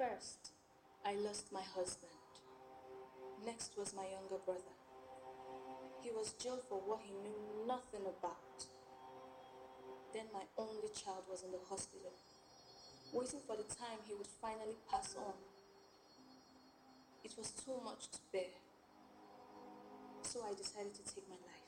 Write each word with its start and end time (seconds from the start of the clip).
First, 0.00 0.52
I 1.04 1.12
lost 1.12 1.52
my 1.52 1.60
husband. 1.60 2.16
Next 3.44 3.76
was 3.76 3.92
my 3.92 4.08
younger 4.08 4.40
brother. 4.46 4.72
He 6.00 6.08
was 6.08 6.32
jailed 6.40 6.62
for 6.70 6.80
what 6.80 7.00
he 7.04 7.12
knew 7.12 7.66
nothing 7.68 8.08
about. 8.08 8.64
Then 10.14 10.24
my 10.32 10.40
only 10.56 10.88
child 10.96 11.28
was 11.28 11.44
in 11.44 11.52
the 11.52 11.60
hospital, 11.68 12.16
waiting 13.12 13.40
for 13.46 13.56
the 13.60 13.68
time 13.76 14.00
he 14.08 14.14
would 14.14 14.32
finally 14.40 14.80
pass 14.90 15.14
on. 15.18 15.36
It 17.22 17.34
was 17.36 17.50
too 17.50 17.76
much 17.84 18.08
to 18.08 18.18
bear. 18.32 18.56
So 20.22 20.40
I 20.48 20.56
decided 20.56 20.94
to 20.94 21.04
take 21.14 21.28
my 21.28 21.36
life. 21.44 21.59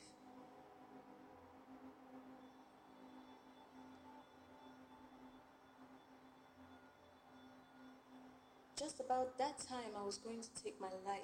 About 9.35 9.57
that 9.57 9.67
time 9.67 9.93
I 9.99 10.05
was 10.05 10.19
going 10.19 10.41
to 10.43 10.63
take 10.63 10.81
my 10.81 10.91
life, 11.07 11.21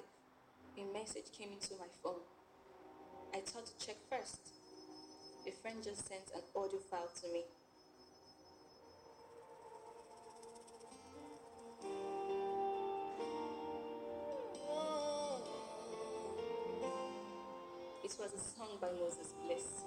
a 0.77 0.93
message 0.93 1.25
came 1.37 1.49
into 1.51 1.73
my 1.77 1.85
phone. 2.01 2.21
I 3.35 3.39
thought 3.39 3.65
to 3.67 3.85
check 3.85 3.97
first. 4.09 4.39
A 5.47 5.51
friend 5.51 5.77
just 5.83 6.07
sent 6.07 6.31
an 6.33 6.41
audio 6.55 6.79
file 6.79 7.09
to 7.21 7.27
me. 7.27 7.43
It 18.03 18.15
was 18.19 18.33
a 18.33 18.39
song 18.39 18.77
by 18.81 18.87
Moses 18.99 19.33
Bliss. 19.45 19.83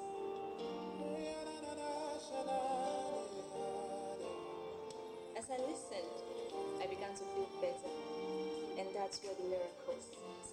As 5.37 5.51
I 5.51 5.57
listened, 5.57 6.23
I 6.81 6.87
began 6.87 7.11
to 7.15 7.25
feel 7.25 7.49
better, 7.61 8.02
and 8.93 9.03
that's 9.03 9.21
where 9.23 9.35
the 9.35 9.45
miracles 9.45 10.05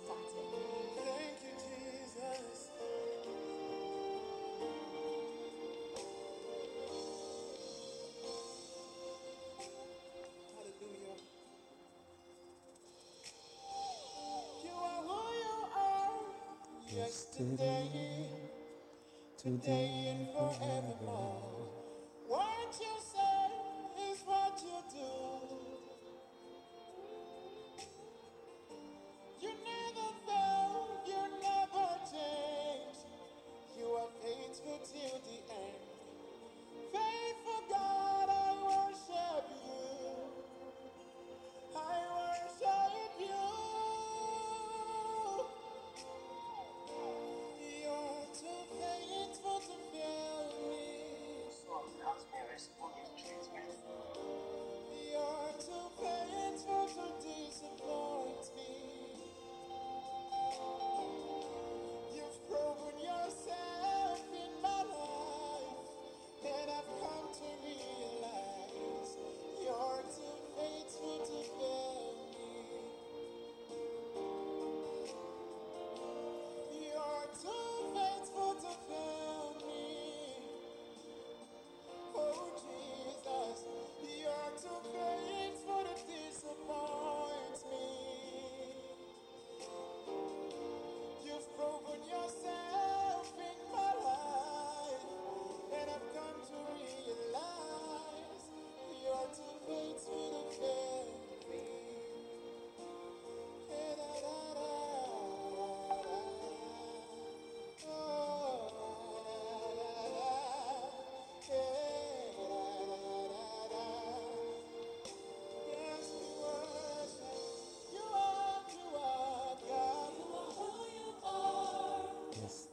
started. 0.03 0.47
Thank 0.95 1.39
you, 1.43 1.53
Jesus. 1.59 2.69
Yesterday, 16.91 18.29
today, 19.37 20.15
and 20.15 20.27
forevermore. 20.33 21.58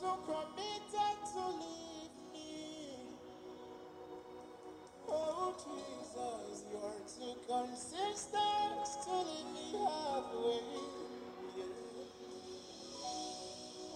too 0.00 0.16
committed 0.26 1.18
to 1.34 1.48
leave 1.60 2.16
me. 2.32 2.96
Oh 5.08 5.54
Jesus, 5.58 6.64
you 6.70 6.78
are 6.78 7.02
too 7.06 7.36
consistent 7.46 9.04
to 9.04 9.12
leave 9.12 9.50
me 9.54 9.78
halfway. 9.84 10.62
Yeah. 11.56 11.64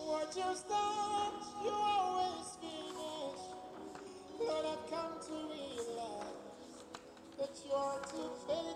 What 0.07 0.37
you 0.37 0.57
start, 0.57 1.45
you 1.65 1.71
always 1.73 2.59
finish. 2.61 3.43
Lord, 4.41 4.67
I've 4.67 4.91
come 4.91 5.15
to 5.29 5.35
realize 5.53 6.35
that 7.38 7.55
you 7.67 7.73
are 7.73 8.00
too 8.11 8.31
faithful. 8.47 8.75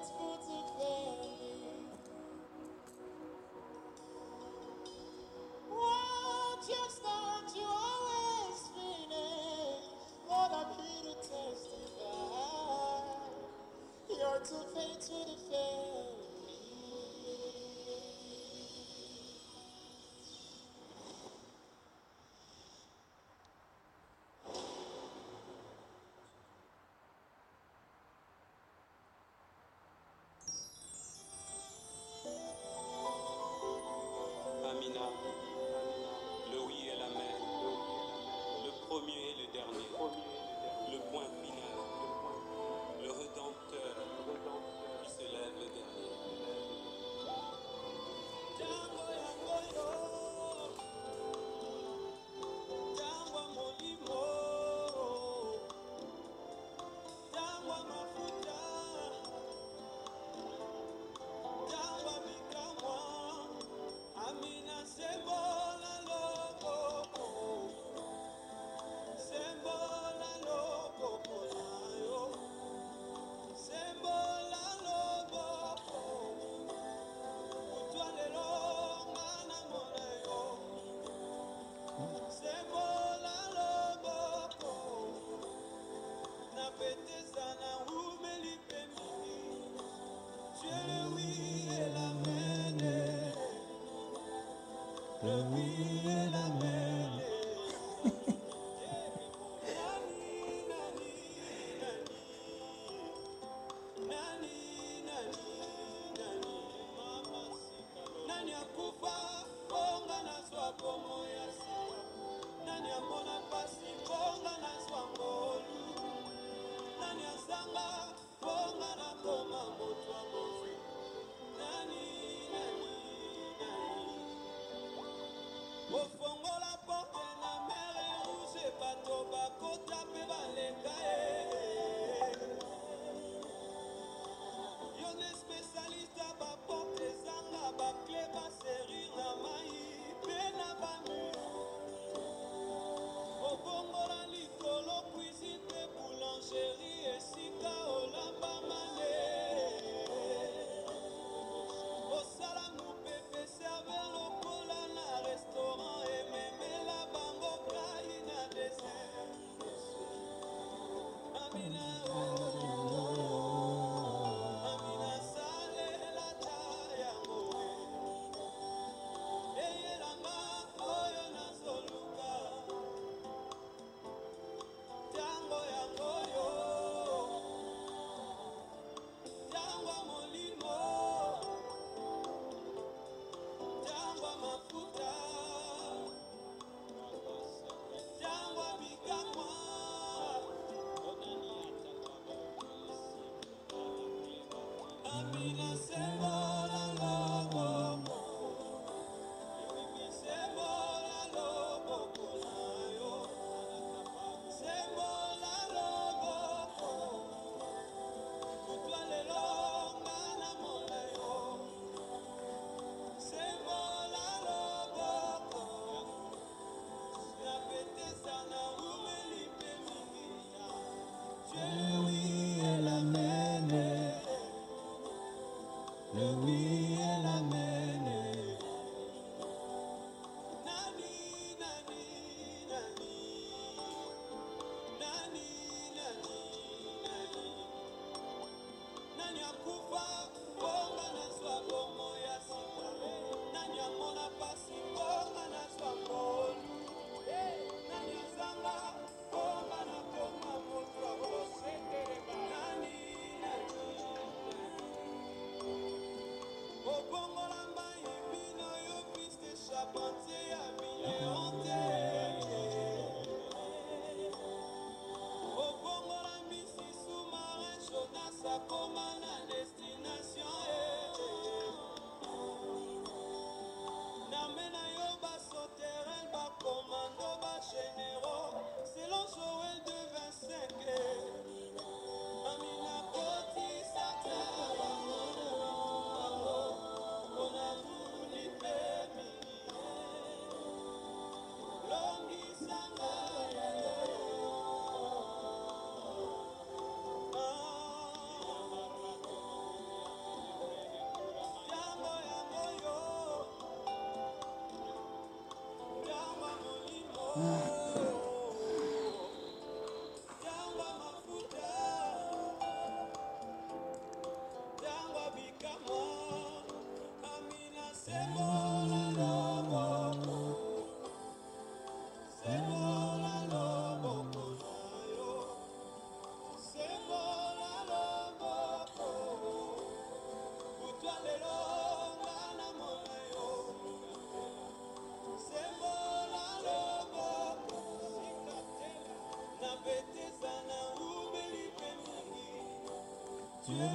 to 14.42 14.54
fade 14.74 15.00
to 15.00 15.12
the 15.26 15.36
fade. 15.50 15.99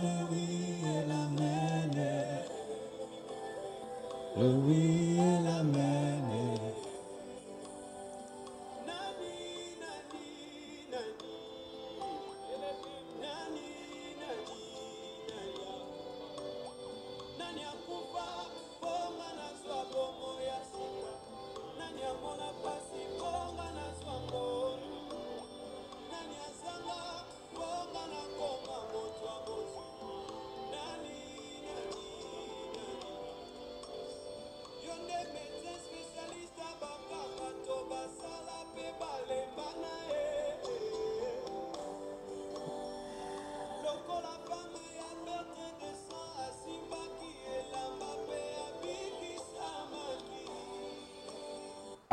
Le 0.01 0.44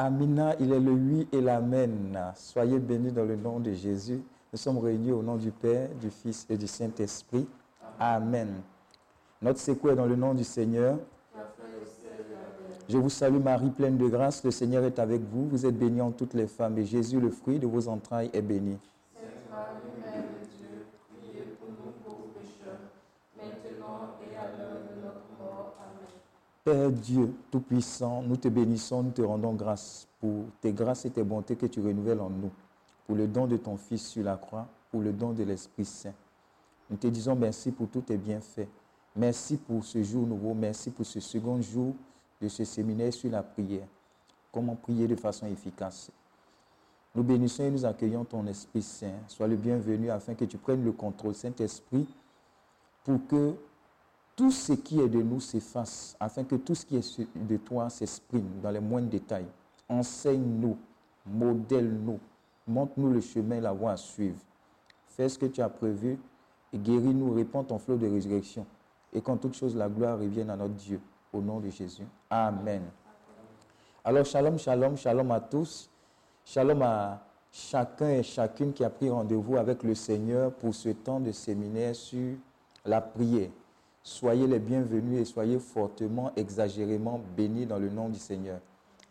Amina, 0.05 0.57
il 0.59 0.73
est 0.73 0.81
le 0.81 0.91
oui 0.91 1.29
et 1.31 1.41
l'amen. 1.41 2.33
Soyez 2.35 2.81
bénis 2.81 3.13
dans 3.13 3.25
le 3.25 3.37
nom 3.37 3.61
de 3.61 3.73
Jésus. 3.73 4.21
Nous 4.53 4.59
sommes 4.59 4.79
réunis 4.79 5.13
au 5.13 5.23
nom 5.23 5.37
du 5.37 5.53
Père, 5.53 5.91
du 6.01 6.11
Fils 6.11 6.45
et 6.51 6.57
du 6.57 6.67
Saint-Esprit. 6.67 7.47
Amen. 8.01 8.49
Notre 9.41 9.61
secours 9.61 9.93
est 9.93 9.97
dans 9.97 10.07
le 10.07 10.17
nom 10.17 10.35
du 10.35 10.43
Seigneur. 10.43 10.99
Je 12.89 12.99
vous 12.99 13.11
salue 13.11 13.41
Marie, 13.41 13.71
pleine 13.71 13.97
de 13.97 14.09
grâce. 14.09 14.43
Le 14.43 14.51
Seigneur 14.51 14.83
est 14.83 14.99
avec 14.99 15.23
vous. 15.23 15.49
Vous 15.49 15.65
êtes 15.67 15.79
bénie 15.79 16.01
en 16.01 16.11
toutes 16.11 16.35
les 16.35 16.49
femmes 16.49 16.77
et 16.79 16.85
Jésus, 16.85 17.21
le 17.21 17.31
fruit 17.31 17.61
de 17.61 17.69
vos 17.69 17.87
entrailles, 17.87 18.31
est 18.33 18.43
béni. 18.43 18.79
Dieu 27.03 27.35
Tout-Puissant, 27.51 28.23
nous 28.23 28.37
te 28.37 28.49
bénissons, 28.49 29.03
nous 29.03 29.11
te 29.11 29.23
rendons 29.23 29.55
grâce 29.55 30.07
pour 30.21 30.45
tes 30.61 30.73
grâces 30.73 31.05
et 31.05 31.11
tes 31.11 31.25
bontés 31.25 31.57
que 31.57 31.67
tu 31.67 31.81
renouvelles 31.81 32.21
en 32.21 32.31
nous, 32.31 32.51
pour 33.07 33.17
le 33.17 33.27
don 33.27 33.47
de 33.47 33.57
ton 33.57 33.77
Fils 33.77 34.07
sur 34.07 34.23
la 34.23 34.37
croix, 34.37 34.69
pour 34.91 35.03
le 35.03 35.13
don 35.13 35.33
de 35.33 35.43
l'Esprit 35.43 35.85
Saint. 35.85 36.15
Nous 36.89 36.97
te 36.97 37.09
disons 37.09 37.35
merci 37.35 37.73
pour 37.73 37.89
tous 37.89 38.03
tes 38.03 38.17
bienfaits. 38.17 38.69
Merci 39.17 39.57
pour 39.57 39.85
ce 39.85 40.03
jour 40.03 40.27
nouveau, 40.27 40.55
merci 40.55 40.91
pour 40.91 41.05
ce 41.05 41.19
second 41.19 41.61
jour 41.61 41.95
de 42.41 42.49
ce 42.49 42.65
séminaire 42.65 43.13
sur 43.13 43.31
la 43.31 43.43
prière. 43.43 43.87
Comment 44.53 44.77
prier 44.77 45.09
de 45.09 45.17
façon 45.17 45.47
efficace. 45.47 46.11
Nous 47.15 47.25
bénissons 47.25 47.65
et 47.65 47.71
nous 47.71 47.85
accueillons 47.85 48.25
ton 48.25 48.47
Esprit 48.47 48.83
Saint. 48.83 49.19
Sois 49.27 49.49
le 49.49 49.57
bienvenu 49.57 50.09
afin 50.11 50.35
que 50.35 50.45
tu 50.45 50.57
prennes 50.57 50.85
le 50.85 50.93
contrôle, 50.93 51.35
Saint-Esprit, 51.35 52.07
pour 53.05 53.27
que 53.27 53.55
tout 54.35 54.51
ce 54.51 54.73
qui 54.73 55.01
est 55.01 55.09
de 55.09 55.23
nous 55.23 55.41
s'efface, 55.41 56.17
afin 56.19 56.45
que 56.45 56.57
tout 56.57 56.75
ce 56.75 56.87
qui 56.87 56.97
est 56.97 57.27
de 57.37 57.57
toi 57.59 57.91
s'exprime 57.91 58.49
dans 58.63 58.71
les 58.71 58.81
moindres 58.81 59.09
détails. 59.09 59.47
Enseigne-nous, 59.89 60.77
modèle-nous, 61.27 62.19
montre-nous 62.67 63.13
le 63.13 63.21
chemin, 63.21 63.61
la 63.61 63.73
voie 63.73 63.93
à 63.93 63.97
suivre. 63.97 64.39
Fais 65.09 65.29
ce 65.29 65.39
que 65.39 65.47
tu 65.47 65.61
as 65.61 65.69
prévu 65.69 66.19
et 66.73 66.79
guéris-nous, 66.79 67.35
répands 67.35 67.65
ton 67.65 67.79
flot 67.79 67.97
de 67.97 68.09
résurrection. 68.09 68.67
Et 69.13 69.21
qu'en 69.21 69.37
toute 69.37 69.55
chose, 69.55 69.77
la 69.77 69.89
gloire 69.89 70.19
revienne 70.19 70.49
à 70.49 70.57
notre 70.57 70.75
Dieu. 70.75 71.01
Au 71.33 71.41
nom 71.41 71.61
de 71.61 71.69
Jésus. 71.69 72.07
Amen. 72.31 72.83
Alors, 74.05 74.25
shalom, 74.25 74.59
shalom, 74.59 74.97
shalom 74.97 75.31
à 75.31 75.41
tous. 75.41 75.91
Shalom 76.45 76.83
à 76.83 77.23
chacun 77.51 78.09
et 78.09 78.23
chacune 78.23 78.73
qui 78.73 78.85
a 78.85 78.91
pris 78.91 79.11
rendez-vous 79.11 79.57
avec 79.57 79.83
le 79.83 79.95
Seigneur 79.95 80.53
pour 80.53 80.75
ce 80.75 80.89
temps 80.91 81.21
de 81.21 81.33
séminaire 81.33 81.95
sur 81.95 82.37
la 82.85 83.01
prière. 83.01 83.51
Soyez 84.05 84.49
les 84.49 84.59
bienvenus 84.59 85.21
et 85.21 85.25
soyez 85.25 85.59
fortement, 85.59 86.33
exagérément 86.37 87.21
bénis 87.37 87.67
dans 87.67 87.79
le 87.79 87.89
nom 87.89 88.09
du 88.09 88.19
Seigneur. 88.19 88.59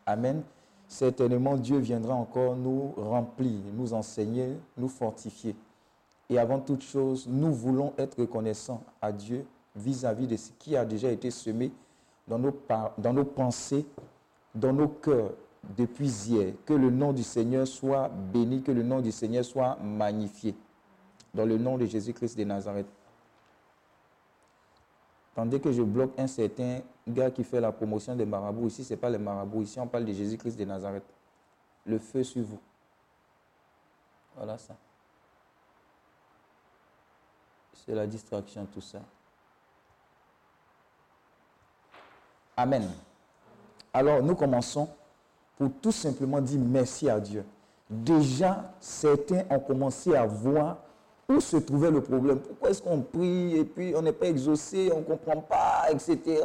Amen. 0.05 0.43
Certainement, 0.87 1.55
Dieu 1.55 1.77
viendra 1.77 2.13
encore 2.13 2.57
nous 2.57 2.93
remplir, 2.97 3.59
nous 3.73 3.93
enseigner, 3.93 4.57
nous 4.77 4.89
fortifier. 4.89 5.55
Et 6.29 6.37
avant 6.37 6.59
toute 6.59 6.81
chose, 6.81 7.25
nous 7.29 7.53
voulons 7.53 7.93
être 7.97 8.19
reconnaissants 8.19 8.83
à 9.01 9.13
Dieu 9.13 9.45
vis-à-vis 9.75 10.27
de 10.27 10.35
ce 10.35 10.51
qui 10.59 10.75
a 10.75 10.83
déjà 10.83 11.09
été 11.09 11.31
semé 11.31 11.71
dans 12.27 12.37
nos, 12.37 12.53
dans 12.97 13.13
nos 13.13 13.23
pensées, 13.23 13.85
dans 14.53 14.73
nos 14.73 14.89
cœurs 14.89 15.31
depuis 15.77 16.09
hier. 16.27 16.53
Que 16.65 16.73
le 16.73 16.89
nom 16.89 17.13
du 17.13 17.23
Seigneur 17.23 17.65
soit 17.65 18.09
béni, 18.09 18.61
que 18.61 18.71
le 18.73 18.83
nom 18.83 18.99
du 18.99 19.13
Seigneur 19.13 19.45
soit 19.45 19.77
magnifié. 19.81 20.53
Dans 21.33 21.45
le 21.45 21.57
nom 21.57 21.77
de 21.77 21.85
Jésus-Christ 21.85 22.37
de 22.37 22.43
Nazareth. 22.43 22.87
Tandis 25.33 25.61
que 25.61 25.71
je 25.71 25.81
bloque 25.81 26.11
un 26.17 26.27
certain 26.27 26.81
gars 27.07 27.31
qui 27.31 27.43
fait 27.43 27.61
la 27.61 27.71
promotion 27.71 28.15
des 28.15 28.25
marabouts. 28.25 28.67
Ici, 28.67 28.83
ce 28.83 28.93
n'est 28.93 28.99
pas 28.99 29.09
les 29.09 29.17
marabouts. 29.17 29.61
Ici, 29.61 29.79
on 29.79 29.87
parle 29.87 30.05
de 30.05 30.13
Jésus-Christ 30.13 30.57
de 30.57 30.65
Nazareth. 30.65 31.05
Le 31.85 31.97
feu 31.99 32.23
sur 32.23 32.43
vous. 32.43 32.59
Voilà 34.35 34.57
ça. 34.57 34.75
C'est 37.73 37.95
la 37.95 38.05
distraction, 38.05 38.65
tout 38.65 38.81
ça. 38.81 38.99
Amen. 42.55 42.89
Alors, 43.93 44.21
nous 44.21 44.35
commençons 44.35 44.89
pour 45.57 45.71
tout 45.81 45.91
simplement 45.91 46.41
dire 46.41 46.59
merci 46.59 47.09
à 47.09 47.19
Dieu. 47.19 47.45
Déjà, 47.89 48.71
certains 48.79 49.43
ont 49.49 49.59
commencé 49.59 50.15
à 50.15 50.25
voir 50.25 50.77
où 51.31 51.41
se 51.41 51.57
trouvait 51.57 51.91
le 51.91 52.01
problème? 52.01 52.39
Pourquoi 52.39 52.69
est-ce 52.69 52.81
qu'on 52.81 53.01
prie 53.01 53.57
et 53.57 53.63
puis 53.63 53.93
on 53.95 54.01
n'est 54.01 54.11
pas 54.11 54.27
exaucé, 54.27 54.91
on 54.93 54.99
ne 54.99 55.03
comprend 55.03 55.41
pas, 55.41 55.85
etc. 55.91 56.43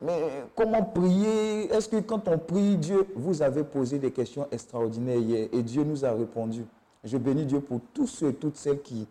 Mais 0.00 0.44
comment 0.54 0.82
prier? 0.82 1.72
Est-ce 1.72 1.88
que 1.88 2.00
quand 2.00 2.28
on 2.28 2.38
prie, 2.38 2.76
Dieu, 2.76 3.06
vous 3.16 3.42
avez 3.42 3.64
posé 3.64 3.98
des 3.98 4.10
questions 4.10 4.46
extraordinaires 4.50 5.18
hier 5.18 5.48
et 5.52 5.62
Dieu 5.62 5.84
nous 5.84 6.04
a 6.04 6.12
répondu. 6.12 6.66
Je 7.02 7.16
bénis 7.16 7.46
Dieu 7.46 7.60
pour 7.60 7.80
tous 7.94 8.06
ceux 8.06 8.28
et 8.28 8.34
toutes 8.34 8.56
celles 8.56 8.82
qui, 8.82 9.06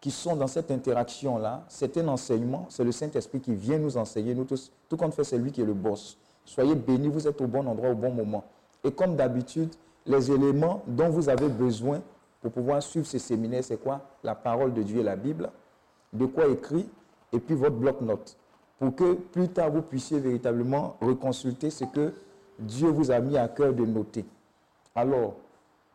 qui 0.00 0.10
sont 0.10 0.34
dans 0.34 0.46
cette 0.46 0.70
interaction-là. 0.70 1.64
C'est 1.68 1.96
un 1.98 2.08
enseignement, 2.08 2.66
c'est 2.68 2.84
le 2.84 2.92
Saint-Esprit 2.92 3.40
qui 3.40 3.54
vient 3.54 3.78
nous 3.78 3.96
enseigner, 3.96 4.34
nous 4.34 4.44
tous. 4.44 4.72
Tout 4.88 4.96
compte 4.96 5.14
fait, 5.14 5.24
c'est 5.24 5.38
lui 5.38 5.52
qui 5.52 5.60
est 5.60 5.66
le 5.66 5.74
boss. 5.74 6.16
Soyez 6.44 6.74
bénis, 6.74 7.08
vous 7.08 7.28
êtes 7.28 7.40
au 7.40 7.46
bon 7.46 7.66
endroit 7.66 7.90
au 7.90 7.94
bon 7.94 8.10
moment. 8.10 8.44
Et 8.82 8.90
comme 8.90 9.14
d'habitude, 9.14 9.74
les 10.06 10.32
éléments 10.32 10.82
dont 10.86 11.10
vous 11.10 11.28
avez 11.28 11.48
besoin 11.48 12.00
pour 12.40 12.52
pouvoir 12.52 12.82
suivre 12.82 13.06
ce 13.06 13.18
séminaire, 13.18 13.64
c'est 13.64 13.82
quoi? 13.82 14.00
La 14.22 14.34
parole 14.34 14.72
de 14.72 14.82
Dieu 14.82 15.00
et 15.00 15.02
la 15.02 15.16
Bible, 15.16 15.50
de 16.12 16.26
quoi 16.26 16.46
écrit, 16.46 16.88
et 17.32 17.40
puis 17.40 17.54
votre 17.54 17.76
bloc-notes. 17.76 18.36
Pour 18.78 18.94
que 18.94 19.14
plus 19.14 19.48
tard, 19.48 19.70
vous 19.70 19.82
puissiez 19.82 20.20
véritablement 20.20 20.96
reconsulter 21.00 21.70
ce 21.70 21.84
que 21.84 22.12
Dieu 22.58 22.88
vous 22.88 23.10
a 23.10 23.18
mis 23.18 23.36
à 23.36 23.48
cœur 23.48 23.72
de 23.72 23.84
noter. 23.84 24.24
Alors, 24.94 25.34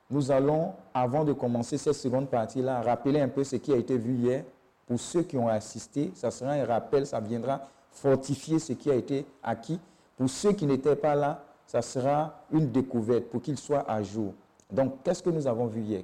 nous 0.10 0.32
allons, 0.32 0.74
avant 0.94 1.24
de 1.24 1.34
commencer 1.34 1.78
cette 1.78 1.94
seconde 1.94 2.28
partie-là, 2.30 2.82
rappeler 2.82 3.20
un 3.22 3.30
peu 3.30 3.44
ce 3.44 3.56
qui 3.56 3.74
a 3.74 3.78
été 3.78 3.98
vu 3.98 4.16
hier. 4.16 4.44
Pour 4.86 5.00
ceux 5.00 5.24
qui 5.24 5.38
ont 5.38 5.48
assisté, 5.48 6.12
ça 6.14 6.30
sera 6.30 6.52
un 6.52 6.66
rappel, 6.66 7.08
ça 7.08 7.20
viendra 7.20 7.62
fortifier 7.90 8.60
ce 8.60 8.74
qui 8.74 8.92
a 8.92 8.96
été 8.96 9.26
acquis. 9.42 9.80
Pour 10.18 10.30
ceux 10.30 10.52
qui 10.52 10.66
n'étaient 10.66 10.96
pas 10.96 11.16
là, 11.16 11.44
ça 11.66 11.82
sera 11.82 12.44
une 12.52 12.70
découverte 12.70 13.26
pour 13.26 13.42
qu'ils 13.42 13.58
soient 13.58 13.90
à 13.90 14.04
jour. 14.04 14.34
Donc, 14.70 15.02
qu'est-ce 15.04 15.24
que 15.24 15.30
nous 15.30 15.48
avons 15.48 15.68
vu 15.68 15.82
hier? 15.82 16.04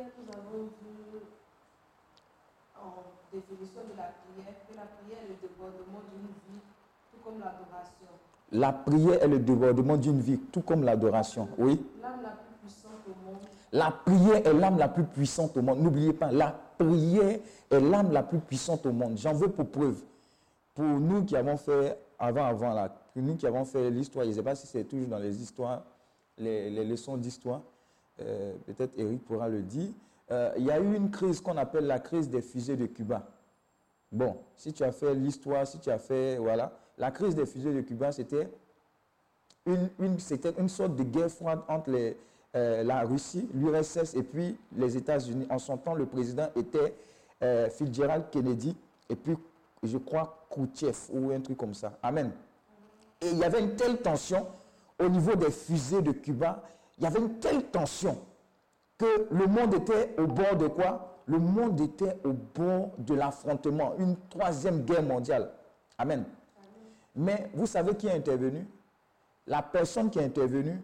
Hier, 0.00 0.08
nous 0.16 0.32
avons 0.32 0.64
vu 0.64 1.20
en 2.74 3.36
définition 3.36 3.80
de 3.92 3.96
la 3.98 4.14
prière 4.24 4.54
que 4.66 4.74
la 4.74 4.86
prière 4.96 5.18
est 5.24 5.28
le 5.28 5.48
débordement 5.48 6.00
d'une 6.10 6.28
vie, 6.28 6.60
tout 7.12 7.18
comme 7.22 7.38
l'adoration. 7.38 8.08
La 8.52 8.72
prière 8.72 9.22
est 9.22 9.28
le 9.28 9.38
débordement 9.38 9.96
d'une 9.98 10.20
vie, 10.20 10.38
tout 10.52 10.62
comme 10.62 10.84
l'adoration. 10.84 11.48
Oui. 11.58 11.84
L'âme 12.00 12.22
la 12.22 12.30
plus 12.30 12.56
puissante 12.62 13.02
au 13.06 13.30
monde, 13.30 13.40
La 13.72 13.90
prière 13.90 14.46
est 14.46 14.54
l'âme 14.54 14.78
la 14.78 14.88
plus 14.88 15.04
puissante 15.04 15.56
au 15.58 15.62
monde. 15.62 15.80
N'oubliez 15.80 16.14
pas, 16.14 16.32
la 16.32 16.58
prière 16.78 17.38
est 17.70 17.80
l'âme 17.80 18.10
la 18.10 18.22
plus 18.22 18.38
puissante 18.38 18.86
au 18.86 18.92
monde. 18.92 19.18
J'en 19.18 19.34
veux 19.34 19.48
pour 19.48 19.68
preuve. 19.68 20.02
Pour 20.74 20.84
nous 20.86 21.26
qui 21.26 21.36
avons 21.36 21.58
fait, 21.58 21.98
avant, 22.18 22.46
avant, 22.46 22.72
là, 22.72 22.90
nous 23.16 23.36
qui 23.36 23.46
avons 23.46 23.66
fait 23.66 23.90
l'histoire, 23.90 24.24
je 24.24 24.30
ne 24.30 24.34
sais 24.36 24.42
pas 24.42 24.54
si 24.54 24.66
c'est 24.66 24.84
toujours 24.84 25.08
dans 25.08 25.18
les 25.18 25.42
histoires, 25.42 25.82
les, 26.38 26.70
les 26.70 26.86
leçons 26.86 27.18
d'histoire, 27.18 27.60
euh, 28.22 28.54
peut-être 28.66 28.92
Eric 28.98 29.24
pourra 29.24 29.48
le 29.48 29.62
dire. 29.62 29.88
Euh, 30.30 30.52
il 30.58 30.64
y 30.64 30.70
a 30.70 30.78
eu 30.80 30.94
une 30.94 31.10
crise 31.10 31.40
qu'on 31.40 31.56
appelle 31.56 31.86
la 31.86 31.98
crise 31.98 32.28
des 32.28 32.42
fusées 32.42 32.76
de 32.76 32.86
Cuba. 32.86 33.26
Bon, 34.12 34.36
si 34.56 34.72
tu 34.72 34.82
as 34.84 34.92
fait 34.92 35.14
l'histoire, 35.14 35.66
si 35.66 35.78
tu 35.78 35.90
as 35.90 35.98
fait, 35.98 36.36
voilà, 36.38 36.72
la 36.98 37.10
crise 37.10 37.34
des 37.34 37.46
fusées 37.46 37.72
de 37.72 37.80
Cuba, 37.80 38.12
c'était 38.12 38.48
une, 39.66 39.88
une- 39.98 40.16
une 40.58 40.68
sorte 40.68 40.96
de 40.96 41.02
guerre 41.04 41.30
froide 41.30 41.60
entre 41.68 41.90
euh, 42.56 42.82
la 42.82 43.02
Russie, 43.02 43.48
l'URSS 43.54 44.14
et 44.14 44.22
puis 44.22 44.56
les 44.76 44.96
États-Unis. 44.96 45.46
En 45.50 45.58
son 45.58 45.76
temps, 45.76 45.94
le 45.94 46.06
président 46.06 46.48
était 46.56 46.94
euh, 47.42 47.68
Fitzgerald 47.70 48.24
Kennedy 48.30 48.76
et 49.08 49.16
puis, 49.16 49.36
je 49.82 49.98
crois, 49.98 50.44
Khrouchtchev 50.50 50.96
ou 51.12 51.30
un 51.30 51.40
truc 51.40 51.56
comme 51.56 51.74
ça. 51.74 51.96
Amen. 52.02 52.32
Et 53.20 53.28
il 53.30 53.38
y 53.38 53.44
avait 53.44 53.60
une 53.60 53.76
telle 53.76 53.98
tension 53.98 54.46
au 54.98 55.08
niveau 55.08 55.34
des 55.36 55.50
fusées 55.50 56.02
de 56.02 56.12
Cuba, 56.12 56.62
il 57.00 57.04
y 57.04 57.06
avait 57.06 57.18
une 57.18 57.38
telle 57.38 57.64
tension 57.64 58.18
que 58.98 59.26
le 59.30 59.46
monde 59.46 59.74
était 59.74 60.14
au 60.18 60.26
bord 60.26 60.54
de 60.56 60.68
quoi? 60.68 61.22
Le 61.26 61.38
monde 61.38 61.80
était 61.80 62.18
au 62.24 62.32
bord 62.32 62.90
de 62.98 63.14
l'affrontement, 63.14 63.94
une 63.98 64.16
troisième 64.28 64.82
guerre 64.82 65.02
mondiale. 65.02 65.50
Amen. 65.96 66.24
Mais 67.16 67.50
vous 67.54 67.66
savez 67.66 67.94
qui 67.96 68.06
est 68.06 68.12
intervenu? 68.12 68.66
La 69.46 69.62
personne 69.62 70.10
qui 70.10 70.18
est 70.18 70.24
intervenue 70.24 70.80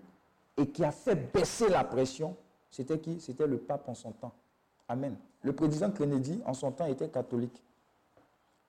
et 0.56 0.66
qui 0.66 0.82
a 0.84 0.90
fait 0.90 1.14
baisser 1.14 1.68
la 1.68 1.84
pression, 1.84 2.34
c'était 2.70 2.98
qui? 2.98 3.20
C'était 3.20 3.46
le 3.46 3.58
pape 3.58 3.86
en 3.88 3.94
son 3.94 4.12
temps. 4.12 4.32
Amen. 4.88 5.16
Le 5.42 5.52
président 5.52 5.90
Kennedy, 5.90 6.40
en 6.46 6.54
son 6.54 6.72
temps, 6.72 6.86
était 6.86 7.08
catholique. 7.08 7.62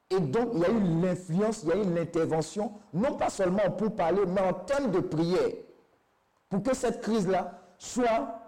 Et 0.09 0.19
donc, 0.19 0.49
il 0.53 0.59
y 0.59 0.65
a 0.65 0.69
eu 0.69 0.79
l'influence, 1.01 1.63
il 1.63 1.69
y 1.69 1.71
a 1.71 1.77
eu 1.77 1.93
l'intervention, 1.93 2.73
non 2.93 3.15
pas 3.15 3.29
seulement 3.29 3.69
pour 3.77 3.95
parler, 3.95 4.25
mais 4.25 4.41
en 4.41 4.53
termes 4.53 4.91
de 4.91 4.99
prière, 4.99 5.51
pour 6.49 6.63
que 6.63 6.75
cette 6.75 7.01
crise-là 7.01 7.59
soit 7.77 8.39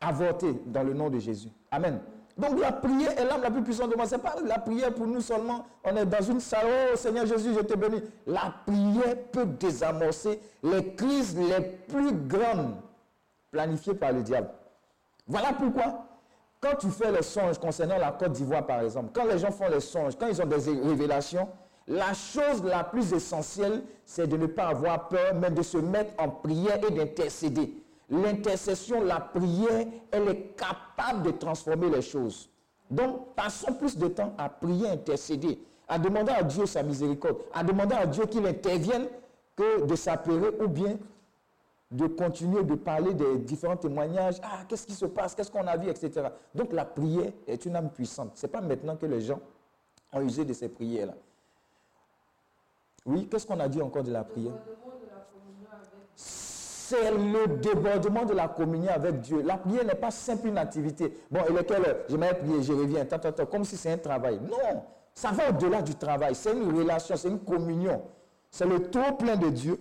avortée 0.00 0.60
dans 0.66 0.82
le 0.82 0.94
nom 0.94 1.10
de 1.10 1.18
Jésus. 1.18 1.48
Amen. 1.70 2.00
Donc 2.36 2.60
la 2.60 2.70
prière 2.70 3.18
est 3.18 3.24
l'âme 3.24 3.42
la 3.42 3.50
plus 3.50 3.62
puissante 3.62 3.90
de 3.90 3.96
moi. 3.96 4.06
Ce 4.06 4.14
n'est 4.14 4.22
pas 4.22 4.36
la 4.44 4.60
prière 4.60 4.94
pour 4.94 5.08
nous 5.08 5.20
seulement. 5.20 5.66
On 5.82 5.96
est 5.96 6.06
dans 6.06 6.22
une 6.22 6.38
salle, 6.38 6.66
oh 6.92 6.96
Seigneur 6.96 7.26
Jésus, 7.26 7.52
je 7.52 7.60
te 7.60 7.76
bénis. 7.76 8.00
La 8.26 8.54
prière 8.64 9.16
peut 9.32 9.44
désamorcer 9.44 10.40
les 10.62 10.94
crises 10.94 11.36
les 11.36 11.60
plus 11.60 12.12
grandes 12.12 12.76
planifiées 13.50 13.94
par 13.94 14.12
le 14.12 14.22
diable. 14.22 14.50
Voilà 15.26 15.52
pourquoi, 15.52 16.06
quand 16.60 16.76
tu 16.78 16.90
fais 16.90 17.10
les 17.10 17.22
songes 17.22 17.58
concernant 17.58 17.98
la 17.98 18.12
Côte 18.12 18.32
d'Ivoire, 18.32 18.64
par 18.64 18.80
exemple, 18.82 19.10
quand 19.12 19.24
les 19.24 19.38
gens 19.38 19.50
font 19.50 19.68
les 19.68 19.80
songes, 19.80 20.16
quand 20.16 20.28
ils 20.28 20.40
ont 20.40 20.46
des 20.46 20.56
révélations, 20.56 21.48
la 21.88 22.12
chose 22.12 22.62
la 22.64 22.84
plus 22.84 23.12
essentielle, 23.14 23.82
c'est 24.04 24.26
de 24.26 24.36
ne 24.36 24.46
pas 24.46 24.68
avoir 24.68 25.08
peur, 25.08 25.34
mais 25.34 25.50
de 25.50 25.62
se 25.62 25.78
mettre 25.78 26.12
en 26.22 26.28
prière 26.28 26.78
et 26.86 26.92
d'intercéder. 26.92 27.74
L'intercession, 28.10 29.02
la 29.02 29.20
prière, 29.20 29.86
elle 30.10 30.28
est 30.28 30.56
capable 30.56 31.22
de 31.22 31.30
transformer 31.30 31.88
les 31.88 32.02
choses. 32.02 32.50
Donc, 32.90 33.34
passons 33.34 33.72
plus 33.72 33.96
de 33.96 34.08
temps 34.08 34.34
à 34.38 34.48
prier, 34.50 34.88
intercéder, 34.88 35.58
à 35.88 35.98
demander 35.98 36.32
à 36.32 36.42
Dieu 36.42 36.66
sa 36.66 36.82
miséricorde, 36.82 37.38
à 37.54 37.62
demander 37.64 37.94
à 37.94 38.06
Dieu 38.06 38.26
qu'il 38.26 38.46
intervienne 38.46 39.08
que 39.56 39.84
de 39.84 39.96
s'appeler 39.96 40.48
ou 40.60 40.68
bien 40.68 40.98
de 41.90 42.06
continuer 42.06 42.64
de 42.64 42.74
parler 42.74 43.14
des 43.14 43.38
différents 43.38 43.76
témoignages. 43.76 44.36
Ah, 44.42 44.60
qu'est-ce 44.68 44.86
qui 44.86 44.94
se 44.94 45.06
passe? 45.06 45.34
Qu'est-ce 45.34 45.50
qu'on 45.50 45.66
a 45.66 45.76
vu? 45.78 45.88
Etc. 45.88 46.10
Donc, 46.54 46.72
la 46.74 46.84
prière 46.84 47.32
est 47.46 47.64
une 47.64 47.76
âme 47.76 47.90
puissante. 47.90 48.32
Ce 48.34 48.46
n'est 48.46 48.52
pas 48.52 48.60
maintenant 48.60 48.96
que 48.96 49.06
les 49.06 49.22
gens 49.22 49.40
ont 50.12 50.20
usé 50.20 50.44
de 50.44 50.52
ces 50.52 50.68
prières-là. 50.68 51.14
Oui, 53.08 53.26
qu'est-ce 53.26 53.46
qu'on 53.46 53.58
a 53.58 53.68
dit 53.68 53.80
encore 53.80 54.02
de 54.02 54.12
la 54.12 54.22
prière? 54.22 54.52
C'est 56.14 57.10
le 57.10 57.56
débordement 57.56 58.26
de 58.26 58.34
la 58.34 58.48
communion 58.48 58.90
avec 58.92 59.20
Dieu. 59.22 59.40
La 59.42 59.56
prière 59.56 59.84
n'est 59.84 59.94
pas 59.94 60.10
simple 60.10 60.48
une 60.48 60.58
activité. 60.58 61.18
Bon, 61.30 61.40
et 61.48 61.52
lequel 61.52 62.04
je 62.08 62.16
vais 62.16 62.34
prier, 62.34 62.62
je 62.62 62.72
reviens, 62.72 63.06
comme 63.50 63.64
si 63.64 63.78
c'est 63.78 63.92
un 63.92 63.98
travail. 63.98 64.38
Non, 64.40 64.82
ça 65.14 65.30
va 65.30 65.48
au-delà 65.48 65.80
du 65.80 65.94
travail. 65.94 66.34
C'est 66.34 66.52
une 66.52 66.76
relation, 66.76 67.16
c'est 67.16 67.28
une 67.28 67.40
communion. 67.40 68.02
C'est 68.50 68.66
le 68.66 68.90
trop 68.90 69.14
plein 69.14 69.36
de 69.36 69.48
Dieu 69.48 69.80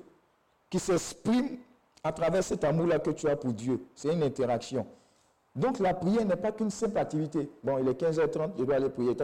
qui 0.69 0.79
s'exprime 0.79 1.57
à 2.03 2.13
travers 2.13 2.43
cet 2.43 2.63
amour-là 2.63 2.99
que 2.99 3.11
tu 3.11 3.27
as 3.27 3.35
pour 3.35 3.51
Dieu. 3.51 3.81
C'est 3.93 4.13
une 4.13 4.23
interaction. 4.23 4.85
Donc 5.53 5.79
la 5.79 5.93
prière 5.93 6.25
n'est 6.25 6.35
pas 6.37 6.53
qu'une 6.53 6.69
simple 6.69 6.97
activité. 6.97 7.49
Bon, 7.61 7.77
il 7.77 7.87
est 7.89 8.01
15h30, 8.01 8.51
je 8.57 8.63
dois 8.63 8.75
aller 8.75 8.89
prier. 8.89 9.15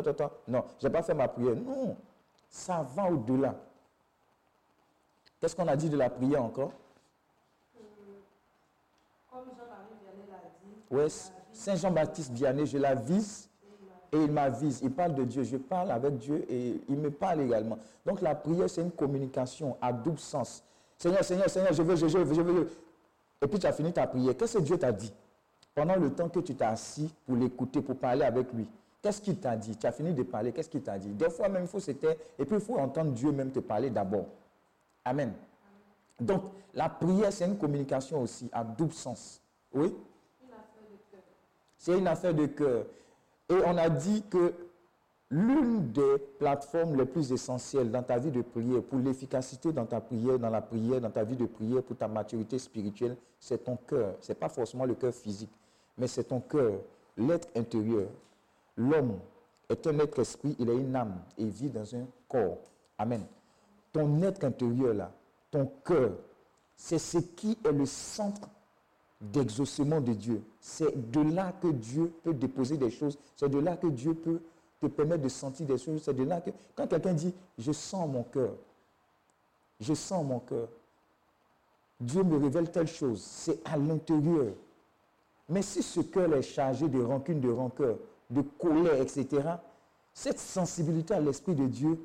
Non, 0.48 0.64
je 0.82 0.88
n'ai 0.88 0.92
pas 0.92 1.04
fait 1.04 1.14
ma 1.14 1.30
prière. 1.30 1.56
Non, 1.56 1.96
ça 2.50 2.86
va 2.96 3.10
au-delà. 3.10 3.56
Qu'est-ce 5.44 5.58
qu'on 5.58 5.68
a 5.68 5.76
dit 5.76 5.90
de 5.90 5.98
la 5.98 6.10
prière 6.10 6.42
encore? 6.42 6.72
Oui, 10.90 11.02
Saint 11.52 11.76
Jean-Baptiste 11.76 12.32
Vianney, 12.32 12.66
je 12.66 12.78
la 12.78 12.96
vise 12.96 13.50
et 14.14 14.24
il 14.24 14.32
m'avise. 14.32 14.80
Il 14.82 14.92
parle 14.92 15.16
de 15.16 15.26
Dieu. 15.26 15.44
Je 15.44 15.58
parle 15.58 15.92
avec 15.92 16.18
Dieu 16.18 16.46
et 16.50 16.80
il 16.88 16.96
me 16.96 17.12
parle 17.12 17.42
également. 17.42 17.78
Donc 18.06 18.22
la 18.22 18.36
prière, 18.36 18.70
c'est 18.70 18.84
une 18.84 18.92
communication 18.92 19.76
à 19.82 19.92
double 19.92 20.18
sens. 20.18 20.64
Seigneur, 20.98 21.26
Seigneur, 21.26 21.50
Seigneur, 21.50 21.74
je 21.74 21.82
veux, 21.82 21.98
je 21.98 22.06
veux, 22.06 22.34
je 22.34 22.42
veux. 22.42 22.72
Et 23.42 23.48
puis 23.48 23.60
tu 23.60 23.68
as 23.68 23.74
fini 23.74 23.92
ta 23.92 24.08
prière. 24.08 24.38
Qu'est-ce 24.38 24.60
que 24.60 24.64
Dieu 24.64 24.78
t'a 24.78 24.94
dit? 24.94 25.12
Pendant 25.76 25.98
le 25.98 26.10
temps 26.10 26.30
que 26.30 26.40
tu 26.40 26.56
t'es 26.56 26.64
assis 26.64 27.14
pour 27.26 27.36
l'écouter, 27.36 27.82
pour 27.82 27.98
parler 27.98 28.24
avec 28.24 28.54
lui 28.54 28.66
Qu'est-ce 29.02 29.20
qu'il 29.20 29.36
t'a 29.36 29.58
dit? 29.58 29.76
Tu 29.76 29.86
as 29.86 29.92
fini 29.92 30.14
de 30.14 30.24
parler, 30.24 30.54
qu'est-ce 30.54 30.70
qu'il 30.70 30.84
t'a 30.84 30.98
dit? 30.98 31.10
Des 31.10 31.30
fois 31.30 31.50
même, 31.50 31.64
il 31.64 31.68
faut 31.68 31.82
se 31.82 31.92
taire 31.92 32.16
et 32.40 32.46
puis 32.46 32.56
il 32.56 32.62
faut 32.62 32.78
entendre 32.78 33.12
Dieu 33.12 33.34
même 33.34 33.52
te 33.52 33.60
parler 33.60 33.90
d'abord. 33.90 34.28
Amen. 35.06 35.34
Donc, 36.20 36.44
la 36.74 36.90
prière, 36.90 37.32
c'est 37.32 37.46
une 37.46 37.58
communication 37.58 38.22
aussi 38.22 38.50
à 38.52 38.64
double 38.64 38.94
sens. 38.94 39.42
Oui? 39.74 39.96
C'est 41.78 41.98
une 41.98 42.08
affaire 42.08 42.34
de 42.34 42.46
cœur. 42.46 42.86
Et 43.50 43.56
on 43.66 43.78
a 43.78 43.90
dit 43.90 44.24
que 44.30 44.54
l'une 45.30 45.92
des 45.92 46.18
plateformes 46.40 46.96
les 46.96 47.06
plus 47.06 47.32
essentielles 47.32 47.92
dans 47.92 48.04
ta 48.04 48.18
vie 48.18 48.32
de 48.32 48.42
prière, 48.42 48.82
pour 48.84 49.00
l'efficacité 49.00 49.74
dans 49.74 49.86
ta 49.86 50.00
prière, 50.00 50.40
dans 50.40 50.50
la 50.50 50.62
prière, 50.62 51.02
dans 51.02 51.10
ta 51.10 51.24
vie 51.24 51.36
de 51.36 51.46
prière, 51.46 51.84
pour 51.84 51.98
ta 51.98 52.08
maturité 52.08 52.58
spirituelle, 52.58 53.18
c'est 53.40 53.64
ton 53.64 53.76
cœur. 53.76 54.16
Ce 54.22 54.32
n'est 54.32 54.36
pas 54.36 54.50
forcément 54.50 54.86
le 54.86 54.96
cœur 54.96 55.14
physique, 55.14 55.52
mais 55.98 56.08
c'est 56.08 56.24
ton 56.24 56.40
cœur, 56.40 56.74
l'être 57.18 57.50
intérieur. 57.56 58.08
L'homme 58.78 59.20
est 59.70 59.86
un 59.86 60.00
être 60.00 60.20
esprit, 60.20 60.56
il 60.60 60.70
a 60.70 60.74
une 60.74 60.96
âme 60.96 61.20
et 61.38 61.46
vit 61.46 61.70
dans 61.70 61.96
un 61.96 62.06
corps. 62.28 62.60
Amen. 62.98 63.26
Ton 63.94 64.22
être 64.24 64.44
intérieur 64.44 64.94
là, 64.94 65.12
ton 65.52 65.72
cœur, 65.86 66.12
c'est 66.76 67.00
ce 67.00 67.20
qui 67.20 67.58
est 67.64 67.72
le 67.72 67.86
centre 67.86 68.50
d'exaucement 69.22 70.02
de 70.02 70.14
Dieu. 70.14 70.44
C'est 70.60 71.12
de 71.12 71.22
là 71.22 71.54
que 71.62 71.68
Dieu 71.68 72.12
peut 72.24 72.34
déposer 72.34 72.76
des 72.76 72.90
choses. 72.90 73.18
C'est 73.36 73.50
de 73.50 73.60
là 73.60 73.78
que 73.78 73.88
Dieu 73.88 74.16
peut 74.16 74.42
te 74.82 74.88
permettre 74.88 75.24
de 75.24 75.30
sentir 75.30 75.66
des 75.66 75.78
choses. 75.78 76.02
C'est 76.04 76.14
de 76.14 76.24
là 76.24 76.42
que, 76.42 76.50
quand 76.76 76.88
quelqu'un 76.88 77.14
dit, 77.14 77.34
je 77.58 77.72
sens 77.72 78.10
mon 78.10 78.24
cœur, 78.24 78.56
je 79.80 79.94
sens 79.94 80.26
mon 80.26 80.40
cœur, 80.40 80.68
Dieu 82.00 82.24
me 82.24 82.38
révèle 82.38 82.70
telle 82.70 82.88
chose, 82.88 83.22
c'est 83.22 83.62
à 83.66 83.78
l'intérieur. 83.78 84.54
Mais 85.48 85.62
si 85.62 85.84
ce 85.84 86.02
cœur 86.02 86.34
est 86.34 86.42
chargé 86.42 86.88
de 86.88 87.02
rancune, 87.02 87.40
de 87.40 87.50
rancœur, 87.50 87.98
de 88.30 88.42
colère, 88.42 89.00
etc., 89.00 89.48
cette 90.14 90.40
sensibilité 90.40 91.14
à 91.14 91.20
l'Esprit 91.20 91.56
de 91.56 91.68
Dieu 91.68 92.00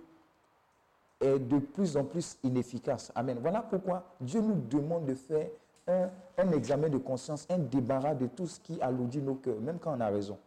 est 1.20 1.38
de 1.38 1.58
plus 1.58 1.96
en 1.96 2.04
plus 2.04 2.38
inefficace. 2.42 3.12
Amen. 3.14 3.38
Voilà 3.40 3.62
pourquoi 3.62 4.04
Dieu 4.20 4.40
nous 4.40 4.60
demande 4.68 5.06
de 5.06 5.14
faire 5.14 5.48
un, 5.88 6.52
examen 6.52 6.88
de 6.88 6.98
conscience, 6.98 7.46
un 7.50 7.58
débarras 7.58 8.14
de 8.14 8.26
tout 8.26 8.46
ce 8.46 8.60
qui 8.60 8.80
alourdit 8.80 9.22
nos 9.22 9.34
cœurs, 9.34 9.60
même 9.60 9.78
quand 9.78 9.96
on 9.96 10.00
a 10.00 10.08
raison. 10.08 10.38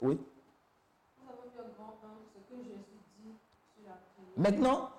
Oui? 0.00 0.18
Maintenant, 4.36 4.90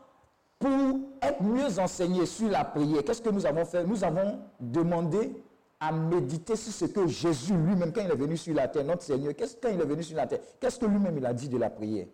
pour 0.60 1.00
être 1.22 1.42
mieux 1.42 1.80
enseigné 1.80 2.26
sur 2.26 2.50
la 2.50 2.64
prière, 2.64 3.04
qu'est-ce 3.04 3.22
que 3.22 3.30
nous 3.30 3.46
avons 3.46 3.66
fait? 3.66 3.84
Nous 3.84 4.04
avons 4.04 4.40
demandé 4.60 5.42
à 5.80 5.92
méditer 5.92 6.56
sur 6.56 6.72
ce 6.72 6.86
que 6.86 7.08
Jésus 7.08 7.56
lui-même, 7.56 7.92
quand 7.92 8.02
il 8.02 8.12
est 8.12 8.16
venu 8.16 8.38
sur 8.38 8.54
la 8.54 8.68
terre, 8.68 8.84
notre 8.84 9.02
Seigneur, 9.02 9.36
qu'est-ce 9.36 9.58
quand 9.58 9.70
il 9.70 9.82
est 9.82 9.86
venu 9.86 10.04
sur 10.04 10.16
la 10.16 10.28
terre, 10.28 10.42
qu'est-ce 10.60 10.78
que 10.78 10.86
lui-même 10.86 11.18
il 11.18 11.26
a 11.26 11.34
dit 11.34 11.50
de 11.50 11.58
la 11.58 11.72
prière? 11.72 12.06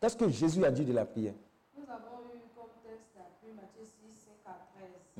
Qu'est-ce 0.00 0.16
que 0.16 0.28
Jésus 0.28 0.64
a 0.64 0.70
dit 0.70 0.84
de 0.84 0.92
la 0.92 1.06
prière? 1.06 1.32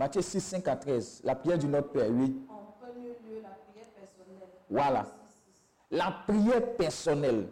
Matthieu 0.01 0.23
6, 0.23 0.41
5 0.41 0.67
à 0.69 0.77
13. 0.77 1.21
La 1.25 1.35
prière 1.35 1.59
du 1.59 1.67
Notre 1.67 1.91
Père, 1.91 2.09
oui. 2.11 2.35
En 2.49 2.73
premier 2.83 3.09
lieu, 3.09 3.43
la 3.43 3.51
prière 3.51 3.87
personnelle. 3.95 4.49
Voilà. 4.71 5.07
La 5.91 6.11
prière 6.27 6.75
personnelle. 6.79 7.49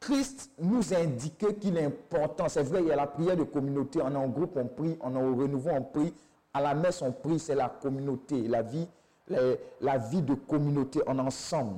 Christ 0.00 0.50
nous 0.58 0.94
a 0.94 0.96
indiqué 0.96 1.54
qu'il 1.56 1.76
est 1.76 1.84
important. 1.84 2.48
C'est 2.48 2.62
vrai, 2.62 2.80
il 2.80 2.88
y 2.88 2.92
a 2.92 2.96
la 2.96 3.06
prière 3.06 3.36
de 3.36 3.42
communauté. 3.42 4.00
On 4.02 4.10
est 4.10 4.16
en 4.16 4.28
groupe, 4.28 4.56
on 4.56 4.68
prie. 4.68 4.96
On 5.02 5.14
est 5.14 5.22
au 5.22 5.36
renouveau, 5.36 5.68
on 5.70 5.82
prie. 5.82 6.14
À 6.54 6.62
la 6.62 6.72
messe, 6.72 7.02
on 7.02 7.12
prie. 7.12 7.38
C'est 7.38 7.54
la 7.54 7.68
communauté, 7.68 8.48
la 8.48 8.62
vie, 8.62 8.88
la, 9.28 9.98
vie 9.98 10.22
de 10.22 10.32
communauté, 10.32 11.02
en 11.06 11.18
ensemble. 11.18 11.76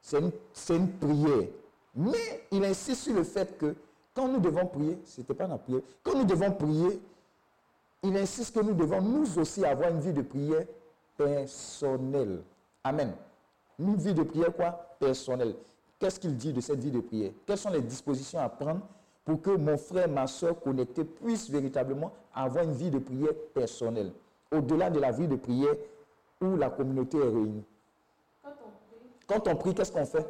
C'est 0.00 0.18
une, 0.18 0.32
une, 0.70 0.92
prière. 0.92 1.48
Mais 1.94 2.46
il 2.50 2.64
insiste 2.64 3.02
sur 3.02 3.16
le 3.16 3.24
fait 3.24 3.58
que 3.58 3.76
quand 4.14 4.28
nous 4.28 4.40
devons 4.40 4.64
prier, 4.64 4.98
ce 5.04 5.20
n'était 5.20 5.34
pas 5.34 5.46
la 5.46 5.58
prière, 5.58 5.82
quand 6.02 6.16
nous 6.16 6.24
devons 6.24 6.52
prier, 6.52 7.02
il 8.06 8.16
insiste 8.16 8.54
que 8.54 8.60
nous 8.60 8.74
devons 8.74 9.00
nous 9.00 9.38
aussi 9.38 9.64
avoir 9.64 9.90
une 9.90 10.00
vie 10.00 10.12
de 10.12 10.22
prière 10.22 10.64
personnelle. 11.16 12.42
Amen. 12.84 13.14
Une 13.78 13.96
vie 13.96 14.14
de 14.14 14.22
prière 14.22 14.54
quoi? 14.54 14.96
Personnelle. 14.98 15.54
Qu'est-ce 15.98 16.20
qu'il 16.20 16.36
dit 16.36 16.52
de 16.52 16.60
cette 16.60 16.78
vie 16.78 16.90
de 16.90 17.00
prière? 17.00 17.32
Quelles 17.46 17.58
sont 17.58 17.70
les 17.70 17.80
dispositions 17.82 18.38
à 18.38 18.48
prendre 18.48 18.80
pour 19.24 19.40
que 19.42 19.50
mon 19.50 19.76
frère, 19.76 20.08
ma 20.08 20.26
soeur 20.26 20.60
connectés 20.60 21.04
puissent 21.04 21.50
véritablement 21.50 22.12
avoir 22.34 22.64
une 22.64 22.72
vie 22.74 22.90
de 22.90 22.98
prière 22.98 23.32
personnelle? 23.54 24.12
Au-delà 24.52 24.90
de 24.90 25.00
la 25.00 25.10
vie 25.10 25.26
de 25.26 25.36
prière 25.36 25.74
où 26.40 26.56
la 26.56 26.70
communauté 26.70 27.18
est 27.18 27.22
réunie. 27.22 27.64
Quand 29.26 29.48
on 29.48 29.56
prie, 29.56 29.74
qu'est-ce 29.74 29.90
qu'on 29.90 30.06
fait? 30.06 30.26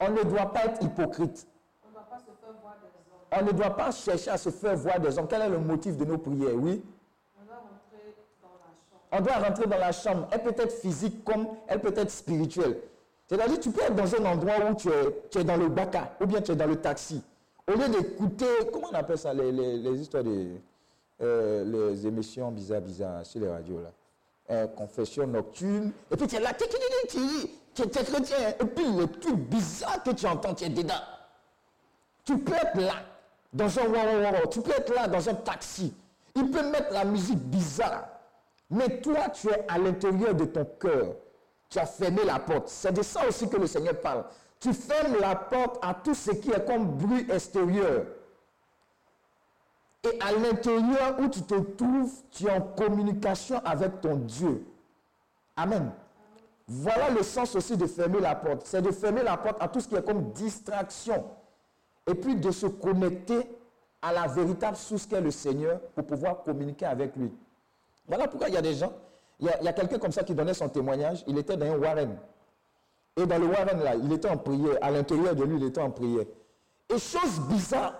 On 0.00 0.10
ne 0.10 0.22
doit 0.24 0.52
pas 0.52 0.66
être 0.66 0.82
hypocrite. 0.82 1.46
On 1.84 1.88
ne 1.88 1.92
doit 1.94 2.02
pas 2.02 2.18
se 2.18 2.24
faire 2.24 2.52
voir 2.60 2.76
des 2.82 2.88
hommes. 3.12 3.17
On 3.30 3.44
ne 3.44 3.52
doit 3.52 3.76
pas 3.76 3.90
chercher 3.90 4.30
à 4.30 4.38
se 4.38 4.50
faire 4.50 4.74
voir 4.76 4.98
des 5.00 5.18
hommes. 5.18 5.26
Quel 5.28 5.42
est 5.42 5.48
le 5.48 5.58
motif 5.58 5.96
de 5.96 6.04
nos 6.04 6.18
prières? 6.18 6.54
Oui. 6.54 6.82
On 7.38 7.44
doit 7.44 7.56
rentrer 7.56 8.14
dans 8.42 8.48
la 8.58 8.70
chambre. 8.72 9.02
On 9.12 9.20
doit 9.20 9.48
rentrer 9.48 9.66
dans 9.66 9.78
la 9.78 9.92
chambre. 9.92 10.28
Elle 10.30 10.42
peut 10.42 10.62
être 10.62 10.72
physique 10.72 11.24
comme 11.24 11.46
elle 11.66 11.80
peut 11.80 11.92
être 11.96 12.10
spirituelle. 12.10 12.78
C'est-à-dire, 13.26 13.60
tu 13.60 13.70
peux 13.70 13.82
être 13.82 13.94
dans 13.94 14.14
un 14.14 14.24
endroit 14.24 14.54
où 14.70 14.74
tu 14.74 14.88
es, 14.88 15.22
tu 15.30 15.38
es 15.38 15.44
dans 15.44 15.56
le 15.58 15.68
baka 15.68 16.14
ou 16.20 16.26
bien 16.26 16.40
tu 16.40 16.52
es 16.52 16.56
dans 16.56 16.66
le 16.66 16.76
taxi. 16.76 17.22
Au 17.66 17.72
lieu 17.72 17.88
d'écouter, 17.90 18.46
comment 18.72 18.88
on 18.90 18.94
appelle 18.94 19.18
ça, 19.18 19.34
les, 19.34 19.52
les- 19.52 19.76
les 19.76 20.00
histoires 20.00 20.24
de. 20.24 20.52
euh, 21.20 21.64
les 21.92 22.06
émissions 22.06 22.50
bizarres, 22.50 22.80
bizarres 22.80 23.26
sur 23.26 23.40
les 23.42 23.48
radios, 23.50 23.80
là? 23.82 23.90
Euh, 24.50 24.66
confession 24.68 25.26
nocturne. 25.26 25.92
Et 26.10 26.16
puis 26.16 26.26
tu 26.26 26.36
es 26.36 26.40
là, 26.40 26.54
tu 26.54 26.64
es, 26.64 26.68
es- 27.84 28.04
chrétien. 28.04 28.36
Et 28.58 28.64
puis 28.64 28.86
les 28.92 29.06
trucs 29.08 29.36
bizarres 29.36 30.02
que 30.02 30.10
tu 30.12 30.26
entends, 30.26 30.54
tu 30.54 30.64
es 30.64 30.70
dedans. 30.70 30.94
Tu 32.24 32.38
peux 32.38 32.54
être 32.54 32.76
là, 32.80 32.94
dans 33.52 33.78
un 33.78 33.86
wow, 33.88 34.46
tu 34.50 34.60
peux 34.60 34.72
être 34.72 34.94
là 34.94 35.08
dans 35.08 35.28
un 35.28 35.34
taxi. 35.34 35.94
Il 36.34 36.50
peut 36.50 36.68
mettre 36.70 36.92
la 36.92 37.04
musique 37.04 37.38
bizarre. 37.38 38.06
Mais 38.70 39.00
toi, 39.00 39.28
tu 39.30 39.48
es 39.48 39.64
à 39.68 39.78
l'intérieur 39.78 40.34
de 40.34 40.44
ton 40.44 40.64
cœur. 40.64 41.14
Tu 41.70 41.78
as 41.78 41.86
fermé 41.86 42.24
la 42.24 42.38
porte. 42.38 42.68
C'est 42.68 42.92
de 42.92 43.02
ça 43.02 43.26
aussi 43.26 43.48
que 43.48 43.56
le 43.56 43.66
Seigneur 43.66 43.98
parle. 44.00 44.24
Tu 44.60 44.72
fermes 44.72 45.16
la 45.20 45.34
porte 45.34 45.78
à 45.82 45.94
tout 45.94 46.14
ce 46.14 46.32
qui 46.32 46.50
est 46.50 46.66
comme 46.66 46.86
bruit 46.86 47.26
extérieur. 47.30 48.04
Et 50.04 50.18
à 50.20 50.32
l'intérieur 50.32 51.18
où 51.18 51.28
tu 51.28 51.42
te 51.42 51.54
trouves, 51.54 52.12
tu 52.30 52.46
es 52.46 52.50
en 52.50 52.60
communication 52.60 53.60
avec 53.64 54.00
ton 54.00 54.16
Dieu. 54.16 54.64
Amen. 55.56 55.90
Voilà 56.66 57.10
le 57.10 57.22
sens 57.22 57.54
aussi 57.56 57.76
de 57.76 57.86
fermer 57.86 58.20
la 58.20 58.34
porte. 58.34 58.66
C'est 58.66 58.82
de 58.82 58.90
fermer 58.90 59.22
la 59.22 59.36
porte 59.36 59.56
à 59.60 59.68
tout 59.68 59.80
ce 59.80 59.88
qui 59.88 59.94
est 59.94 60.04
comme 60.04 60.32
distraction. 60.32 61.24
Et 62.08 62.14
puis 62.14 62.34
de 62.34 62.50
se 62.50 62.66
connecter 62.66 63.40
à 64.00 64.12
la 64.12 64.26
véritable 64.26 64.76
source 64.76 65.06
qu'est 65.06 65.20
le 65.20 65.30
Seigneur 65.30 65.80
pour 65.94 66.06
pouvoir 66.06 66.42
communiquer 66.42 66.86
avec 66.86 67.14
lui. 67.16 67.30
Voilà 68.06 68.26
pourquoi 68.26 68.48
il 68.48 68.54
y 68.54 68.56
a 68.56 68.62
des 68.62 68.74
gens. 68.74 68.92
Il 69.40 69.46
y 69.46 69.68
a, 69.68 69.72
quelqu'un 69.72 69.98
comme 69.98 70.10
ça 70.10 70.24
qui 70.24 70.34
donnait 70.34 70.54
son 70.54 70.68
témoignage. 70.68 71.22
Il 71.26 71.38
était 71.38 71.56
dans 71.56 71.66
un 71.66 71.76
warren. 71.76 72.16
Et 73.16 73.26
dans 73.26 73.38
le 73.38 73.46
warren 73.46 73.82
là, 73.82 73.94
il 73.94 74.12
était 74.12 74.28
en 74.28 74.38
prière. 74.38 74.78
À 74.80 74.90
l'intérieur 74.90 75.34
de 75.36 75.44
lui, 75.44 75.56
il 75.58 75.64
était 75.64 75.80
en 75.80 75.90
prière. 75.90 76.24
Et 76.88 76.98
chose 76.98 77.40
bizarre, 77.48 77.94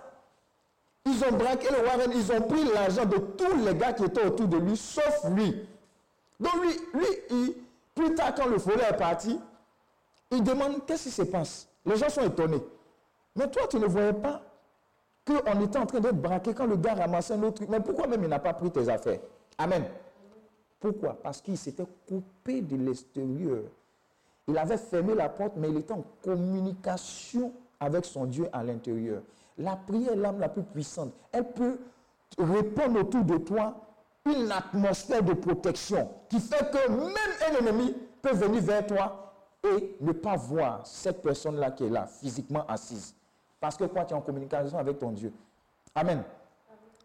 ils 1.05 1.23
ont 1.23 1.37
braqué 1.37 1.67
le 1.69 1.85
warren. 1.85 2.11
Ils 2.13 2.31
ont 2.31 2.41
pris 2.41 2.63
l'argent 2.73 3.05
de 3.05 3.17
tous 3.17 3.63
les 3.63 3.75
gars 3.75 3.93
qui 3.93 4.03
étaient 4.03 4.25
autour 4.25 4.47
de 4.47 4.57
lui, 4.57 4.75
sauf 4.75 5.23
lui. 5.35 5.67
Donc 6.39 6.53
lui, 6.63 6.99
lui 7.29 7.55
plus 7.93 8.15
tard, 8.15 8.33
quand 8.33 8.47
le 8.47 8.57
volet 8.57 8.85
est 8.89 8.97
parti, 8.97 9.39
il 10.31 10.43
demande 10.43 10.85
qu'est-ce 10.85 11.03
qui 11.03 11.11
se 11.11 11.21
passe? 11.23 11.67
Les 11.85 11.95
gens 11.95 12.09
sont 12.09 12.23
étonnés. 12.23 12.61
Mais 13.35 13.49
toi, 13.49 13.63
tu 13.69 13.77
ne 13.79 13.85
voyais 13.85 14.13
pas 14.13 14.41
qu'on 15.25 15.61
était 15.61 15.77
en 15.77 15.85
train 15.85 15.99
d'être 15.99 16.21
braqué 16.21 16.53
quand 16.53 16.65
le 16.65 16.77
gars 16.77 16.95
ramassait 16.95 17.33
un 17.33 17.43
autre 17.43 17.55
truc. 17.55 17.69
Mais 17.69 17.79
pourquoi 17.79 18.07
même 18.07 18.23
il 18.23 18.29
n'a 18.29 18.39
pas 18.39 18.53
pris 18.53 18.71
tes 18.71 18.89
affaires? 18.89 19.19
Amen. 19.57 19.85
Pourquoi? 20.79 21.13
Parce 21.21 21.41
qu'il 21.41 21.57
s'était 21.57 21.85
coupé 22.07 22.61
de 22.61 22.75
l'extérieur. 22.77 23.63
Il 24.47 24.57
avait 24.57 24.77
fermé 24.77 25.13
la 25.13 25.29
porte, 25.29 25.53
mais 25.57 25.69
il 25.69 25.77
était 25.77 25.93
en 25.93 26.03
communication 26.23 27.53
avec 27.79 28.05
son 28.05 28.25
Dieu 28.25 28.47
à 28.51 28.63
l'intérieur. 28.63 29.21
La 29.57 29.75
prière 29.75 30.15
l'âme 30.15 30.39
la 30.39 30.49
plus 30.49 30.63
puissante. 30.63 31.13
Elle 31.31 31.51
peut 31.51 31.77
répondre 32.37 33.01
autour 33.01 33.23
de 33.23 33.37
toi 33.37 33.75
une 34.25 34.51
atmosphère 34.51 35.23
de 35.23 35.33
protection 35.33 36.09
qui 36.29 36.39
fait 36.39 36.71
que 36.71 36.89
même 36.89 37.13
un 37.47 37.65
ennemi 37.65 37.95
peut 38.21 38.33
venir 38.33 38.61
vers 38.61 38.85
toi 38.87 39.33
et 39.63 39.95
ne 39.99 40.11
pas 40.13 40.35
voir 40.35 40.85
cette 40.85 41.21
personne-là 41.21 41.71
qui 41.71 41.85
est 41.85 41.89
là, 41.89 42.07
physiquement 42.07 42.65
assise. 42.67 43.13
Parce 43.59 43.75
que 43.77 43.85
quoi, 43.85 44.05
tu 44.05 44.13
es 44.13 44.17
en 44.17 44.21
communication 44.21 44.77
avec 44.77 44.99
ton 44.99 45.11
Dieu. 45.11 45.33
Amen. 45.95 46.23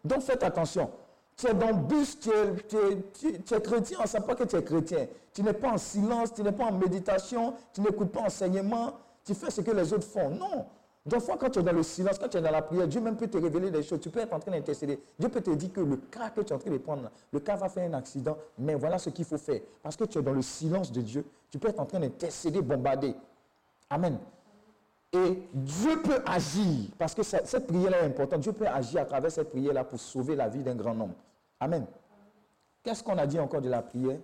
Donc 0.03 0.21
faites 0.21 0.43
attention. 0.43 0.89
Tu 1.35 1.47
es 1.47 1.53
dans 1.53 1.67
le 1.67 1.73
bus, 1.73 2.17
tu 2.19 2.29
es, 2.29 2.55
tu 2.67 2.77
es- 2.77 3.39
tu 3.41 3.53
es- 3.53 3.61
chrétien, 3.61 3.97
on 3.99 4.03
ne 4.03 4.07
sait 4.07 4.21
pas 4.21 4.35
que 4.35 4.43
tu 4.45 4.55
es 4.55 4.63
chrétien. 4.63 5.07
Tu 5.33 5.43
n'es 5.43 5.51
pas 5.53 5.71
en 5.73 5.77
silence, 5.77 6.33
tu 6.33 6.43
n'es 6.43 6.51
pas 6.53 6.65
en 6.65 6.71
méditation, 6.71 7.55
tu 7.73 7.81
n'écoutes 7.81 8.11
pas 8.11 8.21
enseignement, 8.21 8.93
tu 9.25 9.33
fais 9.33 9.51
ce 9.51 9.59
que 9.61 9.71
les 9.71 9.91
autres 9.91 10.07
font. 10.07 10.29
Non. 10.29 10.65
Des 11.05 11.19
fois, 11.19 11.35
quand 11.37 11.49
tu 11.49 11.59
es 11.59 11.63
dans 11.63 11.73
le 11.73 11.83
silence, 11.83 12.17
quand 12.17 12.29
tu 12.29 12.37
es 12.37 12.41
dans 12.41 12.49
la 12.51 12.61
prière, 12.61 12.87
Dieu 12.87 13.01
même 13.01 13.17
peut 13.17 13.27
te 13.27 13.37
révéler 13.37 13.69
des 13.69 13.83
choses. 13.83 13.99
Tu 13.99 14.09
peux 14.09 14.21
être 14.21 14.33
en 14.33 14.39
train 14.39 14.51
d'intercéder. 14.51 14.97
Dieu 15.19 15.27
peut 15.29 15.41
te 15.41 15.51
dire 15.51 15.71
que 15.73 15.81
le 15.81 15.97
cas 15.97 16.29
que 16.29 16.41
tu 16.41 16.53
es 16.53 16.55
en 16.55 16.57
train 16.59 16.71
de 16.71 16.77
prendre, 16.77 17.11
le 17.31 17.39
cas 17.41 17.55
va 17.57 17.67
faire 17.69 17.87
un 17.89 17.93
accident, 17.95 18.37
mais 18.57 18.73
voilà 18.75 18.97
ce 18.97 19.09
qu'il 19.09 19.25
faut 19.25 19.37
faire. 19.37 19.59
Parce 19.83 19.95
que 19.97 20.05
tu 20.05 20.17
es 20.17 20.21
dans 20.21 20.31
le 20.33 20.41
silence 20.41 20.91
de 20.91 21.01
Dieu, 21.01 21.25
tu 21.51 21.59
peux 21.59 21.67
être 21.67 21.79
en 21.79 21.85
train 21.85 21.99
d'intercéder, 21.99 22.61
bombarder. 22.61 23.13
Amen. 23.89 24.17
Et 25.15 25.47
Dieu 25.53 26.01
peut 26.01 26.21
agir, 26.25 26.89
parce 26.97 27.15
que 27.15 27.23
cette 27.23 27.67
prière-là 27.67 28.01
est 28.01 28.07
importante. 28.07 28.41
Dieu 28.41 28.51
peut 28.51 28.67
agir 28.67 29.01
à 29.01 29.05
travers 29.05 29.31
cette 29.31 29.49
prière-là 29.49 29.85
pour 29.85 29.97
sauver 29.97 30.35
la 30.35 30.49
vie 30.49 30.61
d'un 30.61 30.75
grand 30.75 30.93
nombre. 30.93 31.15
Amen. 31.57 31.85
Qu'est-ce 32.83 33.01
qu'on 33.01 33.17
a 33.17 33.25
dit 33.25 33.39
encore 33.39 33.61
de 33.61 33.69
la 33.69 33.81
prière? 33.81 34.17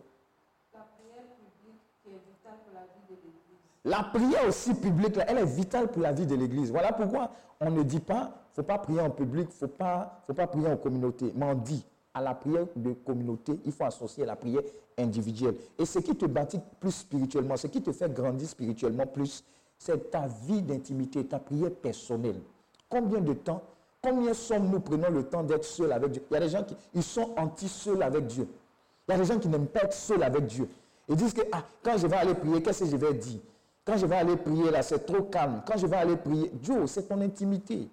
La 0.73 0.81
prière 0.81 1.23
publique 1.39 1.79
qui 2.03 2.09
est 2.09 2.19
vitale 2.27 2.59
pour 2.65 2.73
la 2.73 2.81
vie 2.81 3.05
de 3.09 3.15
l'Église. 3.15 3.61
La 3.85 4.03
prière 4.03 4.47
aussi 4.47 4.73
publique, 4.73 5.17
elle 5.25 5.37
est 5.37 5.45
vitale 5.45 5.87
pour 5.87 6.01
la 6.01 6.11
vie 6.11 6.25
de 6.25 6.35
l'Église. 6.35 6.71
Voilà 6.71 6.91
pourquoi 6.91 7.31
on 7.61 7.71
ne 7.71 7.83
dit 7.83 8.01
pas, 8.01 8.33
il 8.47 8.51
ne 8.51 8.55
faut 8.55 8.63
pas 8.63 8.77
prier 8.77 8.99
en 8.99 9.11
public, 9.11 9.47
il 9.49 9.53
ne 9.53 9.69
faut 9.69 9.73
pas, 9.73 10.21
faut 10.27 10.33
pas 10.33 10.47
prier 10.47 10.67
en 10.67 10.75
communauté. 10.75 11.31
Mais 11.35 11.45
on 11.45 11.55
dit, 11.55 11.85
à 12.13 12.21
la 12.21 12.33
prière 12.33 12.65
de 12.75 12.91
communauté, 12.91 13.57
il 13.63 13.71
faut 13.71 13.85
associer 13.85 14.25
la 14.25 14.35
prière 14.35 14.61
individuelle. 14.97 15.55
Et 15.79 15.85
ce 15.85 15.99
qui 15.99 16.17
te 16.17 16.25
bâtit 16.25 16.59
plus 16.81 16.91
spirituellement, 16.91 17.55
ce 17.55 17.67
qui 17.67 17.81
te 17.81 17.93
fait 17.93 18.13
grandir 18.13 18.49
spirituellement 18.49 19.07
plus, 19.07 19.45
c'est 19.83 20.11
ta 20.11 20.27
vie 20.27 20.61
d'intimité, 20.61 21.25
ta 21.25 21.39
prière 21.39 21.71
personnelle. 21.71 22.39
Combien 22.87 23.19
de 23.19 23.33
temps, 23.33 23.63
combien 23.99 24.31
sommes-nous 24.31 24.79
prenons 24.79 25.09
le 25.09 25.23
temps 25.23 25.41
d'être 25.41 25.63
seuls 25.63 25.91
avec 25.91 26.11
Dieu? 26.11 26.23
Il 26.29 26.33
y 26.35 26.37
a 26.37 26.39
des 26.41 26.49
gens 26.49 26.63
qui 26.63 26.77
ils 26.93 27.01
sont 27.01 27.33
anti-seuls 27.35 28.03
avec 28.03 28.27
Dieu. 28.27 28.47
Il 29.07 29.11
y 29.11 29.15
a 29.15 29.17
des 29.17 29.25
gens 29.25 29.39
qui 29.39 29.47
n'aiment 29.47 29.65
pas 29.65 29.85
être 29.85 29.93
seuls 29.93 30.21
avec 30.21 30.45
Dieu. 30.45 30.69
Ils 31.09 31.15
disent 31.15 31.33
que 31.33 31.41
ah, 31.51 31.63
quand 31.81 31.97
je 31.97 32.05
vais 32.05 32.15
aller 32.15 32.35
prier, 32.35 32.61
qu'est-ce 32.61 32.83
que 32.83 32.91
je 32.91 32.95
vais 32.95 33.15
dire? 33.15 33.39
Quand 33.83 33.97
je 33.97 34.05
vais 34.05 34.17
aller 34.17 34.37
prier, 34.37 34.69
là, 34.69 34.83
c'est 34.83 35.03
trop 35.03 35.23
calme. 35.23 35.63
Quand 35.65 35.77
je 35.77 35.87
vais 35.87 35.97
aller 35.97 36.15
prier, 36.15 36.51
Dieu, 36.53 36.85
c'est 36.85 37.07
ton 37.07 37.19
intimité. 37.19 37.89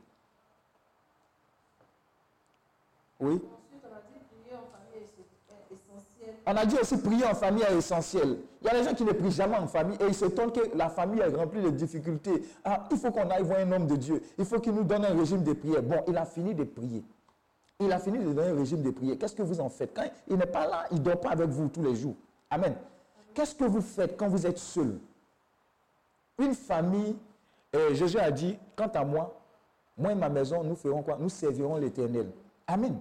Oui? 3.18 3.32
Ensuite, 3.32 3.82
on 3.82 3.96
a 3.96 4.00
dit 4.02 4.20
prier 4.42 4.56
en 4.56 4.66
famille 4.68 4.94
est 4.94 5.22
est 5.22 5.74
essentiel. 5.74 6.34
On 6.46 6.54
a 6.54 6.66
dit 6.66 6.76
aussi 6.76 6.98
prier 6.98 7.24
en 7.24 7.34
famille 7.34 7.62
est 7.62 7.78
essentiel. 7.78 8.36
Il 8.60 8.66
y 8.66 8.70
a 8.70 8.74
des 8.74 8.82
gens 8.82 8.94
qui 8.94 9.04
ne 9.04 9.12
prient 9.12 9.30
jamais 9.30 9.56
en 9.56 9.66
famille 9.66 9.96
et 10.00 10.06
ils 10.06 10.14
s'étonnent 10.14 10.50
que 10.50 10.76
la 10.76 10.88
famille 10.88 11.20
est 11.20 11.28
remplie 11.34 11.62
de 11.62 11.70
difficultés. 11.70 12.42
Ah, 12.64 12.88
il 12.90 12.96
faut 12.96 13.10
qu'on 13.12 13.30
aille 13.30 13.44
voir 13.44 13.60
un 13.60 13.70
homme 13.70 13.86
de 13.86 13.96
Dieu. 13.96 14.20
Il 14.36 14.44
faut 14.44 14.58
qu'il 14.58 14.72
nous 14.72 14.82
donne 14.84 15.04
un 15.04 15.16
régime 15.16 15.44
de 15.44 15.52
prière. 15.52 15.82
Bon, 15.82 16.02
il 16.08 16.16
a 16.16 16.24
fini 16.24 16.54
de 16.54 16.64
prier. 16.64 17.04
Il 17.78 17.92
a 17.92 18.00
fini 18.00 18.18
de 18.18 18.32
donner 18.32 18.48
un 18.48 18.56
régime 18.56 18.82
de 18.82 18.90
prière. 18.90 19.16
Qu'est-ce 19.18 19.36
que 19.36 19.42
vous 19.42 19.60
en 19.60 19.68
faites? 19.68 19.94
Quand 19.94 20.02
il 20.26 20.36
n'est 20.36 20.46
pas 20.46 20.66
là, 20.66 20.86
il 20.90 20.98
ne 20.98 21.02
dort 21.02 21.20
pas 21.20 21.30
avec 21.30 21.48
vous 21.48 21.68
tous 21.68 21.82
les 21.82 21.94
jours. 21.94 22.16
Amen. 22.50 22.74
Qu'est-ce 23.32 23.54
que 23.54 23.64
vous 23.64 23.80
faites 23.80 24.16
quand 24.16 24.28
vous 24.28 24.44
êtes 24.44 24.58
seul? 24.58 24.98
Une 26.38 26.54
famille, 26.54 27.16
euh, 27.76 27.94
Jésus 27.94 28.18
a 28.18 28.32
dit, 28.32 28.58
quant 28.74 28.90
à 28.92 29.04
moi, 29.04 29.40
moi 29.96 30.10
et 30.10 30.16
ma 30.16 30.28
maison, 30.28 30.64
nous 30.64 30.74
ferons 30.74 31.02
quoi? 31.02 31.16
Nous 31.20 31.28
servirons 31.28 31.76
l'éternel. 31.76 32.30
Amen. 32.66 32.98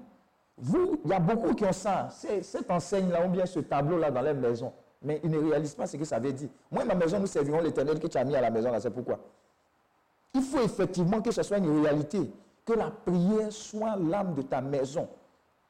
Vous, 0.60 1.00
il 1.04 1.10
y 1.10 1.14
a 1.14 1.20
beaucoup 1.20 1.54
qui 1.56 1.66
ont 1.66 1.74
ça, 1.74 2.10
cette 2.42 2.70
enseigne-là, 2.70 3.26
ou 3.26 3.30
bien 3.30 3.46
ce 3.48 3.60
tableau-là 3.60 4.12
dans 4.12 4.22
leur 4.22 4.36
maison. 4.36 4.72
Mais 5.08 5.22
ils 5.24 5.32
ne 5.32 5.40
réalisent 5.40 5.74
pas 5.74 5.88
ce 5.88 5.96
que 5.96 6.04
ça 6.04 6.20
veut 6.20 6.34
dire. 6.34 6.50
Moi 6.70 6.84
ma 6.84 6.94
maison, 6.94 7.18
nous 7.18 7.28
servirons 7.28 7.62
l'éternel 7.62 7.98
que 7.98 8.08
tu 8.08 8.18
as 8.18 8.26
mis 8.26 8.36
à 8.36 8.42
la 8.42 8.50
maison, 8.50 8.70
là, 8.70 8.82
c'est 8.82 8.92
pourquoi. 8.92 9.18
Il 10.34 10.42
faut 10.42 10.60
effectivement 10.60 11.22
que 11.22 11.32
ce 11.32 11.42
soit 11.44 11.60
une 11.60 11.82
réalité, 11.82 12.30
que 12.66 12.74
la 12.74 12.92
prière 12.92 13.50
soit 13.50 13.96
l'âme 13.96 14.34
de 14.36 14.42
ta 14.42 14.60
maison, 14.60 15.08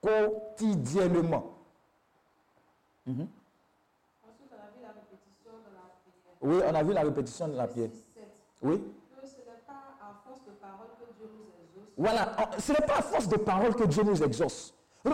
quotidiennement. 0.01 1.53
Mhm. 3.05 3.27
Oui, 6.41 6.55
on 6.67 6.75
a 6.75 6.83
vu 6.83 6.93
la 6.93 7.01
répétition 7.03 7.47
de 7.47 7.57
la 7.57 7.67
prière. 7.67 7.89
7. 8.15 8.23
Oui. 8.63 8.83
Voilà, 11.95 12.35
ce 12.57 12.71
n'est 12.71 12.87
pas 12.87 12.97
à 12.97 13.01
force 13.03 13.27
de 13.27 13.37
parole 13.37 13.75
que 13.75 13.83
Dieu 13.85 14.03
nous 14.03 14.23
exauce. 14.23 14.73
Non, 15.05 15.13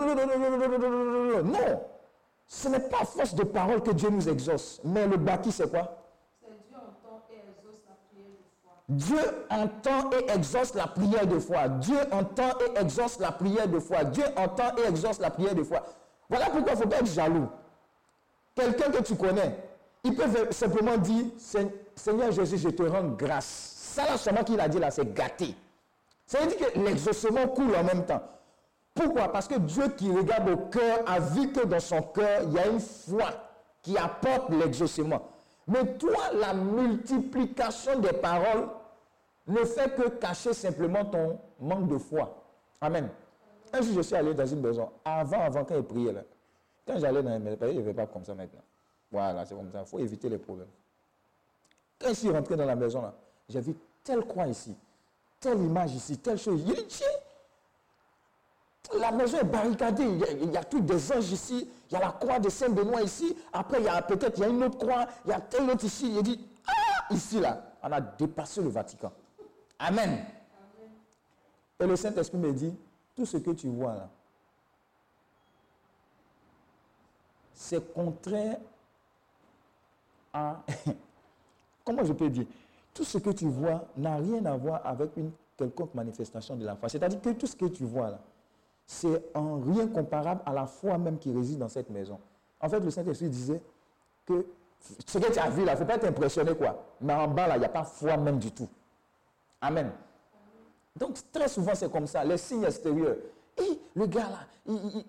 ce 2.46 2.68
n'est 2.68 2.80
pas 2.80 3.04
force 3.04 3.34
de 3.34 3.42
parole 3.44 3.82
que 3.82 3.90
Dieu 3.90 4.10
nous 4.10 4.28
exauce. 4.28 4.80
Mais 4.84 5.06
le 5.06 5.16
bâti, 5.16 5.50
c'est 5.52 5.68
quoi? 5.70 5.98
C'est 6.40 6.48
Dieu 8.88 9.18
entend 9.50 10.10
et 10.12 10.30
exauce 10.30 10.74
la 10.74 10.86
prière 10.86 11.26
de 11.26 11.38
foi. 11.38 11.68
Dieu 11.68 11.96
entend 12.12 12.58
et 12.60 12.68
exauce 12.68 12.68
la 12.68 12.68
prière 12.68 12.68
de 12.68 12.68
foi. 12.68 12.74
Dieu 12.74 12.74
entend 12.76 12.76
et 12.76 12.80
exauce 12.80 13.18
la 13.18 13.30
prière 13.32 13.66
de 13.68 13.80
foi. 13.80 14.04
Dieu 14.04 14.24
entend 14.36 14.76
et 14.76 14.88
exauce 14.88 15.18
la 15.20 15.30
prière 15.30 15.54
de 15.54 15.62
foi. 15.62 15.82
Voilà 16.28 16.46
pourquoi 16.50 16.72
il 16.72 16.78
ne 16.78 16.82
faut 16.82 16.88
pas 16.88 16.96
être 16.98 17.06
jaloux. 17.06 17.48
Quelqu'un 18.54 18.90
que 18.90 19.02
tu 19.02 19.16
connais, 19.16 19.56
il 20.04 20.14
peut 20.14 20.24
simplement 20.50 20.96
dire 20.98 21.24
Se- 21.38 21.58
Seigneur 21.96 22.30
Jésus, 22.32 22.58
je 22.58 22.68
te 22.68 22.82
rends 22.82 23.04
grâce. 23.08 23.46
Ça 23.94 24.04
là 24.04 24.18
seulement 24.18 24.44
qu'il 24.44 24.60
a 24.60 24.68
dit 24.68 24.78
là, 24.78 24.90
c'est 24.90 25.12
gâté. 25.14 25.54
Ça 26.26 26.40
veut 26.40 26.46
dire 26.48 26.58
que 26.72 26.78
l'exaucement 26.78 27.46
coule 27.48 27.74
en 27.76 27.84
même 27.84 28.04
temps. 28.04 28.22
Pourquoi? 28.94 29.28
Parce 29.32 29.48
que 29.48 29.58
Dieu 29.58 29.88
qui 29.88 30.10
regarde 30.12 30.48
au 30.48 30.56
cœur 30.68 31.00
a 31.06 31.18
vu 31.18 31.50
que 31.50 31.66
dans 31.66 31.80
son 31.80 32.00
cœur, 32.00 32.42
il 32.44 32.52
y 32.52 32.58
a 32.58 32.68
une 32.68 32.80
foi 32.80 33.30
qui 33.82 33.98
apporte 33.98 34.50
l'exaucement. 34.50 35.28
Mais 35.66 35.96
toi, 35.96 36.30
la 36.32 36.54
multiplication 36.54 37.98
des 37.98 38.12
paroles 38.12 38.68
ne 39.46 39.64
fait 39.64 39.94
que 39.94 40.08
cacher 40.08 40.54
simplement 40.54 41.04
ton 41.04 41.38
manque 41.60 41.88
de 41.88 41.98
foi. 41.98 42.42
Amen. 42.80 43.08
Un 43.72 43.82
jour, 43.82 43.94
je 43.96 44.02
suis 44.02 44.14
allé 44.14 44.32
dans 44.32 44.46
une 44.46 44.60
maison, 44.60 44.90
avant, 45.04 45.40
avant, 45.40 45.64
quand 45.64 45.74
il 45.74 45.82
priait, 45.82 46.12
là, 46.12 46.20
quand 46.86 46.98
j'allais 46.98 47.22
dans 47.22 47.34
une 47.34 47.42
maison, 47.42 47.66
il 47.68 47.78
ne 47.78 47.82
fait 47.82 47.94
pas 47.94 48.06
comme 48.06 48.24
ça 48.24 48.34
maintenant. 48.34 48.62
Voilà, 49.10 49.44
c'est 49.44 49.54
comme 49.54 49.70
ça. 49.72 49.80
Il 49.80 49.86
faut 49.86 49.98
éviter 49.98 50.28
les 50.28 50.38
problèmes. 50.38 50.68
Quand 51.98 52.08
je 52.08 52.14
suis 52.14 52.30
rentré 52.30 52.56
dans 52.56 52.66
la 52.66 52.76
maison, 52.76 53.02
là, 53.02 53.12
j'ai 53.48 53.60
vu 53.60 53.74
telle 54.02 54.24
croix 54.24 54.46
ici, 54.46 54.76
telle 55.40 55.58
image 55.58 55.94
ici, 55.94 56.18
telle 56.18 56.38
chose. 56.38 56.62
Il 56.66 56.74
dit, 56.74 56.86
tiens, 56.86 57.06
la 58.92 59.10
maison 59.10 59.38
est 59.38 59.44
barricadée. 59.44 60.06
Il 60.42 60.52
y 60.52 60.56
a, 60.56 60.64
tous 60.64 60.80
des 60.80 61.12
anges 61.12 61.30
ici. 61.30 61.68
Il 61.90 61.94
y 61.94 61.96
a 61.96 62.00
la 62.00 62.10
croix 62.12 62.38
de 62.38 62.48
Saint-Benoît 62.48 63.02
ici. 63.02 63.36
Après, 63.52 63.80
il 63.80 63.84
y 63.84 63.88
a 63.88 64.02
peut-être 64.02 64.38
il 64.38 64.40
y 64.42 64.44
a 64.44 64.48
une 64.48 64.62
autre 64.62 64.78
croix. 64.78 65.06
Il 65.24 65.30
y 65.30 65.32
a 65.32 65.40
telle 65.40 65.68
autre 65.70 65.84
ici. 65.84 66.12
Il 66.14 66.22
dit, 66.22 66.40
ah, 66.66 67.12
ici, 67.14 67.40
là, 67.40 67.72
on 67.82 67.90
a 67.90 68.00
dépassé 68.00 68.62
le 68.62 68.68
Vatican. 68.68 69.12
Amen. 69.78 70.24
Et 71.80 71.86
le 71.86 71.96
Saint-Esprit 71.96 72.38
me 72.38 72.52
dit, 72.52 72.74
tout 73.14 73.26
ce 73.26 73.36
que 73.38 73.50
tu 73.50 73.68
vois 73.68 73.94
là, 73.94 74.08
c'est 77.54 77.92
contraire 77.92 78.58
à... 80.32 80.62
Comment 81.84 82.04
je 82.04 82.12
peux 82.12 82.28
dire? 82.28 82.46
Tout 82.92 83.04
ce 83.04 83.18
que 83.18 83.30
tu 83.30 83.48
vois 83.48 83.84
n'a 83.96 84.16
rien 84.16 84.44
à 84.46 84.56
voir 84.56 84.80
avec 84.84 85.16
une 85.16 85.30
quelconque 85.56 85.94
manifestation 85.94 86.56
de 86.56 86.64
la 86.64 86.76
foi. 86.76 86.88
C'est-à-dire 86.88 87.20
que 87.20 87.30
tout 87.30 87.46
ce 87.46 87.56
que 87.56 87.66
tu 87.66 87.84
vois 87.84 88.10
là, 88.10 88.20
c'est 88.86 89.22
en 89.34 89.60
rien 89.60 89.86
comparable 89.88 90.42
à 90.46 90.52
la 90.52 90.66
foi 90.66 90.98
même 90.98 91.18
qui 91.18 91.32
réside 91.32 91.58
dans 91.58 91.68
cette 91.68 91.90
maison. 91.90 92.18
En 92.60 92.68
fait, 92.68 92.80
le 92.80 92.90
Saint-Esprit 92.90 93.28
disait 93.28 93.62
que 94.26 94.46
ce 95.06 95.18
que 95.18 95.32
tu 95.32 95.38
as 95.38 95.50
vu 95.50 95.64
là, 95.64 95.72
il 95.72 95.74
ne 95.74 95.78
faut 95.78 95.84
pas 95.86 95.96
être 95.96 96.06
impressionné 96.06 96.54
quoi. 96.54 96.84
Mais 97.00 97.14
en 97.14 97.28
bas 97.28 97.48
là, 97.48 97.56
il 97.56 97.60
n'y 97.60 97.66
a 97.66 97.70
pas 97.70 97.84
foi 97.84 98.16
même 98.16 98.38
du 98.38 98.52
tout. 98.52 98.68
Amen. 99.60 99.90
Donc 100.96 101.16
très 101.32 101.48
souvent 101.48 101.74
c'est 101.74 101.90
comme 101.90 102.06
ça, 102.06 102.24
les 102.24 102.38
signes 102.38 102.64
extérieurs. 102.64 103.16
Le 103.94 104.06
gars 104.06 104.28
là, 104.30 104.38
il, 104.66 105.04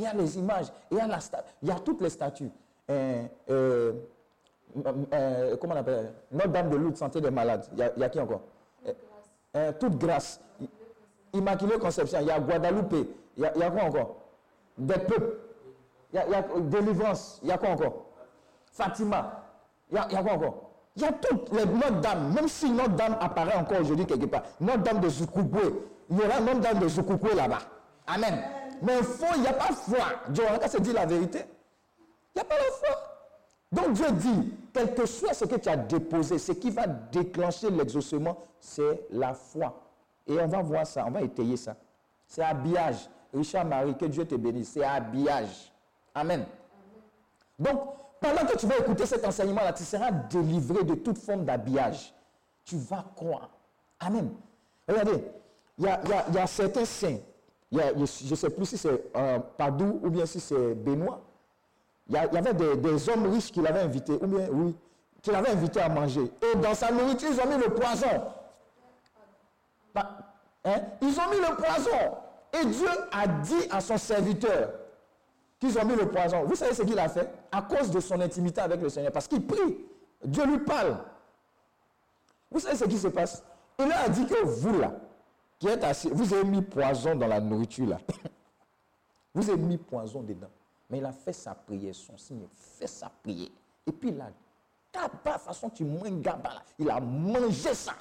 y 0.00 0.06
a 0.06 0.14
les 0.14 0.38
images, 0.38 0.66
il 0.90 0.98
y 0.98 1.00
a, 1.00 1.06
la 1.06 1.18
il 1.62 1.68
y 1.68 1.70
a 1.70 1.78
toutes 1.78 2.00
les 2.00 2.10
statues. 2.10 2.50
Euh, 2.90 3.26
euh, 3.48 3.92
euh, 5.12 5.56
comment 5.56 5.74
on 5.74 5.78
appelle 5.78 6.12
Notre-Dame 6.32 6.70
de 6.70 6.76
Lourdes, 6.76 6.96
santé 6.96 7.20
des 7.20 7.30
malades. 7.30 7.66
Il 7.72 7.78
y 7.78 8.04
a, 8.04 8.08
qui 8.08 8.20
encore? 8.20 8.42
Toute 9.78 9.96
grâce. 9.96 10.40
Immaculée 11.34 11.78
Conception, 11.78 12.20
il 12.20 12.28
y 12.28 12.30
a 12.30 12.38
Guadalupe, 12.40 12.94
il 13.36 13.42
y 13.42 13.44
a, 13.44 13.70
quoi 13.70 13.82
encore? 13.82 14.16
Des 14.78 14.94
peuples. 14.94 15.38
Il 16.12 16.16
y 16.16 16.34
a, 16.34 16.44
délivrance, 16.60 17.40
il 17.42 17.48
y 17.48 17.52
a 17.52 17.58
quoi 17.58 17.70
encore? 17.70 18.06
Fatima, 18.72 19.42
il 19.90 19.96
y 19.96 19.98
a, 19.98 20.22
quoi 20.22 20.32
encore? 20.32 20.70
Il 20.96 21.02
y 21.02 21.04
a 21.04 21.12
toutes 21.12 21.52
les 21.52 21.66
Notre-Dame, 21.66 22.32
même 22.32 22.46
si 22.46 22.70
Notre-Dame 22.70 23.16
apparaît 23.20 23.56
encore 23.56 23.80
aujourd'hui 23.80 24.06
quelque 24.06 24.26
part, 24.26 24.42
Notre-Dame 24.60 25.00
de 25.00 25.08
Zoukoukoué, 25.08 25.74
il 26.08 26.16
y 26.16 26.20
aura 26.20 26.40
Notre-Dame 26.40 26.78
de 26.78 26.88
Zoukoukoué 26.88 27.34
là-bas. 27.34 27.58
Amen. 28.06 28.40
Mais 28.80 28.98
il 28.98 29.04
faut, 29.04 29.34
il 29.34 29.40
n'y 29.40 29.48
a 29.48 29.54
pas 29.54 29.72
foi. 29.72 30.04
Dieu, 30.28 30.44
se 30.68 30.78
dire 30.78 30.94
la 30.94 31.06
vérité. 31.06 31.40
Il 32.34 32.38
n'y 32.38 32.42
a 32.42 32.44
pas 32.44 32.56
la 32.56 32.70
foi. 32.70 32.96
Donc 33.72 33.92
Dieu 33.94 34.06
dit, 34.12 34.52
quel 34.72 34.94
que 34.94 35.06
soit 35.06 35.34
ce 35.34 35.46
que 35.46 35.56
tu 35.56 35.68
as 35.68 35.76
déposé, 35.76 36.38
ce 36.38 36.52
qui 36.52 36.70
va 36.70 36.86
déclencher 36.86 37.70
l'exaucement, 37.70 38.38
c'est 38.60 39.06
la 39.10 39.34
foi. 39.34 39.83
Et 40.26 40.38
on 40.38 40.46
va 40.46 40.62
voir 40.62 40.86
ça, 40.86 41.04
on 41.06 41.10
va 41.10 41.22
étayer 41.22 41.56
ça. 41.56 41.76
C'est 42.26 42.42
habillage. 42.42 43.08
Richard 43.32 43.64
Marie, 43.64 43.96
que 43.96 44.06
Dieu 44.06 44.24
te 44.24 44.34
bénisse. 44.34 44.70
C'est 44.70 44.84
habillage. 44.84 45.72
Amen. 46.14 46.44
Donc, 47.58 47.80
pendant 48.20 48.46
que 48.46 48.56
tu 48.56 48.66
vas 48.66 48.78
écouter 48.78 49.06
cet 49.06 49.24
enseignement-là, 49.24 49.72
tu 49.72 49.84
seras 49.84 50.10
délivré 50.10 50.84
de 50.84 50.94
toute 50.94 51.18
forme 51.18 51.44
d'habillage. 51.44 52.14
Tu 52.64 52.76
vas 52.76 53.04
croire. 53.14 53.50
Amen. 54.00 54.30
Regardez, 54.88 55.24
il 55.78 55.84
y 55.84 55.88
a, 55.88 56.46
certains 56.46 56.84
saints, 56.84 57.18
je 57.72 58.30
ne 58.30 58.34
sais 58.34 58.50
plus 58.50 58.66
si 58.66 58.78
c'est 58.78 59.10
euh, 59.16 59.38
Padoue 59.56 60.00
ou 60.02 60.10
bien 60.10 60.24
si 60.24 60.40
c'est 60.40 60.74
Benoît. 60.74 61.20
Il 62.08 62.14
y, 62.14 62.18
avait 62.18 62.52
des, 62.54 62.76
des 62.76 63.08
hommes 63.08 63.32
riches 63.32 63.50
qui 63.50 63.62
l'avaient 63.62 63.80
invité, 63.80 64.12
ou 64.12 64.26
bien, 64.26 64.46
oui, 64.52 64.76
qui 65.22 65.30
l'avaient 65.30 65.50
invité 65.50 65.80
à 65.80 65.88
manger. 65.88 66.30
Et 66.42 66.56
dans 66.58 66.74
sa 66.74 66.92
nourriture, 66.92 67.30
ils 67.32 67.40
ont 67.40 67.48
mis 67.48 67.62
le 67.62 67.70
poison. 67.70 68.06
Bah, 69.94 70.18
hein, 70.64 70.80
Ils 71.00 71.18
ont 71.18 71.30
mis 71.30 71.36
le 71.36 71.54
poison. 71.56 72.16
Et 72.52 72.64
Dieu 72.66 72.88
a 73.12 73.26
dit 73.26 73.68
à 73.70 73.80
son 73.80 73.96
serviteur 73.96 74.70
qu'ils 75.58 75.78
ont 75.78 75.84
mis 75.84 75.96
le 75.96 76.08
poison. 76.08 76.44
Vous 76.44 76.56
savez 76.56 76.74
ce 76.74 76.82
qu'il 76.82 76.98
a 76.98 77.08
fait? 77.08 77.30
À 77.50 77.62
cause 77.62 77.90
de 77.90 78.00
son 78.00 78.20
intimité 78.20 78.60
avec 78.60 78.80
le 78.80 78.88
Seigneur. 78.88 79.12
Parce 79.12 79.28
qu'il 79.28 79.46
prie. 79.46 79.86
Dieu 80.24 80.46
lui 80.46 80.58
parle. 80.58 80.98
Vous 82.50 82.60
savez 82.60 82.76
ce 82.76 82.84
qui 82.84 82.98
se 82.98 83.08
passe? 83.08 83.42
Il 83.78 83.88
leur 83.88 83.98
a 83.98 84.08
dit 84.08 84.26
que 84.26 84.44
vous 84.44 84.78
là, 84.78 84.92
qui 85.58 85.66
êtes 85.66 85.82
assis, 85.82 86.08
vous 86.12 86.32
avez 86.32 86.44
mis 86.44 86.62
poison 86.62 87.16
dans 87.16 87.26
la 87.26 87.40
nourriture 87.40 87.88
là. 87.88 87.98
vous 89.34 89.50
avez 89.50 89.58
mis 89.60 89.76
poison 89.76 90.22
dedans. 90.22 90.50
Mais 90.88 90.98
il 90.98 91.04
a 91.04 91.10
fait 91.12 91.32
sa 91.32 91.54
prière, 91.54 91.94
son 91.94 92.16
signe, 92.16 92.46
fait 92.52 92.86
sa 92.86 93.08
prière. 93.08 93.48
Et 93.86 93.90
puis 93.90 94.10
il 94.10 94.20
a 94.20 94.30
façon 95.38 95.68
tu 95.70 95.84
manges 95.84 96.24
là. 96.24 96.62
Il 96.78 96.88
a 96.88 97.00
mangé 97.00 97.74
ça. 97.74 97.94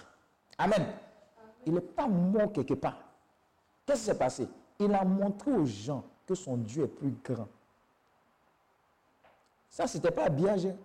Amen. 0.58 0.86
Il 1.66 1.74
n'est 1.74 1.82
pas 1.82 2.08
mort 2.08 2.52
quelque 2.52 2.74
part. 2.74 2.98
Qu'est-ce 3.86 4.00
qui 4.00 4.06
s'est 4.06 4.18
passé? 4.18 4.48
Il 4.80 4.94
a 4.94 5.04
montré 5.04 5.52
aux 5.52 5.66
gens 5.66 6.04
que 6.26 6.36
son 6.36 6.58
Dieu 6.58 6.84
est 6.84 6.88
plus 6.88 7.14
grand. 7.24 7.48
Ça, 9.70 9.88
ce 9.88 9.98
n'était 9.98 10.12
pas 10.12 10.26
habillage. 10.26 10.66
hein. 10.66 10.76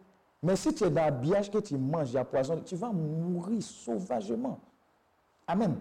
Mais 0.42 0.56
si 0.56 0.72
tu 0.72 0.84
es 0.84 0.90
dans 0.90 1.02
l'habillage 1.04 1.50
que 1.50 1.58
tu 1.58 1.76
manges, 1.76 2.14
a 2.14 2.24
poison, 2.24 2.60
tu 2.64 2.76
vas 2.76 2.90
mourir 2.90 3.62
sauvagement. 3.62 4.60
Amen. 5.46 5.78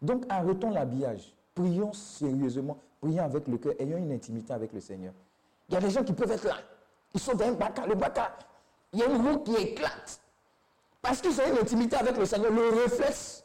Donc 0.00 0.24
arrêtons 0.28 0.70
l'habillage. 0.70 1.34
Prions 1.54 1.92
sérieusement. 1.92 2.78
Prions 3.00 3.24
avec 3.24 3.48
le 3.48 3.58
cœur. 3.58 3.74
Ayons 3.78 3.98
une 3.98 4.12
intimité 4.12 4.52
avec 4.52 4.72
le 4.72 4.80
Seigneur. 4.80 5.12
Il 5.68 5.74
y 5.74 5.76
a 5.76 5.80
des 5.80 5.90
gens 5.90 6.04
qui 6.04 6.12
peuvent 6.12 6.30
être 6.30 6.44
là. 6.44 6.56
Ils 7.12 7.20
sont 7.20 7.34
dans 7.34 7.46
un 7.46 7.52
baka. 7.52 7.86
Le 7.86 7.94
baka, 7.94 8.36
il 8.92 9.00
y 9.00 9.02
a 9.02 9.06
une 9.06 9.26
roue 9.26 9.38
qui 9.40 9.54
éclate. 9.54 10.20
Parce 11.02 11.20
qu'ils 11.20 11.40
ont 11.40 11.46
une 11.52 11.58
intimité 11.58 11.96
avec 11.96 12.16
le 12.16 12.24
Seigneur. 12.24 12.52
Le 12.52 12.68
réflexe. 12.82 13.44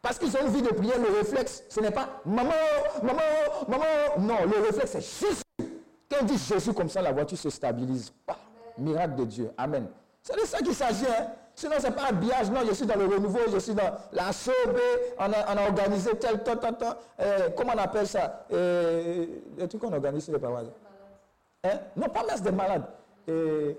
Parce 0.00 0.18
qu'ils 0.18 0.36
ont 0.36 0.40
une 0.46 0.52
vie 0.52 0.62
de 0.62 0.68
prière, 0.68 0.98
le 0.98 1.18
réflexe, 1.18 1.64
ce 1.68 1.80
n'est 1.80 1.90
pas 1.90 2.08
maman, 2.24 2.52
maman, 3.02 3.20
maman. 3.66 3.84
Non, 4.18 4.36
le 4.46 4.64
réflexe, 4.64 4.92
c'est 4.92 5.00
Jésus. 5.00 5.42
Quand 6.10 6.18
on 6.22 6.24
dit 6.24 6.38
Jésus 6.38 6.72
comme 6.72 6.88
ça, 6.88 7.02
la 7.02 7.12
voiture 7.12 7.36
se 7.36 7.50
stabilise. 7.50 8.12
Ah, 8.28 8.36
miracle 8.78 9.16
de 9.16 9.24
Dieu. 9.24 9.50
Amen. 9.58 9.86
C'est 10.22 10.36
de 10.36 10.46
ça 10.46 10.58
qu'il 10.58 10.74
s'agit. 10.74 11.06
Hein? 11.06 11.26
Sinon, 11.54 11.74
ce 11.78 11.86
n'est 11.88 11.92
pas 11.92 12.02
un 12.02 12.06
habillage. 12.06 12.50
Non, 12.50 12.60
je 12.66 12.72
suis 12.74 12.86
dans 12.86 12.96
le 12.96 13.06
renouveau, 13.06 13.40
je 13.52 13.58
suis 13.58 13.74
dans 13.74 13.90
la 14.12 14.32
SOB. 14.32 14.52
On 15.18 15.24
a, 15.24 15.54
on 15.54 15.56
a 15.58 15.62
organisé 15.66 16.10
tel, 16.16 16.42
tel, 16.44 16.58
tel. 16.60 16.74
Euh, 17.20 17.48
comment 17.56 17.72
on 17.74 17.78
appelle 17.78 18.06
ça? 18.06 18.46
Euh, 18.52 19.26
Les 19.56 19.66
trucs 19.68 19.80
qu'on 19.80 19.92
organise 19.92 20.24
sur 20.24 20.32
les 20.32 20.38
paroisses. 20.38 20.68
Hein? 21.64 21.78
Non, 21.96 22.08
pas 22.08 22.24
messe 22.24 22.42
des 22.42 22.52
malades. 22.52 22.84
Euh, 23.28 23.74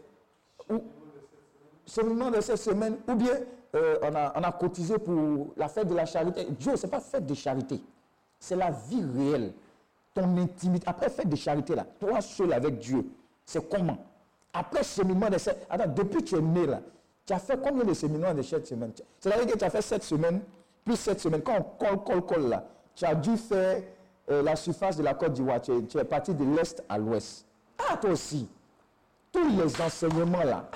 seulement 1.86 2.30
de 2.30 2.42
cette 2.42 2.58
semaine, 2.58 2.98
ou 3.08 3.16
bien 3.16 3.34
euh, 3.76 3.98
on, 4.02 4.16
a, 4.16 4.34
on 4.36 4.44
a 4.44 4.52
cotisé 4.52 4.98
pour 4.98 5.54
la 5.58 5.68
fête 5.68 5.88
de 5.88 5.96
la 5.96 6.06
charité. 6.06 6.46
Dieu, 6.52 6.76
ce 6.76 6.86
n'est 6.86 6.92
pas 6.92 7.00
fête 7.00 7.26
de 7.26 7.34
charité. 7.34 7.82
C'est 8.40 8.56
la 8.56 8.72
vie 8.72 9.04
réelle. 9.16 9.54
Ton 10.14 10.38
intimité. 10.38 10.86
Après 10.88 11.10
fête 11.10 11.30
de 11.30 11.36
charité, 11.36 11.76
là, 11.76 11.86
toi 12.00 12.20
seul 12.22 12.52
avec 12.54 12.80
Dieu, 12.80 13.06
c'est 13.46 13.68
comment? 13.70 13.98
Après 14.54 14.84
cheminement 14.84 15.30
de. 15.30 15.38
Attends, 15.70 15.88
depuis 15.94 16.20
que 16.20 16.30
tu 16.30 16.36
es 16.36 16.42
né, 16.42 16.66
là, 16.66 16.82
tu 17.26 17.34
as 17.34 17.40
fait 17.40 17.60
combien 17.62 17.84
de 17.84 17.94
séminaires 17.94 18.34
de 18.34 18.42
cette 18.42 18.66
semaine 18.66 18.92
C'est-à-dire 19.20 19.46
que 19.54 19.58
tu 19.58 19.64
as 19.64 19.70
fait 19.70 19.84
sept 19.84 20.04
semaines, 20.04 20.42
plus 20.84 20.96
sept 20.96 21.20
semaines. 21.20 21.44
Quand 21.44 21.58
on 21.60 21.64
colle, 21.64 22.04
colle, 22.04 22.22
colle, 22.26 22.50
là, 22.50 22.66
tu 22.96 23.06
as 23.06 23.14
dû 23.14 23.38
faire 23.38 23.84
euh, 24.32 24.42
la 24.42 24.56
surface 24.56 24.98
de 24.98 25.04
la 25.04 25.14
Côte 25.14 25.34
d'Ivoire. 25.34 25.62
Tu, 25.62 25.86
tu 25.86 25.98
es 26.00 26.04
parti 26.04 26.34
de 26.34 26.44
l'Est 26.56 26.84
à 26.90 26.98
l'Ouest. 26.98 27.46
Ah, 27.88 27.98
toi 27.98 28.10
aussi 28.10 28.50
tous 29.32 29.48
les 29.58 29.82
enseignements 29.82 30.44
là, 30.44 30.70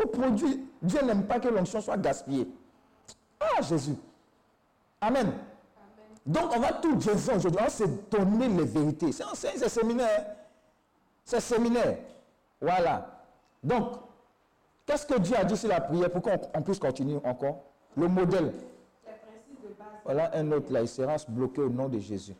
faut 0.00 0.08
produire. 0.08 0.56
Dieu 0.82 1.02
n'aime 1.02 1.24
pas 1.24 1.38
que 1.40 1.48
l'onction 1.48 1.80
soit 1.80 1.96
gaspillée. 1.96 2.48
Ah, 3.38 3.62
Jésus. 3.62 3.94
Amen. 5.00 5.32
Donc, 6.26 6.54
on 6.54 6.60
va 6.60 6.72
tout 6.74 6.94
dire 6.96 7.14
aujourd'hui. 7.14 7.50
On 7.58 7.62
va 7.62 7.70
se 7.70 7.84
donner 8.10 8.48
les 8.48 8.64
vérités. 8.64 9.12
C'est 9.12 9.24
c'est- 9.34 9.56
c'est 9.58 9.68
séminaire. 9.68 10.26
C'est 11.24 11.40
séminaire. 11.40 11.98
Voilà. 12.60 13.22
Donc, 13.62 13.92
qu'est-ce 14.86 15.06
que 15.06 15.18
Dieu 15.18 15.36
a 15.36 15.44
dit 15.44 15.56
sur 15.56 15.68
la 15.68 15.80
prière 15.80 16.10
pour 16.10 16.22
qu'on 16.22 16.38
on 16.54 16.62
puisse 16.62 16.78
continuer 16.78 17.18
encore? 17.24 17.62
Le 17.96 18.08
modèle. 18.08 18.52
Voilà 20.04 20.30
un 20.36 20.50
autre 20.52 20.72
là. 20.72 20.82
Il 20.82 20.88
sera 20.88 21.16
bloqué 21.28 21.60
au 21.62 21.68
nom 21.68 21.88
de 21.88 21.98
Jésus. 21.98 22.34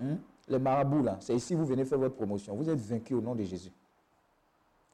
Hein? 0.00 0.16
Les 0.48 0.58
marabouts 0.58 1.02
là, 1.02 1.16
c'est 1.20 1.34
ici 1.34 1.54
vous 1.54 1.64
venez 1.66 1.84
faire 1.84 1.98
votre 1.98 2.14
promotion. 2.14 2.54
Vous 2.54 2.68
êtes 2.68 2.78
vaincu 2.78 3.14
au 3.14 3.20
nom 3.20 3.34
de 3.34 3.42
Jésus. 3.42 3.72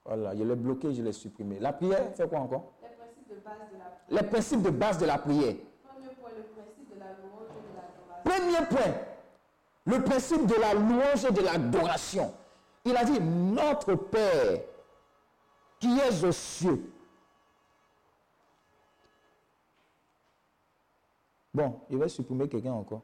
Voilà, 0.05 0.35
je 0.35 0.43
l'ai 0.43 0.57
bloqué, 0.57 0.93
je 0.93 1.03
l'ai 1.03 1.13
supprimé. 1.13 1.59
La 1.59 1.73
prière, 1.73 2.15
fait 2.15 2.29
quoi 2.29 2.41
encore? 2.41 2.73
Les 2.83 2.89
principes 2.91 3.29
de 3.31 3.37
base 3.37 3.59
de 3.73 3.79
la 3.79 4.21
Les 4.21 4.29
principes 4.29 4.63
de 4.63 4.71
base 4.71 4.99
de 4.99 5.07
la 5.07 5.19
prière. 5.19 5.55
Premier 5.85 6.15
point, 6.17 6.31
le 6.37 6.43
principe 6.43 6.95
de 6.95 6.99
la 6.99 7.13
louange 7.15 7.55
et 7.57 7.63
de 7.63 7.77
l'adoration. 7.77 8.25
Premier 8.25 8.67
point, 8.69 8.95
le 9.85 10.03
principe 10.03 10.47
de 10.47 10.61
la 10.61 10.75
louange 10.75 11.25
et 11.25 11.33
de 11.33 11.41
l'adoration. 11.41 12.35
Il 12.85 12.97
a 12.97 13.05
dit, 13.05 13.21
notre 13.21 13.95
Père 13.95 14.61
qui 15.79 15.99
es 15.99 16.25
aux 16.25 16.33
cieux. 16.33 16.93
Bon, 21.55 21.81
il 21.91 21.99
va 21.99 22.09
supprimer 22.09 22.49
quelqu'un 22.49 22.73
encore. 22.73 23.03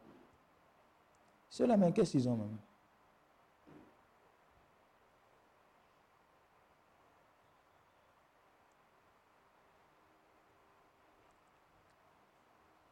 C'est 1.50 1.66
la 1.66 1.76
main, 1.76 1.92
qu'est-ce 1.92 2.12
qu'ils 2.12 2.28
ont 2.28 2.36
même 2.36 2.56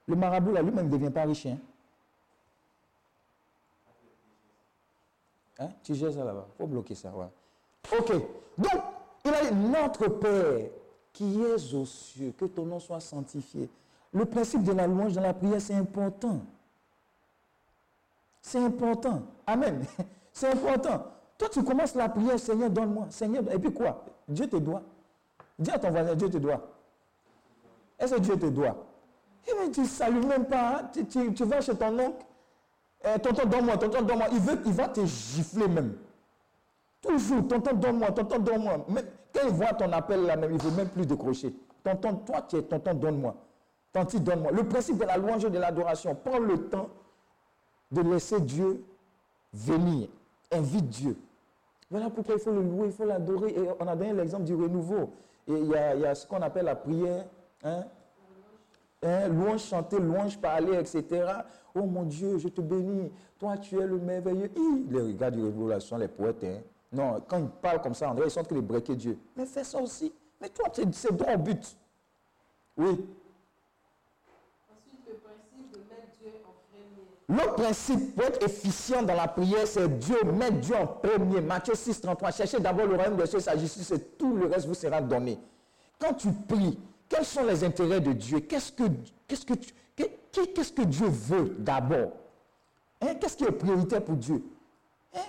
Le 0.07 0.17
marabout, 0.17 0.53
là, 0.53 0.63
lui-même 0.63 0.87
ne 0.87 0.93
devient 0.97 1.11
pas 1.11 1.25
riche. 1.25 1.47
Hein? 1.47 1.59
Hein? 5.59 5.69
Tu 5.83 5.95
gères 5.95 6.13
ça 6.13 6.25
là-bas. 6.25 6.47
Il 6.55 6.57
faut 6.59 6.67
bloquer 6.67 6.95
ça. 6.95 7.11
ouais. 7.11 7.27
Ok. 7.99 8.13
Donc, 8.59 8.83
il 9.25 9.35
a 9.35 9.45
dit 9.45 9.55
Notre 9.55 10.09
Père 10.09 10.69
qui 11.13 11.43
es 11.43 11.75
aux 11.75 11.87
cieux, 11.87 12.35
que 12.39 12.45
ton 12.45 12.67
nom 12.67 12.79
soit 12.79 13.01
sanctifié. 13.01 13.71
Le 14.13 14.25
principe 14.27 14.63
de 14.63 14.73
la 14.73 14.87
louange 14.87 15.15
dans 15.15 15.23
la 15.23 15.33
prière, 15.33 15.61
c'est 15.61 15.75
important. 15.75 16.41
C'est 18.43 18.63
important. 18.63 19.23
Amen. 19.47 19.85
C'est 20.33 20.53
important. 20.53 21.03
Toi, 21.39 21.49
tu 21.49 21.65
commences 21.65 21.95
la 21.95 22.11
prière, 22.11 22.39
Seigneur, 22.39 22.69
donne-moi. 22.69 23.07
Seigneur, 23.09 23.43
et 23.51 23.59
puis 23.59 23.73
quoi? 23.73 24.05
Dieu 24.29 24.47
te 24.47 24.57
doit. 24.57 24.83
Dis 25.59 25.71
à 25.71 25.79
ton 25.79 25.91
voisin, 25.91 26.15
Dieu 26.15 26.29
te 26.29 26.37
doit. 26.37 26.61
Est-ce 27.99 28.15
que 28.15 28.21
Dieu 28.21 28.39
te 28.39 28.47
doit? 28.47 28.86
Tu 29.73 29.81
ne 29.81 29.87
salues 29.87 30.27
même 30.27 30.47
pas. 30.47 30.83
Tu, 30.93 31.45
vas 31.45 31.61
chez 31.61 31.75
ton 31.75 31.99
oncle. 31.99 32.25
Eh, 33.05 33.19
tonton, 33.21 33.47
donne-moi, 33.47 33.77
tonton, 33.77 34.03
donne-moi. 34.03 34.27
Il, 34.33 34.41
veut, 34.41 34.61
il 34.67 34.73
va 34.73 34.89
te 34.89 35.05
gifler 35.05 35.69
même. 35.69 35.97
Toujours, 37.01 37.47
tonton, 37.47 37.75
donne-moi, 37.75 38.11
tonton, 38.11 38.39
donne-moi. 38.39 38.87
Quand 39.33 39.41
il 39.45 39.51
voit 39.51 39.75
ton 39.75 39.93
appel 39.93 40.23
là 40.23 40.37
même, 40.37 40.51
il 40.51 40.57
ne 40.57 40.63
veut 40.63 40.77
même 40.77 40.89
plus 40.89 41.07
décrocher. 41.07 41.55
Tonton, 41.85 42.17
toi, 42.17 42.43
tu 42.49 42.57
es 42.57 42.63
tonton, 42.63 42.95
donne-moi. 42.95 43.37
Tanti, 43.93 44.19
donne-moi. 44.21 44.51
Le 44.51 44.65
principe 44.65 44.99
de 44.99 45.05
la 45.05 45.17
louange 45.17 45.45
et 45.45 45.51
de 45.51 45.59
l'adoration, 45.59 46.17
prends 46.17 46.39
le 46.39 46.69
temps 46.69 46.89
de 47.93 48.01
laisser 48.03 48.41
Dieu 48.41 48.85
venir. 49.53 50.09
Invite 50.51 50.89
Dieu. 50.89 51.17
Voilà 51.91 52.11
pourquoi 52.11 52.35
il 52.35 52.41
faut 52.41 52.51
le 52.51 52.63
louer, 52.63 52.87
il 52.87 52.93
faut 52.93 53.05
l'adorer. 53.05 53.51
Et 53.51 53.69
on 53.79 53.87
a 53.87 53.95
donné 53.95 54.13
l'exemple 54.13 54.45
du 54.45 54.55
renouveau. 54.55 55.13
Et 55.47 55.53
il 55.53 55.67
y 55.67 55.77
a, 55.77 55.95
il 55.95 56.01
y 56.01 56.07
a 56.07 56.15
ce 56.15 56.27
qu'on 56.27 56.43
appelle 56.43 56.65
la 56.65 56.75
prière. 56.75 57.27
Hein? 57.63 57.85
Hein, 59.07 59.29
louange 59.29 59.63
chanter, 59.65 60.01
louange 60.01 60.37
parler, 60.39 60.77
etc. 60.79 61.25
Oh 61.75 61.83
mon 61.83 62.03
Dieu, 62.03 62.39
je 62.39 62.49
te 62.49 62.61
bénis. 62.61 63.13
Toi, 63.39 63.57
tu 63.59 63.79
es 63.79 63.87
le 63.87 63.99
merveilleux. 63.99 64.51
Hi, 64.57 64.87
les 64.91 65.15
gars 65.15 65.31
du 65.31 65.41
sont 65.81 65.97
les 65.97 66.09
poètes. 66.09 66.43
hein. 66.43 66.59
Non, 66.93 67.23
quand 67.29 67.39
ils 67.39 67.49
parlent 67.49 67.81
comme 67.83 67.95
ça, 67.95 68.07
dirait 68.15 68.23
qu'ils 68.29 68.31
sont 68.33 68.55
de 68.55 68.61
breaker 68.61 68.97
Dieu. 68.97 69.19
Mais 69.37 69.47
fais 69.47 69.63
ça 69.63 69.81
aussi. 69.81 70.13
Mais 70.41 70.49
toi, 70.49 70.67
c'est 70.73 70.93
c'est 70.95 71.15
droit 71.17 71.35
au 71.35 71.39
but. 71.39 71.77
Oui. 72.77 73.07
Ensuite, 74.71 75.01
le 75.07 75.15
principe 75.15 75.73
de 75.73 75.79
mettre 75.79 76.19
Dieu 76.21 76.33
en 76.45 76.55
premier. 77.37 77.47
Le 77.47 77.55
principe 77.55 78.15
pour 78.17 78.25
être 78.25 78.43
efficient 78.45 79.03
dans 79.03 79.15
la 79.15 79.29
prière, 79.29 79.67
c'est 79.67 79.89
Dieu, 79.99 80.17
mettre 80.25 80.59
Dieu 80.61 80.75
en 80.77 80.87
premier. 80.87 81.41
Matthieu 81.41 81.75
6, 81.75 82.01
33. 82.01 82.31
Cherchez 82.33 82.59
d'abord 82.59 82.87
le 82.87 82.97
royaume 82.97 83.17
de 83.17 83.25
Dieu, 83.25 83.39
sa 83.39 83.57
justice, 83.57 83.91
et 83.93 84.01
tout 84.01 84.35
le 84.35 84.47
reste 84.47 84.67
vous 84.67 84.75
sera 84.75 85.01
donné. 85.01 85.39
Quand 85.99 86.15
tu 86.15 86.29
pries, 86.33 86.79
quels 87.09 87.25
sont 87.25 87.45
les 87.45 87.65
intérêts 87.65 88.01
de 88.01 88.13
Dieu? 88.13 88.41
Qu'est-ce 88.41 88.73
que, 88.73 88.85
que, 89.97 90.05
que 90.35 90.83
Dieu 90.83 91.07
veut 91.09 91.57
d'abord? 91.59 92.13
Hein, 93.01 93.15
Qu'est-ce 93.21 93.37
qui 93.37 93.45
est 93.45 93.53
prioritaire 93.53 94.03
pour 94.03 94.17
Dieu? 94.17 94.43
Hein? 95.15 95.21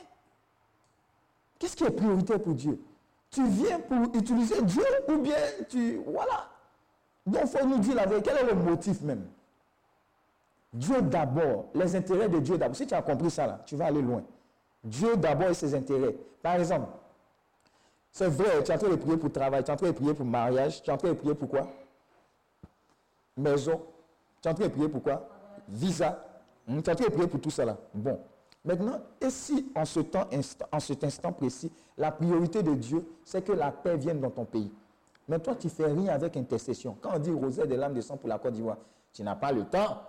Qu'est-ce 1.60 1.76
qui 1.76 1.84
est 1.84 1.92
prioritaire 1.92 2.42
pour 2.42 2.54
Dieu? 2.54 2.80
Tu 3.30 3.46
viens 3.48 3.80
pour 3.80 4.04
utiliser 4.16 4.62
Dieu 4.62 4.84
ou 5.10 5.18
bien 5.18 5.36
tu... 5.70 6.02
Voilà. 6.06 6.50
Donc 7.26 7.42
il 7.44 7.60
faut 7.60 7.66
nous 7.66 7.80
dire 7.80 7.96
la 7.96 8.06
vérité. 8.06 8.32
Quel 8.34 8.46
est 8.48 8.54
le 8.54 8.56
motif 8.56 9.02
même? 9.02 9.28
Dieu 10.74 11.02
d'abord, 11.02 11.66
les 11.74 11.96
intérêts 11.96 12.30
de 12.30 12.40
Dieu 12.40 12.58
d'abord. 12.58 12.76
Si 12.76 12.88
tu 12.88 12.94
as 12.94 13.02
compris 13.02 13.30
ça, 13.30 13.48
là, 13.48 13.62
tu 13.66 13.76
vas 13.76 13.88
aller 13.88 14.02
loin. 14.02 14.24
Dieu 14.84 15.18
d'abord 15.18 15.50
et 15.50 15.54
ses 15.54 15.76
intérêts. 15.76 16.16
Par 16.42 16.56
exemple, 16.56 16.88
c'est 18.18 18.30
vrai, 18.30 18.64
tu 18.64 18.72
es 18.72 18.74
en 18.74 18.80
train 18.80 18.90
de 18.90 18.96
prier 18.96 19.16
pour 19.16 19.32
travail, 19.32 19.64
tu 19.64 19.70
es 19.70 19.74
en 19.76 19.78
train 19.78 19.88
de 19.90 19.92
prier 19.92 20.12
pour 20.16 20.26
mariage, 20.26 20.82
tu 20.82 20.90
es 20.90 20.94
en 20.94 20.98
train 20.98 21.10
de 21.10 21.14
prier 21.14 21.36
pour 21.36 21.48
quoi? 21.48 21.68
Maison. 23.38 23.80
Tu 24.42 24.48
es 24.48 24.52
en 24.52 24.56
train 24.56 24.64
de 24.66 24.72
prier 24.72 24.90
pour 24.90 25.04
quoi? 25.04 25.30
Visa. 25.68 26.26
Hmm, 26.66 26.82
Tu 26.82 26.90
es 26.90 26.94
en 26.94 26.96
train 26.96 27.06
de 27.06 27.12
prier 27.12 27.28
pour 27.28 27.40
tout 27.40 27.52
là. 27.60 27.78
Bon. 27.94 28.20
Maintenant, 28.66 29.00
et 29.22 29.30
si 29.30 29.72
en, 29.76 29.86
ce 29.86 30.00
temps, 30.00 30.28
en 30.72 30.80
cet 30.80 31.04
instant 31.04 31.32
précis, 31.32 31.72
la 31.96 32.12
priorité 32.12 32.64
de 32.64 32.74
Dieu, 32.74 33.08
c'est 33.24 33.44
que 33.46 33.52
la 33.52 33.72
paix 33.72 33.96
vienne 33.96 34.20
dans 34.20 34.32
ton 34.32 34.46
pays. 34.46 34.72
Mais 35.28 35.38
toi, 35.38 35.54
tu 35.54 35.68
ne 35.68 35.72
fais 35.72 35.86
rien 35.86 36.08
avec 36.08 36.36
intercession. 36.38 36.98
Quand 37.00 37.12
on 37.18 37.20
dit 37.20 37.30
rosaire 37.32 37.68
des 37.68 37.78
lames 37.78 37.94
de 37.94 38.02
sang 38.02 38.18
pour 38.18 38.30
la 38.30 38.40
Côte 38.40 38.54
d'Ivoire, 38.54 38.78
tu 39.14 39.22
n'as 39.22 39.36
pas 39.36 39.52
le 39.52 39.64
temps. 39.66 40.02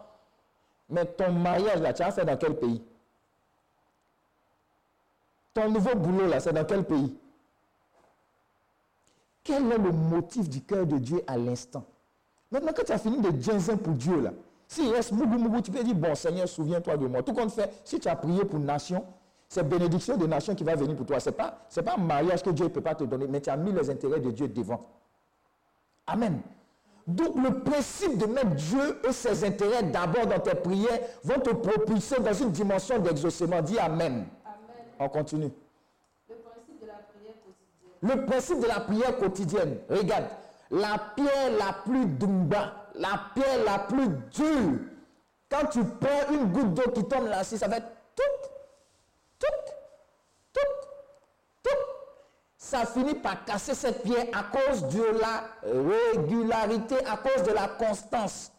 Mais 0.88 1.04
ton 1.04 1.30
mariage, 1.30 1.82
là, 1.82 1.92
tu 1.92 2.00
as 2.00 2.10
fait 2.10 2.24
dans 2.24 2.38
quel 2.38 2.56
pays? 2.56 2.82
Ton 5.52 5.70
nouveau 5.70 5.94
boulot, 5.94 6.26
là, 6.26 6.40
c'est 6.40 6.54
dans 6.54 6.64
quel 6.64 6.84
pays? 6.84 7.14
Quel 9.48 9.72
est 9.72 9.78
le 9.78 9.92
motif 9.92 10.46
du 10.46 10.60
cœur 10.60 10.86
de 10.86 10.98
Dieu 10.98 11.22
à 11.26 11.38
l'instant? 11.38 11.82
Maintenant, 12.50 12.70
quand 12.76 12.84
tu 12.84 12.92
as 12.92 12.98
fini 12.98 13.18
de 13.18 13.30
dire 13.30 13.54
pour 13.82 13.94
Dieu, 13.94 14.20
là, 14.20 14.32
s'il 14.66 14.92
reste 14.92 15.10
mougou 15.12 15.38
mougou, 15.38 15.62
tu 15.62 15.70
peux 15.70 15.82
dire, 15.82 15.94
bon 15.94 16.14
Seigneur, 16.14 16.46
souviens-toi 16.46 16.98
de 16.98 17.06
moi. 17.06 17.22
Tout 17.22 17.32
compte 17.32 17.52
fait, 17.52 17.72
si 17.82 17.98
tu 17.98 18.08
as 18.08 18.16
prié 18.16 18.44
pour 18.44 18.58
nation, 18.58 19.02
c'est 19.48 19.66
bénédiction 19.66 20.18
de 20.18 20.26
nation 20.26 20.54
qui 20.54 20.64
va 20.64 20.74
venir 20.76 20.94
pour 20.94 21.06
toi. 21.06 21.18
Ce 21.18 21.30
n'est 21.30 21.34
pas, 21.34 21.64
c'est 21.70 21.82
pas 21.82 21.94
un 21.94 22.00
mariage 22.00 22.42
que 22.42 22.50
Dieu 22.50 22.66
ne 22.66 22.68
peut 22.68 22.82
pas 22.82 22.94
te 22.94 23.04
donner, 23.04 23.26
mais 23.26 23.40
tu 23.40 23.48
as 23.48 23.56
mis 23.56 23.72
les 23.72 23.88
intérêts 23.88 24.20
de 24.20 24.30
Dieu 24.30 24.48
devant. 24.48 24.84
Amen. 26.06 26.42
Donc 27.06 27.34
le 27.42 27.60
principe 27.60 28.18
de 28.18 28.26
mettre 28.26 28.54
Dieu 28.54 29.00
et 29.08 29.12
ses 29.12 29.44
intérêts 29.44 29.82
d'abord 29.82 30.26
dans 30.26 30.40
tes 30.40 30.56
prières 30.56 31.00
vont 31.24 31.40
te 31.40 31.54
propulser 31.54 32.20
dans 32.20 32.34
une 32.34 32.50
dimension 32.50 32.98
d'exaucement. 32.98 33.62
Dis 33.62 33.78
Amen. 33.78 34.26
Amen. 34.44 34.66
On 35.00 35.08
continue. 35.08 35.50
Le 36.28 36.34
principe 36.34 36.82
de 36.82 36.86
la 36.86 36.96
prière 36.96 37.32
quotidienne. 37.42 37.87
Le 38.02 38.24
principe 38.26 38.60
de 38.60 38.66
la 38.66 38.80
prière 38.80 39.16
quotidienne. 39.18 39.78
Regarde, 39.88 40.26
la 40.70 40.98
pierre 41.16 41.52
la 41.58 41.72
plus 41.84 42.06
dumba, 42.06 42.90
la 42.94 43.20
pierre 43.34 43.64
la 43.64 43.78
plus 43.80 44.08
dure. 44.30 44.80
Quand 45.50 45.66
tu 45.70 45.82
prends 45.84 46.32
une 46.32 46.52
goutte 46.52 46.74
d'eau 46.74 46.90
qui 46.90 47.04
tombe 47.04 47.26
là, 47.26 47.42
ça 47.42 47.68
va 47.68 47.78
être 47.78 47.90
tout, 48.14 48.48
tout, 49.38 49.72
tout, 50.52 50.60
tout. 51.62 51.70
Ça 52.56 52.84
finit 52.84 53.14
par 53.14 53.44
casser 53.44 53.74
cette 53.74 54.02
pierre 54.02 54.26
à 54.32 54.44
cause 54.44 54.84
de 54.88 55.04
la 55.20 55.44
régularité, 56.12 56.96
à 57.06 57.16
cause 57.16 57.42
de 57.44 57.52
la 57.52 57.68
constance. 57.68 58.52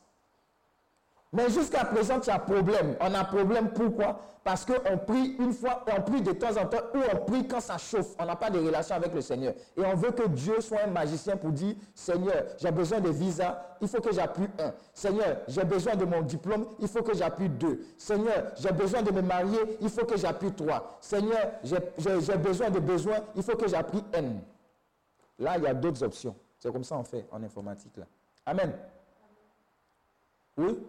Mais 1.31 1.47
jusqu'à 1.51 1.85
présent, 1.85 2.19
tu 2.19 2.31
as 2.31 2.39
problème. 2.39 2.95
On 2.99 3.13
a 3.13 3.23
problème 3.23 3.69
pourquoi? 3.69 4.19
Parce 4.43 4.65
qu'on 4.65 4.97
prie 4.97 5.35
une 5.37 5.53
fois, 5.53 5.85
on 5.95 6.01
prie 6.01 6.21
de 6.23 6.31
temps 6.31 6.57
en 6.59 6.65
temps, 6.65 6.79
ou 6.95 6.99
on 7.13 7.17
prie 7.25 7.47
quand 7.47 7.59
ça 7.59 7.77
chauffe. 7.77 8.15
On 8.17 8.25
n'a 8.25 8.35
pas 8.35 8.49
de 8.49 8.57
relation 8.57 8.95
avec 8.95 9.13
le 9.13 9.21
Seigneur. 9.21 9.53
Et 9.77 9.81
on 9.85 9.93
veut 9.95 10.09
que 10.09 10.27
Dieu 10.27 10.59
soit 10.59 10.79
un 10.85 10.87
magicien 10.89 11.37
pour 11.37 11.51
dire, 11.51 11.75
Seigneur, 11.93 12.45
j'ai 12.57 12.71
besoin 12.71 12.99
de 12.99 13.09
visa, 13.09 13.77
il 13.79 13.87
faut 13.87 14.01
que 14.01 14.11
j'appuie 14.11 14.47
un. 14.57 14.73
Seigneur, 14.91 15.37
j'ai 15.47 15.63
besoin 15.63 15.95
de 15.95 16.05
mon 16.05 16.21
diplôme, 16.21 16.65
il 16.79 16.87
faut 16.87 17.03
que 17.03 17.15
j'appuie 17.15 17.49
deux. 17.49 17.85
Seigneur, 17.95 18.51
j'ai 18.57 18.71
besoin 18.71 19.03
de 19.03 19.11
me 19.11 19.21
marier, 19.21 19.77
il 19.81 19.89
faut 19.89 20.05
que 20.07 20.17
j'appuie 20.17 20.51
trois. 20.53 20.97
Seigneur, 20.99 21.51
j'ai- 21.63 22.37
besoin 22.37 22.71
de 22.71 22.79
besoins, 22.79 23.19
il 23.35 23.43
faut 23.43 23.55
que 23.55 23.67
j'appuie 23.67 24.03
N. 24.13 24.41
Là, 25.37 25.57
il 25.57 25.63
y 25.63 25.67
a 25.67 25.75
d'autres 25.75 26.01
options. 26.01 26.35
C'est 26.57 26.71
comme 26.71 26.83
ça 26.83 26.97
on 26.97 27.03
fait 27.03 27.27
en 27.31 27.43
informatique. 27.43 27.95
Là. 27.97 28.05
Amen. 28.47 28.73
Oui? 30.57 30.79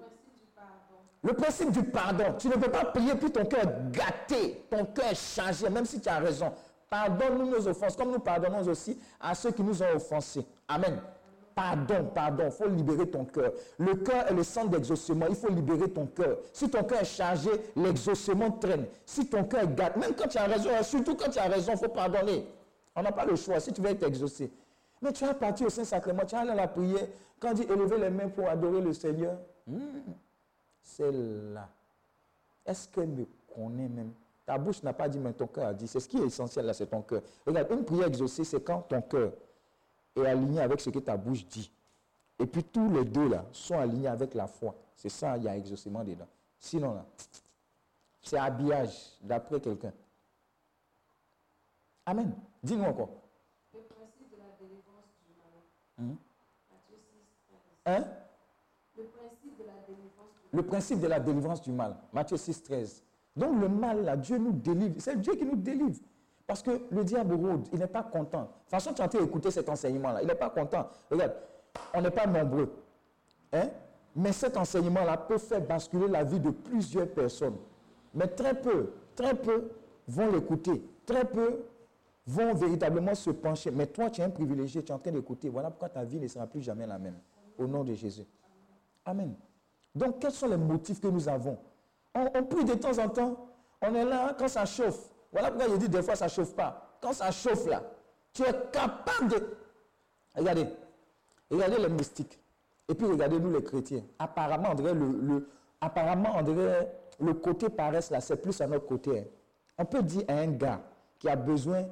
Le 1.22 1.34
principe 1.34 1.70
du 1.70 1.82
pardon. 1.82 2.34
Tu 2.38 2.48
ne 2.48 2.54
peux 2.54 2.70
pas 2.70 2.86
prier 2.86 3.14
puis 3.14 3.30
ton 3.30 3.44
cœur 3.44 3.64
gâté, 3.90 4.64
ton 4.70 4.84
cœur 4.86 5.14
changé, 5.14 5.68
même 5.68 5.84
si 5.84 6.00
tu 6.00 6.08
as 6.08 6.18
raison. 6.18 6.52
Pardonne-nous 6.88 7.50
nos 7.50 7.68
offenses, 7.68 7.94
comme 7.94 8.10
nous 8.10 8.18
pardonnons 8.18 8.66
aussi 8.66 8.98
à 9.20 9.34
ceux 9.34 9.52
qui 9.52 9.62
nous 9.62 9.82
ont 9.82 9.94
offensés. 9.94 10.44
Amen. 10.66 11.00
Pardon, 11.54 12.10
pardon, 12.14 12.44
il 12.46 12.52
faut 12.52 12.68
libérer 12.68 13.08
ton 13.08 13.24
cœur. 13.24 13.52
Le 13.78 13.94
cœur 13.96 14.28
est 14.28 14.34
le 14.34 14.42
centre 14.42 14.70
d'exaucement, 14.70 15.26
il 15.28 15.36
faut 15.36 15.50
libérer 15.50 15.90
ton 15.90 16.06
cœur. 16.06 16.38
Si 16.52 16.70
ton 16.70 16.82
cœur 16.84 17.02
est 17.02 17.04
chargé, 17.04 17.50
l'exaucement 17.76 18.50
traîne. 18.52 18.86
Si 19.04 19.26
ton 19.28 19.44
cœur 19.44 19.64
est 19.64 19.74
gâté, 19.74 20.00
même 20.00 20.14
quand 20.14 20.26
tu 20.28 20.38
as 20.38 20.46
raison, 20.46 20.70
surtout 20.82 21.16
quand 21.16 21.30
tu 21.30 21.38
as 21.38 21.48
raison, 21.48 21.72
il 21.72 21.78
faut 21.78 21.88
pardonner. 21.88 22.46
On 22.96 23.02
n'a 23.02 23.12
pas 23.12 23.24
le 23.26 23.36
choix 23.36 23.60
si 23.60 23.72
tu 23.72 23.80
veux 23.82 23.90
être 23.90 24.06
exaucé. 24.06 24.50
Mais 25.02 25.12
tu 25.12 25.24
as 25.24 25.34
parti 25.34 25.64
au 25.64 25.70
Saint-Sacrement, 25.70 26.24
tu 26.26 26.34
as 26.34 26.40
allé 26.40 26.50
à 26.50 26.54
la 26.54 26.68
prière, 26.68 27.06
quand 27.38 27.50
on 27.50 27.54
dit 27.54 27.62
élever 27.62 27.98
les 27.98 28.10
mains 28.10 28.28
pour 28.28 28.48
adorer 28.48 28.80
le 28.80 28.92
Seigneur, 28.92 29.36
hmm, 29.66 29.78
c'est 30.96 31.12
là. 31.12 31.68
Est-ce 32.64 32.88
qu'elle 32.88 33.08
me 33.08 33.26
connaît 33.54 33.88
même? 33.88 34.12
Ta 34.44 34.58
bouche 34.58 34.82
n'a 34.82 34.92
pas 34.92 35.08
dit, 35.08 35.18
mais 35.18 35.32
ton 35.32 35.46
cœur 35.46 35.66
a 35.66 35.74
dit. 35.74 35.86
C'est 35.86 36.00
ce 36.00 36.08
qui 36.08 36.18
est 36.18 36.26
essentiel 36.26 36.66
là, 36.66 36.74
c'est 36.74 36.86
ton 36.86 37.02
cœur. 37.02 37.22
Regarde, 37.46 37.70
une 37.70 37.84
prière 37.84 38.08
exaucée, 38.08 38.44
c'est 38.44 38.62
quand 38.62 38.82
ton 38.82 39.00
cœur 39.02 39.32
est 40.16 40.26
aligné 40.26 40.60
avec 40.60 40.80
ce 40.80 40.90
que 40.90 40.98
ta 40.98 41.16
bouche 41.16 41.46
dit. 41.46 41.70
Et 42.38 42.46
puis 42.46 42.64
tous 42.64 42.90
les 42.90 43.04
deux 43.04 43.28
là 43.28 43.44
sont 43.52 43.78
alignés 43.78 44.08
avec 44.08 44.34
la 44.34 44.46
foi. 44.46 44.74
C'est 44.96 45.08
ça, 45.08 45.36
il 45.36 45.44
y 45.44 45.48
a 45.48 45.56
exaucement 45.56 46.02
dedans. 46.02 46.26
Sinon 46.58 46.94
là, 46.94 47.06
c'est 48.22 48.38
habillage 48.38 49.18
d'après 49.22 49.60
quelqu'un. 49.60 49.92
Amen. 52.06 52.34
Dis-nous 52.62 52.84
encore. 52.84 53.10
Le 53.72 53.80
principe 53.80 54.30
de 54.32 54.36
la 54.36 54.44
délivrance 54.58 55.04
Hein? 57.86 58.04
Le 60.52 60.62
principe 60.62 61.00
de 61.00 61.06
la 61.06 61.20
délivrance 61.20 61.62
du 61.62 61.72
mal. 61.72 61.96
Matthieu 62.12 62.36
6, 62.36 62.62
13. 62.62 63.04
Donc 63.36 63.60
le 63.60 63.68
mal, 63.68 64.04
là, 64.04 64.16
Dieu 64.16 64.38
nous 64.38 64.52
délivre. 64.52 64.94
C'est 64.98 65.20
Dieu 65.20 65.34
qui 65.34 65.44
nous 65.44 65.56
délivre. 65.56 66.00
Parce 66.46 66.62
que 66.62 66.82
le 66.90 67.04
diable 67.04 67.34
rôde, 67.34 67.68
il 67.72 67.78
n'est 67.78 67.86
pas 67.86 68.02
content. 68.02 68.40
De 68.40 68.46
toute 68.46 68.70
façon, 68.70 68.90
tu 68.90 68.96
train 68.96 69.20
d'écouter 69.20 69.52
cet 69.52 69.68
enseignement-là. 69.68 70.22
Il 70.22 70.26
n'est 70.26 70.34
pas 70.34 70.50
content. 70.50 70.88
Regarde, 71.08 71.34
on 71.94 72.02
n'est 72.02 72.10
pas 72.10 72.26
nombreux. 72.26 72.72
Hein? 73.52 73.68
Mais 74.16 74.32
cet 74.32 74.56
enseignement-là 74.56 75.16
peut 75.16 75.38
faire 75.38 75.60
basculer 75.60 76.08
la 76.08 76.24
vie 76.24 76.40
de 76.40 76.50
plusieurs 76.50 77.08
personnes. 77.08 77.56
Mais 78.14 78.26
très 78.26 78.60
peu, 78.60 78.90
très 79.14 79.34
peu 79.34 79.70
vont 80.08 80.32
l'écouter. 80.32 80.82
Très 81.06 81.24
peu 81.24 81.62
vont 82.26 82.54
véritablement 82.54 83.14
se 83.14 83.30
pencher. 83.30 83.70
Mais 83.70 83.86
toi, 83.86 84.10
tu 84.10 84.20
es 84.20 84.24
un 84.24 84.30
privilégié, 84.30 84.82
tu 84.82 84.90
es 84.90 84.94
en 84.94 84.98
train 84.98 85.12
d'écouter. 85.12 85.48
Voilà 85.48 85.70
pourquoi 85.70 85.88
ta 85.88 86.04
vie 86.04 86.18
ne 86.18 86.26
sera 86.26 86.46
plus 86.46 86.62
jamais 86.62 86.86
la 86.86 86.98
même. 86.98 87.18
Au 87.58 87.66
nom 87.68 87.84
de 87.84 87.94
Jésus. 87.94 88.26
Amen. 89.04 89.34
Donc, 89.94 90.20
quels 90.20 90.32
sont 90.32 90.48
les 90.48 90.56
motifs 90.56 91.00
que 91.00 91.08
nous 91.08 91.28
avons? 91.28 91.58
On, 92.14 92.42
prie 92.44 92.64
de 92.64 92.74
temps 92.74 92.98
en 92.98 93.08
temps. 93.08 93.48
On 93.82 93.94
est 93.94 94.04
là 94.04 94.34
quand 94.38 94.48
ça 94.48 94.64
chauffe. 94.64 95.10
Voilà 95.32 95.50
pourquoi 95.50 95.68
je 95.70 95.76
dis 95.76 95.88
des 95.88 96.02
fois 96.02 96.16
ça 96.16 96.26
ne 96.26 96.30
chauffe 96.30 96.54
pas. 96.54 96.96
Quand 97.00 97.12
ça 97.12 97.30
chauffe 97.30 97.66
là, 97.66 97.82
tu 98.32 98.42
es 98.42 98.52
capable 98.72 99.28
de... 99.28 99.56
Regardez. 100.36 100.66
Regardez 101.50 101.78
les 101.78 101.88
mystiques. 101.88 102.38
Et 102.88 102.94
puis 102.94 103.06
regardez 103.06 103.38
nous 103.38 103.52
les 103.52 103.62
chrétiens. 103.62 104.02
Apparemment, 104.18 104.74
dirait 104.74 104.94
le, 104.94 105.48
apparemment, 105.80 106.42
dirait 106.42 106.92
le 107.20 107.34
côté 107.34 107.68
paresse 107.68 108.10
là, 108.10 108.20
c'est 108.20 108.36
plus 108.36 108.60
à 108.60 108.66
notre 108.66 108.86
côté. 108.86 109.20
hein. 109.20 109.24
On 109.78 109.84
peut 109.84 110.02
dire 110.02 110.24
à 110.28 110.34
un 110.34 110.48
gars 110.48 110.80
qui 111.18 111.28
a 111.28 111.36
besoin 111.36 111.84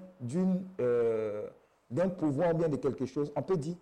euh, 0.81 1.47
d'un 1.91 2.09
pouvoir 2.09 2.55
ou 2.55 2.59
bien 2.59 2.69
de 2.69 2.77
quelque 2.77 3.07
chose, 3.07 3.33
on 3.37 3.43
peut 3.43 3.57
dire, 3.57 3.77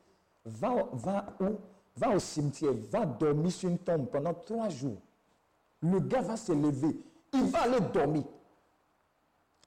va, 0.45 0.87
va, 0.93 1.25
où 1.41 1.57
va 1.97 2.11
au 2.11 2.19
cimetière, 2.19 2.73
va 2.91 3.07
dormir 3.07 3.51
sur 3.51 3.69
une 3.69 3.79
tombe 3.79 4.07
pendant 4.07 4.35
trois 4.35 4.69
jours. 4.69 4.99
Le 5.83 6.01
gars 6.01 6.23
va 6.23 6.37
se 6.37 6.53
lever, 6.53 6.97
il 7.33 7.45
va 7.45 7.63
aller 7.63 7.81
dormir. 7.93 8.25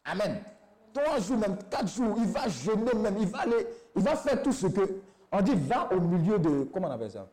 Amen. 0.05 0.41
Trois 0.93 1.19
jours, 1.19 1.37
même 1.37 1.57
quatre 1.69 1.87
jours, 1.87 2.15
il 2.17 2.27
va 2.27 2.47
jeûner 2.47 2.93
même, 2.93 3.17
il 3.19 3.27
va 3.27 3.39
aller, 3.39 3.67
il 3.95 4.01
va 4.01 4.15
faire 4.15 4.41
tout 4.41 4.51
ce 4.51 4.67
que. 4.67 5.01
On 5.31 5.41
dit, 5.41 5.53
va 5.53 5.91
au 5.93 5.99
milieu 5.99 6.39
de. 6.39 6.67
Comment 6.73 6.87
on 6.87 6.91
appelle 6.91 7.11
ça? 7.11 7.27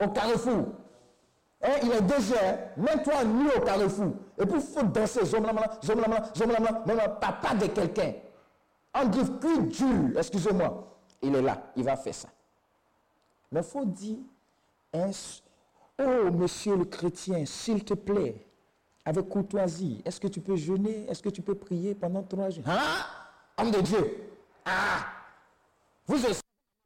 Au 0.00 0.08
carrefour. 0.08 0.66
Hein, 1.62 1.72
il 1.82 1.92
est 1.92 2.02
déjà, 2.02 2.36
mets-toi 2.76 3.24
nu 3.24 3.48
au 3.50 3.60
carrefour. 3.60 4.12
Et 4.38 4.46
puis 4.46 4.54
il 4.54 4.60
faut 4.60 4.82
danser. 4.84 5.24
Zomlamala, 5.26 5.78
zomlamala, 5.84 6.30
zomlamala, 6.34 6.82
zomlamala, 6.86 7.08
papa 7.08 7.54
de 7.54 7.66
quelqu'un. 7.66 8.12
On 8.94 9.06
dit, 9.06 9.20
cul 9.40 9.72
Jules, 9.72 10.14
excusez-moi. 10.16 10.86
Il 11.22 11.34
est 11.34 11.42
là, 11.42 11.70
il 11.76 11.84
va 11.84 11.96
faire 11.96 12.14
ça. 12.14 12.28
Mais 13.52 13.60
il 13.60 13.66
faut 13.66 13.84
dire, 13.84 14.18
oh 14.94 16.30
monsieur 16.32 16.76
le 16.76 16.84
chrétien, 16.84 17.44
s'il 17.44 17.84
te 17.84 17.94
plaît, 17.94 18.46
avec 19.04 19.28
courtoisie, 19.28 20.02
est-ce 20.04 20.20
que 20.20 20.28
tu 20.28 20.40
peux 20.40 20.56
jeûner 20.56 21.06
Est-ce 21.08 21.22
que 21.22 21.30
tu 21.30 21.42
peux 21.42 21.54
prier 21.54 21.94
pendant 21.94 22.22
trois 22.22 22.50
jours? 22.50 22.64
Hein? 22.66 22.78
Homme 23.58 23.70
de 23.70 23.80
Dieu 23.80 24.28
Ah 24.64 25.04
Vous 26.06 26.24
aussi, 26.24 26.40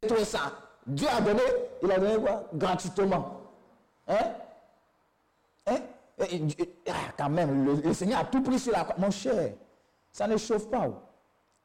tout 0.07 0.23
ça. 0.23 0.51
Dieu 0.87 1.07
a 1.09 1.21
donné, 1.21 1.41
il 1.83 1.91
a 1.91 1.99
donné 1.99 2.17
quoi? 2.17 2.47
Gratuitement. 2.53 3.41
Hein? 4.07 4.17
Hein? 5.67 5.77
Ah, 6.19 6.93
Quand 7.17 7.29
même, 7.29 7.65
le, 7.65 7.73
le 7.75 7.93
Seigneur 7.93 8.19
a 8.21 8.25
tout 8.25 8.41
pris 8.41 8.59
sur 8.59 8.71
la 8.71 8.83
croix. 8.85 8.95
Mon 8.97 9.11
cher, 9.11 9.53
ça 10.11 10.27
ne 10.27 10.37
chauffe 10.37 10.69
pas. 10.69 10.87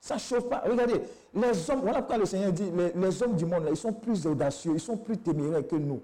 Ça 0.00 0.14
ne 0.14 0.20
chauffe 0.20 0.48
pas. 0.48 0.62
Regardez, 0.66 1.02
les 1.34 1.70
hommes, 1.70 1.80
voilà 1.80 1.98
pourquoi 1.98 2.18
le 2.18 2.24
Seigneur 2.24 2.52
dit, 2.52 2.70
les, 2.94 3.22
hommes 3.22 3.36
du 3.36 3.44
monde, 3.44 3.66
ils 3.70 3.76
sont 3.76 3.92
plus 3.92 4.26
audacieux, 4.26 4.72
ils 4.74 4.80
sont 4.80 4.96
plus 4.96 5.18
téméraires 5.18 5.66
que 5.66 5.76
nous. 5.76 6.00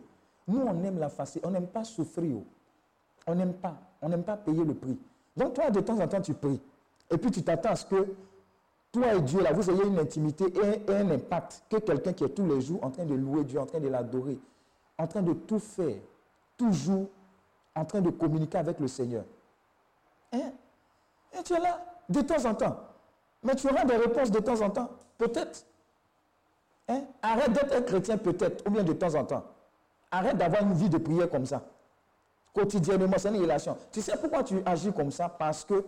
Nous, 0.47 0.61
on 0.61 0.85
aime 0.85 0.99
la 0.99 1.09
facilité, 1.09 1.49
on 1.49 1.51
n'aime 1.51 1.67
pas 1.67 1.83
souffrir. 1.83 2.37
oh. 2.37 2.45
On 3.27 3.35
n'aime 3.35 3.55
pas, 3.55 3.75
on 4.03 4.09
n'aime 4.09 4.23
pas 4.23 4.37
payer 4.37 4.65
le 4.65 4.75
prix. 4.75 4.99
Donc 5.37 5.55
toi, 5.55 5.71
de 5.71 5.81
temps 5.81 5.99
en 5.99 6.07
temps, 6.07 6.21
tu 6.21 6.35
pries. 6.35 6.61
Et 7.11 7.17
puis 7.17 7.31
tu 7.31 7.43
t'attends 7.43 7.71
à 7.71 7.77
ce 7.77 7.87
que 7.87 8.07
toi 8.93 9.15
et 9.15 9.21
Dieu, 9.23 9.41
là, 9.43 9.53
vous 9.53 9.69
ayez 9.71 9.85
une 9.85 9.99
intimité 9.99 10.45
et, 10.45 10.91
et 10.91 10.95
un 10.95 11.11
impact 11.11 11.65
que 11.69 11.79
quelqu'un 11.79 12.13
qui 12.13 12.25
est 12.25 12.29
tous 12.29 12.47
les 12.47 12.61
jours 12.61 12.85
en 12.85 12.91
train 12.91 13.05
de 13.05 13.15
louer 13.15 13.45
Dieu, 13.45 13.59
en 13.59 13.67
train 13.67 13.81
de 13.81 13.89
l'adorer, 13.89 14.39
en 14.99 15.07
train 15.07 15.23
de 15.23 15.33
tout 15.33 15.59
faire, 15.59 15.97
toujours 16.57 17.09
en 17.75 17.85
train 17.85 18.01
de 18.01 18.11
communiquer 18.11 18.59
avec 18.59 18.79
le 18.79 18.89
Seigneur. 18.89 19.25
Hein? 20.33 20.53
Et 21.39 21.43
tu 21.43 21.55
es 21.55 21.61
là, 21.61 21.85
de 22.09 22.21
temps 22.21 22.45
en 22.45 22.55
temps. 22.55 22.77
Mais 23.43 23.55
tu 23.55 23.69
auras 23.69 23.85
des 23.85 23.97
réponses 23.97 24.31
de 24.31 24.39
temps 24.41 24.61
en 24.61 24.71
temps. 24.71 24.91
Peut-être. 25.19 25.65
Hein? 26.89 27.03
Arrête 27.23 27.53
d'être 27.53 27.75
un 27.77 27.83
chrétien 27.83 28.17
peut-être, 28.19 28.65
ou 28.67 28.71
bien 28.71 28.83
de 28.85 28.93
temps 28.93 29.15
en 29.15 29.25
temps. 29.25 29.45
Arrête 30.11 30.37
d'avoir 30.37 30.63
une 30.63 30.75
vie 30.75 30.89
de 30.89 30.99
prière 30.99 31.29
comme 31.29 31.47
ça. 31.47 31.63
Quotidiennement, 32.55 33.17
c'est 33.19 33.29
une 33.29 33.41
relation. 33.41 33.77
Tu 33.93 34.01
sais 34.01 34.17
pourquoi 34.17 34.43
tu 34.43 34.63
agis 34.65 34.93
comme 34.93 35.11
ça? 35.11 35.29
Parce 35.29 35.65
que 35.65 35.85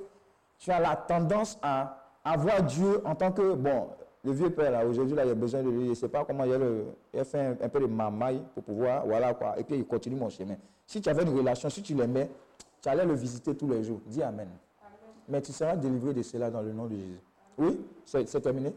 tu 0.59 0.71
as 0.71 0.81
la 0.81 0.97
tendance 0.97 1.59
à 1.63 1.97
avoir 2.25 2.63
Dieu 2.63 3.01
en 3.07 3.15
tant 3.15 3.33
que, 3.33 3.55
bon, 3.55 3.89
le 4.25 4.33
vieux 4.33 4.51
père 4.51 4.71
là, 4.73 4.85
aujourd'hui 4.85 5.15
là, 5.15 5.25
il 5.25 5.31
a 5.31 5.35
besoin 5.35 5.63
de 5.63 5.71
lui, 5.71 5.85
je 5.85 5.91
ne 5.91 5.95
sais 5.95 6.09
pas 6.09 6.25
comment 6.25 6.45
il 6.45 6.53
a, 6.53 6.59
le- 6.59 6.87
il 7.15 7.21
a 7.21 7.25
fait 7.25 7.41
un, 7.41 7.51
un 7.63 7.69
peu 7.69 7.81
de 7.81 7.87
mamaille 7.87 8.43
pour 8.55 8.65
pouvoir, 8.65 9.07
voilà 9.07 9.33
quoi, 9.33 9.59
et 9.59 9.63
puis 9.65 9.77
il 9.77 9.87
continue 9.87 10.17
mon 10.17 10.29
chemin. 10.29 10.57
Si 10.87 11.01
tu 11.01 11.09
avais 11.09 11.23
une 11.23 11.35
relation, 11.35 11.71
si 11.71 11.81
tu 11.83 11.95
l'aimais, 11.95 12.29
tu 12.83 12.89
allais 12.89 13.07
le 13.07 13.15
visiter 13.15 13.55
tous 13.57 13.69
les 13.69 13.85
jours. 13.85 14.01
Dis 14.05 14.23
Amen. 14.23 14.49
Mais 15.29 15.41
tu 15.41 15.53
seras 15.53 15.77
délivré 15.77 16.13
de 16.13 16.23
cela 16.23 16.51
dans 16.51 16.61
le 16.63 16.73
nom 16.73 16.87
de 16.87 16.97
Jésus. 16.97 17.21
Oui 17.59 17.81
C'est 18.05 18.41
terminé 18.41 18.73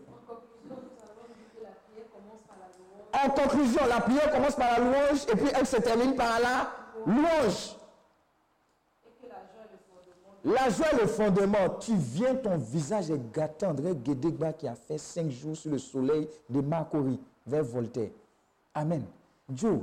En 3.14 3.30
conclusion, 3.30 3.82
la 3.88 4.02
prière 4.02 4.32
commence 4.32 4.56
par 4.56 4.72
la 4.72 4.80
louange 4.80 5.26
et 5.32 5.36
puis 5.36 5.50
elle 5.54 5.66
se 5.66 5.78
termine 5.78 6.16
par 6.16 6.40
la 6.40 6.72
louange. 7.06 7.76
La 10.44 10.70
joie 10.70 10.88
est 10.94 11.02
le 11.02 11.08
fondement. 11.08 11.70
Tu 11.80 11.94
viens, 11.96 12.34
ton 12.36 12.58
visage 12.58 13.12
est 13.12 13.32
gâté. 13.32 13.66
André 13.66 13.94
Guédégba 13.94 14.54
qui 14.54 14.68
a 14.68 14.74
fait 14.74 14.98
cinq 14.98 15.30
jours 15.30 15.56
sur 15.56 15.70
le 15.70 15.78
soleil 15.78 16.28
de 16.50 16.62
Marcory 16.62 17.20
vers 17.46 17.64
Voltaire. 17.64 18.10
Amen. 18.74 19.04
Dieu, 19.48 19.82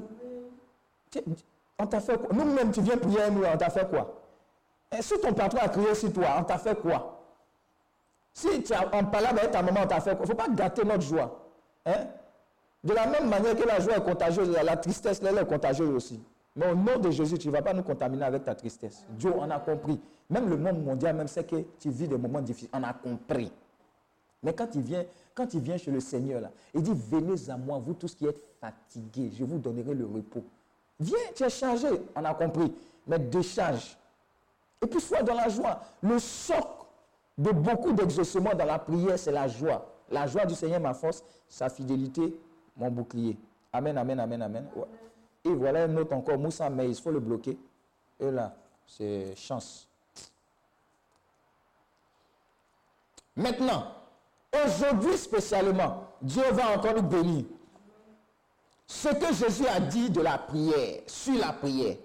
on 1.78 1.86
t'a 1.86 2.00
fait 2.00 2.18
quoi? 2.18 2.34
Nous-mêmes, 2.34 2.72
tu 2.72 2.80
viens 2.80 2.96
prier 2.96 3.30
nous, 3.30 3.44
on 3.44 3.56
t'a 3.56 3.70
fait 3.70 3.88
quoi? 3.88 4.14
Et 4.96 5.02
si 5.02 5.18
ton 5.20 5.32
patron 5.32 5.58
a 5.60 5.68
crié 5.68 5.94
sur 5.94 6.12
toi, 6.12 6.26
on 6.40 6.44
t'a 6.44 6.58
fait 6.58 6.76
quoi? 6.80 7.17
Si 8.38 8.62
tu 8.62 8.72
as 8.72 8.94
en 8.94 9.04
parlant 9.04 9.30
avec 9.30 9.50
ta 9.50 9.62
maman, 9.62 9.80
on 9.84 10.00
fait 10.00 10.12
Il 10.12 10.20
ne 10.20 10.26
faut 10.26 10.34
pas 10.36 10.48
gâter 10.48 10.84
notre 10.84 11.02
joie. 11.02 11.44
Hein? 11.84 12.06
De 12.84 12.94
la 12.94 13.06
même 13.08 13.28
manière 13.28 13.56
que 13.56 13.66
la 13.66 13.80
joie 13.80 13.96
est 13.96 14.04
contagieuse, 14.04 14.56
la 14.62 14.76
tristesse, 14.76 15.20
elle 15.26 15.38
est 15.38 15.44
contagieuse 15.44 15.90
aussi. 15.90 16.22
Mais 16.54 16.70
au 16.70 16.76
nom 16.76 16.98
de 17.00 17.10
Jésus, 17.10 17.36
tu 17.36 17.48
ne 17.48 17.52
vas 17.52 17.62
pas 17.62 17.72
nous 17.72 17.82
contaminer 17.82 18.24
avec 18.24 18.44
ta 18.44 18.54
tristesse. 18.54 19.04
Dieu, 19.10 19.32
on 19.36 19.50
a 19.50 19.58
compris. 19.58 20.00
Même 20.30 20.48
le 20.48 20.56
monde 20.56 20.84
mondial, 20.84 21.16
même 21.16 21.26
sait 21.26 21.42
que 21.42 21.56
tu 21.80 21.90
vis 21.90 22.06
des 22.06 22.16
moments 22.16 22.40
difficiles. 22.40 22.70
On 22.72 22.84
a 22.84 22.92
compris. 22.92 23.50
Mais 24.44 24.52
quand 24.52 24.72
il 24.76 24.82
vient, 24.82 25.04
quand 25.34 25.48
chez 25.50 25.90
le 25.90 25.98
Seigneur, 25.98 26.40
là, 26.40 26.52
il 26.72 26.82
dit, 26.82 26.92
venez 26.94 27.50
à 27.50 27.56
moi, 27.56 27.80
vous 27.82 27.94
tous 27.94 28.14
qui 28.14 28.24
êtes 28.24 28.40
fatigués, 28.60 29.32
je 29.36 29.42
vous 29.42 29.58
donnerai 29.58 29.94
le 29.94 30.06
repos. 30.06 30.44
Viens, 31.00 31.18
tu 31.34 31.42
es 31.42 31.50
chargé, 31.50 31.88
on 32.14 32.24
a 32.24 32.34
compris. 32.34 32.72
Mais 33.04 33.18
décharge. 33.18 33.98
Et 34.80 34.86
puis 34.86 35.00
sois 35.00 35.24
dans 35.24 35.34
la 35.34 35.48
joie. 35.48 35.80
Le 36.02 36.20
socle 36.20 36.77
de 37.38 37.52
beaucoup 37.52 37.92
d'exaucements 37.92 38.54
dans 38.54 38.64
la 38.64 38.78
prière, 38.80 39.18
c'est 39.18 39.30
la 39.30 39.46
joie. 39.46 39.86
La 40.10 40.26
joie 40.26 40.44
du 40.44 40.54
Seigneur, 40.54 40.80
ma 40.80 40.92
force, 40.92 41.22
sa 41.48 41.68
fidélité, 41.68 42.34
mon 42.76 42.90
bouclier. 42.90 43.38
Amen, 43.72 43.96
amen, 43.96 44.18
amen, 44.18 44.42
amen. 44.42 44.66
Et 45.44 45.54
voilà 45.54 45.84
un 45.84 45.96
autre 45.96 46.14
encore, 46.14 46.38
Moussa, 46.38 46.68
mais 46.68 46.88
il 46.88 46.96
faut 46.96 47.12
le 47.12 47.20
bloquer. 47.20 47.56
Et 48.18 48.30
là, 48.30 48.54
c'est 48.86 49.36
chance. 49.36 49.86
Maintenant, 53.36 53.84
aujourd'hui 54.64 55.16
spécialement, 55.16 56.08
Dieu 56.20 56.42
va 56.50 56.76
encore 56.76 56.94
nous 56.94 57.02
bénir. 57.02 57.44
Ce 58.84 59.10
que 59.10 59.32
Jésus 59.32 59.66
a 59.68 59.78
dit 59.78 60.10
de 60.10 60.22
la 60.22 60.38
prière, 60.38 61.02
sur 61.06 61.38
la 61.38 61.52
prière. 61.52 61.96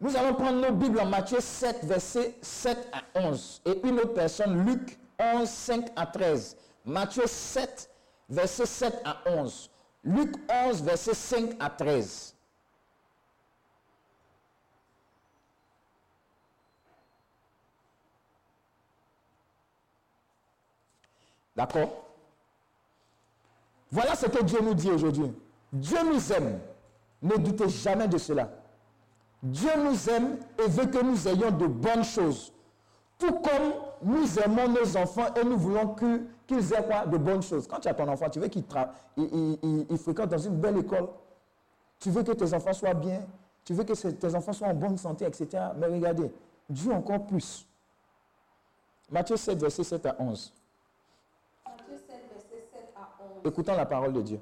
Nous 0.00 0.16
allons 0.16 0.34
prendre 0.34 0.60
nos 0.60 0.72
Bibles 0.72 1.00
en 1.00 1.06
Matthieu 1.06 1.40
7, 1.40 1.84
versets 1.84 2.36
7 2.40 2.88
à 2.92 3.18
11. 3.18 3.62
Et 3.66 3.80
une 3.86 3.98
autre 3.98 4.14
personne, 4.14 4.64
Luc 4.64 4.96
11, 5.18 5.48
5 5.48 5.86
à 5.96 6.06
13. 6.06 6.56
Matthieu 6.84 7.26
7, 7.26 7.90
versets 8.28 8.66
7 8.66 9.02
à 9.04 9.16
11. 9.26 9.70
Luc 10.04 10.36
11, 10.48 10.82
versets 10.82 11.14
5 11.14 11.56
à 11.58 11.68
13. 11.70 12.34
D'accord? 21.56 22.04
Voilà 23.90 24.14
ce 24.14 24.26
que 24.26 24.44
Dieu 24.44 24.60
nous 24.60 24.74
dit 24.74 24.90
aujourd'hui. 24.90 25.32
Dieu 25.72 25.98
nous 26.04 26.32
aime. 26.32 26.60
Ne 27.20 27.36
doutez 27.36 27.68
jamais 27.68 28.06
de 28.06 28.16
cela. 28.16 28.48
Dieu 29.42 29.70
nous 29.82 30.08
aime 30.10 30.38
et 30.58 30.68
veut 30.68 30.86
que 30.86 31.02
nous 31.02 31.28
ayons 31.28 31.50
de 31.50 31.66
bonnes 31.66 32.04
choses. 32.04 32.52
Tout 33.18 33.32
comme 33.34 33.72
nous 34.02 34.38
aimons 34.38 34.68
nos 34.68 34.96
enfants 34.96 35.32
et 35.34 35.44
nous 35.44 35.56
voulons 35.58 35.94
que- 35.94 36.22
qu'ils 36.46 36.72
aient 36.72 36.84
quoi? 36.84 37.04
De 37.06 37.16
bonnes 37.16 37.42
choses. 37.42 37.66
Quand 37.66 37.80
tu 37.80 37.88
as 37.88 37.94
ton 37.94 38.06
enfant, 38.08 38.28
tu 38.30 38.38
veux 38.40 38.48
qu'il 38.48 38.62
tra- 38.62 38.90
il- 39.16 39.24
il- 39.32 39.58
il- 39.62 39.86
il 39.90 39.98
fréquente 39.98 40.28
dans 40.30 40.38
une 40.38 40.56
belle 40.56 40.78
école. 40.78 41.08
Tu 42.00 42.10
veux 42.10 42.22
que 42.22 42.32
tes 42.32 42.52
enfants 42.54 42.72
soient 42.72 42.94
bien. 42.94 43.22
Tu 43.64 43.74
veux 43.74 43.84
que 43.84 43.92
tes 43.92 44.34
enfants 44.34 44.52
soient 44.52 44.68
en 44.68 44.74
bonne 44.74 44.96
santé, 44.96 45.24
etc. 45.26 45.46
Mais 45.76 45.86
regardez, 45.86 46.30
Dieu 46.70 46.92
encore 46.92 47.26
plus. 47.26 47.66
Matthieu 49.10 49.36
7, 49.36 49.58
verset 49.60 49.84
7 49.84 50.06
à 50.06 50.14
11. 50.18 50.52
Matthieu 51.66 51.96
7, 52.08 52.22
verset 52.32 52.68
7 52.72 52.94
à 52.96 53.08
11. 53.22 53.40
Écoutons 53.44 53.74
la 53.74 53.86
parole 53.86 54.12
de 54.12 54.22
Dieu. 54.22 54.40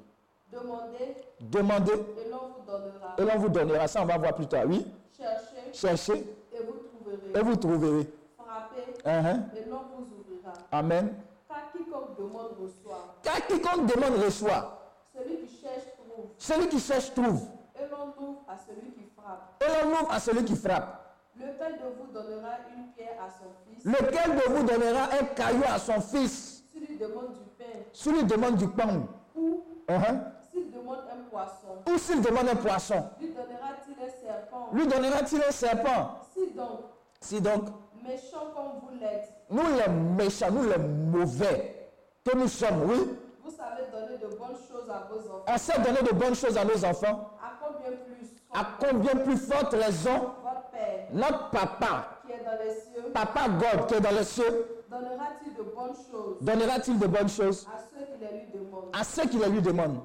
Demandez 0.51 1.15
Demandez 1.41 1.91
et 1.93 2.29
l'on 2.31 2.37
vous 2.46 2.46
donnera. 2.67 3.15
et 3.17 3.21
l'on 3.23 3.39
vous 3.39 3.49
donnera. 3.49 3.87
Ça, 3.87 4.01
on 4.01 4.05
va 4.05 4.17
voir 4.17 4.35
plus 4.35 4.47
tard. 4.47 4.63
Oui. 4.67 4.85
Cherchez 5.17 5.73
Cherchez 5.73 6.35
et 6.53 6.63
vous 6.63 6.73
trouverez. 6.73 7.39
et 7.39 7.41
vous 7.41 7.55
trouverez. 7.55 8.13
Frappez 8.37 8.83
Uhum. 9.05 9.43
et 9.55 9.69
l'on 9.69 9.79
vous 9.95 10.07
ouvrira. 10.19 10.53
Amen. 10.71 11.13
Car 11.47 11.71
quiconque 11.71 12.17
demande 12.17 12.51
reçoit. 12.61 13.15
Car 13.23 13.47
quiconque 13.47 13.85
demande 13.95 14.23
reçoit. 14.23 14.73
Celui 15.15 15.37
qui 15.37 15.55
cherche 15.61 15.85
trouve. 15.97 16.25
Celui 16.37 16.67
qui 16.69 16.79
cherche 16.79 17.13
trouve. 17.13 17.47
Et 17.75 17.83
l'on 17.89 18.23
ouvre 18.27 18.41
à 18.47 18.57
celui 18.57 18.91
qui 18.91 19.03
frappe. 19.15 19.63
Et 19.63 19.65
l'on 19.85 19.91
ouvre 19.91 20.11
à 20.11 20.19
celui 20.19 20.43
qui 20.45 20.55
frappe. 20.55 21.03
Lequel 21.35 21.73
de 21.77 21.95
vous 21.97 22.11
donnera 22.11 22.49
une 22.75 22.87
pierre 22.93 23.17
à 23.23 23.29
son 23.29 23.45
fils? 23.65 23.85
Lequel 23.85 24.35
de 24.35 24.51
vous 24.51 24.63
donnera 24.63 25.03
un 25.19 25.25
caillou 25.35 25.63
à 25.67 25.77
son 25.79 26.01
fils? 26.01 26.63
S'il 26.71 26.81
lui 26.87 26.97
demande 26.97 27.33
du 27.33 27.39
pain 27.57 27.65
s'il 27.93 28.13
lui 28.13 28.23
demande 28.23 28.55
du 28.55 28.67
pain 28.67 29.07
Ou 29.35 29.63
Uhum. 29.89 30.21
S'il 30.57 30.71
demande 30.71 30.99
un 31.11 31.29
poisson 31.29 31.67
Ou 31.87 31.97
s'il 31.97 32.21
demande 32.21 32.49
un 32.49 32.55
poisson. 32.55 33.03
Lui 33.19 33.29
donnera-t-il 33.29 33.95
un 34.03 34.09
serpent? 34.09 34.69
Lui 34.73 34.87
donnera-t-il 34.87 35.43
un 35.43 35.51
serpent? 35.51 36.19
Si 36.33 36.51
donc, 36.53 36.79
Si 37.21 37.41
donc, 37.41 37.63
méchant 38.03 38.51
comme 38.55 38.79
vous 38.81 38.99
l'êtes, 38.99 39.33
nous 39.49 39.63
les 39.63 39.91
méchants, 39.91 40.51
nous 40.51 40.63
les 40.63 40.77
mauvais 40.77 41.89
que 42.25 42.35
nous 42.35 42.47
sommes, 42.47 42.83
oui, 42.89 43.17
vous 43.43 43.51
savez 43.51 43.83
donner 43.91 44.17
de 44.17 44.27
bonnes 44.35 44.57
choses 44.67 44.89
à 44.89 45.07
vos 45.09 45.19
enfants, 45.19 45.45
on 45.47 45.57
sait 45.57 45.79
donner 45.79 46.01
de 46.01 46.13
bonnes 46.13 46.35
choses 46.35 46.57
à 46.57 46.65
nos 46.65 46.83
enfants, 46.85 47.31
à 47.41 47.53
combien 47.61 47.91
plus 47.97 48.27
à 48.53 48.65
combien 48.79 49.15
plus 49.23 49.37
forte 49.37 49.73
raison 49.73 50.31
votre 50.43 50.69
Père 50.71 51.07
notre 51.13 51.49
papa, 51.51 52.19
qui 52.25 52.31
est 52.33 52.43
dans 52.43 52.63
les 52.63 52.71
cieux 52.73 53.11
papa 53.13 53.47
God 53.49 53.87
qui 53.87 53.95
est 53.95 54.01
dans 54.01 54.11
les 54.11 54.23
cieux, 54.23 54.83
donnera-t-il 54.89 55.53
de 55.53 55.63
bonnes 55.63 55.95
choses 55.95 56.37
donnera-t-il 56.41 56.99
de 56.99 57.07
bonnes 57.07 57.29
choses? 57.29 57.67
à 57.73 57.79
ceux 57.79 58.05
qui 58.05 58.19
les 58.19 58.39
lui 58.39 58.51
demandent? 58.53 58.95
À 58.99 59.03
ceux 59.03 59.23
qui 59.27 59.37
les 59.37 59.49
lui 59.49 59.61
demandent. 59.61 59.99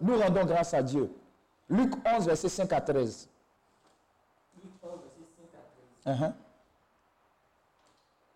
Nous 0.00 0.16
rendons 0.18 0.44
grâce 0.44 0.74
à 0.74 0.82
Dieu. 0.82 1.10
Luc 1.68 1.92
11, 2.06 2.26
verset 2.26 2.48
5 2.48 2.72
à 2.72 2.80
13. 2.80 3.28
Luc 4.62 4.72
11, 4.82 4.90
verset 4.90 5.26
5 6.06 6.14
à 6.14 6.14
13. 6.14 6.20
Uhum, 6.20 6.32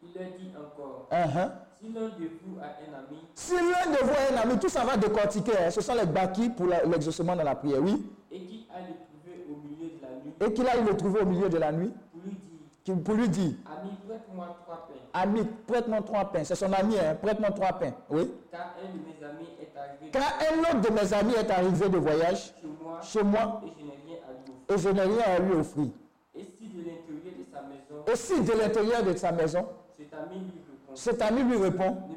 Il 0.02 0.20
leur 0.20 0.30
dit 0.38 0.52
encore 0.56 1.08
uhum. 1.10 1.50
Si 1.80 1.92
l'un 1.92 2.08
de 2.08 2.28
vous 2.44 2.58
a 2.60 2.64
un 2.64 2.98
ami 2.98 3.18
Si 3.34 3.54
l'un 3.54 3.90
de 3.92 4.04
vous 4.04 4.12
est 4.12 4.36
un 4.36 4.42
ami, 4.42 4.58
tout 4.58 4.68
ça 4.68 4.84
va 4.84 4.96
décortiquer. 4.96 5.52
hein. 5.58 5.70
Ce 5.70 5.80
sont 5.80 5.94
les 5.94 6.06
bâquis 6.06 6.50
pour 6.50 6.66
l'exaucement 6.66 7.34
dans 7.34 7.42
la 7.42 7.54
prière, 7.54 7.80
oui. 7.82 8.04
et 8.30 8.40
qui 8.44 8.66
a 8.72 8.80
le 8.80 8.94
trouvé 8.94 9.46
au 9.50 9.56
milieu 9.56 9.88
de 9.96 10.02
la 10.02 10.08
nuit, 10.22 10.32
Et 10.40 10.52
qu'il 10.52 10.68
aille 10.68 10.84
le 10.84 10.96
trouver 10.96 11.20
au 11.20 11.26
milieu 11.26 11.48
de 11.48 11.58
la 11.58 11.72
nuit, 11.72 11.92
pour 12.12 12.22
lui 12.24 12.32
dire 12.32 12.58
qu'il- 12.84 13.02
pour 13.02 13.14
lui 13.14 13.28
dire 13.28 13.52
Ami, 13.66 13.90
prête-moi 14.06 14.56
trois 14.64 14.86
pains, 14.88 14.94
Ami, 15.14 15.44
prête-moi 15.66 16.00
trois 16.02 16.24
pains. 16.32 16.44
C'est 16.44 16.54
son 16.54 16.72
ami, 16.72 16.98
hein. 16.98 17.14
prête-moi 17.20 17.50
trois 17.50 17.72
pains. 17.74 17.92
Oui. 18.10 18.32
car 18.50 18.74
un 18.82 18.88
de 18.92 18.98
mes 18.98 19.24
amis 19.26 19.48
est 19.60 19.76
arrivé 19.76 20.10
Quand 20.12 20.20
un 20.20 20.60
autre 20.78 20.88
de 20.88 20.94
mes 20.94 21.12
amis 21.12 21.34
est 21.34 21.50
arrivé 21.50 21.88
de 21.88 21.98
voyage 21.98 22.54
chez 22.60 22.66
moi 22.82 23.00
chez 23.02 23.22
moi 23.22 23.60
et 23.64 23.68
je 23.68 23.78
n'ai 23.84 23.92
rien 23.92 24.16
à 24.26 24.30
lui 24.32 24.50
offrir. 24.50 24.70
et 24.74 24.78
je 24.78 24.88
n'ai 24.88 25.02
rien 25.02 25.36
à 25.36 25.38
lui 25.38 25.54
offrir. 25.54 25.88
Et 26.34 26.44
si 26.44 26.68
de 26.68 26.82
l'intérieur 26.82 27.34
de 27.42 27.44
sa 27.52 27.62
maison, 27.62 28.04
Et 28.06 28.16
si 28.16 28.40
de 28.40 28.52
l'intérieur 28.52 29.02
de 29.02 29.16
sa 29.16 29.32
maison, 29.32 29.68
cet 29.98 30.12
ami 30.14 30.36
lui 30.40 30.50
répond 30.50 30.94
cet 30.94 31.22
ami 31.22 31.42
lui 31.42 31.56
répond 31.56 31.96
Ne 32.12 32.14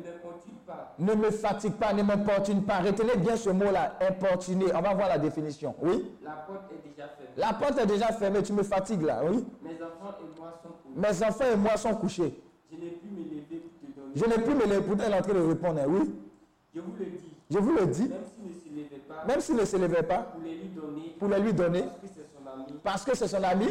pas 0.66 0.96
Ne 1.00 1.14
me 1.16 1.32
fatigue 1.32 1.74
pas, 1.76 1.94
ne 1.94 2.04
m'importune 2.04 2.64
pas. 2.64 2.80
Retenez 2.80 3.16
bien 3.18 3.36
ce 3.38 3.50
mot-là, 3.50 3.98
importuner. 4.02 4.66
On 4.76 4.82
va 4.82 4.94
voir 4.94 5.08
la 5.10 5.18
définition. 5.18 5.76
Oui 5.82 6.12
La 6.24 6.32
porte 6.32 6.72
est 6.72 6.88
déjà 6.90 7.08
fermée. 7.08 7.32
La 7.38 7.54
porte 7.54 7.80
est 7.80 7.86
déjà 7.86 8.08
fermée, 8.08 8.44
tu 8.44 8.54
me 8.54 8.64
fatigues 8.64 9.04
là, 9.04 9.22
oui 9.24 9.46
Mes 9.64 9.76
enfants 9.82 10.16
et 10.20 10.40
moi 10.40 10.62
couchés. 10.62 10.90
Mes 10.96 11.24
enfants 11.28 11.46
et 11.54 11.56
moi 11.58 11.78
sont 11.78 11.94
couchés. 11.96 12.42
Je 12.80 12.84
n'ai 12.86 12.92
pu 12.92 13.08
me 13.08 13.24
lever 13.24 13.62
pour 13.62 13.72
te 13.80 13.86
donner. 14.00 14.12
Je 14.16 14.26
n'ai 14.26 14.44
plus 14.44 14.56
me 14.56 14.64
lever. 14.66 14.82
Pourtant, 14.86 15.04
elle 15.08 15.14
est 15.14 15.18
en 15.18 15.22
train 15.22 15.34
de 15.34 15.40
répondre, 15.48 15.80
hein, 15.82 15.86
oui. 15.88 16.12
Je 16.74 16.80
vous 16.82 16.94
le 17.00 17.06
dis, 17.06 17.34
Je 17.50 17.58
vous 17.60 17.72
le 17.72 17.86
dis, 17.86 18.10
même 18.10 18.20
s'il 18.30 18.46
ne 18.46 18.54
se 18.54 18.68
levait 18.76 19.02
pas, 19.08 19.26
même 19.28 19.40
s'il 19.42 19.56
ne 19.56 19.66
se 19.66 19.78
levait 19.78 20.04
pas, 20.04 20.18
pour 20.24 20.42
les 20.44 20.56
lui 20.56 20.68
donner, 20.70 21.16
pour 21.20 21.28
le 21.30 21.38
lui 21.38 21.54
donner, 21.54 21.84
parce 21.84 21.96
que 22.04 22.08
c'est 22.16 22.28
son 22.36 22.48
ami, 22.48 22.80
parce 22.84 23.06
que 23.06 23.16
c'est 23.16 23.28
son 23.28 23.44
ami, 23.44 23.66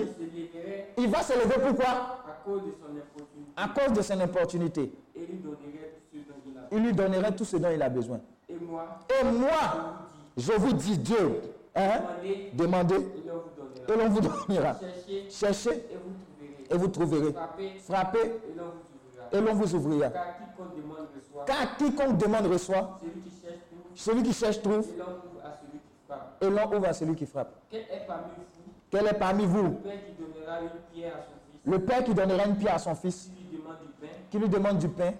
il 0.97 1.09
va 1.11 1.23
se 1.23 1.33
lever 1.35 1.55
pourquoi 1.67 1.87
à 1.87 2.41
cause 2.45 2.63
de 2.63 2.73
son 2.73 2.97
opportunité 2.97 3.53
À 3.57 3.69
cause 3.69 3.93
de 3.97 4.03
son 4.03 4.21
importunité. 4.21 4.93
et 5.15 5.21
lui 5.27 5.37
donnerait 5.39 5.93
tout 6.11 6.19
ce 6.19 6.29
dont 6.29 6.35
il 6.51 6.59
a. 6.59 6.79
Il 6.79 6.83
lui 6.85 6.93
donnerait 6.93 7.35
tout 7.37 7.45
ce 7.45 7.57
dont 7.59 7.71
il 7.75 7.83
a 7.83 7.89
besoin. 7.91 8.21
Et 8.49 8.55
moi, 8.55 8.99
Et 9.21 9.25
moi, 9.25 10.09
je 10.37 10.53
vous 10.53 10.73
dis. 10.73 10.99
Dieu, 10.99 11.41
hein, 11.75 12.01
demandez. 12.55 12.97
Et 13.89 13.97
l'on 13.99 14.09
vous 14.09 14.21
donnera. 14.21 14.77
Cherchez. 15.29 15.71
Et 15.71 15.97
vous 15.97 16.09
trouverez. 16.15 16.71
et 16.71 16.77
vous 16.77 16.89
trouverez. 16.89 17.33
Frappez. 17.33 17.73
Frappez 17.81 18.33
et 19.35 19.41
l'on 19.41 19.55
vous 19.55 19.75
ouvrira. 19.75 20.09
Car 21.47 21.77
quiconque 21.77 22.17
demande 22.17 22.47
reçoit, 22.47 23.01
celui 23.95 24.23
qui 24.23 24.33
cherche 24.33 24.63
trouve, 24.63 24.87
et 26.41 26.49
l'on 26.49 26.67
ouvre 26.77 26.87
à 26.89 26.93
celui 26.93 27.15
qui 27.15 27.27
frappe. 27.27 27.55
Quel 27.71 27.83
est 27.83 28.05
parmi 28.07 28.31
vous 28.37 28.85
Quel 28.91 29.07
est 29.07 29.15
parmi 29.19 29.47
vous 29.47 29.77
le 31.67 31.79
père 31.79 32.05
qui 32.05 32.13
donnera 32.13 32.45
une 32.47 32.57
pierre 32.57 32.75
à 32.75 32.79
son 32.79 32.95
fils? 32.95 33.31
qui 34.31 34.39
lui 34.39 34.49
demande 34.49 34.79
du 34.79 34.89
pain? 34.89 35.13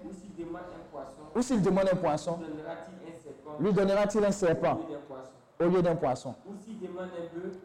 Ou 1.35 1.41
s'il 1.41 1.61
demande 1.61 1.87
un 1.91 1.95
poisson? 1.95 2.39
Lui 3.59 3.73
donnera-t-il 3.73 4.23
un 4.25 4.31
serpent? 4.31 4.79
Au 5.59 5.65
lieu 5.65 5.81
d'un 5.81 5.95
poisson. 5.95 6.35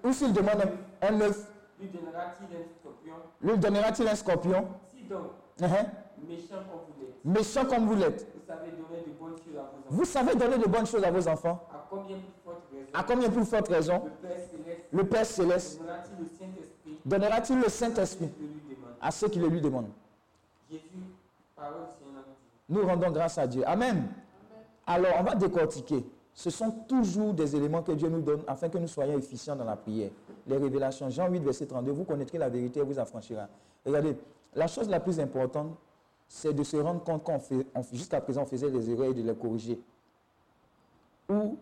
Ou 0.04 0.12
s'il 0.12 0.32
demande 0.32 0.60
un 1.02 1.20
œuf, 1.20 1.46
lui 1.80 1.88
donnera-t-il 1.88 2.56
un 2.56 2.64
scorpion? 2.80 3.14
Lui 3.42 3.58
donnera-t-il 3.58 4.08
un 4.08 4.14
scorpion? 4.14 4.68
Si 4.90 5.02
donc, 5.04 5.30
Uhum. 5.60 5.68
Méchant 6.28 6.56
comme 6.70 6.80
vous 6.88 7.00
l'êtes, 7.00 7.24
Méchant 7.24 7.64
comme 7.66 7.86
vous 7.86 7.94
l'êtes, 7.96 8.26
vous 8.32 8.44
savez 8.46 8.70
donner 8.72 8.98
de 9.06 9.18
bonnes 9.18 9.36
choses 9.36 9.56
à 9.56 9.60
vos 9.62 9.78
enfants, 9.78 9.90
vous 9.90 10.04
savez 10.04 10.34
donner 10.34 10.58
de 10.58 10.68
bonnes 10.68 10.86
choses 10.86 11.04
à 11.04 11.10
vos 11.10 11.28
enfants. 11.28 11.68
à 11.72 11.86
combien 11.88 12.16
plus 12.18 12.34
forte 12.44 12.64
raison 12.72 12.90
À 12.94 13.02
combien 13.04 13.30
plus 13.30 13.44
forte 13.44 13.68
raison 13.68 14.02
le 14.04 14.10
Père 14.28 14.36
Céleste 14.46 14.88
le 14.92 15.04
Père 15.04 15.26
céleste 15.26 15.80
donnera-t-il 15.80 16.18
le 16.18 16.28
Saint-Esprit 16.28 16.98
donnera-t-il 17.04 17.58
le 17.58 17.66
à 17.66 17.70
Saint-Esprit 17.70 18.30
ceux 18.30 18.38
qui 18.38 18.48
lui 18.48 18.60
demandent 18.70 18.96
à 19.00 19.10
ceux 19.10 19.28
qui 19.28 19.38
le 19.38 19.48
lui 19.48 19.60
demandent? 19.60 19.90
Jésus, 20.70 20.82
parole 21.56 21.86
du 21.86 22.04
Seigneur, 22.04 22.22
dit 22.22 22.74
Nous 22.74 22.86
rendons 22.86 23.10
grâce 23.10 23.38
à 23.38 23.46
Dieu. 23.46 23.62
Amen. 23.66 24.08
Alors, 24.86 25.12
on 25.18 25.22
va 25.24 25.34
décortiquer. 25.34 26.04
Ce 26.32 26.48
sont 26.50 26.70
toujours 26.88 27.34
des 27.34 27.54
éléments 27.56 27.82
que 27.82 27.92
Dieu 27.92 28.08
nous 28.08 28.20
donne 28.22 28.42
afin 28.46 28.68
que 28.68 28.78
nous 28.78 28.86
soyons 28.86 29.18
efficients 29.18 29.56
dans 29.56 29.64
la 29.64 29.76
prière. 29.76 30.10
Les 30.46 30.56
révélations, 30.56 31.10
Jean 31.10 31.28
8, 31.28 31.40
verset 31.40 31.66
32, 31.66 31.90
vous 31.90 32.04
connaîtrez 32.04 32.38
la 32.38 32.48
vérité 32.48 32.80
et 32.80 32.82
vous 32.82 32.98
affranchira. 32.98 33.48
Regardez, 33.84 34.16
la 34.54 34.66
chose 34.66 34.88
la 34.88 35.00
plus 35.00 35.18
importante, 35.20 35.76
c'est 36.32 36.54
de 36.54 36.62
se 36.62 36.76
rendre 36.76 37.02
compte 37.02 37.24
qu'on 37.24 37.40
fait, 37.40 37.66
jusqu'à 37.92 38.20
présent, 38.20 38.42
on 38.42 38.46
faisait 38.46 38.70
des 38.70 38.88
erreurs 38.88 39.10
et 39.10 39.14
de 39.14 39.20
les 39.20 39.34
corriger. 39.34 39.80
Ou, 41.28 41.58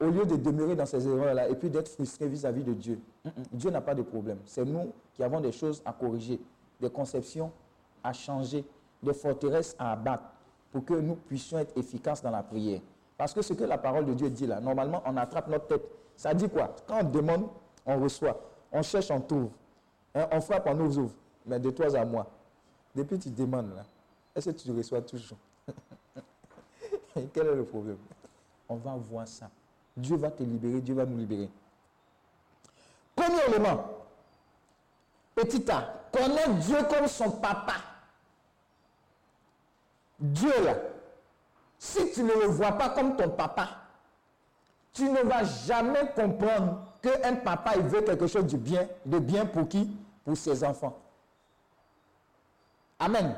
au 0.00 0.06
lieu 0.06 0.24
de 0.24 0.36
demeurer 0.36 0.76
dans 0.76 0.86
ces 0.86 1.08
erreurs-là 1.08 1.48
et 1.48 1.56
puis 1.56 1.68
d'être 1.68 1.88
frustré 1.88 2.28
vis-à-vis 2.28 2.62
de 2.62 2.72
Dieu, 2.72 3.00
Dieu 3.52 3.68
n'a 3.70 3.80
pas 3.80 3.96
de 3.96 4.02
problème. 4.02 4.38
C'est 4.46 4.64
nous 4.64 4.92
qui 5.12 5.24
avons 5.24 5.40
des 5.40 5.50
choses 5.50 5.82
à 5.84 5.92
corriger, 5.92 6.40
des 6.80 6.88
conceptions 6.88 7.50
à 8.04 8.12
changer, 8.12 8.64
des 9.02 9.12
forteresses 9.12 9.74
à 9.76 9.92
abattre 9.92 10.22
pour 10.70 10.84
que 10.84 10.94
nous 10.94 11.16
puissions 11.16 11.58
être 11.58 11.76
efficaces 11.76 12.22
dans 12.22 12.30
la 12.30 12.44
prière. 12.44 12.80
Parce 13.18 13.34
que 13.34 13.42
ce 13.42 13.54
que 13.54 13.64
la 13.64 13.76
parole 13.76 14.04
de 14.06 14.14
Dieu 14.14 14.30
dit 14.30 14.46
là, 14.46 14.60
normalement, 14.60 15.02
on 15.04 15.16
attrape 15.16 15.48
notre 15.48 15.66
tête. 15.66 15.82
Ça 16.16 16.32
dit 16.32 16.48
quoi? 16.48 16.76
Quand 16.86 17.00
on 17.00 17.10
demande, 17.10 17.48
on 17.84 18.00
reçoit. 18.00 18.40
On 18.70 18.82
cherche, 18.82 19.10
on 19.10 19.20
trouve. 19.20 19.50
Hein, 20.14 20.28
on 20.30 20.40
frappe, 20.40 20.68
on 20.68 20.74
nous 20.74 20.96
ouvre. 20.96 21.14
Mais 21.44 21.58
de 21.58 21.70
toi 21.70 21.92
à 21.96 22.04
moi, 22.04 22.24
depuis 22.94 23.18
tu 23.18 23.30
demandes 23.30 23.74
là, 23.74 23.84
est-ce 24.34 24.50
que 24.50 24.56
tu 24.56 24.70
reçois 24.72 25.02
toujours? 25.02 25.38
Quel 27.32 27.46
est 27.46 27.54
le 27.54 27.64
problème? 27.64 27.98
On 28.68 28.76
va 28.76 28.94
voir 28.94 29.28
ça. 29.28 29.50
Dieu 29.96 30.16
va 30.16 30.30
te 30.30 30.42
libérer, 30.42 30.80
Dieu 30.80 30.94
va 30.94 31.04
nous 31.04 31.18
libérer. 31.18 31.50
Premier 33.14 33.42
élément, 33.48 33.84
petit 35.34 35.70
a, 35.70 36.02
connaître 36.10 36.54
Dieu 36.60 36.78
comme 36.88 37.06
son 37.06 37.30
papa. 37.30 37.74
Dieu 40.18 40.52
là, 40.64 40.76
si 41.78 42.12
tu 42.12 42.22
ne 42.22 42.32
le 42.32 42.46
vois 42.46 42.72
pas 42.72 42.90
comme 42.90 43.16
ton 43.16 43.28
papa, 43.28 43.68
tu 44.92 45.10
ne 45.10 45.20
vas 45.22 45.44
jamais 45.44 46.12
comprendre 46.14 46.80
qu'un 47.02 47.36
papa 47.36 47.72
il 47.76 47.82
veut 47.82 48.02
quelque 48.02 48.26
chose 48.26 48.46
de 48.46 48.56
bien, 48.56 48.88
de 49.04 49.18
bien 49.18 49.44
pour 49.44 49.68
qui? 49.68 49.90
Pour 50.24 50.36
ses 50.36 50.62
enfants. 50.62 50.98
Amen. 52.98 53.34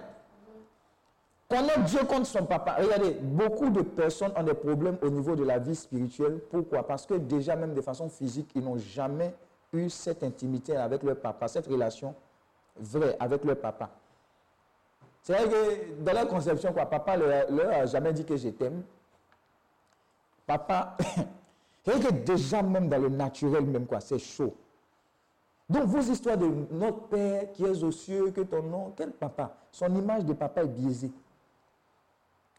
Connaître 1.49 1.85
Dieu 1.85 2.01
comme 2.09 2.25
son 2.25 2.47
papa. 2.47 2.77
Regardez, 2.79 3.13
beaucoup 3.21 3.69
de 3.69 3.83
personnes 3.83 4.33
ont 4.37 4.43
des 4.43 4.55
problèmes 4.55 4.97
au 5.03 5.11
niveau 5.11 5.37
de 5.37 5.45
la 5.45 5.59
vie 5.59 5.77
spirituelle. 5.77 6.41
Pourquoi? 6.51 6.87
Parce 6.87 7.05
que 7.05 7.15
déjà, 7.15 7.55
même 7.55 7.75
de 7.75 7.81
façon 7.81 8.09
physique, 8.09 8.51
ils 8.55 8.63
n'ont 8.65 8.79
jamais 8.79 9.35
eu 9.73 9.91
cette 9.91 10.23
intimité 10.23 10.77
avec 10.77 11.03
leur 11.03 11.17
papa, 11.21 11.49
cette 11.49 11.67
relation 11.67 12.15
vraie 12.77 13.17
avec 13.21 13.45
leur 13.45 13.59
papa. 13.59 13.91
C'est 15.23 15.33
vrai 15.35 15.49
que 15.49 16.03
dans 16.03 16.13
leur 16.13 16.29
conception, 16.29 16.73
quoi, 16.73 16.87
papa 16.87 17.17
leur, 17.17 17.51
leur 17.51 17.71
a 17.73 17.87
jamais 17.87 18.13
dit 18.13 18.25
que 18.25 18.37
je 18.37 18.49
t'aime. 18.49 18.83
Papa, 20.47 20.97
c'est 21.85 21.93
vrai 21.93 22.09
que 22.09 22.13
déjà 22.13 22.63
même 22.63 22.89
dans 22.89 23.01
le 23.01 23.09
naturel 23.09 23.65
même, 23.65 23.87
quoi, 23.87 24.01
c'est 24.01 24.19
chaud. 24.19 24.55
Donc 25.69 25.85
vos 25.85 26.01
histoires 26.01 26.37
de 26.37 26.51
notre 26.71 27.09
Père 27.09 27.53
qui 27.53 27.65
est 27.65 27.83
aux 27.83 27.91
cieux, 27.91 28.31
que 28.33 28.43
ton 28.43 28.63
nom, 28.63 28.93
quel 28.97 29.13
papa? 29.13 29.57
Son 29.73 29.95
image 29.95 30.25
de 30.25 30.35
papa 30.35 30.63
est 30.63 30.69
biaisée. 30.69 31.11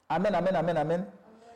Amen, 0.08 0.36
amen, 0.36 0.56
amen, 0.56 0.78
amen. 0.78 1.06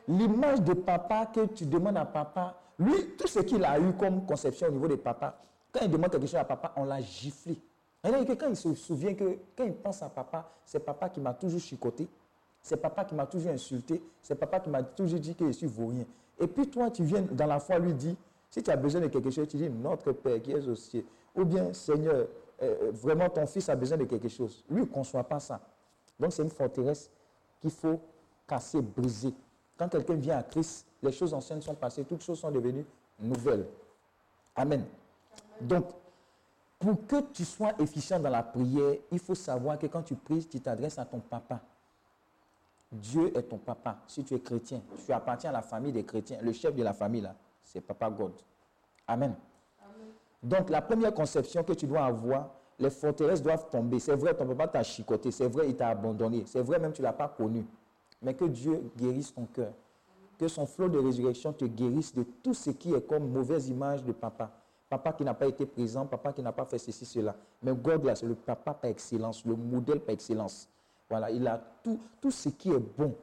L'image 0.07 0.61
de 0.61 0.73
papa 0.73 1.27
que 1.27 1.45
tu 1.45 1.65
demandes 1.65 1.97
à 1.97 2.05
papa, 2.05 2.55
lui, 2.79 3.11
tout 3.17 3.27
ce 3.27 3.39
qu'il 3.39 3.63
a 3.63 3.79
eu 3.79 3.93
comme 3.93 4.25
conception 4.25 4.67
au 4.67 4.71
niveau 4.71 4.87
de 4.87 4.95
papa, 4.95 5.37
quand 5.71 5.81
il 5.83 5.91
demande 5.91 6.11
quelque 6.11 6.25
chose 6.25 6.35
à 6.39 6.45
papa, 6.45 6.73
on 6.75 6.85
l'a 6.85 6.99
giflé. 6.99 7.57
Quand 8.01 8.49
il 8.49 8.55
se 8.55 8.73
souvient 8.73 9.13
que, 9.13 9.37
quand 9.55 9.65
il 9.65 9.73
pense 9.73 10.01
à 10.01 10.09
papa, 10.09 10.49
c'est 10.65 10.79
papa 10.79 11.09
qui 11.09 11.19
m'a 11.19 11.33
toujours 11.33 11.59
chicoté, 11.59 12.07
c'est 12.61 12.77
papa 12.77 13.05
qui 13.05 13.13
m'a 13.13 13.25
toujours 13.25 13.51
insulté, 13.51 14.01
c'est 14.21 14.35
papa 14.35 14.59
qui 14.59 14.69
m'a 14.69 14.81
toujours 14.81 15.19
dit 15.19 15.35
que 15.35 15.45
je 15.45 15.51
suis 15.51 15.67
vaurien. 15.67 16.05
Et 16.39 16.47
puis 16.47 16.67
toi, 16.67 16.89
tu 16.89 17.03
viens 17.03 17.21
dans 17.21 17.45
la 17.45 17.59
foi 17.59 17.77
lui 17.77 17.93
dire, 17.93 18.15
si 18.49 18.63
tu 18.63 18.71
as 18.71 18.77
besoin 18.77 19.01
de 19.01 19.07
quelque 19.07 19.29
chose, 19.29 19.47
tu 19.47 19.57
dis, 19.57 19.69
notre 19.69 20.11
Père 20.13 20.41
qui 20.41 20.51
est 20.51 20.67
aux 20.67 20.75
cieux. 20.75 21.05
Ou 21.35 21.45
bien, 21.45 21.71
Seigneur, 21.73 22.25
euh, 22.63 22.91
vraiment 22.93 23.29
ton 23.29 23.45
fils 23.45 23.69
a 23.69 23.75
besoin 23.75 23.97
de 23.97 24.05
quelque 24.05 24.27
chose. 24.27 24.63
Lui, 24.69 24.81
il 24.83 24.87
ne 24.87 24.93
conçoit 24.93 25.23
pas 25.23 25.39
ça. 25.39 25.59
Donc 26.19 26.33
c'est 26.33 26.41
une 26.41 26.49
forteresse 26.49 27.11
qu'il 27.61 27.71
faut 27.71 27.99
casser, 28.49 28.81
briser. 28.81 29.33
Quand 29.77 29.87
quelqu'un 29.87 30.15
vient 30.15 30.37
à 30.39 30.43
Christ, 30.43 30.87
les 31.01 31.11
choses 31.11 31.33
anciennes 31.33 31.61
sont 31.61 31.75
passées, 31.75 32.03
toutes 32.03 32.23
choses 32.23 32.39
sont 32.39 32.51
devenues 32.51 32.85
nouvelles. 33.19 33.67
Amen. 34.55 34.85
Donc, 35.61 35.85
pour 36.79 37.05
que 37.05 37.21
tu 37.33 37.45
sois 37.45 37.73
efficient 37.79 38.19
dans 38.19 38.29
la 38.29 38.43
prière, 38.43 38.95
il 39.11 39.19
faut 39.19 39.35
savoir 39.35 39.77
que 39.77 39.87
quand 39.87 40.01
tu 40.01 40.15
pries, 40.15 40.45
tu 40.45 40.59
t'adresses 40.59 40.97
à 40.97 41.05
ton 41.05 41.19
papa. 41.19 41.61
Dieu 42.91 43.37
est 43.37 43.43
ton 43.43 43.57
papa. 43.57 43.97
Si 44.07 44.23
tu 44.23 44.33
es 44.33 44.39
chrétien, 44.39 44.81
tu 45.05 45.11
appartiens 45.11 45.51
à 45.51 45.53
la 45.53 45.61
famille 45.61 45.91
des 45.91 46.03
chrétiens. 46.03 46.39
Le 46.41 46.51
chef 46.53 46.73
de 46.75 46.83
la 46.83 46.93
famille, 46.93 47.21
là, 47.21 47.35
c'est 47.63 47.81
Papa 47.81 48.09
God. 48.09 48.33
Amen. 49.07 49.35
Donc, 50.41 50.69
la 50.69 50.81
première 50.81 51.13
conception 51.13 51.63
que 51.63 51.73
tu 51.73 51.85
dois 51.85 52.05
avoir, 52.05 52.49
les 52.79 52.89
forteresses 52.89 53.43
doivent 53.43 53.69
tomber. 53.69 53.99
C'est 53.99 54.15
vrai, 54.15 54.33
ton 54.33 54.47
papa 54.47 54.67
t'a 54.67 54.83
chicoté. 54.83 55.31
C'est 55.31 55.47
vrai, 55.47 55.69
il 55.69 55.75
t'a 55.75 55.89
abandonné. 55.89 56.45
C'est 56.47 56.61
vrai, 56.61 56.79
même 56.79 56.93
tu 56.93 57.01
ne 57.01 57.07
l'as 57.07 57.13
pas 57.13 57.27
connu. 57.27 57.65
Mais 58.21 58.33
que 58.33 58.45
Dieu 58.45 58.81
guérisse 58.97 59.33
ton 59.33 59.45
cœur. 59.45 59.71
Que 60.37 60.47
son 60.47 60.65
flot 60.65 60.89
de 60.89 60.97
résurrection 60.99 61.51
te 61.53 61.65
guérisse 61.65 62.13
de 62.13 62.23
tout 62.43 62.53
ce 62.53 62.69
qui 62.71 62.93
est 62.93 63.01
comme 63.07 63.29
mauvaise 63.29 63.67
image 63.69 64.03
de 64.03 64.11
papa. 64.11 64.51
Papa 64.89 65.13
qui 65.13 65.23
n'a 65.23 65.33
pas 65.33 65.47
été 65.47 65.65
présent, 65.65 66.05
papa 66.05 66.33
qui 66.33 66.41
n'a 66.41 66.51
pas 66.51 66.65
fait 66.65 66.77
ceci, 66.79 67.05
cela. 67.05 67.35
Mais 67.61 67.73
God, 67.73 68.03
là, 68.05 68.15
c'est 68.15 68.25
le 68.25 68.35
papa 68.35 68.73
par 68.73 68.89
excellence, 68.89 69.45
le 69.45 69.55
modèle 69.55 69.99
par 69.99 70.13
excellence. 70.13 70.67
Voilà, 71.09 71.29
il 71.29 71.45
a 71.47 71.61
tout, 71.83 71.99
tout 72.21 72.31
ce 72.31 72.49
qui 72.49 72.71
est 72.71 72.79
bon. 72.79 73.15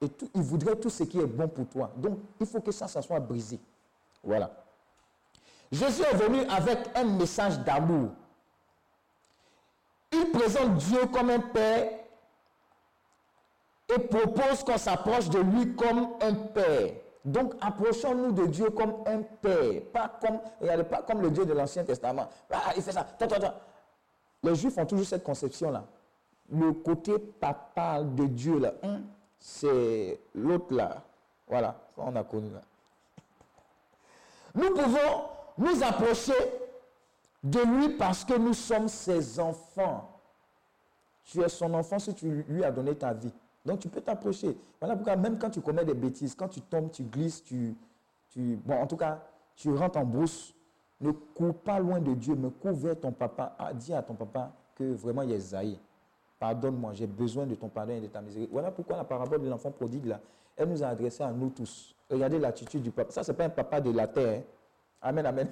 Et 0.00 0.08
tout- 0.08 0.28
il 0.34 0.42
voudrait 0.42 0.76
tout 0.76 0.90
ce 0.90 1.04
qui 1.04 1.18
est 1.20 1.26
bon 1.26 1.46
pour 1.48 1.66
toi. 1.68 1.90
Donc, 1.96 2.18
il 2.40 2.46
faut 2.46 2.60
que 2.60 2.72
ça, 2.72 2.88
ça 2.88 3.02
soit 3.02 3.20
brisé. 3.20 3.58
Voilà. 4.22 4.50
Jésus 5.70 6.02
est 6.02 6.16
venu 6.16 6.40
avec 6.50 6.78
un 6.94 7.04
message 7.04 7.58
d'amour. 7.60 8.10
Il 10.12 10.30
présente 10.30 10.76
Dieu 10.76 11.06
comme 11.12 11.30
un 11.30 11.40
père 11.40 11.90
et 13.94 13.98
propose 13.98 14.62
qu'on 14.64 14.78
s'approche 14.78 15.28
de 15.28 15.38
lui 15.38 15.74
comme 15.74 16.10
un 16.20 16.34
père. 16.34 16.92
Donc 17.24 17.54
approchons-nous 17.60 18.32
de 18.32 18.46
Dieu 18.46 18.70
comme 18.70 18.94
un 19.06 19.22
père, 19.22 19.82
pas 19.92 20.18
comme, 20.20 20.40
regardez, 20.60 20.84
pas 20.84 21.02
comme 21.02 21.22
le 21.22 21.30
Dieu 21.30 21.46
de 21.46 21.52
l'Ancien 21.52 21.84
Testament. 21.84 22.28
Ah, 22.50 22.72
il 22.76 22.82
fait 22.82 22.92
ça. 22.92 23.06
Attends, 23.20 23.36
attends. 23.36 23.54
Les 24.42 24.54
Juifs 24.56 24.76
ont 24.76 24.86
toujours 24.86 25.06
cette 25.06 25.22
conception-là. 25.22 25.84
Le 26.50 26.72
côté 26.72 27.18
papa 27.18 28.02
de 28.02 28.26
Dieu, 28.26 28.58
là, 28.58 28.72
hum, 28.82 29.04
c'est 29.38 30.20
l'autre 30.34 30.74
là. 30.74 31.02
Voilà, 31.46 31.76
on 31.96 32.14
a 32.16 32.24
connu 32.24 32.50
là. 32.50 32.60
Nous 34.54 34.74
pouvons 34.74 35.24
nous 35.58 35.82
approcher 35.82 36.34
de 37.42 37.60
lui 37.60 37.90
parce 37.90 38.24
que 38.24 38.34
nous 38.34 38.54
sommes 38.54 38.88
ses 38.88 39.38
enfants. 39.38 40.08
Tu 41.24 41.40
es 41.40 41.48
son 41.48 41.72
enfant 41.74 41.98
si 41.98 42.14
tu 42.14 42.44
lui 42.48 42.64
as 42.64 42.70
donné 42.72 42.96
ta 42.96 43.12
vie. 43.12 43.32
Donc 43.64 43.80
tu 43.80 43.88
peux 43.88 44.00
t'approcher. 44.00 44.56
Voilà 44.80 44.96
pourquoi 44.96 45.16
même 45.16 45.38
quand 45.38 45.50
tu 45.50 45.60
commets 45.60 45.84
des 45.84 45.94
bêtises, 45.94 46.34
quand 46.34 46.48
tu 46.48 46.60
tombes, 46.62 46.90
tu 46.90 47.04
glisses, 47.04 47.44
tu, 47.44 47.74
tu... 48.30 48.56
Bon, 48.64 48.80
en 48.80 48.86
tout 48.86 48.96
cas, 48.96 49.20
tu 49.54 49.72
rentres 49.72 49.98
en 49.98 50.04
brousse, 50.04 50.54
ne 51.00 51.10
cours 51.12 51.54
pas 51.54 51.78
loin 51.78 52.00
de 52.00 52.14
Dieu, 52.14 52.34
mais 52.34 52.50
cours 52.50 52.72
vers 52.72 52.98
ton 52.98 53.12
papa. 53.12 53.54
Ah, 53.58 53.72
dis 53.72 53.92
à 53.94 54.02
ton 54.02 54.14
papa 54.14 54.50
que 54.74 54.94
vraiment 54.94 55.22
il 55.22 55.32
est 55.32 55.38
zaï. 55.40 55.78
Pardonne-moi, 56.38 56.92
j'ai 56.94 57.06
besoin 57.06 57.46
de 57.46 57.54
ton 57.54 57.68
pardon 57.68 57.92
et 57.92 58.00
de 58.00 58.08
ta 58.08 58.20
miséricorde. 58.20 58.52
Voilà 58.52 58.70
pourquoi 58.72 58.96
la 58.96 59.04
parabole 59.04 59.42
de 59.42 59.48
l'enfant 59.48 59.70
prodigue, 59.70 60.06
là, 60.06 60.18
elle 60.56 60.68
nous 60.68 60.82
a 60.82 60.88
adressé 60.88 61.22
à 61.22 61.30
nous 61.30 61.50
tous. 61.50 61.94
Regardez 62.10 62.38
l'attitude 62.38 62.82
du 62.82 62.90
papa. 62.90 63.12
Ça, 63.12 63.22
ce 63.22 63.30
n'est 63.30 63.36
pas 63.36 63.44
un 63.44 63.48
papa 63.50 63.80
de 63.80 63.92
la 63.92 64.08
terre. 64.08 64.40
hein. 64.40 64.42
Amen, 65.00 65.24
amen. 65.24 65.48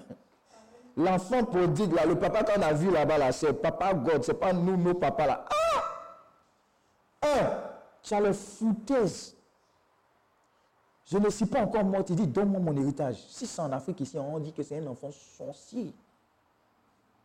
L'enfant 0.96 1.44
prodigue, 1.44 1.92
là, 1.92 2.04
le 2.06 2.18
papa 2.18 2.42
qu'on 2.42 2.61
a 2.61 2.72
vu 2.72 2.90
là-bas, 2.90 3.18
là, 3.18 3.30
c'est 3.30 3.52
papa 3.52 3.94
God, 3.94 4.24
c'est 4.24 4.34
pas 4.34 4.52
nous, 4.52 4.76
nos 4.76 4.94
papas 4.94 5.26
là. 5.26 5.44
Ah! 5.48 5.82
Un, 7.22 7.70
tu 8.03 8.14
as 8.14 8.20
le 8.20 8.32
foutaise. 8.32 9.36
Je 11.07 11.18
ne 11.18 11.28
suis 11.28 11.46
pas 11.46 11.62
encore 11.62 11.84
mort. 11.84 12.05
Tu 12.05 12.14
dis, 12.14 12.26
donne-moi 12.26 12.61
mon 12.61 12.76
héritage. 12.76 13.16
Si 13.28 13.46
c'est 13.46 13.61
en 13.61 13.72
Afrique 13.72 14.01
ici, 14.01 14.16
on 14.18 14.38
dit 14.38 14.53
que 14.53 14.62
c'est 14.62 14.78
un 14.78 14.86
enfant 14.86 15.11
sorcier. 15.36 15.92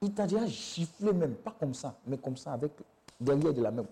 Il 0.01 0.13
t'a 0.13 0.25
déjà 0.25 0.45
giflé 0.45 1.13
même, 1.13 1.35
pas 1.35 1.55
comme 1.57 1.73
ça, 1.73 1.95
mais 2.05 2.17
comme 2.17 2.35
ça, 2.35 2.53
avec 2.53 2.71
derrière 3.19 3.53
de 3.53 3.61
la 3.61 3.71
main. 3.71 3.85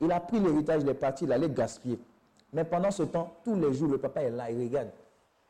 Il 0.00 0.10
a 0.10 0.20
pris 0.20 0.40
l'héritage, 0.40 0.82
il 0.82 0.88
est 0.88 0.94
parti, 0.94 1.24
il 1.24 1.32
allait 1.32 1.50
gaspiller. 1.50 1.98
Mais 2.52 2.64
pendant 2.64 2.90
ce 2.90 3.04
temps, 3.04 3.36
tous 3.44 3.54
les 3.54 3.72
jours, 3.72 3.90
le 3.90 3.98
papa 3.98 4.22
est 4.22 4.30
là, 4.30 4.50
il 4.50 4.62
regarde. 4.64 4.90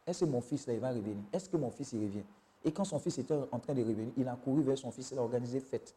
Est-ce 0.07 0.25
que 0.25 0.31
mon 0.31 0.41
fils, 0.41 0.67
là, 0.67 0.75
il 0.75 0.81
va 0.81 0.89
revenir? 0.91 1.17
Est-ce 1.33 1.49
que 1.49 1.57
mon 1.57 1.71
fils, 1.71 1.93
il 1.93 2.03
revient? 2.03 2.25
Et 2.65 2.73
quand 2.73 2.85
son 2.85 2.99
fils 2.99 3.17
était 3.19 3.39
en 3.51 3.59
train 3.59 3.73
de 3.73 3.81
revenir, 3.81 4.13
il 4.17 4.29
a 4.29 4.37
couru 4.37 4.63
vers 4.63 4.77
son 4.77 4.91
fils, 4.91 5.11
il 5.13 5.19
a 5.19 5.23
organisé 5.23 5.61
fête. 5.61 5.95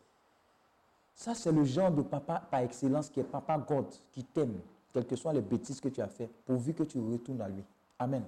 Ça, 1.15 1.35
c'est 1.35 1.51
le 1.51 1.63
genre 1.63 1.91
de 1.91 2.01
papa 2.01 2.41
par 2.49 2.61
excellence 2.61 3.09
qui 3.09 3.19
est 3.19 3.23
papa 3.23 3.57
God, 3.57 3.85
qui 4.11 4.23
t'aime, 4.23 4.59
quelles 4.91 5.05
que 5.05 5.15
soient 5.15 5.33
les 5.33 5.41
bêtises 5.41 5.79
que 5.79 5.89
tu 5.89 6.01
as 6.01 6.07
faites, 6.07 6.31
pourvu 6.45 6.73
que 6.73 6.83
tu 6.83 6.99
retournes 6.99 7.41
à 7.41 7.47
lui. 7.47 7.63
Amen. 7.99 8.23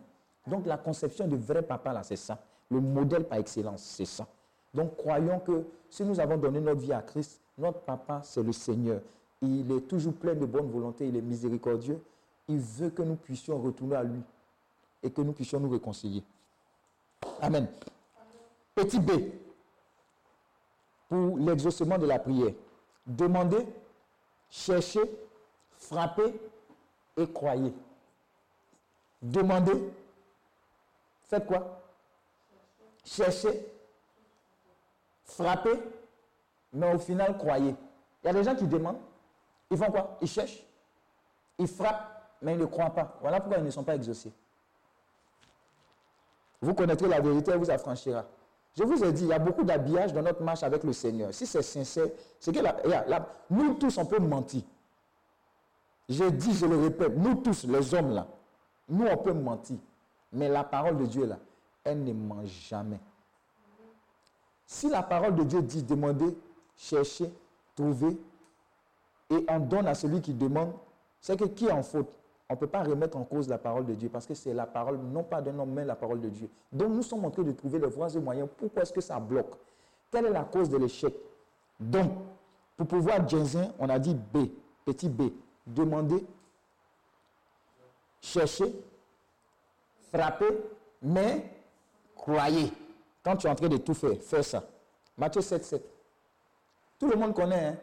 Donc, 0.45 0.65
la 0.65 0.77
conception 0.77 1.27
de 1.27 1.35
vrai 1.35 1.61
papa, 1.61 1.93
là, 1.93 2.03
c'est 2.03 2.15
ça. 2.15 2.39
Le 2.69 2.79
modèle 2.79 3.23
par 3.23 3.39
excellence, 3.39 3.81
c'est 3.83 4.05
ça. 4.05 4.27
Donc, 4.73 4.97
croyons 4.97 5.39
que 5.39 5.65
si 5.89 6.03
nous 6.03 6.19
avons 6.19 6.37
donné 6.37 6.59
notre 6.59 6.81
vie 6.81 6.93
à 6.93 7.01
Christ, 7.01 7.39
notre 7.57 7.79
papa, 7.79 8.21
c'est 8.23 8.43
le 8.43 8.51
Seigneur. 8.51 9.01
Il 9.41 9.71
est 9.71 9.87
toujours 9.87 10.13
plein 10.13 10.35
de 10.35 10.45
bonne 10.45 10.69
volonté, 10.69 11.07
il 11.07 11.15
est 11.15 11.21
miséricordieux. 11.21 12.01
Il 12.47 12.59
veut 12.59 12.89
que 12.89 13.01
nous 13.01 13.15
puissions 13.15 13.59
retourner 13.59 13.95
à 13.95 14.03
lui 14.03 14.21
et 15.01 15.09
que 15.09 15.21
nous 15.21 15.33
puissions 15.33 15.59
nous 15.59 15.69
réconcilier. 15.69 16.23
Amen. 17.41 17.67
Petit 18.75 18.99
B, 18.99 19.11
pour 21.07 21.37
l'exaucement 21.37 21.97
de 21.97 22.05
la 22.05 22.19
prière. 22.19 22.53
Demandez, 23.05 23.67
cherchez, 24.49 25.03
frappez 25.77 26.33
et 27.17 27.31
croyez. 27.31 27.73
Demandez, 29.21 29.93
faites 31.23 31.45
quoi? 31.45 31.81
Cherchez, 33.03 33.71
frappez, 35.23 35.79
mais 36.73 36.93
au 36.93 36.99
final, 36.99 37.37
croyez. 37.37 37.75
Il 38.23 38.27
y 38.27 38.29
a 38.29 38.33
des 38.33 38.43
gens 38.43 38.55
qui 38.55 38.67
demandent, 38.67 38.99
ils 39.69 39.77
font 39.77 39.91
quoi? 39.91 40.17
Ils 40.21 40.27
cherchent, 40.27 40.63
ils 41.59 41.67
frappent, 41.67 42.11
mais 42.41 42.53
ils 42.53 42.59
ne 42.59 42.65
croient 42.65 42.89
pas. 42.89 43.17
Voilà 43.21 43.39
pourquoi 43.39 43.59
ils 43.59 43.65
ne 43.65 43.69
sont 43.69 43.83
pas 43.83 43.95
exaucés. 43.95 44.33
Vous 46.61 46.73
connaîtrez 46.73 47.07
la 47.07 47.19
vérité, 47.19 47.51
elle 47.51 47.59
vous 47.59 47.69
affranchira. 47.69 48.25
Je 48.77 48.83
vous 48.83 49.03
ai 49.03 49.11
dit, 49.13 49.23
il 49.23 49.29
y 49.29 49.33
a 49.33 49.39
beaucoup 49.39 49.63
d'habillage 49.63 50.11
dans 50.13 50.21
notre 50.21 50.43
marche 50.43 50.63
avec 50.63 50.83
le 50.83 50.91
Seigneur. 50.91 51.33
Si 51.33 51.45
c'est 51.45 51.61
sincère, 51.61 52.07
c'est 52.39 52.53
que 52.53 52.59
nous 53.49 53.73
tous, 53.75 53.97
on 53.97 54.05
peut 54.05 54.19
mentir. 54.19 54.63
J'ai 56.09 56.29
dit, 56.31 56.53
je 56.53 56.65
le 56.65 56.77
répète, 56.77 57.15
nous 57.15 57.35
tous, 57.35 57.65
les 57.65 57.93
hommes 57.93 58.13
là, 58.13 58.27
nous, 58.89 59.05
on 59.07 59.17
peut 59.17 59.33
mentir. 59.33 59.77
Mais 60.33 60.49
la 60.49 60.63
parole 60.63 60.97
de 60.97 61.05
Dieu 61.05 61.25
là, 61.25 61.39
elle 61.83 62.03
ne 62.03 62.13
ment 62.13 62.45
jamais. 62.45 62.99
Si 64.65 64.89
la 64.89 65.03
parole 65.03 65.35
de 65.35 65.43
Dieu 65.43 65.61
dit 65.61 65.83
demandez, 65.83 66.35
cherchez, 66.75 67.31
trouvez, 67.75 68.17
et 69.29 69.45
on 69.47 69.59
donne 69.59 69.87
à 69.87 69.95
celui 69.95 70.21
qui 70.21 70.33
demande, 70.33 70.73
c'est 71.21 71.37
que 71.37 71.45
qui 71.45 71.67
est 71.67 71.71
en 71.71 71.81
faute? 71.81 72.13
On 72.49 72.53
ne 72.53 72.59
peut 72.59 72.67
pas 72.67 72.83
remettre 72.83 73.17
en 73.17 73.23
cause 73.23 73.49
la 73.49 73.57
parole 73.57 73.85
de 73.85 73.95
Dieu 73.95 74.09
parce 74.09 74.25
que 74.27 74.35
c'est 74.35 74.53
la 74.53 74.67
parole, 74.67 74.97
non 74.97 75.23
pas 75.23 75.41
d'un 75.41 75.57
homme, 75.57 75.71
mais 75.71 75.83
la 75.83 75.95
parole 75.95 76.21
de 76.21 76.29
Dieu. 76.29 76.49
Donc 76.71 76.89
nous 76.91 77.01
sommes 77.01 77.25
en 77.25 77.31
train 77.31 77.41
de 77.43 77.51
trouver 77.51 77.79
les 77.79 77.87
voies 77.87 78.13
et 78.13 78.19
moyens. 78.19 78.47
Pourquoi 78.55 78.83
est-ce 78.83 78.93
que 78.93 79.01
ça 79.01 79.19
bloque? 79.19 79.55
Quelle 80.11 80.27
est 80.27 80.31
la 80.31 80.43
cause 80.43 80.69
de 80.69 80.77
l'échec? 80.77 81.13
Donc, 81.79 82.11
pour 82.77 82.87
pouvoir 82.87 83.27
jaser, 83.27 83.65
on 83.79 83.89
a 83.89 83.97
dit 83.97 84.15
B, 84.15 84.45
petit 84.85 85.09
B, 85.09 85.23
demandez, 85.65 86.23
cherchez, 88.21 88.73
frappez, 90.11 90.57
mais 91.01 91.49
croyez. 92.15 92.71
Quand 93.23 93.35
tu 93.35 93.47
es 93.47 93.49
en 93.49 93.55
train 93.55 93.67
de 93.67 93.77
tout 93.77 93.93
faire, 93.93 94.17
fais 94.21 94.43
ça. 94.43 94.63
Matthieu 95.17 95.41
7, 95.41 95.65
7. 95.65 95.83
Tout 96.99 97.09
le 97.09 97.15
monde 97.15 97.33
connaît. 97.33 97.65
hein. 97.65 97.77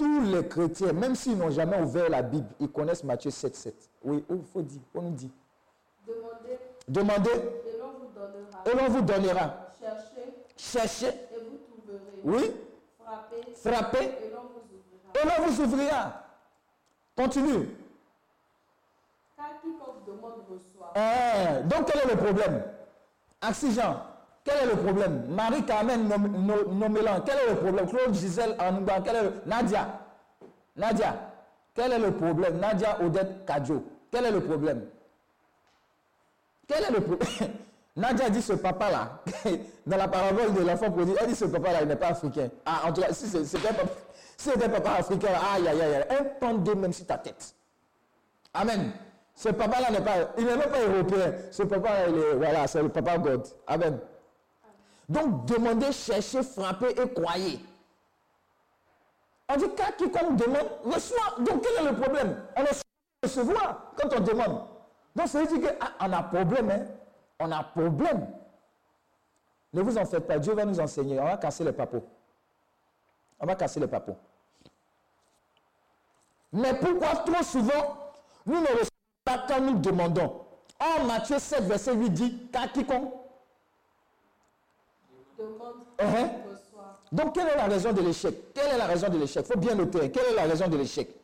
Tous 0.00 0.20
les 0.22 0.48
chrétiens, 0.48 0.94
même 0.94 1.14
s'ils 1.14 1.36
n'ont 1.36 1.50
jamais 1.50 1.78
ouvert 1.78 2.08
la 2.08 2.22
Bible, 2.22 2.48
ils 2.58 2.70
connaissent 2.70 3.04
Matthieu 3.04 3.30
7, 3.30 3.54
7. 3.54 3.90
Oui, 4.02 4.24
il 4.30 4.42
faut 4.50 4.62
dire, 4.62 4.80
on 4.94 5.02
nous 5.02 5.10
dit. 5.10 5.30
Demandez 6.06 6.58
Demandez 6.88 7.30
et 7.30 7.78
l'on 7.78 7.92
vous 7.98 8.08
donnera. 8.14 8.62
et 8.64 8.74
l'on 8.74 8.88
vous 8.94 9.02
donnera. 9.02 9.54
Cherchez 9.78 10.32
Cherchez, 10.56 11.06
et 11.08 11.38
vous 11.50 11.58
trouverez. 11.58 12.20
oui, 12.24 12.50
Frappez 12.98 13.54
frappez 13.54 14.04
et 14.24 14.30
l'on 14.30 14.40
vous 14.48 14.62
ouvrira. 14.72 15.12
et 15.14 15.40
l'on 15.40 15.46
vous 15.46 15.60
ouvrira. 15.62 16.24
Continue. 17.14 17.68
Car 19.36 19.60
quiconque 19.60 20.06
demande 20.06 20.42
reçoit. 20.48 20.94
Eh, 20.96 21.62
donc 21.64 21.92
quel 21.92 22.08
est 22.10 22.14
le 22.14 22.16
problème? 22.16 22.62
Jean, 23.74 24.02
quel 24.44 24.56
est 24.56 24.66
le 24.72 24.76
problème? 24.76 25.24
Marie 25.28 25.64
Carmen 25.64 26.08
Nom- 26.08 26.18
Nom- 26.18 26.72
Nomélan, 26.72 27.20
quel 27.26 27.36
est 27.36 27.50
le 27.50 27.56
problème? 27.56 27.86
Claude 27.88 28.14
Gisèle 28.14 28.56
Anouba, 28.58 29.00
quel 29.04 29.16
est 29.16 29.22
le... 29.22 29.32
Nadia, 29.46 30.00
Nadia, 30.76 31.14
quel 31.74 31.92
est 31.92 31.98
le 31.98 32.12
problème? 32.12 32.58
Nadia 32.58 32.98
Odette 33.02 33.44
Kadjo, 33.46 33.84
quel 34.10 34.24
est 34.26 34.30
le 34.30 34.40
problème? 34.40 34.86
Quel 36.66 36.84
est 36.84 36.90
le 36.90 37.00
problème 37.00 37.28
Nadia 37.96 38.30
dit 38.30 38.40
ce 38.40 38.52
papa-là, 38.54 39.18
dans 39.86 39.96
la 39.96 40.08
parabole 40.08 40.54
de 40.54 40.60
l'enfant 40.60 40.90
prodigue, 40.90 41.16
elle 41.20 41.26
dit 41.26 41.34
ce 41.34 41.44
papa-là, 41.46 41.82
il 41.82 41.88
n'est 41.88 41.96
pas 41.96 42.08
africain. 42.08 42.48
Ah, 42.64 42.82
en 42.86 42.92
tout 42.92 43.02
cas, 43.02 43.12
si 43.12 43.26
c'était 43.28 43.68
papa, 43.68 43.82
si 44.38 44.50
papa 44.50 44.90
africain, 44.92 45.28
aïe, 45.54 45.68
aïe, 45.68 45.82
aïe, 45.82 46.06
un 46.18 46.24
pendé 46.40 46.74
même 46.76 46.92
sur 46.92 47.04
ta 47.06 47.18
tête. 47.18 47.52
Amen. 48.54 48.92
Ce 49.34 49.48
papa-là 49.48 49.90
n'est 49.90 50.00
pas, 50.04 50.12
il 50.38 50.44
n'est 50.46 50.56
même 50.56 50.70
pas 50.70 50.80
européen. 50.80 51.32
Ce 51.50 51.62
papa-là, 51.64 52.08
il 52.08 52.16
est, 52.18 52.34
voilà, 52.34 52.66
c'est 52.68 52.80
le 52.82 52.88
papa 52.88 53.18
God. 53.18 53.42
Amen. 53.66 53.98
Donc, 55.10 55.44
demandez, 55.46 55.90
cherchez, 55.90 56.40
frappez 56.44 56.90
et 56.90 57.12
croyez. 57.12 57.58
On 59.48 59.56
dit 59.56 59.74
qu'à 59.74 59.90
quiconque 59.90 60.36
demande, 60.36 60.68
reçoit. 60.84 61.34
Donc, 61.40 61.64
quel 61.64 61.84
est 61.84 61.90
le 61.90 61.96
problème? 61.96 62.40
On 62.56 62.62
est 62.62 62.80
recevoir 63.24 63.92
quand 63.96 64.08
on 64.16 64.20
demande. 64.20 64.66
Donc, 65.16 65.26
ça 65.26 65.42
veut 65.42 65.58
dire 65.58 65.76
qu'on 65.76 66.12
a 66.12 66.22
problème. 66.22 66.70
Hein? 66.70 66.86
On 67.40 67.50
a 67.50 67.64
problème. 67.64 68.28
Ne 69.72 69.82
vous 69.82 69.98
en 69.98 70.06
faites 70.06 70.28
pas. 70.28 70.38
Dieu 70.38 70.54
va 70.54 70.64
nous 70.64 70.78
enseigner. 70.78 71.18
On 71.18 71.24
va 71.24 71.36
casser 71.38 71.64
les 71.64 71.72
papos. 71.72 72.04
On 73.40 73.46
va 73.46 73.56
casser 73.56 73.80
les 73.80 73.88
papos. 73.88 74.16
Mais 76.52 76.74
pourquoi 76.74 77.16
trop 77.16 77.42
souvent, 77.42 78.12
nous 78.46 78.60
ne 78.60 78.66
recevons 78.66 78.88
pas 79.24 79.44
quand 79.48 79.60
nous 79.60 79.78
demandons? 79.78 80.46
Or, 80.78 81.04
Matthieu 81.04 81.40
7, 81.40 81.64
verset 81.64 81.94
8 81.94 82.10
dit 82.10 82.46
qu'à 82.52 82.68
quiconque. 82.68 83.19
Uh-huh. 85.98 86.28
reçoit. 86.50 87.00
Donc, 87.12 87.34
quelle 87.34 87.48
est 87.48 87.56
la 87.56 87.66
raison 87.66 87.92
de 87.92 88.00
l'échec? 88.00 88.52
Quelle 88.54 88.74
est 88.74 88.78
la 88.78 88.86
raison 88.86 89.08
de 89.08 89.18
l'échec? 89.18 89.44
Il 89.48 89.52
faut 89.52 89.58
bien 89.58 89.74
noter. 89.74 90.10
Quelle 90.10 90.32
est 90.32 90.36
la 90.36 90.44
raison 90.44 90.68
de 90.68 90.76
l'échec? 90.76 91.14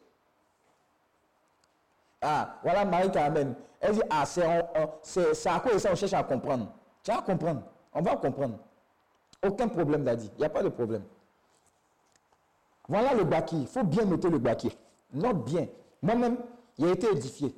Ah, 2.21 2.59
voilà 2.63 2.85
Marie 2.85 3.11
Carmen. 3.11 3.55
Elle 3.81 3.95
dit 3.95 4.03
Ah, 4.11 4.25
c'est 4.27 4.45
à 4.45 4.63
de 5.03 5.35
ça 5.35 5.63
on 5.93 5.95
cherche 5.95 6.13
à 6.13 6.23
comprendre. 6.23 6.73
Tu 7.03 7.11
vas 7.11 7.23
comprendre. 7.23 7.63
On 7.93 8.03
va 8.03 8.17
comprendre. 8.17 8.59
Aucun 9.47 9.69
problème, 9.69 10.03
Daddy. 10.03 10.31
Il 10.37 10.41
n'y 10.41 10.45
a 10.45 10.49
pas 10.49 10.63
de 10.63 10.69
problème. 10.71 11.05
Voilà 12.89 13.15
le 13.15 13.25
baki. 13.25 13.63
Il 13.63 13.67
faut 13.67 13.85
bien 13.85 14.05
noter 14.05 14.29
le 14.29 14.39
baki. 14.39 14.77
Note 15.13 15.45
bien. 15.45 15.67
Moi-même, 16.03 16.37
il 16.79 16.87
a 16.87 16.93
été 16.93 17.11
édifié. 17.11 17.55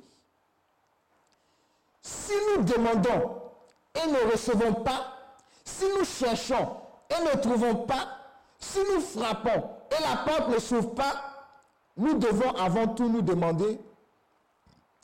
Si 2.01 2.33
nous 2.55 2.63
demandons 2.63 3.41
et 3.95 4.07
ne 4.07 4.31
recevons 4.31 4.73
pas, 4.73 5.08
si 5.79 5.85
nous 5.97 6.03
cherchons 6.05 6.67
et 7.09 7.23
ne 7.23 7.39
trouvons 7.41 7.75
pas, 7.85 8.07
si 8.59 8.79
nous 8.93 8.99
frappons 9.01 9.63
et 9.91 10.01
la 10.03 10.17
porte 10.25 10.49
ne 10.49 10.59
s'ouvre 10.59 10.93
pas, 10.93 11.13
nous 11.97 12.15
devons 12.15 12.51
avant 12.51 12.87
tout 12.87 13.07
nous 13.09 13.21
demander 13.21 13.79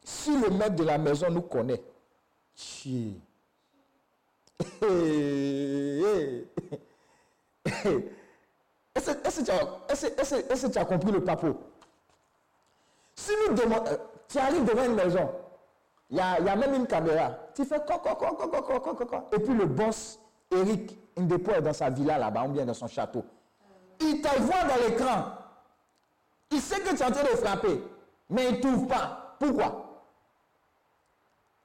si 0.04 0.38
le 0.38 0.50
maître 0.50 0.76
de 0.76 0.84
la 0.84 0.98
maison 0.98 1.30
nous 1.30 1.42
connaît. 1.42 1.82
Est-ce 8.96 9.12
que 9.12 10.68
tu 10.72 10.78
as- 10.80 10.86
compris 10.86 11.12
le 11.12 11.24
papo 11.24 11.56
Si 13.16 13.32
nous 13.48 13.56
demandons, 13.56 13.92
euh, 13.92 13.98
tu 14.28 14.38
arrives 14.38 14.64
devant 14.66 14.86
une 14.86 14.96
maison, 14.96 15.30
il 16.10 16.18
y 16.18 16.20
a, 16.22 16.56
même 16.56 16.74
une 16.76 16.88
caméra, 16.88 17.32
tu 17.54 17.66
fais 17.66 17.80
quoi, 17.86 17.98
quoi, 18.00 18.16
quoi, 18.16 18.32
quoi, 18.36 18.48
quoi, 18.48 18.80
quoi, 18.80 18.96
quoi, 18.96 19.06
quoi. 19.06 19.30
Et 19.34 19.40
puis 19.40 19.54
le 19.54 19.66
boss, 19.66 20.20
Eric 20.52 20.98
Indepo, 21.18 21.52
est 21.52 21.62
dans 21.62 21.74
sa 21.74 21.90
villa 21.90 22.18
là-bas, 22.18 22.44
ou 22.44 22.50
bien 22.50 22.66
dans 22.66 22.74
son 22.74 22.88
château. 22.88 23.24
Il 24.00 24.22
te 24.22 24.42
voit 24.42 24.64
dans 24.64 24.88
l'écran. 24.88 25.26
Il 26.52 26.62
sait 26.62 26.80
que 26.82 26.90
tu 26.90 27.02
es 27.02 27.04
en 27.04 27.12
train 27.12 27.24
de 27.24 27.38
frapper, 27.38 27.82
mais 28.30 28.50
il 28.50 28.56
ne 28.58 28.62
t'ouvre 28.62 28.88
pas. 28.88 29.36
Pourquoi? 29.40 29.82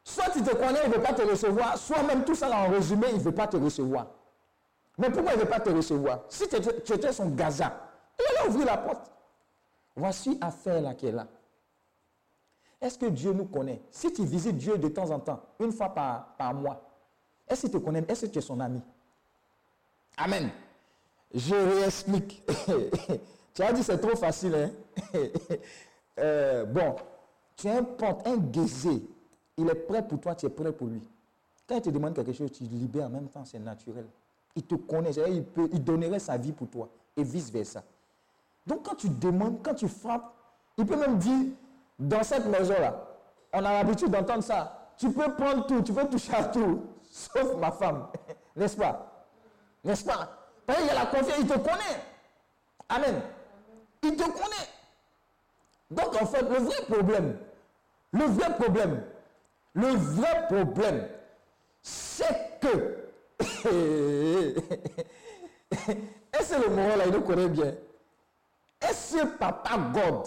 Soit 0.03 0.31
tu 0.33 0.43
te 0.43 0.55
connais, 0.55 0.81
il 0.85 0.91
ne 0.91 0.95
veut 0.97 1.03
pas 1.03 1.13
te 1.13 1.23
recevoir, 1.23 1.77
soit 1.77 2.03
même 2.03 2.25
tout 2.25 2.35
ça 2.35 2.51
en 2.51 2.71
résumé, 2.71 3.09
il 3.11 3.17
ne 3.17 3.21
veut 3.21 3.35
pas 3.35 3.47
te 3.47 3.57
recevoir. 3.57 4.07
Mais 4.99 5.11
pourquoi 5.11 5.33
il 5.33 5.39
ne 5.39 5.43
veut 5.43 5.49
pas 5.49 5.61
te 5.61 5.71
recevoir? 5.71 6.21
Si 6.29 6.49
tu 6.49 6.57
étais, 6.93 7.13
son 7.13 7.31
gaza, 7.31 7.73
il 8.19 8.25
allait 8.37 8.49
ouvrir 8.49 8.67
la 8.67 8.77
porte. 8.79 9.11
Voici 9.95 10.39
affaire 10.41 10.81
là 10.81 10.95
qui 10.95 11.07
est 11.07 11.13
là. 11.13 11.27
Est-ce 12.81 12.99
que 12.99 13.07
Dieu 13.07 13.33
nous 13.33 13.45
connaît? 13.45 13.83
Si 13.91 14.13
tu 14.13 14.25
visites 14.25 14.57
Dieu 14.57 14.79
de 14.79 14.89
temps 14.89 15.11
en 15.11 15.21
temps, 15.21 15.41
une 15.59 15.73
fois 15.73 15.91
par 15.91 16.55
mois, 16.55 16.81
est-ce 17.51 17.63
qu'il 17.63 17.71
te 17.71 17.77
connaît 17.79 18.05
Est-ce 18.09 18.27
que 18.27 18.31
tu 18.33 18.39
es 18.39 18.43
son 18.43 18.61
ami? 18.61 18.81
Amen. 20.17 20.51
Je 21.35 21.55
réexplique. 21.55 22.43
tu 23.55 23.63
as 23.63 23.73
dit 23.73 23.83
c'est 23.83 23.99
trop 23.99 24.17
facile. 24.17 24.55
Hein? 24.55 24.71
Euh, 26.19 26.67
bon, 26.67 26.97
tu 27.57 27.67
es 27.67 27.71
un 27.71 28.37
gaisé. 28.37 29.03
Il 29.57 29.71
est 29.71 29.75
prêt 29.75 30.07
pour 30.07 30.21
toi, 30.21 30.35
tu 30.35 30.45
es 30.45 30.51
prêt 30.51 30.71
pour 30.71 30.87
lui. 30.89 31.01
Quand 31.67 31.77
il 31.77 31.81
te 31.83 31.89
demande 31.89 32.15
quelque 32.15 32.35
chose, 32.35 32.53
tu 32.53 32.65
libères 32.65 33.07
en 33.07 33.11
même 33.11 33.29
temps, 33.29 33.45
c'est 33.47 33.59
naturel. 33.59 34.05
Il 34.55 34.65
te 34.65 34.75
connaît, 34.75 35.13
il, 35.13 35.45
il 35.73 35.83
donnerait 35.83 36.19
sa 36.19 36.37
vie 36.37 36.53
pour 36.53 36.69
toi 36.69 36.91
et 37.17 37.23
vice-versa. 37.23 37.83
Donc 38.67 38.83
quand 38.83 38.97
tu 38.97 39.09
demandes, 39.09 39.63
quand 39.63 39.75
tu 39.75 39.89
frappes, 39.89 40.31
il 40.77 40.85
peut 40.85 40.97
même 40.97 41.17
dire, 41.17 41.47
dans 41.99 42.23
cette 42.23 42.47
maison-là, 42.47 43.03
on 43.53 43.59
a 43.59 43.73
l'habitude 43.83 44.11
d'entendre 44.11 44.43
ça. 44.43 44.91
Tu 44.99 45.11
peux 45.11 45.33
prendre 45.35 45.67
tout, 45.67 45.81
tu 45.83 45.93
peux 45.93 46.07
toucher 46.07 46.35
à 46.35 46.45
tout, 46.45 46.81
sauf 47.11 47.57
ma 47.57 47.71
femme. 47.73 48.07
N'est-ce 48.57 48.77
pas? 48.77 49.27
N'est-ce 49.85 50.05
pas? 50.05 50.29
Parce 50.67 50.79
qu'il 50.79 50.89
y 50.89 50.91
a 50.91 50.95
la 50.95 51.07
confiance, 51.07 51.39
il 51.41 51.47
te 51.47 51.59
connaît. 51.59 52.01
Amen. 52.89 53.21
Il 54.03 54.17
te 54.17 54.23
connaît. 54.23 54.69
Donc 55.91 56.21
en 56.21 56.27
fait, 56.27 56.43
le 56.43 56.59
vrai 56.59 56.83
problème, 56.89 57.39
le 58.13 58.25
vrai 58.25 58.55
problème, 58.55 59.03
le 59.75 59.89
vrai 59.89 60.47
problème, 60.49 61.09
c'est 61.83 62.59
que... 62.61 62.97
Est-ce 66.33 66.61
le 66.61 66.69
moral 66.69 66.99
là, 66.99 67.07
il 67.07 67.13
le 67.13 67.21
connaît 67.21 67.49
bien? 67.49 67.75
Est-ce 68.81 69.25
papa 69.39 69.77
God, 69.93 70.27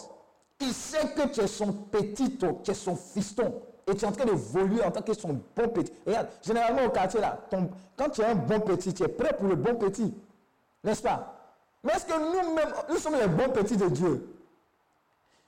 il 0.60 0.74
sait 0.74 1.14
que 1.14 1.28
tu 1.28 1.42
es 1.42 1.48
son 1.48 1.72
petit, 1.74 2.38
tu 2.38 2.72
es 2.72 2.74
son 2.74 2.96
fiston, 2.96 3.62
et 3.88 3.96
tu 3.96 4.06
es 4.06 4.08
en 4.08 4.12
train 4.12 4.26
d'évoluer 4.26 4.84
en 4.84 4.92
tant 4.92 5.02
que 5.02 5.14
son 5.14 5.40
bon 5.56 5.68
petit. 5.70 5.92
Regarde, 6.06 6.28
généralement 6.42 6.86
au 6.86 6.90
quartier 6.90 7.20
là, 7.20 7.40
quand 7.98 8.10
tu 8.10 8.22
es 8.22 8.26
un 8.26 8.36
bon 8.36 8.60
petit, 8.60 8.94
tu 8.94 9.04
es 9.04 9.08
prêt 9.08 9.36
pour 9.38 9.48
le 9.48 9.56
bon 9.56 9.76
petit. 9.76 10.14
N'est-ce 10.84 11.02
pas? 11.02 11.36
Mais 11.84 11.94
est-ce 11.94 12.06
que 12.06 12.14
nous-mêmes, 12.14 12.74
nous 12.90 12.98
sommes 12.98 13.16
les 13.16 13.28
bons 13.28 13.50
petits 13.50 13.78
de 13.78 13.88
Dieu? 13.90 14.36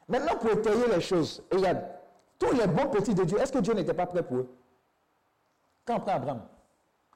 Maintenant, 0.08 0.36
pour 0.36 0.52
étayer 0.52 0.88
les 0.94 1.02
choses, 1.02 1.42
regarde, 1.52 1.82
tous 2.38 2.52
les 2.52 2.68
bons 2.68 2.88
petits 2.88 3.16
de 3.16 3.24
Dieu, 3.24 3.40
est-ce 3.40 3.52
que 3.52 3.60
Dieu 3.60 3.74
n'était 3.74 3.94
pas 3.94 4.06
prêt 4.06 4.22
pour 4.22 4.38
eux? 4.38 4.50
Quand 5.86 5.96
on 5.96 6.00
prend 6.02 6.12
Abraham, 6.14 6.42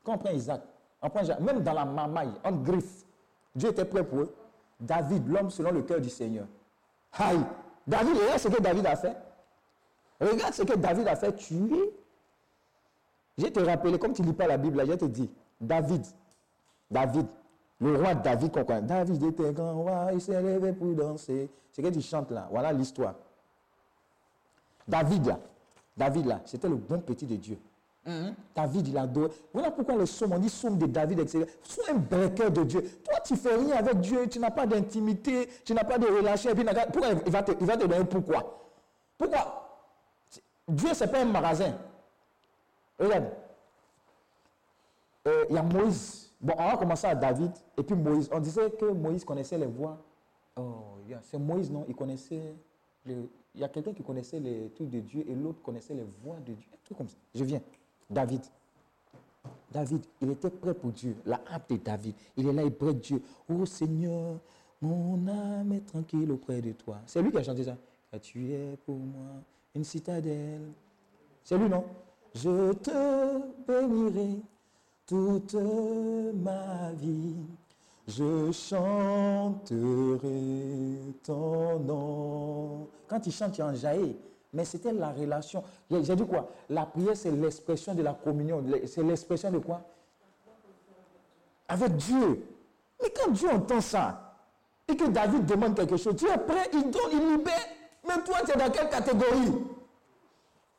quand 0.03 0.13
on 0.13 0.17
prend 0.17 0.32
Isaac, 0.32 0.61
on 1.01 1.09
prend 1.09 1.24
Jacques, 1.24 1.39
même 1.41 1.61
dans 1.61 1.74
la 1.74 1.86
mamaille, 1.86 2.32
en 2.43 2.51
griffe, 2.51 3.05
Dieu 3.53 3.70
était 3.70 3.86
prêt 3.86 4.03
pour 4.03 4.20
eux. 4.20 4.36
David, 4.80 5.28
l'homme 5.28 5.49
selon 5.49 5.72
le 5.72 5.82
cœur 5.82 5.99
du 5.99 6.09
Seigneur. 6.09 6.45
Aïe 7.13 7.41
David, 7.86 8.17
regarde 8.17 8.39
ce 8.39 8.47
que 8.47 8.61
David 8.61 8.86
a 8.86 8.95
fait. 8.95 9.17
Regarde 10.20 10.53
ce 10.53 10.63
que 10.63 10.76
David 10.76 11.07
a 11.07 11.15
fait 11.15 11.34
tuer. 11.34 11.93
Je 13.38 13.47
te 13.47 13.59
rappeler, 13.59 13.97
comme 13.97 14.13
tu 14.13 14.22
ne 14.22 14.28
lis 14.28 14.34
pas 14.34 14.47
la 14.47 14.57
Bible, 14.57 14.78
là, 14.78 14.86
je 14.86 14.93
te 14.93 15.05
dis, 15.05 15.30
David, 15.61 16.05
David, 16.91 17.28
le 17.80 17.95
roi 17.95 18.13
David 18.15 18.51
qu'on 18.51 18.65
connaît. 18.65 18.82
David 18.82 19.24
était 19.24 19.53
grand 19.53 19.74
roi, 19.74 20.09
il 20.13 20.22
s'est 20.22 20.41
levé 20.41 20.74
pour 20.74 20.93
danser. 20.93 21.49
C'est 21.72 21.82
que 21.82 21.88
tu 21.88 22.01
chantes 22.01 22.32
là, 22.32 22.47
voilà 22.51 22.74
l'histoire. 22.74 23.15
David 24.88 25.28
là, 25.28 25.39
David 25.95 26.26
là, 26.26 26.41
c'était 26.45 26.67
le 26.67 26.76
bon 26.76 26.99
petit 26.99 27.26
de 27.26 27.36
Dieu. 27.36 27.57
David, 28.55 28.88
il 28.88 28.97
adore. 28.97 29.30
Voilà 29.53 29.70
pourquoi 29.70 29.95
le 29.95 30.05
psaume, 30.05 30.32
on 30.34 30.39
dit 30.39 30.47
psaume 30.47 30.80
de 30.80 30.88
David, 30.88 31.20
etc. 31.20 31.45
Sois 31.61 31.91
un 31.91 31.97
breaker 31.97 32.49
de 32.49 32.63
Dieu. 32.63 32.82
Toi, 33.03 33.20
tu 33.24 33.36
fais 33.36 33.55
rien 33.55 33.76
avec 33.76 33.99
Dieu, 33.99 34.28
tu 34.28 34.39
n'as 34.39 34.49
pas 34.49 34.65
d'intimité, 34.65 35.47
tu 35.63 35.76
n'as 35.76 35.84
pas 35.84 35.99
de 35.99 36.07
relation. 36.07 36.49
Et 36.49 36.55
puis, 36.55 36.65
pourquoi 36.91 37.09
il 37.24 37.32
va 37.32 37.43
te, 37.43 37.51
il 37.59 37.67
va 37.67 37.78
te 37.78 37.86
donner 37.86 38.03
pourquoi? 38.05 38.67
Pourquoi 39.15 39.59
Dieu, 40.70 40.93
ce 40.93 41.03
n'est 41.03 41.11
pas 41.11 41.22
un 41.22 41.26
magasin. 41.26 41.78
Regarde. 42.99 43.26
Euh, 45.28 45.45
Il 45.49 45.55
y 45.55 45.57
a 45.57 45.63
Moïse. 45.63 46.32
Bon, 46.41 46.53
on 46.57 46.63
va 46.72 46.78
commencer 46.78 47.07
à 47.07 47.15
David 47.15 47.51
et 47.78 47.84
puis 47.84 47.95
Moïse. 47.95 48.30
On 48.32 48.39
disait 48.39 48.70
que 48.72 48.86
Moïse 48.86 49.26
connaissait 49.26 49.57
les 49.57 49.65
voix 49.65 49.97
Oh, 50.55 50.97
il 51.05 51.11
y 51.11 51.13
a- 51.13 51.22
c'est 51.24 51.38
Moïse, 51.38 51.72
non? 51.72 51.86
Il 51.88 51.95
connaissait. 51.95 52.53
le- 53.05 53.30
il 53.55 53.61
y 53.61 53.63
a 53.63 53.70
quelqu'un 53.70 53.93
qui 53.93 54.03
connaissait 54.03 54.39
les 54.39 54.70
trucs 54.72 54.89
de 54.89 54.99
Dieu 54.99 55.24
et 55.28 55.34
l'autre 55.34 55.61
connaissait 55.61 55.93
les 55.93 56.05
voix 56.24 56.36
de 56.38 56.53
Dieu. 56.53 56.67
Un 56.74 56.78
truc 56.84 56.97
comme 56.97 57.07
ça. 57.07 57.15
Je 57.34 57.43
viens. 57.45 57.61
David. 58.09 58.41
David, 59.72 60.05
il 60.22 60.32
était 60.32 60.49
prêt 60.49 60.74
pour 60.74 60.91
Dieu. 60.91 61.15
La 61.26 61.39
hâte 61.49 61.70
de 61.70 61.78
David. 61.78 62.13
Il 62.36 62.47
est 62.47 62.53
là, 62.53 62.63
il 62.63 62.74
prie 62.74 62.93
Dieu. 62.95 63.22
Oh 63.49 63.65
Seigneur, 63.65 64.38
mon 64.82 65.28
âme 65.28 65.72
est 65.74 65.86
tranquille 65.86 66.30
auprès 66.32 66.61
de 66.61 66.74
toi. 66.74 66.97
C'est 67.05 67.22
lui 67.22 67.32
qui 67.32 67.38
a 67.38 67.43
chanté 67.43 67.63
ça. 67.63 67.78
Tu 68.22 68.51
es 68.51 68.76
pour 68.86 68.97
moi 68.97 69.41
une 69.76 69.84
citadelle. 69.84 70.72
C'est 71.43 71.57
lui, 71.57 71.70
non? 71.70 71.86
Je 72.36 72.74
te 72.74 73.39
bénirai 73.67 74.41
toute 75.05 75.55
ma 75.55 76.91
vie. 76.93 77.36
Je 78.07 78.51
chanterai 78.51 79.59
ton 81.24 81.80
nom. 81.80 82.88
Quand 83.07 83.26
il 83.26 83.32
chante, 83.32 83.57
il 83.57 83.63
enjaille. 83.63 84.15
Mais 84.51 84.65
c'était 84.65 84.91
la 84.91 85.11
relation. 85.11 85.63
J'ai 85.91 86.15
dit 86.15 86.26
quoi? 86.26 86.49
La 86.70 86.86
prière, 86.88 87.15
c'est 87.15 87.32
l'expression 87.32 87.93
de 87.93 88.01
la 88.01 88.13
communion. 88.13 88.63
C'est 88.88 89.03
l'expression 89.03 89.51
de 89.51 89.59
quoi? 89.59 89.82
Avec 91.67 91.95
Dieu. 91.97 92.47
Mais 93.01 93.09
quand 93.15 93.32
Dieu 93.32 93.49
entend 93.49 93.80
ça, 93.80 94.26
et 94.88 94.95
que 94.95 95.05
David 95.07 95.45
demande 95.45 95.76
quelque 95.76 95.97
chose, 95.97 96.15
Dieu 96.15 96.30
est 96.34 96.39
prêt, 96.39 96.67
il 96.74 96.89
donne, 96.89 97.11
il 97.11 97.38
libère. 97.38 97.53
Mais 98.10 98.24
toi, 98.24 98.38
tu 98.43 98.51
es 98.51 98.55
dans 98.55 98.72
quelle 98.72 98.89
catégorie? 98.89 99.53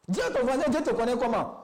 Dis 0.09 0.20
à 0.20 0.31
ton 0.31 0.45
voisin, 0.45 0.68
Dieu 0.68 0.83
te 0.83 0.91
connaît 0.91 1.16
comment? 1.16 1.55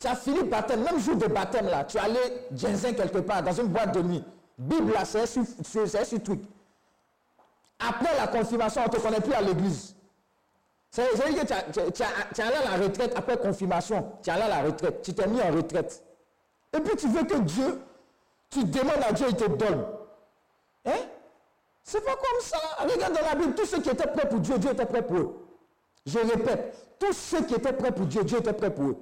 Tu 0.00 0.06
as 0.08 0.16
fini 0.16 0.42
baptême, 0.42 0.82
même 0.82 0.98
jour 0.98 1.14
de 1.14 1.26
baptême 1.26 1.66
là, 1.66 1.84
tu 1.84 1.96
es 1.96 2.00
allé 2.00 2.18
ginseng 2.52 2.94
quelque 2.94 3.18
part 3.18 3.42
dans 3.42 3.52
une 3.52 3.68
boîte 3.68 3.94
de 3.94 4.02
nuit. 4.02 4.24
Bible 4.58 4.92
là, 4.92 5.04
c'est 5.04 5.26
sur 5.26 6.22
truc. 6.22 6.42
Après 7.78 8.16
la 8.16 8.26
confirmation, 8.26 8.82
on 8.82 8.86
ne 8.86 8.90
te 8.90 9.00
connaît 9.00 9.20
plus 9.20 9.32
à 9.32 9.42
l'église. 9.42 9.94
C'est 10.90 11.16
c'est 11.16 11.32
dire 11.32 11.44
que 11.44 11.90
tu 11.92 12.02
es 12.02 12.44
allé 12.44 12.56
à 12.56 12.76
la 12.76 12.82
retraite 12.82 13.12
après 13.14 13.36
confirmation. 13.36 14.12
Tu 14.22 14.30
es 14.30 14.32
allé 14.32 14.42
à 14.42 14.48
la 14.48 14.62
retraite. 14.62 15.02
Tu 15.02 15.14
t'es 15.14 15.26
mis 15.28 15.40
en 15.40 15.52
retraite. 15.52 16.02
Et 16.72 16.80
puis 16.80 16.96
tu 16.96 17.08
veux 17.08 17.24
que 17.24 17.36
Dieu, 17.38 17.80
tu 18.50 18.64
demandes 18.64 19.02
à 19.08 19.12
Dieu, 19.12 19.26
il 19.30 19.36
te 19.36 19.44
donne. 19.44 19.86
Hein? 20.86 20.98
C'est 21.90 22.04
pas 22.04 22.14
comme 22.14 22.40
ça. 22.40 22.56
Regarde 22.78 23.14
dans 23.14 23.28
la 23.28 23.34
Bible, 23.34 23.52
tous 23.56 23.66
ceux 23.66 23.80
qui 23.80 23.90
étaient 23.90 24.06
prêts 24.06 24.28
pour 24.28 24.38
Dieu, 24.38 24.56
Dieu 24.58 24.70
était 24.70 24.86
prêt 24.86 25.02
pour 25.04 25.16
eux. 25.16 25.36
Je 26.06 26.20
répète, 26.20 26.76
tous 27.00 27.12
ceux 27.12 27.42
qui 27.42 27.54
étaient 27.54 27.72
prêts 27.72 27.90
pour 27.90 28.06
Dieu, 28.06 28.22
Dieu 28.22 28.38
était 28.38 28.52
prêt 28.52 28.72
pour 28.72 28.90
eux. 28.90 28.96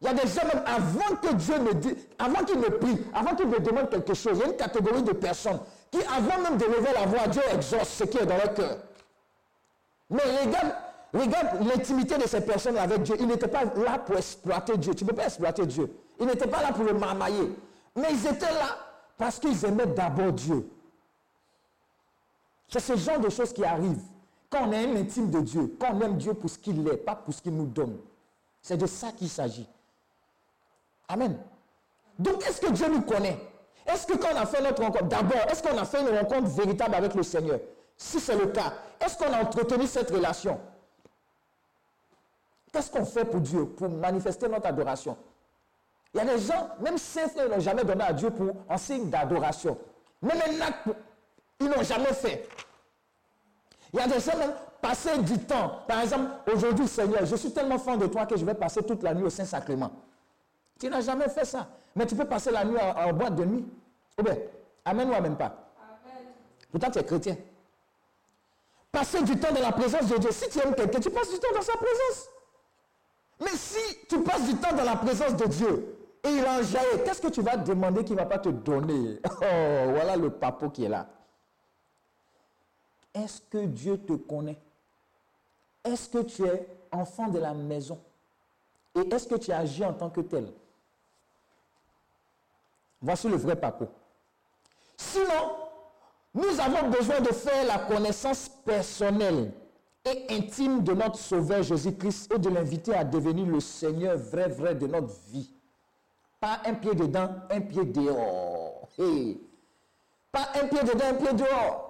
Il 0.00 0.06
y 0.06 0.08
a 0.08 0.14
des 0.14 0.26
gens 0.26 0.46
même 0.50 0.62
avant 0.64 1.16
que 1.16 1.34
Dieu 1.34 1.58
ne 1.58 1.72
dise, 1.74 1.94
avant 2.18 2.42
qu'il 2.46 2.58
ne 2.58 2.68
prie, 2.68 3.02
avant 3.12 3.34
qu'il 3.34 3.50
ne 3.50 3.58
demande 3.58 3.90
quelque 3.90 4.14
chose, 4.14 4.32
il 4.36 4.40
y 4.40 4.42
a 4.44 4.46
une 4.46 4.56
catégorie 4.56 5.02
de 5.02 5.12
personnes 5.12 5.60
qui, 5.90 5.98
avant 6.04 6.40
même 6.40 6.56
de 6.56 6.64
lever 6.64 6.94
la 6.94 7.04
voix, 7.04 7.26
Dieu 7.28 7.42
exauce 7.52 7.88
ce 7.88 8.04
qui 8.04 8.16
est 8.16 8.24
dans 8.24 8.38
leur 8.38 8.54
cœur. 8.54 8.78
Mais 10.08 10.22
regarde, 10.42 10.72
regarde 11.12 11.68
l'intimité 11.68 12.16
de 12.16 12.26
ces 12.26 12.40
personnes 12.40 12.78
avec 12.78 13.02
Dieu. 13.02 13.16
Ils 13.20 13.26
n'étaient 13.26 13.46
pas 13.46 13.64
là 13.64 13.98
pour 13.98 14.16
exploiter 14.16 14.78
Dieu. 14.78 14.94
Tu 14.94 15.04
ne 15.04 15.10
peux 15.10 15.16
pas 15.16 15.26
exploiter 15.26 15.66
Dieu. 15.66 15.94
Ils 16.18 16.26
n'étaient 16.26 16.46
pas 16.46 16.62
là 16.62 16.72
pour 16.72 16.84
le 16.84 16.94
marmailler. 16.94 17.54
Mais 17.94 18.08
ils 18.10 18.26
étaient 18.26 18.54
là 18.54 18.78
parce 19.18 19.38
qu'ils 19.38 19.62
aimaient 19.66 19.86
d'abord 19.86 20.32
Dieu. 20.32 20.66
C'est 22.68 22.80
ce 22.80 22.96
genre 22.96 23.20
de 23.20 23.28
choses 23.28 23.52
qui 23.52 23.64
arrivent. 23.64 24.02
Quand 24.50 24.68
on 24.68 24.72
est 24.72 24.84
un 24.86 24.96
intime 24.96 25.30
de 25.30 25.40
Dieu, 25.40 25.76
quand 25.80 25.94
on 25.94 26.00
aime 26.00 26.16
Dieu 26.16 26.34
pour 26.34 26.50
ce 26.50 26.58
qu'il 26.58 26.86
est, 26.88 26.96
pas 26.96 27.16
pour 27.16 27.34
ce 27.34 27.42
qu'il 27.42 27.56
nous 27.56 27.66
donne. 27.66 27.98
C'est 28.62 28.76
de 28.76 28.86
ça 28.86 29.12
qu'il 29.12 29.28
s'agit. 29.28 29.68
Amen. 31.08 31.38
Donc, 32.18 32.44
est-ce 32.46 32.60
que 32.60 32.70
Dieu 32.70 32.88
nous 32.88 33.02
connaît? 33.02 33.38
Est-ce 33.86 34.06
que 34.06 34.16
quand 34.16 34.28
on 34.32 34.36
a 34.36 34.46
fait 34.46 34.62
notre 34.62 34.82
rencontre, 34.82 35.06
d'abord, 35.06 35.38
est-ce 35.48 35.62
qu'on 35.62 35.78
a 35.78 35.84
fait 35.84 36.00
une 36.00 36.16
rencontre 36.16 36.48
véritable 36.48 36.94
avec 36.94 37.14
le 37.14 37.22
Seigneur? 37.22 37.60
Si 37.96 38.18
c'est 38.18 38.36
le 38.36 38.46
cas, 38.46 38.72
est-ce 39.00 39.16
qu'on 39.16 39.32
a 39.32 39.42
entretenu 39.42 39.86
cette 39.86 40.10
relation? 40.10 40.60
Qu'est-ce 42.72 42.90
qu'on 42.90 43.04
fait 43.04 43.24
pour 43.24 43.40
Dieu, 43.40 43.66
pour 43.66 43.88
manifester 43.88 44.48
notre 44.48 44.66
adoration? 44.66 45.16
Il 46.12 46.18
y 46.18 46.20
a 46.20 46.24
des 46.24 46.38
gens, 46.40 46.70
même 46.80 46.98
saints 46.98 47.28
ils 47.36 47.50
n'ont 47.50 47.60
jamais 47.60 47.84
donné 47.84 48.02
à 48.02 48.12
Dieu 48.12 48.30
pour 48.30 48.54
un 48.68 48.78
signe 48.78 49.08
d'adoration. 49.08 49.78
Même 50.22 50.38
un 50.38 50.60
acte, 50.66 50.88
ils 51.60 51.68
n'ont 51.68 51.82
jamais 51.82 52.12
fait. 52.12 52.48
Il 53.92 53.98
y 53.98 54.02
a 54.02 54.06
des 54.08 54.20
gens 54.20 54.36
même 54.36 54.52
passer 54.80 55.18
du 55.18 55.38
temps. 55.38 55.80
Par 55.88 56.00
exemple, 56.02 56.30
aujourd'hui, 56.52 56.86
Seigneur, 56.86 57.24
je 57.24 57.36
suis 57.36 57.52
tellement 57.52 57.78
fan 57.78 57.98
de 57.98 58.06
toi 58.06 58.26
que 58.26 58.36
je 58.36 58.44
vais 58.44 58.54
passer 58.54 58.82
toute 58.82 59.02
la 59.02 59.14
nuit 59.14 59.24
au 59.24 59.30
Saint-Sacrement. 59.30 59.90
Tu 60.78 60.88
n'as 60.88 61.00
jamais 61.00 61.28
fait 61.28 61.44
ça. 61.44 61.68
Mais 61.94 62.06
tu 62.06 62.14
peux 62.14 62.26
passer 62.26 62.50
la 62.50 62.64
nuit 62.64 62.76
en, 62.78 63.08
en 63.08 63.12
boîte 63.12 63.34
de 63.36 63.44
nuit. 63.44 63.64
Ou 64.18 64.22
bien, 64.22 64.36
amen 64.84 65.08
ou 65.10 65.14
amen 65.14 65.36
pas. 65.36 65.54
Pourtant, 66.70 66.90
tu 66.90 66.98
es 66.98 67.04
chrétien. 67.04 67.36
Passer 68.92 69.22
du 69.22 69.38
temps 69.38 69.52
dans 69.52 69.60
la 69.60 69.72
présence 69.72 70.06
de 70.08 70.18
Dieu. 70.18 70.30
Si 70.30 70.48
tu 70.50 70.58
aimes 70.58 70.74
quelqu'un, 70.74 71.00
tu 71.00 71.10
passes 71.10 71.30
du 71.30 71.38
temps 71.38 71.54
dans 71.54 71.62
sa 71.62 71.74
présence. 71.74 72.28
Mais 73.40 73.50
si 73.54 74.06
tu 74.08 74.20
passes 74.20 74.44
du 74.46 74.54
temps 74.56 74.74
dans 74.74 74.84
la 74.84 74.96
présence 74.96 75.36
de 75.36 75.46
Dieu 75.46 75.96
et 76.24 76.28
il 76.28 76.44
enjaille, 76.44 77.02
qu'est-ce 77.04 77.20
que 77.20 77.28
tu 77.28 77.42
vas 77.42 77.56
demander 77.56 78.04
qu'il 78.04 78.14
ne 78.16 78.20
va 78.20 78.26
pas 78.26 78.38
te 78.38 78.48
donner? 78.48 79.20
Oh, 79.42 79.90
voilà 79.92 80.16
le 80.16 80.30
papo 80.30 80.70
qui 80.70 80.84
est 80.84 80.88
là. 80.88 81.06
Est-ce 83.16 83.40
que 83.40 83.64
Dieu 83.64 83.96
te 83.96 84.12
connaît? 84.12 84.58
Est-ce 85.82 86.08
que 86.08 86.18
tu 86.18 86.44
es 86.44 86.68
enfant 86.92 87.28
de 87.28 87.38
la 87.38 87.54
maison? 87.54 87.98
Et 88.94 89.14
est-ce 89.14 89.26
que 89.26 89.36
tu 89.36 89.52
agis 89.52 89.84
en 89.84 89.94
tant 89.94 90.10
que 90.10 90.20
tel? 90.20 90.52
Voici 93.00 93.28
le 93.28 93.36
vrai 93.36 93.56
papo. 93.56 93.88
Sinon, 94.96 95.56
nous 96.34 96.60
avons 96.60 96.90
besoin 96.90 97.20
de 97.20 97.32
faire 97.32 97.64
la 97.66 97.78
connaissance 97.78 98.50
personnelle 98.64 99.52
et 100.04 100.26
intime 100.30 100.82
de 100.82 100.92
notre 100.92 101.18
Sauveur 101.18 101.62
Jésus-Christ 101.62 102.32
et 102.34 102.38
de 102.38 102.50
l'inviter 102.50 102.94
à 102.94 103.04
devenir 103.04 103.46
le 103.46 103.60
Seigneur 103.60 104.18
vrai, 104.18 104.48
vrai 104.48 104.74
de 104.74 104.86
notre 104.86 105.14
vie. 105.28 105.50
Pas 106.38 106.60
un 106.66 106.74
pied 106.74 106.94
dedans, 106.94 107.30
un 107.50 107.60
pied 107.62 107.84
dehors. 107.84 108.88
Pas 110.30 110.50
un 110.54 110.66
pied 110.68 110.82
dedans, 110.82 111.06
un 111.06 111.14
pied 111.14 111.32
dehors. 111.32 111.85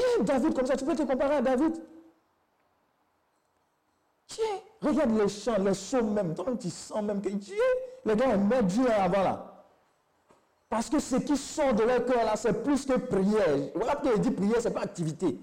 Et 0.00 0.22
David, 0.22 0.54
comme 0.54 0.66
ça, 0.66 0.76
tu 0.76 0.84
peux 0.84 0.94
te 0.94 1.02
comparer 1.02 1.36
à 1.36 1.42
David. 1.42 1.74
Tiens, 4.26 4.44
regarde 4.80 5.16
les 5.18 5.28
chants, 5.28 5.58
les 5.58 5.72
psaumes 5.72 6.12
même. 6.12 6.34
Toi-même, 6.34 6.58
tu 6.58 6.70
sens 6.70 7.02
même 7.02 7.20
que 7.20 7.28
Dieu, 7.28 7.56
les 8.04 8.14
gars 8.14 8.34
aimaient 8.34 8.62
Dieu 8.62 8.90
avant 8.90 9.22
là. 9.22 9.66
Parce 10.68 10.88
que 10.88 11.00
ce 11.00 11.16
qui 11.16 11.36
sort 11.36 11.74
de 11.74 11.82
leur 11.82 12.04
cœur 12.04 12.24
là, 12.24 12.36
c'est 12.36 12.62
plus 12.62 12.86
que 12.86 12.96
prière. 12.96 13.70
Voilà 13.74 13.96
pourquoi 13.96 14.12
il 14.14 14.20
dit 14.20 14.30
prière, 14.30 14.60
ce 14.60 14.68
n'est 14.68 14.74
pas 14.74 14.82
activité. 14.82 15.36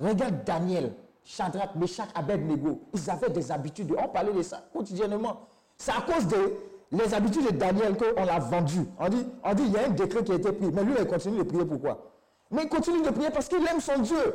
Regarde 0.00 0.42
Daniel, 0.44 0.94
Shadrach, 1.22 1.76
Meshach, 1.76 2.08
Abednego. 2.14 2.80
Ils 2.92 3.08
avaient 3.08 3.30
des 3.30 3.52
habitudes. 3.52 3.94
On 3.96 4.08
parlait 4.08 4.32
de 4.32 4.42
ça 4.42 4.64
quotidiennement. 4.72 5.48
C'est 5.78 5.92
à 5.92 6.00
cause 6.00 6.26
des 6.26 6.58
les 6.94 7.14
habitudes 7.14 7.46
de 7.46 7.50
Daniel 7.50 7.96
qu'on 7.96 8.24
l'a 8.24 8.38
vendu. 8.38 8.86
On 8.98 9.08
dit, 9.08 9.26
on 9.42 9.54
dit, 9.54 9.62
il 9.66 9.72
y 9.72 9.76
a 9.76 9.86
un 9.86 9.90
décret 9.90 10.22
qui 10.22 10.32
a 10.32 10.34
été 10.36 10.52
pris. 10.52 10.70
Mais 10.70 10.84
lui, 10.84 10.94
il 10.98 11.06
continue 11.06 11.38
de 11.38 11.42
prier 11.42 11.64
pourquoi? 11.64 12.13
Mais 12.50 12.64
il 12.64 12.68
continue 12.68 13.02
de 13.02 13.10
prier 13.10 13.30
parce 13.30 13.48
qu'il 13.48 13.66
aime 13.66 13.80
son 13.80 13.98
Dieu. 13.98 14.34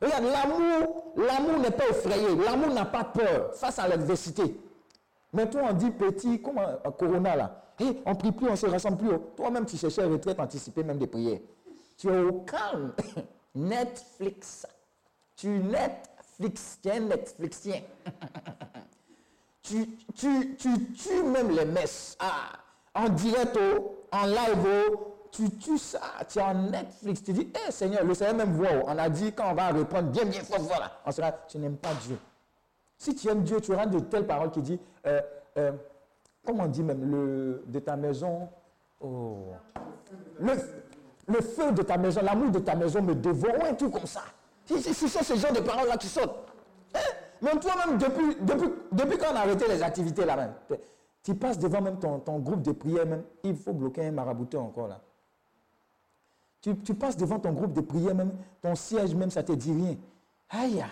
Regarde, 0.00 0.24
l'amour, 0.24 1.12
l'amour 1.16 1.58
n'est 1.60 1.70
pas 1.70 1.88
effrayé. 1.88 2.34
L'amour 2.36 2.72
n'a 2.72 2.86
pas 2.86 3.04
peur 3.04 3.54
face 3.54 3.78
à 3.78 3.86
l'adversité. 3.86 4.56
Mais 5.32 5.48
toi, 5.48 5.62
on 5.70 5.72
dit 5.74 5.90
petit, 5.90 6.40
comme 6.40 6.58
un 6.58 6.90
Corona 6.90 7.36
là. 7.36 7.62
Hé, 7.78 8.02
on 8.04 8.10
ne 8.10 8.14
prie 8.16 8.32
plus, 8.32 8.48
on 8.48 8.56
se 8.56 8.66
rassemble 8.66 8.98
plus. 8.98 9.16
Toi-même, 9.36 9.64
tu 9.64 9.76
cherchais 9.76 10.04
retraite 10.04 10.38
anticipée, 10.40 10.82
même 10.82 10.98
des 10.98 11.06
prières. 11.06 11.40
Tu 11.96 12.08
es 12.08 12.18
au 12.20 12.40
calme. 12.40 12.92
Netflix. 13.54 14.66
Tu 15.36 15.48
Netflix, 15.48 16.78
tu 16.82 16.88
es 16.88 16.92
un 16.92 17.00
Netflixien. 17.00 17.80
tu, 19.62 19.98
tu, 20.14 20.56
tu 20.56 20.92
tues 20.92 21.22
même 21.22 21.50
les 21.50 21.64
messes. 21.64 22.16
Ah, 22.18 22.52
en 22.94 23.08
direct, 23.08 23.58
oh, 23.58 24.04
en 24.12 24.26
live, 24.26 24.66
oh, 24.90 25.14
tu 25.30 25.50
tues 25.50 25.78
ça. 25.78 26.00
Tu 26.28 26.38
es 26.38 26.42
en 26.42 26.54
Netflix. 26.54 27.22
Tu 27.22 27.32
dis, 27.32 27.52
hé 27.54 27.70
Seigneur, 27.70 28.04
le 28.04 28.14
Seigneur 28.14 28.34
même 28.34 28.52
voit. 28.52 28.68
On 28.86 28.98
a 28.98 29.08
dit 29.08 29.32
quand 29.32 29.50
on 29.50 29.54
va 29.54 29.68
répondre 29.68 30.08
bien, 30.08 30.24
bien 30.24 30.42
fort, 30.42 30.60
voilà. 30.60 30.90
On 31.06 31.10
sera, 31.10 31.32
tu 31.48 31.58
n'aimes 31.58 31.76
pas 31.76 31.94
Dieu. 32.06 32.18
Si 32.98 33.14
tu 33.14 33.28
aimes 33.28 33.42
Dieu, 33.42 33.60
tu 33.60 33.72
auras 33.72 33.86
de 33.86 33.98
telles 34.00 34.26
paroles 34.26 34.50
qui 34.50 34.60
disent, 34.60 34.78
euh, 35.06 35.20
euh, 35.56 35.72
comment 36.44 36.64
on 36.64 36.68
dit 36.68 36.82
même, 36.82 37.10
le, 37.10 37.64
de 37.66 37.78
ta 37.78 37.96
maison, 37.96 38.48
oh, 39.00 39.46
le, 40.38 40.52
le 41.26 41.40
feu 41.40 41.72
de 41.72 41.82
ta 41.82 41.96
maison, 41.96 42.20
l'amour 42.22 42.50
de 42.50 42.58
ta 42.58 42.74
maison 42.74 43.00
me 43.00 43.14
dévore, 43.14 43.54
ou 43.58 43.64
un 43.64 43.90
comme 43.90 44.06
ça. 44.06 44.22
Si, 44.66 44.80
c'est 44.82 45.08
ce 45.24 45.34
genre 45.34 45.52
de 45.52 45.60
paroles-là 45.60 45.96
qui 45.96 46.08
sortent. 46.08 46.36
Hein? 46.94 46.98
Même 47.40 47.58
toi-même, 47.58 47.96
depuis, 47.96 48.36
depuis, 48.40 48.68
depuis 48.92 49.16
qu'on 49.18 49.34
a 49.34 49.40
arrêté 49.40 49.66
les 49.66 49.82
activités 49.82 50.26
là 50.26 50.36
même, 50.36 50.52
tu 51.22 51.34
passes 51.34 51.58
devant 51.58 51.80
même 51.80 51.98
ton, 51.98 52.18
ton 52.18 52.38
groupe 52.38 52.62
de 52.62 52.72
prière 52.72 53.06
même, 53.06 53.22
il 53.42 53.56
faut 53.56 53.72
bloquer 53.72 54.04
un 54.06 54.12
marabouteur 54.12 54.62
encore 54.62 54.88
là. 54.88 55.00
Tu, 56.62 56.94
passes 56.94 57.16
devant 57.16 57.38
ton 57.38 57.52
groupe 57.52 57.72
de 57.72 57.80
prière 57.80 58.14
même, 58.14 58.32
ton 58.60 58.74
siège 58.74 59.14
même, 59.14 59.30
ça 59.30 59.40
ne 59.42 59.46
te 59.46 59.52
dit 59.52 59.72
rien. 59.72 59.96
Aïe! 60.50 60.84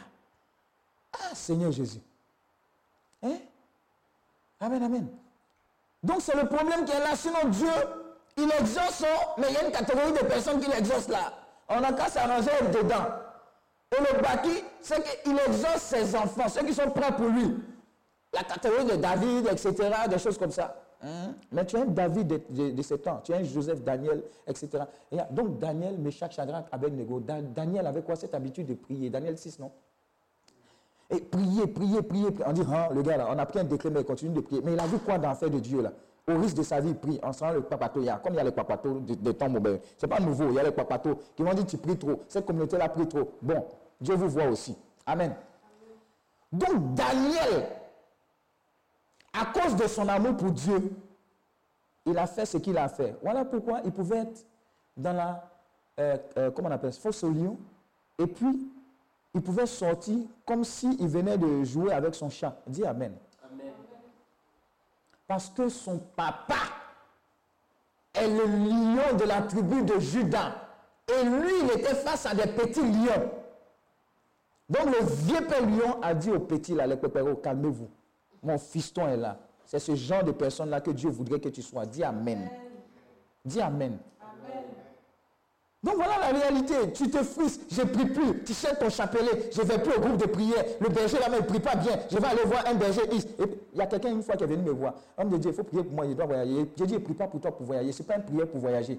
Ah, 1.13 1.35
Seigneur 1.35 1.73
Jésus. 1.73 2.01
Hein? 3.23 3.37
Amen, 4.61 4.83
amen. 4.83 5.09
Donc 6.03 6.21
c'est 6.23 6.37
le 6.37 6.49
problème 6.49 6.85
qui 6.85 6.93
est 6.93 7.01
là. 7.01 7.15
Sinon 7.17 7.49
Dieu, 7.51 7.69
Il 8.37 8.51
exauce, 8.61 9.03
oh, 9.05 9.33
mais 9.39 9.49
il 9.51 9.55
y 9.55 9.57
a 9.57 9.65
une 9.65 9.73
catégorie 9.73 10.13
de 10.13 10.19
personnes 10.19 10.61
qui 10.61 10.71
l'exaucent 10.71 11.09
là. 11.11 11.35
On 11.69 11.81
n'a 11.81 11.93
qu'à 11.93 12.09
s'arranger 12.09 12.51
dedans. 12.73 13.07
Et 13.91 14.01
le 14.01 14.23
bâti, 14.23 14.63
c'est 14.81 15.03
qu'il 15.23 15.39
exauce 15.39 15.83
ses 15.83 16.15
enfants, 16.15 16.49
ceux 16.49 16.63
qui 16.65 16.73
sont 16.73 16.91
prêts 16.91 17.15
pour 17.17 17.27
lui. 17.27 17.57
La 18.33 18.45
catégorie 18.45 18.85
de 18.85 18.97
David, 18.97 19.49
etc., 19.49 19.75
des 20.09 20.19
choses 20.19 20.39
comme 20.39 20.53
ça. 20.53 20.77
Hein? 21.03 21.35
Mais 21.53 21.65
tu 21.65 21.77
es 21.77 21.81
un 21.81 21.85
David 21.87 22.27
de, 22.27 22.41
de, 22.51 22.71
de 22.73 22.97
temps, 22.97 23.21
tu 23.23 23.33
es 23.33 23.37
un 23.37 23.45
Joseph, 23.45 23.83
Daniel, 23.85 24.23
etc. 24.47 24.69
Donc 25.31 25.59
Daniel, 25.61 25.97
Meshach, 25.99 26.33
Shadrach, 26.33 26.65
Abednego. 26.73 27.21
Da- 27.21 27.41
Daniel 27.41 27.87
avait 27.87 28.03
quoi? 28.03 28.17
Cette 28.17 28.35
habitude 28.35 28.67
de 28.67 28.75
prier 28.75 29.09
Daniel 29.09 29.39
6, 29.39 29.61
non? 29.61 29.71
Et 31.11 31.21
prier, 31.21 31.67
prier, 31.69 32.03
prier, 32.03 32.31
prier. 32.33 32.47
On 32.47 32.53
dit, 32.53 32.63
hein, 32.63 32.89
le 32.93 33.03
gars 33.03 33.17
là, 33.17 33.29
on 33.31 33.39
a 33.39 33.47
pris 33.47 33.61
un 33.61 33.65
décret, 33.65 33.91
mais 33.91 34.01
il 34.01 34.05
continue 34.07 34.35
de 34.35 34.41
prier. 34.41 34.61
Mais 34.65 34.73
il 34.75 34.81
a 34.81 34.87
vu 34.87 34.99
quoi 34.99 35.19
l'affaire 35.19 35.51
de 35.51 35.59
Dieu 35.61 35.83
là? 35.83 35.93
Au 36.29 36.37
risque 36.39 36.57
de 36.57 36.63
sa 36.63 36.81
vie, 36.81 36.91
il 36.91 36.97
prie. 36.97 37.19
En 37.23 37.33
sentant 37.33 37.53
le 37.55 37.63
papato, 37.63 38.01
il 38.01 38.07
y 38.07 38.11
a, 38.11 38.17
comme 38.17 38.35
il 38.35 38.37
y 38.37 38.41
a 38.41 38.45
les 38.45 38.51
papatos 38.51 39.01
des 39.01 39.17
de 39.17 39.33
temps 39.33 39.49
modernes. 39.49 39.79
Ce 39.97 40.05
n'est 40.05 40.11
pas 40.11 40.21
nouveau, 40.21 40.49
il 40.51 40.55
y 40.57 40.59
a 40.59 40.63
les 40.65 40.71
papatos 40.73 41.17
qui 41.35 41.43
vont 41.43 41.55
dire, 41.55 41.65
tu 41.65 41.79
pries 41.79 41.97
trop. 41.97 42.21
Cette 42.29 42.45
communauté 42.45 42.77
là 42.77 42.89
prie 42.91 43.07
trop. 43.09 43.31
Bon, 43.41 43.65
Dieu 44.01 44.15
vous 44.17 44.29
voit 44.29 44.49
aussi. 44.49 44.77
Amen. 45.07 45.35
Donc 46.53 46.95
Daniel, 46.95 47.67
à 49.33 49.47
cause 49.47 49.77
de 49.77 49.87
son 49.87 50.09
amour 50.09 50.37
pour 50.37 50.51
Dieu, 50.51 50.93
il 52.07 52.17
a 52.19 52.27
fait 52.27 52.47
ce 52.47 52.59
qu'il 52.59 52.79
a 52.79 52.89
fait. 52.89 53.17
Voilà 53.23 53.45
pourquoi 53.45 53.81
il 53.85 53.93
pouvait 53.93 54.19
être 54.19 54.47
dans 54.97 55.13
la, 55.13 55.51
euh, 56.01 56.17
euh, 56.37 56.51
comment 56.51 56.69
on 56.69 56.73
appelle 56.73 56.93
fosse 56.93 57.23
au 57.25 57.31
lion, 57.31 57.59
et 58.19 58.27
puis 58.27 58.71
il 59.35 59.43
pouvait 59.43 59.67
sortir 59.67 60.19
comme 60.45 60.65
s'il 60.65 61.07
venait 61.07 61.39
de 61.39 61.65
jouer 61.65 61.93
avec 61.93 62.15
son 62.15 62.31
chat. 62.31 62.57
Dis 62.67 62.85
Amen. 62.85 63.15
Amen. 63.45 63.73
Parce 65.27 65.51
que 65.51 65.69
son 65.69 65.99
papa 65.99 66.57
est 68.15 68.27
le 68.29 68.45
lion 68.45 69.17
de 69.17 69.25
la 69.25 69.43
tribu 69.43 69.83
de 69.83 69.99
Judas. 69.99 70.55
Et 71.09 71.25
lui, 71.25 71.53
il 71.63 71.71
était 71.79 71.95
face 71.95 72.27
à 72.27 72.35
des 72.35 72.47
petits 72.47 72.83
lions. 72.83 73.31
Donc 74.69 74.87
le 74.87 75.05
vieux 75.07 75.47
père 75.47 75.63
lion 75.63 76.01
a 76.03 76.15
dit 76.15 76.31
au 76.31 76.41
petit, 76.41 76.75
là, 76.75 76.87
les 76.87 76.97
pépéros, 76.97 77.37
calmez-vous. 77.37 77.89
Mon 78.43 78.59
fiston 78.59 79.07
est 79.09 79.17
là. 79.17 79.39
C'est 79.65 79.79
ce 79.79 79.95
genre 79.95 80.25
de 80.25 80.33
personne-là 80.33 80.81
que 80.81 80.91
Dieu 80.91 81.11
voudrait 81.11 81.41
que 81.41 81.49
tu 81.49 81.63
sois. 81.63 81.87
Dis 81.87 82.03
Amen. 82.03 82.49
Dis 83.45 83.61
Amen. 83.61 83.99
Donc 85.83 85.95
voilà 85.95 86.19
la 86.19 86.39
réalité. 86.39 86.75
Tu 86.93 87.09
te 87.09 87.23
frustres, 87.23 87.65
je 87.71 87.83
ne 87.83 87.87
prie 87.87 88.07
plus. 88.07 88.43
Tu 88.43 88.53
cherches 88.53 88.79
ton 88.81 88.91
chapelet, 88.91 89.51
je 89.53 89.63
ne 89.63 89.67
vais 89.67 89.79
plus 89.79 89.93
au 89.95 90.01
groupe 90.01 90.17
de 90.17 90.27
prière. 90.27 90.65
Le 90.81 90.89
berger 90.89 91.19
là-bas, 91.21 91.37
il 91.37 91.43
ne 91.43 91.47
prie 91.47 91.61
pas 91.61 91.77
bien. 91.77 91.99
Je 92.11 92.19
vais 92.19 92.27
aller 92.27 92.43
voir 92.45 92.65
un 92.67 92.75
berger. 92.75 93.03
il 93.13 93.79
y 93.79 93.81
a 93.81 93.87
quelqu'un 93.87 94.11
une 94.11 94.23
fois 94.23 94.37
qui 94.37 94.43
est 94.43 94.47
venu 94.49 94.63
me 94.63 94.73
voir. 94.73 94.95
Homme 95.17 95.29
de 95.31 95.37
Dieu, 95.37 95.51
il 95.53 95.55
faut 95.57 95.63
prier 95.63 95.85
pour 95.85 95.93
moi, 95.93 96.07
je 96.09 96.15
dois 96.15 96.27
voyager. 96.27 96.69
J'ai 96.77 96.87
dit, 96.87 96.95
ne 96.95 96.99
prie 96.99 97.15
pas 97.15 97.29
pour 97.29 97.41
toi 97.41 97.53
pour 97.57 97.65
voyager. 97.65 97.93
Ce 97.93 98.03
n'est 98.03 98.07
pas 98.09 98.17
une 98.17 98.25
prière 98.25 98.49
pour 98.49 98.59
voyager. 98.61 98.99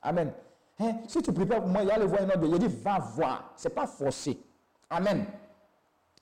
Amen. 0.00 0.32
Hein, 0.80 0.92
Si 1.08 1.20
tu 1.20 1.30
ne 1.30 1.36
pries 1.36 1.46
pas 1.46 1.60
pour 1.60 1.68
moi, 1.68 1.82
il 1.82 1.88
y 1.88 1.90
a 1.90 1.94
aller 1.94 2.06
voir 2.06 2.22
un 2.22 2.26
autre. 2.26 2.40
Il 2.42 2.58
dit, 2.58 2.66
va 2.82 2.98
voir. 2.98 3.52
Ce 3.56 3.68
n'est 3.68 3.74
pas 3.74 3.86
forcé. 3.86 4.38
Amen. 4.88 5.26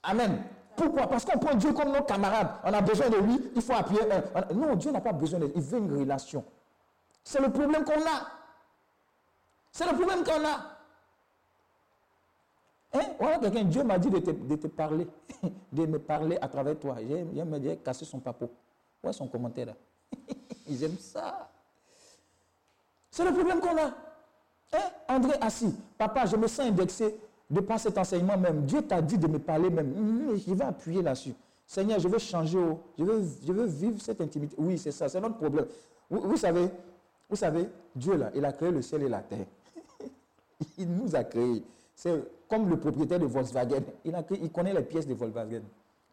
Amen. 0.03 0.43
Pourquoi? 0.81 1.05
Parce 1.05 1.25
qu'on 1.25 1.37
prend 1.37 1.53
Dieu 1.53 1.73
comme 1.73 1.91
nos 1.91 2.01
camarades. 2.01 2.55
On 2.63 2.73
a 2.73 2.81
besoin 2.81 3.07
de 3.07 3.17
lui, 3.17 3.51
il 3.55 3.61
faut 3.61 3.73
appuyer 3.73 4.01
Non, 4.55 4.75
Dieu 4.75 4.91
n'a 4.91 4.99
pas 4.99 5.13
besoin 5.13 5.39
de 5.39 5.45
lui. 5.45 5.53
Il 5.55 5.61
veut 5.61 5.77
une 5.77 5.99
relation. 5.99 6.43
C'est 7.23 7.39
le 7.39 7.51
problème 7.51 7.83
qu'on 7.83 8.01
a. 8.01 8.27
C'est 9.71 9.85
le 9.85 9.95
problème 9.95 10.23
qu'on 10.23 10.43
a. 10.43 10.71
Hein? 12.93 13.13
Voilà 13.19 13.37
quelqu'un, 13.37 13.63
Dieu 13.65 13.83
m'a 13.83 13.99
dit 13.99 14.09
de 14.09 14.19
te, 14.55 14.67
parler, 14.67 15.07
de 15.71 15.85
me 15.85 15.99
parler 15.99 16.39
à 16.41 16.47
travers 16.47 16.77
toi. 16.79 16.95
J'ai 16.99 17.77
casser 17.77 18.05
son 18.05 18.19
papeau. 18.19 18.49
Ouais, 19.03 19.13
son 19.13 19.27
commentaire 19.27 19.67
là? 19.67 19.73
Aiment 20.83 20.97
ça. 20.97 21.51
C'est 23.11 23.23
le 23.23 23.33
problème 23.33 23.59
qu'on 23.59 23.77
a. 23.77 23.85
Hein? 24.73 24.89
André 25.07 25.33
assis, 25.41 25.75
papa, 25.97 26.25
je 26.25 26.35
me 26.37 26.47
sens 26.47 26.65
indexé 26.65 27.15
de 27.51 27.59
par 27.59 27.79
cet 27.79 27.97
enseignement 27.97 28.37
même. 28.37 28.65
Dieu 28.65 28.81
t'a 28.81 29.01
dit 29.01 29.17
de 29.17 29.27
me 29.27 29.37
parler 29.37 29.69
même. 29.69 29.93
Hum, 29.95 30.37
Je 30.37 30.53
vais 30.53 30.63
appuyer 30.63 31.01
là-dessus. 31.01 31.33
Seigneur, 31.67 31.99
je 31.99 32.07
veux 32.07 32.17
changer. 32.17 32.57
oh. 32.57 32.79
Je, 32.97 33.03
veux, 33.03 33.23
je 33.45 33.51
veux 33.53 33.65
vivre 33.65 34.01
cette 34.01 34.19
intimité. 34.21 34.55
Oui, 34.57 34.77
c'est 34.77 34.91
ça, 34.91 35.07
c'est 35.09 35.19
notre 35.21 35.35
problème. 35.37 35.65
Vous, 36.09 36.21
vous 36.21 36.37
savez, 36.37 36.69
vous 37.29 37.35
savez, 37.35 37.69
Dieu 37.95 38.15
là, 38.15 38.31
il 38.33 38.43
a 38.45 38.51
créé 38.53 38.71
le 38.71 38.81
ciel 38.81 39.03
et 39.03 39.09
la 39.09 39.19
terre. 39.19 39.45
il 40.77 40.89
nous 40.89 41.15
a 41.15 41.23
créés. 41.23 41.63
C'est 41.95 42.23
comme 42.49 42.69
le 42.69 42.77
propriétaire 42.77 43.19
de 43.19 43.25
Volkswagen. 43.25 43.81
Il, 44.05 44.15
a 44.15 44.23
créé- 44.23 44.39
il 44.41 44.51
connaît 44.51 44.73
les 44.73 44.81
pièces 44.83 45.07
de 45.07 45.13
Volkswagen. 45.13 45.61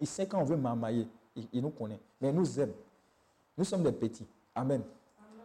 Il 0.01 0.06
sait 0.06 0.27
quand 0.27 0.40
on 0.40 0.44
veut 0.44 0.56
marmailler. 0.56 1.06
Il, 1.35 1.47
il 1.52 1.62
nous 1.62 1.70
connaît. 1.70 1.98
Mais 2.20 2.31
il 2.31 2.35
nous 2.35 2.60
aime. 2.60 2.73
Nous 3.56 3.65
sommes 3.65 3.82
des 3.85 3.93
petits. 3.93 4.27
Amen. 4.55 4.82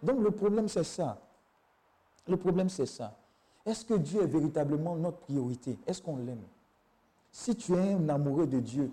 Donc 0.01 0.19
le 0.21 0.31
problème, 0.31 0.67
c'est 0.67 0.83
ça. 0.83 1.19
Le 2.27 2.35
problème, 2.37 2.69
c'est 2.69 2.85
ça. 2.85 3.15
Est-ce 3.65 3.85
que 3.85 3.93
Dieu 3.93 4.21
est 4.23 4.27
véritablement 4.27 4.95
notre 4.95 5.17
priorité? 5.17 5.77
Est-ce 5.87 6.01
qu'on 6.01 6.17
l'aime? 6.17 6.41
Si 7.31 7.55
tu 7.55 7.73
es 7.73 7.93
un 7.93 8.09
amoureux 8.09 8.47
de 8.47 8.59
Dieu, 8.59 8.91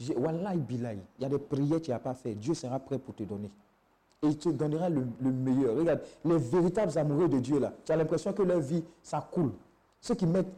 il 0.00 0.08
y 0.10 1.24
a 1.24 1.28
des 1.28 1.38
prières 1.38 1.80
que 1.80 1.84
tu 1.84 1.90
n'as 1.90 1.98
pas 1.98 2.14
fait. 2.14 2.34
Dieu 2.34 2.54
sera 2.54 2.78
prêt 2.78 2.98
pour 2.98 3.14
te 3.14 3.24
donner. 3.24 3.50
Et 4.22 4.28
il 4.28 4.38
te 4.38 4.48
donnera 4.48 4.88
le, 4.88 5.06
le 5.20 5.32
meilleur. 5.32 5.76
Regarde, 5.76 6.00
les 6.24 6.38
véritables 6.38 6.96
amoureux 6.96 7.28
de 7.28 7.40
Dieu, 7.40 7.58
là, 7.58 7.72
tu 7.84 7.90
as 7.92 7.96
l'impression 7.96 8.32
que 8.32 8.42
leur 8.42 8.60
vie, 8.60 8.84
ça 9.02 9.28
coule. 9.32 9.52
Ceux 10.00 10.14
qui 10.14 10.26
mettent, 10.26 10.52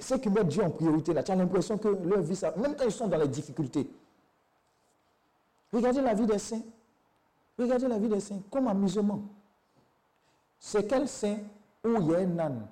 ceux 0.00 0.18
qui 0.18 0.28
mettent 0.28 0.48
Dieu 0.48 0.64
en 0.64 0.70
priorité, 0.70 1.12
là, 1.12 1.22
tu 1.22 1.30
as 1.30 1.36
l'impression 1.36 1.78
que 1.78 1.88
leur 1.88 2.20
vie, 2.20 2.34
ça, 2.34 2.52
même 2.56 2.74
quand 2.74 2.84
ils 2.84 2.92
sont 2.92 3.06
dans 3.06 3.18
les 3.18 3.28
difficultés. 3.28 3.88
Regardez 5.72 6.00
la 6.02 6.14
vie 6.14 6.26
des 6.26 6.38
saints. 6.38 6.62
Regardez 7.56 7.86
la 7.86 7.98
vie 7.98 8.08
des 8.08 8.20
saints 8.20 8.40
comme 8.50 8.66
amusement. 8.66 9.22
C'est 10.58 10.86
quel 10.88 11.06
saint 11.08 11.38
où 11.84 11.88
il 12.00 12.06
y 12.08 12.14
a 12.14 12.18
un 12.18 12.38
âne? 12.38 12.66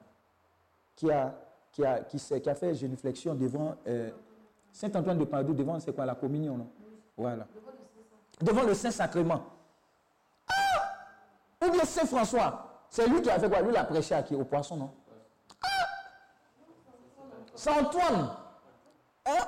Qui 0.98 1.12
a, 1.12 1.32
qui 1.70 1.84
a, 1.84 2.00
qui 2.00 2.18
qui 2.18 2.50
a 2.50 2.54
fait 2.56 2.74
génuflexion 2.74 3.32
devant 3.36 3.76
euh, 3.86 4.10
Saint 4.72 4.90
Antoine 4.96 5.16
de 5.16 5.24
Padoue, 5.24 5.54
devant 5.54 5.78
c'est 5.78 5.92
quoi 5.94 6.04
la 6.04 6.16
communion, 6.16 6.56
non? 6.56 6.68
Voilà. 7.16 7.46
Devant 8.40 8.64
le 8.64 8.74
Saint-Sacrement. 8.74 9.44
Ah 10.50 11.64
Ou 11.64 11.70
bien 11.70 11.84
Saint 11.84 12.04
François. 12.04 12.82
C'est 12.90 13.06
lui 13.06 13.22
qui 13.22 13.30
a 13.30 13.38
fait 13.38 13.48
quoi? 13.48 13.60
Lui, 13.60 13.70
il 13.70 13.76
a 13.76 13.84
prêché 13.84 14.14
à 14.16 14.22
qui? 14.24 14.34
Au 14.34 14.44
poisson, 14.44 14.76
non? 14.76 14.90
Ah 15.62 15.66
Saint 17.54 17.80
Antoine. 17.80 18.30
Hein? 19.26 19.44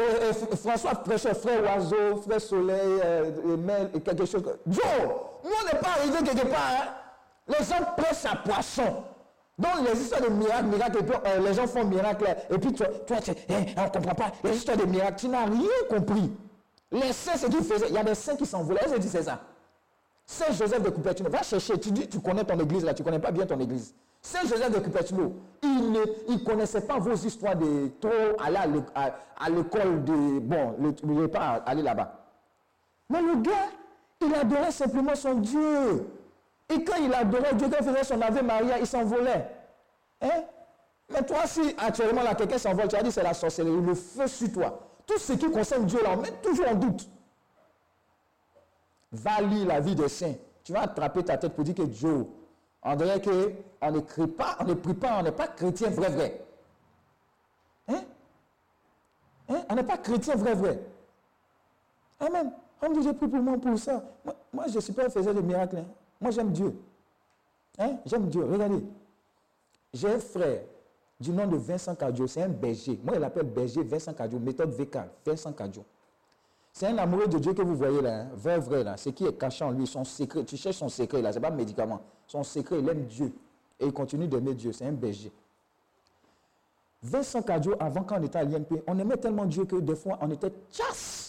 Et, 0.00 0.28
et 0.28 0.56
François 0.56 0.94
prêchait 0.96 1.34
frère 1.34 1.62
oiseau, 1.62 2.16
frère 2.18 2.40
soleil, 2.40 3.00
euh, 3.04 3.88
et 3.94 4.00
quelque 4.02 4.26
chose. 4.26 4.44
Joe, 4.66 4.84
nous 5.44 5.50
on 5.50 5.64
n'est 5.64 5.80
pas 5.80 5.92
arrivé 5.96 6.18
quelque 6.24 6.46
part. 6.46 6.60
hein. 6.72 6.94
Les 7.48 7.64
gens 7.64 7.82
prêchent 7.96 8.24
à 8.30 8.36
poisson. 8.36 9.02
Donc 9.58 9.72
les 9.92 10.00
histoires 10.00 10.20
de 10.22 10.28
miracles, 10.28 10.66
miracles, 10.66 10.98
euh, 11.26 11.38
les 11.40 11.54
gens 11.54 11.66
font 11.66 11.84
miracle. 11.84 12.24
Et 12.50 12.58
puis 12.58 12.72
toi, 12.72 12.86
tu 13.22 13.32
on 13.48 13.84
ne 13.84 13.88
comprend 13.90 14.14
pas. 14.14 14.32
Les 14.44 14.56
histoires 14.56 14.76
de 14.76 14.84
miracles, 14.84 15.16
tu 15.18 15.28
n'as 15.28 15.46
rien 15.46 15.68
compris. 15.88 16.32
Les 16.92 17.12
saints, 17.12 17.36
ce 17.36 17.46
qu'ils 17.46 17.62
faisaient, 17.64 17.88
il 17.88 17.94
y 17.94 17.98
a 17.98 18.04
des 18.04 18.14
saints 18.14 18.36
qui 18.36 18.46
s'envolaient. 18.46 18.80
Que 18.84 18.96
tu 19.00 19.08
sais 19.08 19.22
ça 19.22 19.40
Saint 20.24 20.52
Joseph 20.52 20.82
de 20.82 20.90
Cupertino, 20.90 21.30
va 21.30 21.42
chercher, 21.42 21.78
tu 21.80 21.90
dis, 21.90 22.06
tu 22.06 22.20
connais 22.20 22.44
ton 22.44 22.58
église 22.60 22.84
là, 22.84 22.92
tu 22.92 23.00
ne 23.02 23.04
connais 23.06 23.18
pas 23.18 23.30
bien 23.30 23.46
ton 23.46 23.58
église. 23.58 23.94
Saint 24.20 24.42
Joseph 24.42 24.70
de 24.70 24.78
Cupertino, 24.78 25.32
il 25.62 25.90
ne 25.90 26.00
il 26.28 26.44
connaissait 26.44 26.82
pas 26.82 26.98
vos 26.98 27.14
histoires 27.14 27.56
de 27.56 27.88
trop 27.98 28.10
aller 28.44 28.56
à 28.58 28.66
l'é- 28.66 28.82
à- 28.94 29.14
à 29.40 29.48
l'école 29.48 30.04
de. 30.04 30.38
Bon, 30.40 30.74
il 31.02 31.10
n'est 31.18 31.28
pas 31.28 31.62
allé 31.64 31.82
là-bas. 31.82 32.12
Mais 33.08 33.22
le 33.22 33.36
gars, 33.36 33.68
il 34.20 34.34
adorait 34.34 34.70
simplement 34.70 35.14
son 35.14 35.34
Dieu. 35.36 36.06
Et 36.70 36.84
quand 36.84 36.96
il 36.96 37.12
adorait 37.14 37.54
Dieu, 37.54 37.68
quand 37.70 37.78
il 37.80 37.86
faisait 37.86 38.04
son 38.04 38.20
Ave 38.20 38.42
Maria, 38.44 38.78
il 38.78 38.86
s'envolait. 38.86 39.46
Hein? 40.20 40.42
Mais 41.10 41.22
toi, 41.22 41.46
si 41.46 41.74
actuellement 41.78 42.20
quelqu'un 42.36 42.58
s'envole, 42.58 42.88
tu 42.88 42.96
as 42.96 43.02
dit 43.02 43.10
c'est 43.10 43.22
la 43.22 43.32
sorcellerie, 43.32 43.80
le 43.80 43.94
feu 43.94 44.26
sur 44.26 44.52
toi. 44.52 44.78
Tout 45.06 45.18
ce 45.18 45.32
qui 45.32 45.50
concerne 45.50 45.86
Dieu 45.86 46.02
là, 46.02 46.10
on 46.12 46.20
met 46.20 46.32
toujours 46.42 46.68
en 46.68 46.74
doute. 46.74 47.08
Va 49.12 49.40
lire 49.40 49.66
la 49.66 49.80
vie 49.80 49.94
des 49.94 50.08
saints. 50.08 50.34
Tu 50.62 50.72
vas 50.72 50.82
attraper 50.82 51.24
ta 51.24 51.38
tête 51.38 51.54
pour 51.54 51.64
dire 51.64 51.74
que 51.74 51.82
Dieu, 51.82 52.26
on 52.82 52.94
dirait 52.96 53.22
qu'on 53.22 53.90
ne 53.90 54.00
crie 54.00 54.26
pas, 54.26 54.58
on 54.60 54.64
ne 54.64 54.74
prie 54.74 54.92
pas, 54.92 55.18
on 55.18 55.22
n'est 55.22 55.32
pas 55.32 55.48
chrétien 55.48 55.88
vrai 55.88 56.10
vrai. 56.10 56.40
Hein? 57.88 58.02
Hein? 59.48 59.62
On 59.70 59.74
n'est 59.74 59.82
pas 59.82 59.96
chrétien 59.96 60.36
vrai 60.36 60.52
vrai. 60.54 60.78
Amen. 62.20 62.52
On 62.82 62.90
me 62.90 62.94
dit, 62.96 63.02
j'ai 63.02 63.14
pris 63.14 63.28
pour 63.28 63.40
moi 63.40 63.56
pour 63.56 63.78
ça. 63.78 64.02
Moi, 64.52 64.66
je 64.68 64.74
ne 64.76 64.80
suis 64.80 64.92
pas 64.92 65.06
un 65.06 65.08
faiseur 65.08 65.34
de 65.34 65.40
miracles. 65.40 65.78
hein. 65.78 65.86
Moi, 66.20 66.30
j'aime 66.30 66.52
Dieu. 66.52 66.74
Hein? 67.78 67.96
J'aime 68.04 68.28
Dieu. 68.28 68.44
Regardez. 68.44 68.82
J'ai 69.92 70.12
un 70.12 70.18
frère 70.18 70.62
du 71.20 71.30
nom 71.30 71.46
de 71.46 71.56
Vincent 71.56 71.94
Cadio. 71.94 72.26
C'est 72.26 72.42
un 72.42 72.48
berger. 72.48 72.98
Moi, 73.02 73.14
il 73.16 73.20
l'appelle 73.20 73.46
berger 73.46 73.82
Vincent 73.82 74.12
Cadio. 74.12 74.38
Méthode 74.38 74.70
VK. 74.70 74.98
Vincent 75.24 75.52
Cadio. 75.52 75.84
C'est 76.72 76.86
un 76.86 76.98
amoureux 76.98 77.26
de 77.26 77.38
Dieu 77.38 77.54
que 77.54 77.62
vous 77.62 77.74
voyez 77.74 78.00
là, 78.00 78.20
hein, 78.20 78.28
vrai, 78.34 78.58
vrai 78.58 78.84
là. 78.84 78.96
Ce 78.96 79.08
qui 79.08 79.24
est 79.24 79.32
caché 79.36 79.64
en 79.64 79.72
lui, 79.72 79.86
son 79.86 80.04
secret. 80.04 80.44
Tu 80.44 80.56
cherches 80.56 80.76
son 80.76 80.88
secret 80.88 81.20
là, 81.20 81.32
c'est 81.32 81.40
pas 81.40 81.48
un 81.48 81.56
médicament. 81.56 82.00
Son 82.26 82.44
secret, 82.44 82.78
il 82.78 82.88
aime 82.88 83.04
Dieu. 83.06 83.32
Et 83.80 83.86
il 83.86 83.92
continue 83.92 84.28
d'aimer 84.28 84.54
Dieu. 84.54 84.72
C'est 84.72 84.86
un 84.86 84.92
berger. 84.92 85.32
Vincent 87.02 87.42
Cadio, 87.42 87.74
avant 87.80 88.02
quand 88.02 88.20
on 88.20 88.22
était 88.22 88.38
à 88.38 88.44
l'INP, 88.44 88.82
on 88.86 88.98
aimait 88.98 89.16
tellement 89.16 89.44
Dieu 89.46 89.64
que 89.64 89.76
des 89.76 89.96
fois 89.96 90.18
on 90.20 90.30
était 90.30 90.52
chasse. 90.70 91.27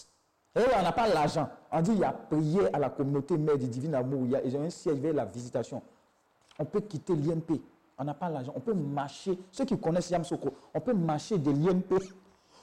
Et 0.56 0.60
on 0.76 0.82
n'a 0.82 0.92
pas 0.92 1.08
l'argent. 1.08 1.48
On 1.70 1.80
dit 1.80 1.92
il 1.92 1.98
y 1.98 2.04
a 2.04 2.12
prière 2.12 2.70
à 2.72 2.78
la 2.78 2.90
communauté 2.90 3.36
mère 3.38 3.56
du 3.56 3.68
divin 3.68 3.92
amour. 3.94 4.22
Il 4.24 4.30
y 4.32 4.36
a, 4.36 4.44
ils 4.44 4.56
ont 4.56 4.62
un 4.62 4.70
siège 4.70 4.98
vers 4.98 5.14
la 5.14 5.24
visitation. 5.24 5.80
On 6.58 6.64
peut 6.64 6.80
quitter 6.80 7.14
l'INP. 7.14 7.60
On 7.96 8.04
n'a 8.04 8.14
pas 8.14 8.28
l'argent. 8.28 8.52
On 8.56 8.60
peut 8.60 8.74
marcher. 8.74 9.38
Ceux 9.52 9.64
qui 9.64 9.78
connaissent 9.78 10.10
Yam 10.10 10.24
Soko, 10.24 10.50
on 10.74 10.80
peut 10.80 10.94
marcher 10.94 11.38
de 11.38 11.50
l'INP 11.50 11.94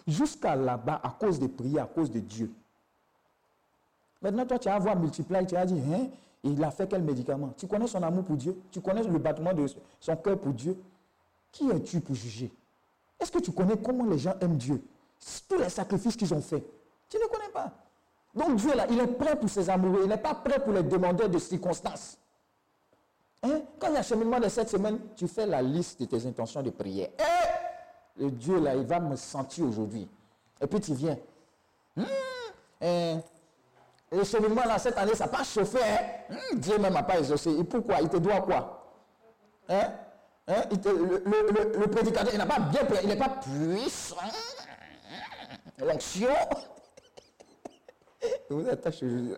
jusqu'à 0.05 0.55
là-bas 0.55 0.99
à 1.03 1.09
cause 1.09 1.39
des 1.39 1.47
prières, 1.47 1.85
à 1.85 1.87
cause 1.87 2.11
de 2.11 2.19
Dieu. 2.19 2.51
Maintenant, 4.21 4.45
toi, 4.45 4.59
tu 4.59 4.67
vas 4.67 4.79
voir 4.79 4.95
multiplier, 4.97 5.45
tu 5.45 5.55
vas 5.55 5.65
dire, 5.65 5.77
hein, 5.93 6.07
il 6.43 6.61
a 6.63 6.71
fait 6.71 6.87
quel 6.87 7.03
médicament? 7.03 7.53
Tu 7.57 7.67
connais 7.67 7.87
son 7.87 8.01
amour 8.03 8.23
pour 8.23 8.35
Dieu? 8.35 8.59
Tu 8.71 8.81
connais 8.81 9.03
le 9.03 9.19
battement 9.19 9.53
de 9.53 9.65
son 9.99 10.15
cœur 10.17 10.39
pour 10.39 10.53
Dieu? 10.53 10.77
Qui 11.51 11.69
es-tu 11.69 12.01
pour 12.01 12.15
juger? 12.15 12.51
Est-ce 13.19 13.31
que 13.31 13.39
tu 13.39 13.51
connais 13.51 13.77
comment 13.77 14.05
les 14.05 14.17
gens 14.17 14.35
aiment 14.41 14.57
Dieu? 14.57 14.83
Tous 15.47 15.57
les 15.57 15.69
sacrifices 15.69 16.15
qu'ils 16.15 16.33
ont 16.33 16.41
faits. 16.41 16.63
Tu 17.09 17.17
ne 17.17 17.27
connais 17.27 17.49
pas. 17.49 17.71
Donc 18.33 18.55
Dieu, 18.57 18.73
là, 18.75 18.85
il 18.89 18.99
est 18.99 19.07
prêt 19.07 19.35
pour 19.35 19.49
ses 19.49 19.69
amoureux. 19.69 20.01
Il 20.03 20.09
n'est 20.09 20.17
pas 20.17 20.35
prêt 20.35 20.59
pour 20.59 20.73
les 20.73 20.83
demandeurs 20.83 21.29
de 21.29 21.39
circonstances. 21.39 22.17
Hein? 23.43 23.61
Quand 23.79 23.87
il 23.89 23.93
y 23.93 23.97
a 23.97 24.03
cheminement 24.03 24.39
de 24.39 24.49
cette 24.49 24.69
semaine, 24.69 24.99
tu 25.15 25.27
fais 25.27 25.45
la 25.45 25.61
liste 25.61 25.99
de 26.01 26.05
tes 26.05 26.25
intentions 26.27 26.61
de 26.61 26.69
prière. 26.69 27.09
Et 27.17 28.23
le 28.23 28.31
Dieu, 28.31 28.59
là, 28.59 28.75
il 28.75 28.85
va 28.85 28.99
me 28.99 29.15
sentir 29.15 29.65
aujourd'hui. 29.65 30.07
Et 30.61 30.67
puis 30.67 30.79
tu 30.79 30.93
viens. 30.93 31.17
Hum, 31.97 32.05
hein, 32.81 33.19
le 34.11 34.23
cheminement, 34.23 34.63
là, 34.65 34.79
cette 34.79 34.97
année, 34.97 35.15
ça 35.15 35.25
n'a 35.25 35.31
pas 35.31 35.43
chauffé. 35.43 35.79
Hein? 35.81 36.35
Hum, 36.51 36.59
Dieu 36.59 36.77
même 36.77 36.93
n'a 36.93 37.03
pas 37.03 37.19
exaucé. 37.19 37.51
Et 37.51 37.63
pourquoi? 37.63 38.01
Il 38.01 38.09
te 38.09 38.17
doit 38.17 38.41
quoi? 38.41 38.83
Hein? 39.69 39.91
Hein? 40.47 40.63
Le, 40.71 41.87
prédicateur, 41.87 42.33
il 42.33 42.37
n'a 42.37 42.45
pas 42.45 42.59
bien 42.59 42.81
il 43.03 43.09
n'est 43.09 43.17
pas 43.17 43.29
puissant. 43.29 44.15
L'onction. 45.79 46.29
Vous 48.49 48.67
attache 48.69 49.03
aujourd'hui. 49.03 49.35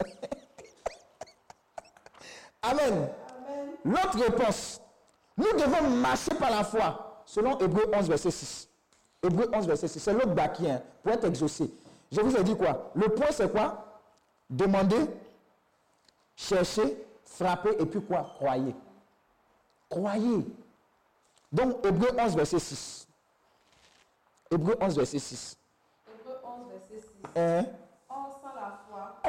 Amen. 2.62 3.10
L'autre 3.86 4.20
réponse. 4.20 4.82
Nous 5.38 5.54
devons 5.54 5.90
marcher 5.90 6.36
par 6.36 6.52
la 6.52 6.64
foi, 6.64 7.24
selon 7.26 7.58
Hébreu 7.58 7.90
11, 7.94 8.10
verset 8.10 8.32
6. 8.32 8.70
Hébreu 9.24 9.50
11, 9.54 9.68
verset 9.68 9.88
6. 9.88 10.00
C'est 10.00 10.14
l'autre 10.14 10.34
bâti, 10.34 10.70
hein, 10.70 10.82
pour 11.02 11.14
être 11.14 11.26
exaucé. 11.26 11.72
Je 12.12 12.22
vous 12.22 12.36
ai 12.36 12.44
dit 12.44 12.56
quoi? 12.56 12.92
Le 12.96 13.08
point, 13.10 13.32
c'est 13.32 13.52
quoi? 13.52 14.02
Demander, 14.50 15.06
chercher, 16.36 16.98
frapper, 17.24 17.76
et 17.80 17.86
puis 17.86 18.02
quoi? 18.02 18.34
Croyez. 18.36 18.76
Croyez. 19.90 20.46
Donc, 21.52 21.86
Hébreu 21.86 22.10
11, 22.18 22.36
verset 22.36 22.60
6. 22.60 23.08
Hébreu 24.52 24.76
11, 24.82 24.96
verset 24.98 25.20
6. 25.20 25.58
Hébreu 26.08 26.38
11, 26.44 26.68
verset 26.72 27.08
6. 27.08 27.32
Hein? 27.36 27.66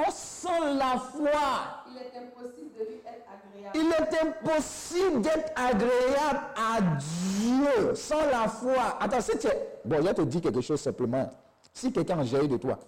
Or, 0.01 0.12
sans 0.12 0.74
la 0.74 0.98
foi, 0.98 1.82
il 1.90 1.97
est 1.98 2.18
impossible 2.18 2.70
de 2.78 2.85
lui 2.85 3.01
être 3.06 3.27
agréable. 3.28 3.74
il 3.74 3.93
est 3.93 4.22
impossible 4.22 5.20
d'être 5.20 5.52
agréable 5.56 6.40
à 6.56 6.81
Dieu 6.81 7.94
sans 7.94 8.24
la 8.27 8.48
foi. 8.48 8.97
Attends, 8.98 9.20
si 9.20 9.36
tu 9.39 9.47
es... 9.47 9.81
Bon, 9.85 10.05
je 10.05 10.12
te 10.12 10.22
dire 10.22 10.40
quelque 10.40 10.60
chose 10.60 10.81
simplement. 10.81 11.28
Si 11.72 11.93
quelqu'un 11.93 12.18
a 12.18 12.24
géré 12.24 12.48
de 12.48 12.56
toi, 12.56 12.78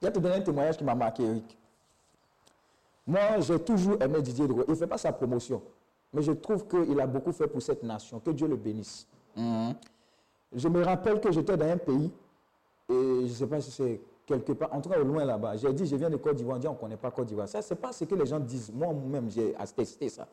je 0.00 0.06
vais 0.06 0.12
te 0.12 0.18
donner 0.18 0.36
un 0.36 0.40
témoignage 0.40 0.76
qui 0.76 0.84
m'a 0.84 0.94
marqué, 0.94 1.22
Eric. 1.22 1.58
Moi, 3.06 3.40
j'ai 3.40 3.58
toujours 3.60 4.00
aimé 4.02 4.20
Didier 4.20 4.48
Drouet. 4.48 4.64
Il 4.66 4.72
ne 4.72 4.76
fait 4.76 4.86
pas 4.86 4.98
sa 4.98 5.12
promotion. 5.12 5.62
Mais 6.12 6.22
je 6.22 6.32
trouve 6.32 6.66
qu'il 6.66 6.98
a 7.00 7.06
beaucoup 7.06 7.32
fait 7.32 7.46
pour 7.46 7.62
cette 7.62 7.82
nation. 7.82 8.20
Que 8.20 8.30
Dieu 8.30 8.48
le 8.48 8.56
bénisse. 8.56 9.06
Mhm. 9.36 9.74
Je 10.52 10.68
me 10.68 10.82
rappelle 10.82 11.20
que 11.20 11.30
j'étais 11.30 11.56
dans 11.56 11.68
un 11.68 11.76
pays, 11.76 12.10
et 12.88 12.92
je 12.92 13.22
ne 13.22 13.28
sais 13.28 13.46
pas 13.46 13.60
si 13.60 13.70
c'est 13.70 14.00
quelque 14.26 14.52
part, 14.52 14.74
en 14.74 14.80
tout 14.80 14.90
cas 14.90 14.98
au 14.98 15.04
loin 15.04 15.24
là-bas. 15.24 15.56
J'ai 15.56 15.72
dit, 15.72 15.86
je 15.86 15.96
viens 15.96 16.10
de 16.10 16.16
Côte 16.16 16.36
d'Ivoire. 16.36 16.56
On 16.56 16.60
dit, 16.60 16.68
on 16.68 16.72
ne 16.72 16.76
connaît 16.76 16.96
pas 16.96 17.10
Côte 17.10 17.26
d'Ivoire. 17.26 17.48
Ça, 17.48 17.62
ce 17.62 17.72
n'est 17.72 17.80
pas 17.80 17.92
ce 17.92 18.04
que 18.04 18.14
les 18.14 18.26
gens 18.26 18.40
disent. 18.40 18.72
Moi-même, 18.72 19.30
j'ai 19.30 19.54
attesté 19.56 20.08
ça. 20.08 20.26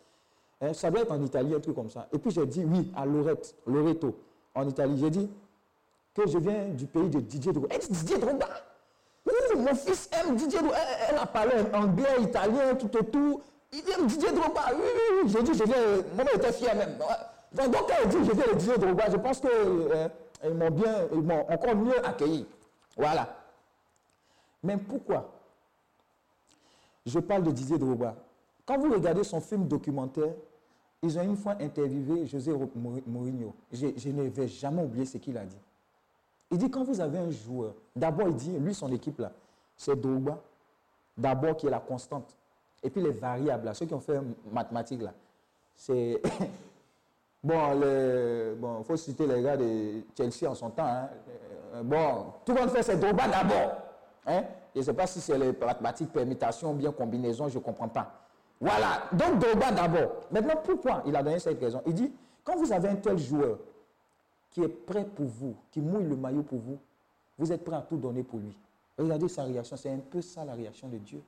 Hein, 0.60 0.74
ça 0.74 0.90
doit 0.90 1.02
être 1.02 1.12
en 1.12 1.22
Italie, 1.22 1.54
un 1.54 1.60
truc 1.60 1.76
comme 1.76 1.90
ça. 1.90 2.08
Et 2.12 2.18
puis 2.18 2.32
j'ai 2.32 2.46
dit, 2.46 2.66
oui, 2.66 2.92
à 2.96 3.06
Lorette, 3.06 3.56
Loreto, 3.68 4.16
en 4.56 4.68
Italie. 4.68 4.98
J'ai 4.98 5.10
dit 5.10 5.30
que 6.14 6.28
je 6.28 6.38
viens 6.38 6.70
du 6.70 6.86
pays 6.88 7.10
de 7.10 7.20
Didier 7.20 7.54
Drogba. 7.54 7.78
Dit, 7.78 7.88
Didier 7.90 8.18
Drogba? 8.18 8.48
Mon 9.56 9.76
fils 9.76 10.10
aime 10.12 10.36
Didier 10.36 10.60
Drogba. 10.60 10.78
Elle, 11.10 11.18
a 11.18 11.26
parlé 11.26 11.54
anglais, 11.74 12.22
italien, 12.22 12.76
tout 12.76 12.98
et 12.98 13.06
tout. 13.06 13.42
Il 13.72 13.84
aime 13.92 14.08
Didier 14.08 14.32
Drogba. 14.32 14.62
Oui, 14.74 14.82
oui, 14.84 15.22
oui. 15.24 15.30
J'ai 15.30 15.44
dit, 15.44 15.54
je 15.54 15.64
viens. 15.64 15.76
Moi, 16.16 16.26
j'étais 16.34 16.52
fier 16.52 16.76
même. 16.76 16.98
Donc, 16.98 17.72
quand 17.72 17.94
elle 18.02 18.10
dit, 18.10 18.18
je 18.18 18.32
viens 18.32 18.54
de 18.54 18.58
Didier 18.58 18.78
Drogba, 18.78 19.10
je 19.12 19.18
pense 19.18 19.40
que 19.40 19.48
euh, 19.48 20.08
m'ont 20.54 20.72
bien, 20.72 21.08
ils 21.14 21.22
m'ont 21.22 21.46
encore 21.50 21.76
mieux 21.76 22.06
accueilli. 22.06 22.48
Voilà. 22.98 23.43
Mais 24.64 24.78
pourquoi? 24.78 25.30
Je 27.06 27.20
parle 27.20 27.44
de 27.44 27.52
Didier 27.52 27.78
Drogba 27.78 28.16
Quand 28.66 28.78
vous 28.78 28.92
regardez 28.92 29.24
son 29.24 29.42
film 29.42 29.68
documentaire, 29.68 30.34
ils 31.02 31.20
ont 31.20 31.24
une 31.24 31.36
fois 31.36 31.56
interviewé 31.60 32.26
José 32.26 32.54
Mourinho. 33.06 33.54
Je, 33.72 34.10
ne 34.10 34.24
vais 34.30 34.48
jamais 34.48 34.82
oublier 34.84 35.06
ce 35.06 35.18
qu'il 35.18 35.38
a 35.38 35.44
dit. 35.46 35.60
Il 36.50 36.58
dit 36.58 36.72
quand 36.72 36.84
vous 36.84 37.02
avez 37.02 37.18
un 37.18 37.30
joueur, 37.30 37.74
d'abord 37.96 38.30
il 38.30 38.36
dit, 38.36 38.58
lui 38.58 38.74
son 38.74 38.92
équipe 38.92 39.20
là, 39.20 39.32
c'est 39.76 40.00
Drogba, 40.00 40.42
d'abord 41.18 41.58
qui 41.58 41.68
est 41.68 41.72
la 41.72 41.80
constante. 41.80 42.36
Et 42.82 42.90
puis 42.90 43.02
les 43.02 43.12
variables 43.12 43.74
ceux 43.76 43.86
qui 43.86 43.94
ont 43.94 44.00
fait 44.00 44.20
mathématiques 44.52 45.02
là, 45.02 45.14
c'est 45.76 46.22
Bon, 47.44 47.58
il 48.80 48.86
faut 48.86 48.96
citer 48.96 49.28
les 49.28 49.42
gars 49.42 49.58
de 49.58 50.04
Chelsea 50.16 50.50
en 50.50 50.56
son 50.56 50.70
temps. 50.70 50.86
hein. 50.86 51.10
Euh, 51.74 51.84
bon, 51.84 52.28
tout 52.46 52.54
le 52.54 52.62
monde 52.62 52.70
fait 52.70 52.84
ses 52.84 52.96
Drogba 52.96 53.28
d'abord. 53.28 53.93
Hein? 54.26 54.44
Je 54.74 54.80
ne 54.80 54.86
sais 54.86 54.94
pas 54.94 55.08
si 55.08 55.22
c'est 55.22 55.38
les 55.38 55.52
mathématiques, 55.52 56.12
permutation 56.12 56.72
ou 56.72 56.76
bien 56.76 56.92
combinaison, 56.92 57.48
je 57.50 57.58
ne 57.58 57.64
comprends 57.64 57.90
pas. 57.90 58.20
Voilà, 58.60 59.04
donc 59.12 59.40
Drogba 59.40 59.72
d'abord. 59.72 60.12
Maintenant, 60.32 60.56
pourquoi 60.64 61.04
il 61.06 61.16
a 61.16 61.22
donné 61.22 61.40
cette 61.40 61.60
raison? 61.60 61.82
Il 61.86 61.94
dit, 61.94 62.12
quand 62.44 62.56
vous 62.56 62.72
avez 62.72 62.90
un 62.90 62.96
tel 62.96 63.18
joueur 63.18 63.60
qui 64.52 64.62
est 64.62 64.70
prêt 64.70 65.06
pour 65.06 65.26
vous, 65.26 65.56
qui 65.72 65.82
mouille 65.82 66.06
le 66.06 66.16
maillot 66.16 66.44
pour 66.44 66.60
vous, 66.60 66.80
vous 67.38 67.52
êtes 67.52 67.64
prêt 67.64 67.76
à 67.76 67.82
tout 67.82 67.98
donner 67.98 68.24
pour 68.24 68.40
lui. 68.40 68.56
Regardez 68.98 69.28
sa 69.28 69.44
réaction, 69.44 69.76
c'est 69.76 69.92
un 69.92 69.98
peu 69.98 70.22
ça 70.22 70.46
la 70.46 70.54
réaction 70.54 70.88
de 70.88 70.98
Dieu. 70.98 71.22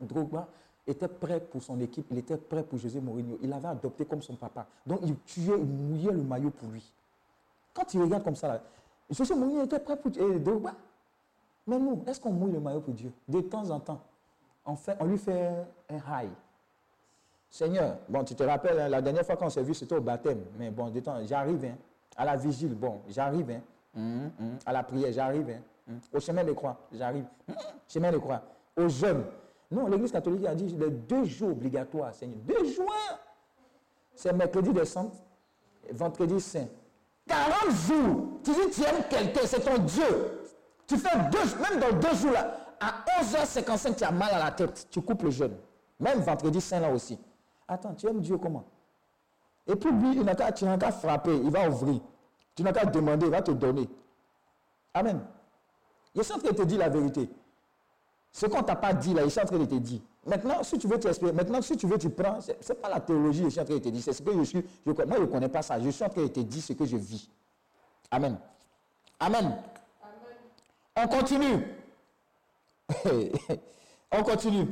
Drogba 0.00 0.46
était 0.86 1.08
prêt 1.08 1.40
pour 1.40 1.62
son 1.62 1.80
équipe, 1.80 2.06
il 2.10 2.18
était 2.18 2.36
prêt 2.36 2.62
pour 2.62 2.78
José 2.78 3.00
Mourinho. 3.00 3.38
Il 3.42 3.50
l'avait 3.50 3.68
adopté 3.68 4.04
comme 4.04 4.22
son 4.22 4.34
papa. 4.34 4.66
Donc 4.86 5.00
il 5.02 5.16
tuait, 5.20 5.58
il 5.58 5.66
mouillait 5.66 6.12
le 6.12 6.22
maillot 6.22 6.50
pour 6.50 6.68
lui. 6.68 6.92
Quand 7.74 7.92
il 7.94 8.02
regarde 8.02 8.22
comme 8.24 8.36
ça, 8.36 8.62
José 9.10 9.34
Mourinho 9.34 9.64
était 9.64 9.80
prêt 9.80 9.96
pour 9.96 10.10
Drogba. 10.10 10.74
Mais 11.70 11.78
nous, 11.78 12.02
est-ce 12.08 12.20
qu'on 12.20 12.32
mouille 12.32 12.50
le 12.50 12.58
maillot 12.58 12.80
pour 12.80 12.92
Dieu? 12.92 13.12
De 13.28 13.40
temps 13.42 13.70
en 13.70 13.78
temps, 13.78 14.00
on, 14.66 14.74
fait, 14.74 14.96
on 14.98 15.04
lui 15.04 15.16
fait 15.18 15.50
un 15.88 15.96
high. 16.24 16.30
Seigneur, 17.48 17.96
bon, 18.08 18.24
tu 18.24 18.34
te 18.34 18.42
rappelles, 18.42 18.80
hein, 18.80 18.88
la 18.88 19.00
dernière 19.00 19.24
fois 19.24 19.36
qu'on 19.36 19.48
s'est 19.50 19.62
vu, 19.62 19.72
c'était 19.72 19.94
au 19.94 20.00
baptême. 20.00 20.40
Mais 20.58 20.68
bon, 20.70 20.90
de 20.90 20.98
temps, 20.98 21.24
j'arrive. 21.24 21.64
hein. 21.64 21.76
À 22.16 22.24
la 22.24 22.36
vigile, 22.36 22.74
bon, 22.74 23.02
j'arrive. 23.08 23.50
hein. 23.50 23.60
Hum, 23.96 24.30
hum. 24.40 24.58
À 24.66 24.72
la 24.72 24.82
prière, 24.82 25.12
j'arrive. 25.12 25.48
hein. 25.48 25.60
Hum. 25.88 26.00
Au 26.12 26.18
chemin 26.18 26.42
de 26.42 26.52
croix, 26.52 26.76
j'arrive. 26.92 27.24
Hum, 27.48 27.54
chemin 27.86 28.10
de 28.10 28.18
croix. 28.18 28.42
Aux 28.76 28.88
jeunes. 28.88 29.24
Non, 29.70 29.86
l'Église 29.86 30.10
catholique 30.10 30.44
a 30.46 30.54
dit 30.56 30.66
les 30.76 30.90
deux 30.90 31.22
jours 31.24 31.50
obligatoires, 31.50 32.12
Seigneur. 32.12 32.38
Deux 32.44 32.64
jours. 32.72 32.92
C'est 34.16 34.32
mercredi 34.32 34.70
et 35.88 35.92
vendredi 35.92 36.40
saint. 36.40 36.66
40 37.28 37.70
jours. 37.86 38.26
Tu 38.42 38.50
dis, 38.50 38.70
tu 38.72 38.82
aimes 38.82 39.04
quelqu'un, 39.08 39.42
c'est 39.44 39.60
ton 39.60 39.78
Dieu. 39.78 40.39
Tu 40.90 40.98
fais 40.98 41.16
deux, 41.30 41.38
même 41.62 41.78
dans 41.78 41.96
deux 42.00 42.16
jours 42.16 42.32
là, 42.32 42.52
à 42.80 43.04
11h55, 43.22 43.94
tu 43.94 44.02
as 44.02 44.10
mal 44.10 44.30
à 44.34 44.40
la 44.40 44.50
tête, 44.50 44.88
tu 44.90 45.00
coupes 45.00 45.22
le 45.22 45.30
jeûne. 45.30 45.56
Même 46.00 46.18
vendredi 46.18 46.60
saint 46.60 46.80
là 46.80 46.90
aussi. 46.90 47.16
Attends, 47.68 47.94
tu 47.94 48.08
aimes 48.08 48.20
Dieu 48.20 48.36
comment? 48.38 48.64
Et 49.68 49.76
puis 49.76 49.92
lui, 49.92 50.16
il 50.16 50.24
n'a 50.24 50.34
qu'à- 50.34 50.50
tu 50.50 50.64
n'as 50.64 50.76
qu'à 50.76 50.90
frapper, 50.90 51.32
il 51.36 51.48
va 51.48 51.68
ouvrir. 51.68 52.00
Tu 52.56 52.64
n'as 52.64 52.72
qu'à 52.72 52.86
demander, 52.86 53.26
il 53.26 53.30
va 53.30 53.40
te 53.40 53.52
donner. 53.52 53.88
Amen. 54.92 55.20
Je 56.16 56.22
suis 56.22 56.32
en 56.34 56.38
train 56.38 56.50
de 56.50 56.56
te 56.56 56.62
dire 56.62 56.80
la 56.80 56.88
vérité. 56.88 57.30
Ce 58.32 58.46
qu'on 58.46 58.64
t'a 58.64 58.74
pas 58.74 58.92
dit 58.92 59.14
là, 59.14 59.22
je 59.22 59.28
suis 59.28 59.40
en 59.40 59.44
train 59.44 59.58
de 59.58 59.66
te 59.66 59.76
dire. 59.76 60.00
Maintenant, 60.26 60.60
si 60.64 60.76
tu 60.76 60.88
veux 60.88 60.98
t'expliquer, 60.98 61.32
maintenant, 61.32 61.62
si 61.62 61.76
tu 61.76 61.86
veux, 61.86 61.98
tu 61.98 62.10
prends. 62.10 62.40
Ce 62.40 62.50
n'est 62.50 62.78
pas 62.80 62.88
la 62.88 62.98
théologie, 62.98 63.44
je 63.44 63.48
suis 63.50 63.60
en 63.60 63.64
train 63.64 63.74
de 63.74 63.78
te 63.78 63.88
dire. 63.90 64.02
C'est 64.02 64.12
ce 64.12 64.22
que 64.22 64.32
je 64.36 64.42
suis. 64.42 64.64
je- 64.84 64.90
moi, 64.90 65.04
je 65.18 65.20
ne 65.22 65.26
connais 65.26 65.48
pas 65.48 65.62
ça. 65.62 65.78
Je 65.78 65.88
suis 65.90 66.02
en 66.04 66.08
train 66.08 66.22
de 66.22 66.26
te 66.28 66.40
dire 66.40 66.62
ce 66.64 66.72
que 66.72 66.84
je 66.84 66.96
vis. 66.96 67.30
Amen. 68.10 68.36
Amen. 69.20 69.56
On 71.02 71.08
continue. 71.08 71.66
On 74.12 74.22
continue. 74.22 74.66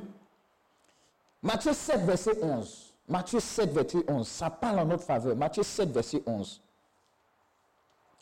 Matthieu 1.42 1.72
7, 1.72 2.00
verset 2.00 2.42
11. 2.42 2.94
Matthieu 3.08 3.40
7, 3.40 3.70
verset 3.72 4.04
11. 4.08 4.26
Ça 4.28 4.50
parle 4.50 4.80
en 4.80 4.84
notre 4.84 5.04
faveur. 5.04 5.36
Matthieu 5.36 5.62
7, 5.62 5.90
verset 5.90 6.22
11. 6.26 6.60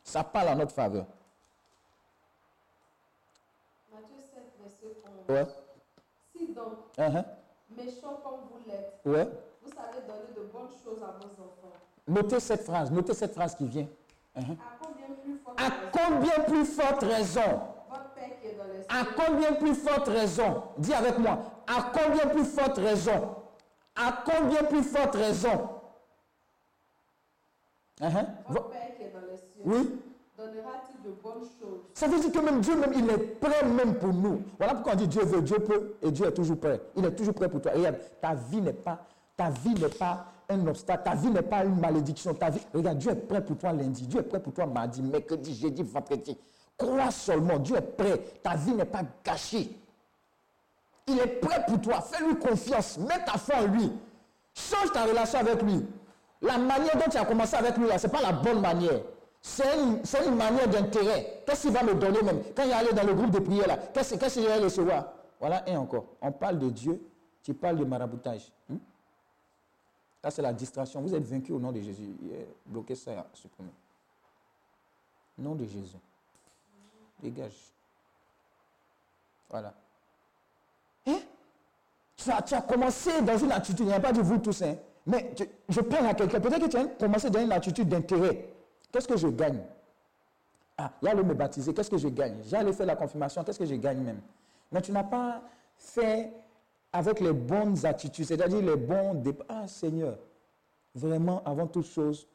Ça 0.04 0.22
parle 0.22 0.48
en 0.48 0.56
notre 0.56 0.72
faveur. 0.72 1.06
Matthieu 3.92 4.16
7, 4.34 4.42
verset 4.62 4.96
11. 5.28 5.36
Ouais. 5.36 5.46
Si 6.36 6.52
donc, 6.52 6.74
Uh-huh. 6.98 7.24
méchants 7.76 8.20
comme 8.22 8.40
vous 8.50 8.58
l'êtes, 8.70 9.00
Ouais. 9.04 9.28
vous 9.62 9.70
savez 9.72 10.00
donner 10.06 10.32
de 10.36 10.42
bonnes 10.52 10.70
choses 10.84 11.02
à 11.02 11.12
vos 11.18 11.24
enfants, 11.42 11.72
Notez 12.06 12.38
cette 12.40 12.62
phrase. 12.62 12.90
Notez 12.92 13.14
cette 13.14 13.34
phrase 13.34 13.54
qui 13.56 13.66
vient. 13.66 13.88
Uh-huh. 14.36 14.52
à 14.52 14.78
combien 14.80 15.14
plus 15.22 15.38
forte 15.38 15.58
À 15.60 15.64
raison? 15.64 15.90
combien 15.92 16.44
plus 16.44 16.64
forte 16.66 17.02
raison? 17.02 17.60
Qui 18.40 18.48
est 18.48 18.56
dans 18.56 19.00
À 19.00 19.04
combien 19.16 19.52
plus 19.54 19.74
forte 19.74 20.08
raison 20.08 20.62
Dis 20.78 20.94
avec 20.94 21.18
moi. 21.18 21.38
À 21.66 21.90
combien 21.92 22.26
plus 22.28 22.44
forte 22.44 22.78
raison 22.78 23.36
À 23.94 24.22
combien 24.24 24.62
plus 24.64 24.82
forte 24.82 25.14
raison? 25.14 25.68
Votre 28.48 28.68
Père 28.70 28.94
qui 28.96 29.02
est 29.04 29.12
dans 29.12 29.20
Oui. 29.64 29.90
donnera-t-il 30.36 31.02
de 31.02 31.16
bonnes 31.22 31.40
choses? 31.44 31.80
Ça 31.94 32.06
veut 32.06 32.20
dire 32.20 32.30
que 32.30 32.38
même 32.38 32.60
Dieu, 32.60 32.76
même, 32.76 32.92
il 32.94 33.08
est 33.08 33.18
prêt 33.40 33.64
même 33.66 33.94
pour 33.94 34.12
nous. 34.12 34.42
Voilà 34.58 34.74
pourquoi 34.74 34.92
on 34.92 34.96
dit 34.96 35.08
Dieu 35.08 35.22
veut, 35.24 35.40
Dieu 35.40 35.58
peut, 35.58 35.94
et 36.02 36.10
Dieu 36.10 36.26
est 36.26 36.34
toujours 36.34 36.58
prêt. 36.58 36.80
Il 36.94 37.04
est 37.06 37.14
toujours 37.14 37.34
prêt 37.34 37.48
pour 37.48 37.62
toi. 37.62 37.72
Regarde, 37.74 37.96
ta 38.20 38.34
vie 38.34 38.60
n'est 38.60 38.74
pas, 38.74 38.98
ta 39.36 39.48
vie 39.48 39.74
n'est 39.74 39.88
pas 39.88 40.26
un 40.50 40.66
obstacle, 40.66 41.04
ta 41.04 41.14
vie 41.14 41.30
n'est 41.30 41.40
pas 41.42 41.64
une 41.64 41.80
malédiction. 41.80 42.34
Ta 42.34 42.50
vie, 42.50 42.60
regarde, 42.74 42.98
Dieu 42.98 43.12
est 43.12 43.16
prêt 43.16 43.42
pour 43.42 43.56
toi 43.56 43.72
lundi, 43.72 44.06
Dieu 44.06 44.20
est 44.20 44.24
prêt 44.24 44.40
pour 44.40 44.52
toi 44.52 44.66
mardi, 44.66 45.00
mercredi, 45.02 45.54
jeudi, 45.54 45.82
vendredi. 45.82 46.36
Crois 46.76 47.10
seulement, 47.10 47.58
Dieu 47.58 47.76
est 47.76 47.80
prêt. 47.80 48.18
Ta 48.42 48.54
vie 48.54 48.74
n'est 48.74 48.84
pas 48.84 49.02
gâchée. 49.24 49.70
Il 51.06 51.18
est 51.18 51.40
prêt 51.40 51.64
pour 51.66 51.80
toi. 51.80 52.00
Fais-lui 52.00 52.36
confiance. 52.38 52.98
Mets 52.98 53.24
ta 53.24 53.38
foi 53.38 53.56
en 53.56 53.66
lui. 53.66 53.92
Change 54.54 54.92
ta 54.92 55.04
relation 55.04 55.38
avec 55.38 55.62
lui. 55.62 55.84
La 56.42 56.58
manière 56.58 56.96
dont 56.96 57.10
tu 57.10 57.16
as 57.16 57.24
commencé 57.24 57.56
avec 57.56 57.76
lui, 57.78 57.86
ce 57.96 58.06
n'est 58.06 58.12
pas 58.12 58.20
la 58.20 58.32
bonne 58.32 58.60
manière. 58.60 59.00
C'est 59.40 59.78
une, 59.78 60.02
une 60.26 60.36
manière 60.36 60.68
d'intérêt. 60.68 61.42
Qu'est-ce 61.46 61.62
qu'il 61.62 61.70
va 61.70 61.82
me 61.82 61.94
donner 61.94 62.20
même? 62.22 62.42
Quand 62.54 62.64
il 62.64 62.70
est 62.70 62.74
allé 62.74 62.92
dans 62.92 63.04
le 63.04 63.14
groupe 63.14 63.30
de 63.30 63.38
prière, 63.38 63.68
là, 63.68 63.76
qu'est-ce 63.76 64.14
qu'il 64.14 64.46
va 64.46 64.56
recevoir? 64.56 65.12
Voilà, 65.38 65.68
et 65.68 65.76
encore. 65.76 66.04
On 66.20 66.32
parle 66.32 66.58
de 66.58 66.68
Dieu, 66.68 67.00
tu 67.42 67.54
parles 67.54 67.76
de 67.76 67.84
maraboutage. 67.84 68.50
Hmm? 68.68 68.78
Ça, 70.22 70.30
c'est 70.30 70.42
la 70.42 70.52
distraction. 70.52 71.00
Vous 71.00 71.14
êtes 71.14 71.24
vaincu 71.24 71.52
au 71.52 71.60
nom 71.60 71.70
de 71.70 71.80
Jésus. 71.80 72.08
Bloquez 72.66 72.96
ça, 72.96 73.26
supprimez. 73.32 73.70
Nom 75.38 75.54
de 75.54 75.64
Jésus. 75.64 75.96
Dégage. 77.22 77.72
Voilà. 79.48 79.72
Hein? 81.06 81.18
Tu 82.16 82.30
as, 82.30 82.42
tu 82.42 82.54
as 82.54 82.62
commencé 82.62 83.22
dans 83.22 83.38
une 83.38 83.52
attitude, 83.52 83.80
il 83.80 83.86
n'y 83.86 83.92
a 83.92 84.00
pas 84.00 84.12
de 84.12 84.20
vous 84.20 84.38
tous, 84.38 84.62
hein, 84.62 84.76
mais 85.06 85.34
je 85.68 85.80
parle 85.80 86.06
à 86.06 86.14
quelqu'un, 86.14 86.40
peut-être 86.40 86.64
que 86.64 86.70
tu 86.70 86.76
as 86.76 86.86
commencé 86.86 87.30
dans 87.30 87.40
une 87.40 87.52
attitude 87.52 87.88
d'intérêt. 87.88 88.48
Qu'est-ce 88.90 89.06
que 89.06 89.16
je 89.16 89.28
gagne? 89.28 89.62
Ah, 90.78 90.90
il 91.02 91.14
me 91.14 91.34
baptiser, 91.34 91.72
qu'est-ce 91.72 91.90
que 91.90 91.98
je 91.98 92.08
gagne? 92.08 92.42
Allé 92.52 92.72
faire 92.72 92.86
la 92.86 92.96
confirmation, 92.96 93.44
qu'est-ce 93.44 93.58
que 93.58 93.66
je 93.66 93.74
gagne 93.76 94.00
même? 94.02 94.20
Mais 94.72 94.82
tu 94.82 94.92
n'as 94.92 95.04
pas 95.04 95.42
fait 95.76 96.32
avec 96.92 97.20
les 97.20 97.32
bonnes 97.32 97.84
attitudes, 97.86 98.26
c'est-à-dire 98.26 98.60
les 98.60 98.76
bons 98.76 99.14
départs. 99.14 99.46
Ah, 99.48 99.68
Seigneur, 99.68 100.18
vraiment, 100.94 101.42
avant 101.44 101.66
toute 101.66 101.86
chose, 101.86 102.26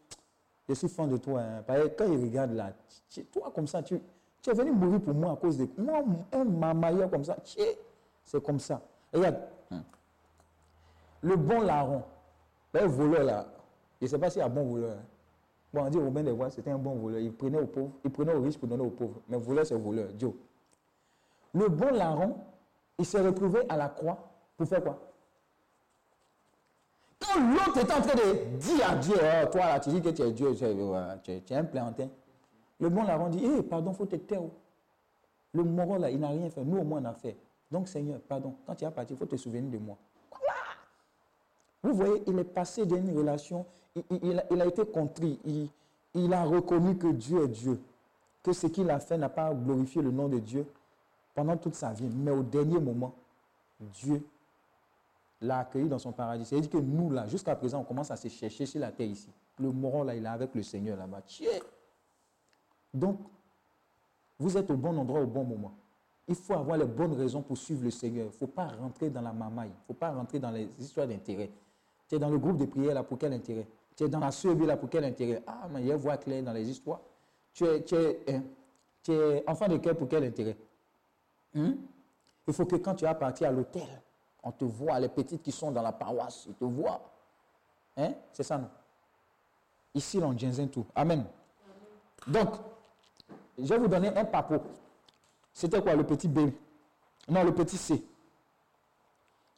je 0.69 0.73
suis 0.73 0.87
fan 0.87 1.09
de 1.09 1.17
toi. 1.17 1.41
hein. 1.41 1.63
Quand 1.97 2.05
il 2.05 2.21
regarde 2.23 2.53
là, 2.53 2.71
toi 3.31 3.51
comme 3.53 3.67
ça, 3.67 3.83
tu, 3.83 3.99
tu 4.41 4.49
es 4.49 4.53
venu 4.53 4.71
mourir 4.71 5.01
pour 5.01 5.13
moi 5.13 5.33
à 5.33 5.35
cause 5.35 5.57
de 5.57 5.67
moi, 5.77 6.03
un 6.31 6.43
mamailleur 6.43 7.09
comme 7.09 7.23
ça. 7.23 7.37
C'est 8.23 8.43
comme 8.43 8.59
ça. 8.59 8.81
Regarde, 9.13 9.37
hum. 9.71 9.83
le 11.21 11.35
bon 11.35 11.61
larron, 11.61 12.03
le 12.73 12.81
voleur 12.85 13.23
là, 13.23 13.45
je 13.99 14.05
ne 14.05 14.09
sais 14.09 14.17
pas 14.19 14.29
s'il 14.29 14.39
y 14.39 14.43
a 14.43 14.49
bon 14.49 14.63
voleur. 14.65 14.91
hein. 14.97 15.05
Bon, 15.73 15.83
on 15.85 15.89
dit 15.89 15.97
Robin 15.99 16.23
des 16.23 16.33
Bois, 16.33 16.49
c'était 16.49 16.71
un 16.71 16.77
bon 16.77 16.95
voleur. 16.95 17.19
Il 17.21 17.33
prenait 17.33 17.59
aux 17.59 17.67
pauvres, 17.67 17.91
il 18.03 18.11
prenait 18.11 18.33
aux 18.33 18.41
riches 18.41 18.57
pour 18.57 18.67
donner 18.67 18.83
aux 18.83 18.89
pauvres. 18.89 19.21
Mais 19.29 19.37
voleur, 19.37 19.65
c'est 19.65 19.75
voleur, 19.75 20.09
Dieu. 20.13 20.33
Le 21.53 21.67
bon 21.69 21.91
larron, 21.93 22.35
il 22.97 23.05
s'est 23.05 23.21
retrouvé 23.21 23.61
à 23.69 23.77
la 23.77 23.87
croix 23.89 24.17
pour 24.57 24.67
faire 24.67 24.83
quoi? 24.83 24.99
Quand 27.19 27.39
l'autre 27.53 27.77
était 27.79 27.93
en 27.93 28.01
train 28.01 28.15
de 28.15 28.57
dire 28.57 28.89
à 28.89 28.95
Dieu, 28.95 29.15
Oh, 29.15 29.47
toi 29.51 29.61
là, 29.67 29.79
tu 29.79 29.89
dis 29.91 30.01
que 30.01 30.09
tu 30.09 30.21
es 30.23 30.31
Dieu, 30.31 30.53
tu 30.55 30.65
es- 30.65 31.41
tu 31.41 31.53
es 31.53 31.55
un 31.57 31.63
plantain. 31.65 32.07
Le 32.81 32.89
bon 32.89 33.03
larron 33.03 33.29
dit, 33.29 33.45
hé, 33.45 33.61
pardon, 33.61 33.93
faut 33.93 34.07
te 34.07 34.15
taire. 34.17 34.43
oh. 34.43 34.51
Le 35.53 35.63
moron 35.63 35.97
là, 35.97 36.09
il 36.09 36.19
n'a 36.19 36.29
rien 36.29 36.49
fait. 36.49 36.63
Nous, 36.63 36.77
au 36.77 36.83
moins, 36.83 37.01
on 37.01 37.05
a 37.05 37.13
fait. 37.13 37.37
Donc, 37.71 37.87
Seigneur, 37.87 38.19
pardon, 38.21 38.55
quand 38.65 38.75
tu 38.75 38.83
es 38.83 38.91
parti, 38.91 39.13
il 39.13 39.17
faut 39.17 39.25
te 39.25 39.35
souvenir 39.35 39.69
de 39.71 39.77
moi. 39.77 39.97
Vous 41.83 41.93
voyez, 41.93 42.21
il 42.27 42.37
est 42.37 42.43
passé 42.43 42.85
d'une 42.85 43.15
relation, 43.15 43.65
il 44.09 44.61
a 44.61 44.65
été 44.65 44.85
contrit, 44.85 45.39
il, 45.45 45.67
il 46.13 46.33
a 46.33 46.43
reconnu 46.43 46.95
que 46.97 47.07
Dieu 47.07 47.43
est 47.43 47.47
Dieu, 47.47 47.81
que 48.43 48.53
ce 48.53 48.67
qu'il 48.67 48.89
a 48.89 48.99
fait 48.99 49.17
n'a 49.17 49.29
pas 49.29 49.53
glorifié 49.53 50.01
le 50.01 50.11
nom 50.11 50.27
de 50.27 50.37
Dieu 50.39 50.65
pendant 51.33 51.57
toute 51.57 51.75
sa 51.75 51.91
vie. 51.93 52.09
Mais 52.13 52.31
au 52.31 52.43
dernier 52.43 52.79
moment, 52.79 53.13
Dieu 53.79 54.23
l'a 55.41 55.59
accueilli 55.59 55.87
dans 55.87 55.97
son 55.99 56.11
paradis. 56.11 56.45
C'est-à-dire 56.45 56.69
que 56.69 56.77
nous, 56.77 57.09
là, 57.09 57.27
jusqu'à 57.27 57.55
présent, 57.55 57.79
on 57.79 57.83
commence 57.83 58.11
à 58.11 58.15
se 58.15 58.27
chercher 58.27 58.65
sur 58.65 58.79
la 58.79 58.91
terre 58.91 59.07
ici. 59.07 59.29
Le 59.59 59.71
moron, 59.71 60.03
là, 60.03 60.15
il 60.15 60.23
est 60.23 60.29
avec 60.29 60.53
le 60.53 60.61
Seigneur 60.63 60.97
là-bas. 60.97 61.21
Donc, 62.93 63.19
vous 64.39 64.57
êtes 64.57 64.69
au 64.69 64.75
bon 64.75 64.97
endroit 64.97 65.21
au 65.21 65.27
bon 65.27 65.43
moment. 65.43 65.73
Il 66.27 66.35
faut 66.35 66.53
avoir 66.53 66.77
les 66.77 66.85
bonnes 66.85 67.13
raisons 67.13 67.41
pour 67.41 67.57
suivre 67.57 67.83
le 67.83 67.91
Seigneur. 67.91 68.25
Il 68.25 68.29
ne 68.29 68.33
faut 68.33 68.47
pas 68.47 68.67
rentrer 68.67 69.09
dans 69.09 69.21
la 69.21 69.33
mamaille. 69.33 69.69
Il 69.69 69.81
ne 69.81 69.85
faut 69.87 69.93
pas 69.93 70.11
rentrer 70.11 70.39
dans 70.39 70.51
les 70.51 70.69
histoires 70.79 71.07
d'intérêt. 71.07 71.49
Tu 72.07 72.15
es 72.15 72.19
dans 72.19 72.29
le 72.29 72.37
groupe 72.37 72.57
de 72.57 72.65
prière 72.65 72.93
là 72.93 73.03
pour 73.03 73.17
quel 73.17 73.33
intérêt? 73.33 73.67
Tu 73.95 74.03
es 74.03 74.09
dans 74.09 74.19
la 74.19 74.31
survie 74.31 74.65
là 74.65 74.77
pour 74.77 74.89
quel 74.89 75.03
intérêt? 75.03 75.43
Ah, 75.45 75.67
mais 75.71 75.81
il 75.81 75.87
y 75.87 75.91
a 75.91 75.97
voix 75.97 76.17
claire 76.17 76.43
dans 76.43 76.53
les 76.53 76.69
histoires. 76.69 77.01
Tu 77.53 77.65
es, 77.65 77.83
tu 77.83 77.95
es, 77.95 78.23
hein, 78.27 78.43
tu 79.03 79.11
es 79.11 79.43
enfant 79.47 79.67
de 79.67 79.77
cœur 79.77 79.95
pour 79.97 80.07
quel 80.07 80.23
intérêt? 80.23 80.57
Hein? 81.55 81.75
Il 82.47 82.53
faut 82.53 82.65
que 82.65 82.77
quand 82.77 82.95
tu 82.95 83.05
vas 83.05 83.15
partir 83.15 83.47
à 83.47 83.51
l'hôtel, 83.51 83.87
on 84.43 84.51
te 84.51 84.65
voit, 84.65 84.99
les 84.99 85.09
petites 85.09 85.41
qui 85.41 85.51
sont 85.51 85.71
dans 85.71 85.81
la 85.81 85.91
paroisse, 85.91 86.45
ils 86.47 86.55
te 86.55 86.65
voient. 86.65 87.01
Hein? 87.97 88.13
C'est 88.31 88.43
ça, 88.43 88.57
non? 88.57 88.69
Ici, 89.93 90.19
on 90.23 90.37
ginzin 90.37 90.67
tout. 90.67 90.85
Amen. 90.95 91.25
Donc, 92.27 92.49
je 93.57 93.65
vais 93.65 93.77
vous 93.77 93.87
donner 93.87 94.15
un 94.15 94.25
papo. 94.25 94.61
C'était 95.53 95.81
quoi 95.81 95.95
le 95.95 96.03
petit 96.03 96.27
B? 96.27 96.51
Non, 97.27 97.43
le 97.43 97.53
petit 97.53 97.77
C. 97.77 98.03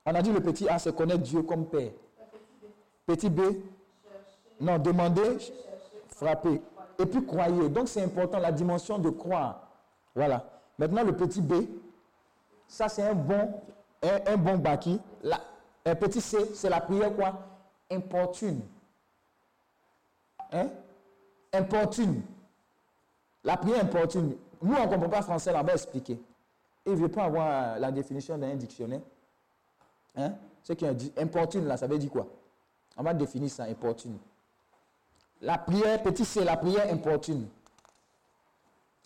On 0.05 0.13
a 0.13 0.21
dit 0.21 0.31
le 0.31 0.41
petit 0.41 0.67
A, 0.67 0.79
c'est 0.79 0.95
connaître 0.95 1.21
Dieu 1.21 1.43
comme 1.43 1.65
Père. 1.67 1.91
Petit 3.05 3.29
B, 3.29 3.41
non, 4.59 4.77
demander, 4.79 5.37
frapper. 6.09 6.61
Et 6.99 7.05
puis 7.05 7.25
croyez. 7.25 7.69
Donc 7.69 7.87
c'est 7.87 8.03
important, 8.03 8.39
la 8.39 8.51
dimension 8.51 8.97
de 8.97 9.09
croire. 9.09 9.67
Voilà. 10.15 10.45
Maintenant, 10.77 11.03
le 11.03 11.15
petit 11.15 11.41
B, 11.41 11.53
ça 12.67 12.89
c'est 12.89 13.03
un 13.03 13.13
bon, 13.13 13.53
un, 14.01 14.33
un 14.33 14.37
bon 14.37 14.57
baki. 14.57 14.99
Un 15.85 15.95
petit 15.95 16.21
C, 16.21 16.37
c'est 16.53 16.69
la 16.69 16.81
prière 16.81 17.13
quoi? 17.15 17.39
Importune. 17.91 18.61
Hein? 20.51 20.67
Importune. 21.51 22.21
La 23.43 23.57
prière 23.57 23.83
importune. 23.83 24.37
Nous, 24.61 24.73
on 24.75 24.85
ne 24.85 24.87
comprend 24.87 25.09
pas 25.09 25.21
français, 25.21 25.51
là, 25.51 25.59
on 25.61 25.63
va 25.63 25.73
expliquer. 25.73 26.17
Il 26.85 26.93
ne 26.93 26.97
veut 26.97 27.09
pas 27.09 27.25
avoir 27.25 27.75
euh, 27.75 27.79
la 27.79 27.91
définition 27.91 28.37
d'un 28.37 28.55
dictionnaire. 28.55 29.01
Hein? 30.15 30.33
Ce 30.63 30.73
qui 30.73 30.85
est 30.85 31.19
importune, 31.19 31.65
là, 31.65 31.75
ça 31.77 31.87
veut 31.87 31.97
dire 31.97 32.11
quoi? 32.11 32.27
On 32.95 33.03
va 33.03 33.13
définir 33.13 33.49
ça, 33.49 33.63
importune. 33.63 34.17
La 35.41 35.57
prière, 35.57 36.01
petit 36.01 36.23
c, 36.23 36.43
la 36.43 36.55
prière 36.55 36.91
importune. 36.91 37.47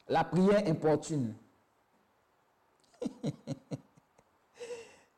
La 0.08 0.24
prière 0.24 0.68
importune. 0.68 1.34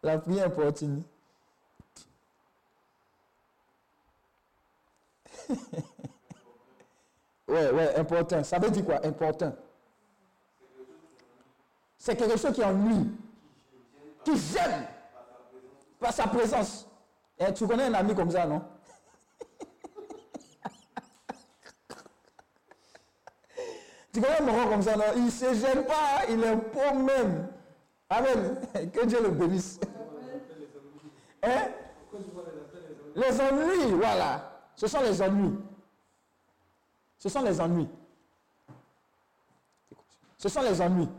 la 0.03 0.17
prière 0.17 0.47
importune. 0.47 1.03
ouais, 7.49 7.71
ouais, 7.71 7.95
important. 7.95 8.43
Ça 8.43 8.59
veut 8.59 8.69
dire 8.69 8.85
quoi 8.85 9.05
Important? 9.05 9.53
C'est 11.97 12.15
quelque 12.15 12.37
chose 12.37 12.53
qui 12.53 12.63
ennuie, 12.63 13.09
qui 14.23 14.37
gêne 14.37 14.87
par 15.99 16.13
sa 16.13 16.27
présence. 16.27 16.87
Eh, 17.37 17.53
tu 17.53 17.67
connais 17.67 17.83
un 17.83 17.93
ami 17.93 18.15
comme 18.15 18.31
ça, 18.31 18.45
non? 18.45 18.61
Tu 24.11 24.21
connais 24.21 24.39
un 24.39 24.43
moron 24.43 24.69
comme 24.69 24.81
ça, 24.81 24.95
non? 24.95 25.03
Il 25.15 25.25
ne 25.25 25.29
se 25.29 25.53
gêne 25.53 25.83
pas, 25.85 26.25
il 26.29 26.43
est 26.43 26.55
beau 26.55 26.93
même. 26.99 27.47
Amen. 28.09 28.59
Que 28.91 29.05
Dieu 29.05 29.21
le 29.21 29.29
bénisse. 29.29 29.79
Hein? 31.43 31.67
Les 33.15 33.41
ennuis, 33.41 33.93
voilà. 33.93 34.61
Ce 34.75 34.87
sont 34.87 35.01
les 35.01 35.21
ennuis. 35.21 35.57
Ce 37.19 37.29
sont 37.29 37.43
les 37.43 37.59
ennuis. 37.61 37.87
Ce 40.37 40.49
sont 40.49 40.61
les 40.61 40.81
ennuis. 40.81 41.09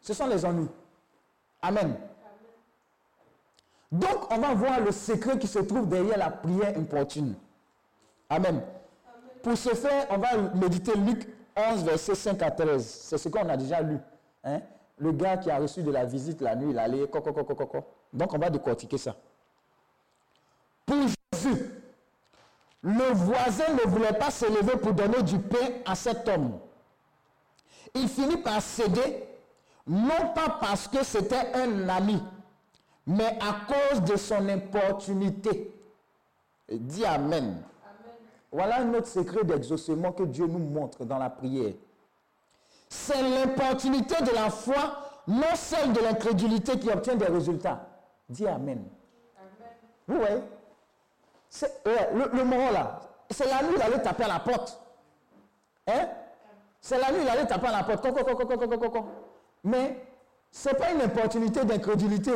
Ce 0.00 0.12
sont 0.12 0.26
les 0.26 0.44
ennuis. 0.44 0.68
Amen. 1.62 1.96
Donc, 3.90 4.30
on 4.30 4.38
va 4.38 4.52
voir 4.54 4.80
le 4.80 4.90
secret 4.90 5.38
qui 5.38 5.46
se 5.46 5.60
trouve 5.60 5.88
derrière 5.88 6.18
la 6.18 6.30
prière 6.30 6.76
importune. 6.76 7.34
Amen. 8.28 8.62
Pour 9.42 9.56
ce 9.56 9.70
faire, 9.74 10.06
on 10.10 10.18
va 10.18 10.36
méditer 10.54 10.94
Luc 10.96 11.28
11, 11.56 11.84
verset 11.84 12.14
5 12.14 12.42
à 12.42 12.50
13. 12.50 12.84
C'est 12.84 13.18
ce 13.18 13.28
qu'on 13.28 13.48
a 13.48 13.56
déjà 13.56 13.80
lu. 13.80 13.98
hein. 14.44 14.60
Le 14.98 15.12
gars 15.12 15.36
qui 15.36 15.50
a 15.50 15.58
reçu 15.58 15.82
de 15.82 15.90
la 15.90 16.04
visite 16.04 16.40
la 16.40 16.54
nuit, 16.54 16.70
il 16.70 16.78
allait 16.78 17.08
coco, 17.08 17.32
coco, 17.32 17.54
coco. 17.54 17.84
Donc, 18.12 18.32
on 18.34 18.38
va 18.38 18.50
décortiquer 18.50 18.98
ça. 18.98 19.14
Pour 20.86 20.96
Jésus, 21.32 21.70
le 22.82 23.12
voisin 23.14 23.72
ne 23.74 23.88
voulait 23.88 24.12
pas 24.12 24.30
se 24.30 24.44
lever 24.46 24.76
pour 24.76 24.92
donner 24.92 25.22
du 25.22 25.38
pain 25.38 25.68
à 25.86 25.94
cet 25.94 26.28
homme. 26.28 26.58
il 27.94 28.08
finit 28.08 28.38
par 28.38 28.60
céder, 28.62 29.22
non 29.86 30.32
pas 30.34 30.56
parce 30.60 30.88
que 30.88 31.04
c'était 31.04 31.52
un 31.54 31.88
ami, 31.88 32.22
mais 33.06 33.38
à 33.40 33.66
cause 33.72 34.00
de 34.02 34.16
son 34.16 34.48
importunité. 34.48 35.74
Et 36.68 36.78
Dis 36.78 37.04
Amen. 37.04 37.62
Voilà 38.50 38.80
un 38.80 38.94
autre 38.94 39.06
secret 39.08 39.44
d'exaucement 39.44 40.12
que 40.12 40.22
Dieu 40.24 40.46
nous 40.46 40.58
montre 40.58 41.04
dans 41.04 41.18
la 41.18 41.30
prière. 41.30 41.74
C'est 42.88 43.22
l'importunité 43.22 44.22
de 44.22 44.30
la 44.34 44.50
foi, 44.50 44.98
non 45.26 45.54
celle 45.54 45.92
de 45.92 46.00
l'incrédulité 46.00 46.78
qui 46.78 46.90
obtient 46.90 47.14
des 47.16 47.26
résultats. 47.26 47.86
Dis 48.28 48.46
Amen. 48.46 48.84
Vous 50.06 50.16
voyez? 50.18 50.36
C'est- 50.36 50.40
euh, 50.40 50.51
le, 51.84 52.36
le 52.36 52.44
moron 52.44 52.70
là, 52.70 53.00
c'est 53.30 53.46
la 53.46 53.62
nuit, 53.62 53.74
il 53.76 53.82
allait 53.82 54.02
taper 54.02 54.24
à 54.24 54.28
la 54.28 54.40
porte. 54.40 54.80
Hein? 55.86 56.08
C'est 56.80 56.98
la 56.98 57.12
nuit, 57.12 57.20
il 57.22 57.28
allait 57.28 57.46
taper 57.46 57.68
à 57.68 57.72
la 57.72 57.82
porte. 57.84 58.06
Mais 59.64 60.04
ce 60.50 60.68
n'est 60.68 60.74
pas 60.74 60.90
une 60.92 61.02
opportunité 61.02 61.64
d'incrédulité. 61.64 62.32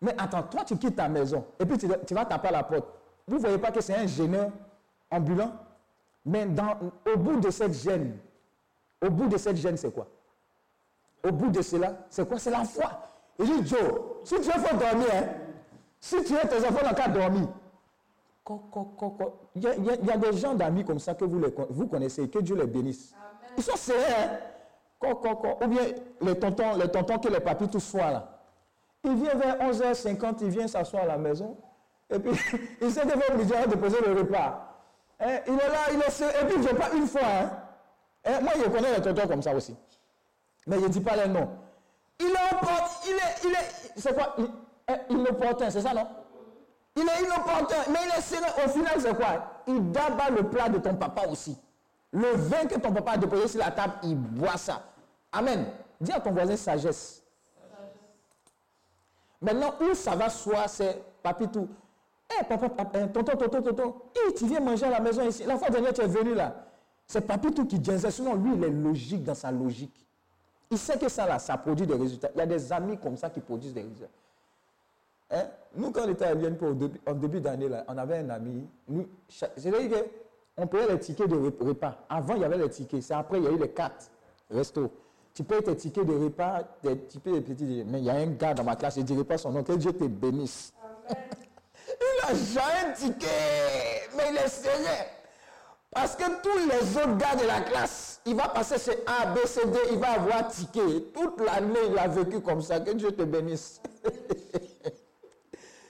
Mais 0.00 0.14
attends, 0.18 0.42
toi, 0.42 0.64
tu 0.64 0.76
quittes 0.76 0.96
ta 0.96 1.08
maison 1.08 1.44
et 1.58 1.64
puis 1.64 1.78
tu, 1.78 2.14
vas 2.14 2.24
taper 2.24 2.48
à 2.48 2.52
la 2.52 2.62
porte. 2.64 2.86
Vous 3.26 3.36
ne 3.36 3.40
voyez 3.40 3.58
pas 3.58 3.70
que 3.70 3.80
c'est 3.80 3.94
un 3.94 4.06
gêneur 4.06 4.50
ambulant? 5.10 5.52
Mais 6.24 6.46
dans, 6.46 6.76
au 7.12 7.16
bout 7.16 7.40
de 7.40 7.50
cette 7.50 7.74
gêne, 7.74 8.16
au 9.00 9.10
bout 9.10 9.28
de 9.28 9.36
cette 9.36 9.56
gêne, 9.56 9.76
c'est 9.76 9.92
quoi? 9.92 10.06
Au 11.24 11.30
bout 11.30 11.50
de 11.50 11.62
cela, 11.62 11.94
c'est 12.10 12.26
quoi? 12.26 12.38
C'est 12.38 12.50
la 12.50 12.64
foi. 12.64 12.90
Il 13.38 13.62
dit, 13.62 13.68
Joe, 13.68 14.00
si 14.24 14.34
tu 14.36 14.50
veux 14.50 14.78
dormir, 14.78 15.06
hein, 15.12 15.24
si 16.00 16.22
tu 16.24 16.34
es 16.34 16.48
tes 16.48 16.66
enfants 16.66 16.88
le 16.88 16.94
cas 16.94 17.08
dormir, 17.08 17.48
Il 19.54 19.62
y, 19.62 19.66
a- 19.68 19.74
il 19.76 19.84
y 19.84 19.90
a- 19.90 19.94
il 19.94 20.06
y 20.06 20.10
a 20.10 20.16
des 20.16 20.32
gens 20.36 20.54
d'amis 20.54 20.84
comme 20.84 20.98
ça 20.98 21.14
que 21.14 21.24
vous, 21.24 21.38
les 21.38 21.54
vous 21.70 21.86
connaissez, 21.86 22.28
que 22.28 22.38
Dieu 22.40 22.56
les 22.56 22.66
bénisse. 22.66 23.14
Ils 23.56 23.62
sont 23.62 23.76
sérieux. 23.76 24.02
hein? 24.08 24.38
Ou 25.62 25.66
bien 25.68 25.82
les 26.20 26.38
tontons, 26.38 26.76
les 26.76 26.88
tontons 26.88 27.18
que 27.18 27.28
les 27.28 27.40
papis 27.40 27.68
tous 27.68 27.80
soient 27.80 28.10
là. 28.10 28.38
Il 29.04 29.14
vient 29.16 29.34
vers 29.34 29.58
11h50, 29.58 30.38
il 30.42 30.48
vient 30.50 30.68
s'asseoir 30.68 31.02
à 31.04 31.06
la 31.06 31.18
maison. 31.18 31.56
Et 32.10 32.18
puis, 32.18 32.30
il 32.80 32.92
que 32.92 33.00
va 33.18 33.34
obligé 33.34 33.66
de 33.66 33.74
poser 33.76 33.96
le 34.06 34.12
repas. 34.20 34.68
Hein, 35.20 35.38
Il 35.46 35.54
est 35.54 35.56
là, 35.56 35.78
il 35.92 35.98
est 36.00 36.10
sérieux. 36.10 36.34
Et 36.42 36.46
puis, 36.46 36.54
il 36.54 36.60
ne 36.60 36.66
vient 36.68 36.74
pas 36.74 36.94
une 36.94 37.06
fois. 37.06 37.20
hein? 37.24 37.50
Hein, 38.24 38.40
Moi, 38.42 38.52
je 38.64 38.70
connais 38.70 38.94
les 38.96 39.02
tontons 39.02 39.26
comme 39.28 39.42
ça 39.42 39.54
aussi. 39.54 39.76
Mais 40.66 40.76
je 40.78 40.82
ne 40.84 40.88
dis 40.88 41.00
pas 41.00 41.16
les 41.16 41.28
noms. 41.28 41.48
Il 42.20 42.26
est. 42.26 43.08
Il 43.08 43.12
est, 43.12 43.44
il 43.44 43.50
est, 43.52 43.92
c'est 44.00 44.14
quoi? 44.14 44.34
Il, 44.38 44.46
hein, 44.88 44.96
Inopportun, 45.10 45.70
c'est 45.70 45.80
ça, 45.80 45.92
non? 45.94 46.06
Il 46.96 47.02
est 47.02 47.24
inopportun, 47.24 47.90
mais 47.90 48.00
il 48.04 48.18
est. 48.18 48.64
Au 48.64 48.68
final, 48.68 49.00
c'est 49.00 49.16
quoi? 49.16 49.62
Il 49.66 49.90
d'abat 49.92 50.30
le 50.30 50.42
plat 50.48 50.68
de 50.68 50.78
ton 50.78 50.94
papa 50.94 51.26
aussi. 51.28 51.56
Le 52.12 52.32
vin 52.36 52.66
que 52.66 52.78
ton 52.78 52.92
papa 52.92 53.12
a 53.12 53.16
déposé 53.16 53.48
sur 53.48 53.60
la 53.60 53.70
table, 53.70 53.94
il 54.02 54.16
boit 54.16 54.58
ça. 54.58 54.82
Amen. 55.32 55.66
Dis 56.00 56.12
à 56.12 56.20
ton 56.20 56.32
voisin 56.32 56.56
sagesse. 56.56 57.22
Maintenant, 59.40 59.74
où 59.80 59.94
ça 59.94 60.14
va 60.14 60.28
soit, 60.28 60.68
c'est 60.68 61.02
papitou. 61.22 61.68
Eh, 62.30 62.44
papa, 62.44 62.68
papa, 62.68 62.98
eh, 63.00 63.08
tonton, 63.08 63.36
tonton, 63.36 63.62
tonton, 63.62 63.94
eh, 64.14 64.34
tu 64.34 64.46
viens 64.46 64.60
manger 64.60 64.86
à 64.86 64.90
la 64.90 65.00
maison 65.00 65.26
ici. 65.26 65.44
La 65.44 65.56
fois 65.56 65.70
dernière, 65.70 65.92
tu 65.92 66.02
es 66.02 66.06
venu 66.06 66.34
là. 66.34 66.54
C'est 67.06 67.22
papitou 67.22 67.66
qui 67.66 67.78
disait, 67.78 68.10
sinon 68.10 68.34
lui, 68.34 68.52
il 68.54 68.64
est 68.64 68.70
logique 68.70 69.24
dans 69.24 69.34
sa 69.34 69.50
logique. 69.50 70.06
Il 70.70 70.78
sait 70.78 70.98
que 70.98 71.08
ça 71.08 71.26
là, 71.26 71.38
ça 71.38 71.56
produit 71.56 71.86
des 71.86 71.94
résultats. 71.94 72.28
Il 72.34 72.38
y 72.38 72.40
a 72.42 72.46
des 72.46 72.72
amis 72.72 72.98
comme 72.98 73.16
ça 73.16 73.28
qui 73.28 73.40
produisent 73.40 73.74
des 73.74 73.82
résultats. 73.82 74.06
Hein? 75.32 75.44
Nous, 75.74 75.90
quand 75.90 76.02
on 76.04 76.10
était 76.10 76.26
à 76.26 76.34
Lyon, 76.34 76.56
au 76.60 76.74
début, 76.74 77.00
en 77.06 77.14
début 77.14 77.40
d'année, 77.40 77.68
on 77.88 77.96
avait 77.96 78.18
un 78.18 78.28
ami. 78.30 78.68
C'est-à-dire 79.28 80.04
qu'on 80.54 80.66
payait 80.66 80.88
les 80.88 80.98
tickets 80.98 81.28
de 81.28 81.36
rep- 81.36 81.60
repas. 81.62 81.96
Avant, 82.10 82.34
il 82.34 82.42
y 82.42 82.44
avait 82.44 82.58
les 82.58 82.68
tickets. 82.68 83.02
C'est 83.02 83.14
après, 83.14 83.38
il 83.38 83.44
y 83.44 83.46
a 83.46 83.50
eu 83.50 83.58
les 83.58 83.70
cartes 83.70 84.10
resto. 84.50 84.90
Tu 85.34 85.42
payes 85.44 85.62
tes 85.62 85.74
tickets 85.74 86.04
de 86.04 86.12
repas, 86.14 86.62
tes 86.82 86.94
tickets 87.06 87.32
de 87.34 87.40
petits. 87.40 87.84
Mais 87.86 88.00
il 88.00 88.04
y 88.04 88.10
a 88.10 88.14
un 88.16 88.26
gars 88.26 88.52
dans 88.52 88.64
ma 88.64 88.76
classe, 88.76 88.96
je 88.96 89.00
ne 89.00 89.06
dirai 89.06 89.24
pas 89.24 89.38
son 89.38 89.50
nom, 89.50 89.62
que 89.62 89.72
Dieu 89.72 89.92
te 89.94 90.04
bénisse. 90.04 90.74
il 91.08 92.24
a 92.30 92.34
jamais 92.34 92.90
un 92.90 92.92
ticket, 92.92 93.26
mais 94.14 94.24
il 94.30 94.36
est 94.36 94.48
sérieux. 94.48 95.06
Parce 95.90 96.16
que 96.16 96.24
tous 96.42 96.58
les 96.68 96.96
autres 96.98 97.16
gars 97.16 97.34
de 97.34 97.46
la 97.46 97.60
classe, 97.62 98.20
il 98.26 98.34
va 98.34 98.48
passer 98.48 98.78
chez 98.78 98.98
A, 99.06 99.26
B, 99.32 99.38
C, 99.46 99.60
D, 99.66 99.78
il 99.92 99.98
va 99.98 100.12
avoir 100.12 100.48
ticket. 100.48 101.12
Toute 101.14 101.40
l'année, 101.40 101.78
il 101.90 101.98
a 101.98 102.08
vécu 102.08 102.40
comme 102.42 102.60
ça. 102.60 102.80
Que 102.80 102.90
Dieu 102.90 103.12
te 103.12 103.22
bénisse. 103.22 103.80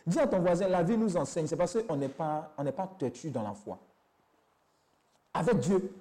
Dis 0.06 0.18
à 0.18 0.26
ton 0.26 0.40
voisin, 0.40 0.68
la 0.68 0.82
vie 0.82 0.96
nous 0.96 1.16
enseigne. 1.16 1.46
C'est 1.46 1.56
parce 1.56 1.78
qu'on 1.86 1.96
n'est 1.96 2.08
pas, 2.08 2.52
pas 2.56 2.86
têtu 2.98 3.30
dans 3.30 3.42
la 3.42 3.54
foi. 3.54 3.78
Avec 5.34 5.58
Dieu, 5.60 5.94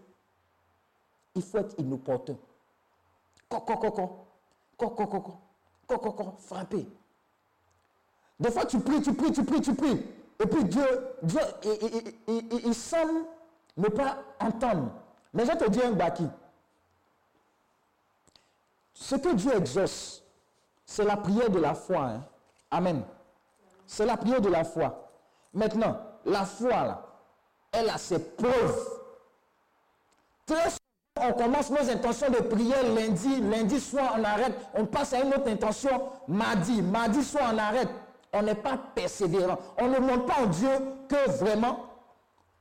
il 1.36 1.42
faut 1.42 1.60
être 1.60 1.76
inopportun. 1.80 2.36
Coco, 3.48 3.76
coco, 5.88 6.34
frapper. 6.40 6.88
Des 8.40 8.52
fois, 8.52 8.66
tu 8.66 8.80
pries, 8.80 9.02
tu 9.02 9.14
pries, 9.14 9.32
tu 9.32 9.44
pries, 9.44 9.62
tu 9.62 9.76
pries. 9.76 10.04
Et 10.40 10.46
puis 10.48 10.64
Dieu, 10.66 10.84
il 12.28 12.74
semble 12.74 13.26
ne 13.78 13.88
pas 13.88 14.18
entendre. 14.40 14.92
Mais 15.34 15.46
je 15.46 15.52
te 15.52 15.70
dis 15.70 15.82
un 15.82 15.92
baki. 15.92 16.28
Ce 18.94 19.16
que 19.16 19.34
Dieu 19.36 19.56
exauce, 19.56 20.24
c'est 20.86 21.06
la 21.06 21.18
prière 21.18 21.50
de 21.50 21.60
la 21.60 21.74
foi. 21.76 22.06
hein. 22.06 22.24
Amen. 22.72 23.04
C'est 23.92 24.06
la 24.06 24.16
prière 24.16 24.40
de 24.40 24.48
la 24.48 24.64
foi. 24.64 25.12
Maintenant, 25.54 25.98
la 26.24 26.46
foi, 26.46 26.70
là, 26.70 27.02
elle 27.74 27.90
a 27.90 27.98
ses 27.98 28.20
preuves. 28.20 28.88
Très 30.46 30.70
souvent, 30.70 31.30
on 31.30 31.34
commence 31.34 31.70
nos 31.70 31.90
intentions 31.90 32.30
de 32.30 32.38
prière 32.38 32.84
lundi, 32.84 33.42
lundi 33.42 33.82
soir 33.82 34.16
on 34.18 34.24
arrête, 34.24 34.54
on 34.76 34.86
passe 34.86 35.12
à 35.12 35.20
une 35.20 35.34
autre 35.34 35.50
intention 35.50 36.04
mardi, 36.30 36.82
mardi 36.82 37.22
soir 37.22 37.52
on 37.54 37.58
arrête. 37.58 37.90
On 38.32 38.42
n'est 38.44 38.56
pas 38.56 38.78
persévérant. 38.96 39.58
On 39.78 39.90
ne 39.90 40.00
montre 40.00 40.26
pas 40.26 40.42
en 40.42 40.46
Dieu 40.46 40.70
que 41.10 41.30
vraiment, 41.32 41.86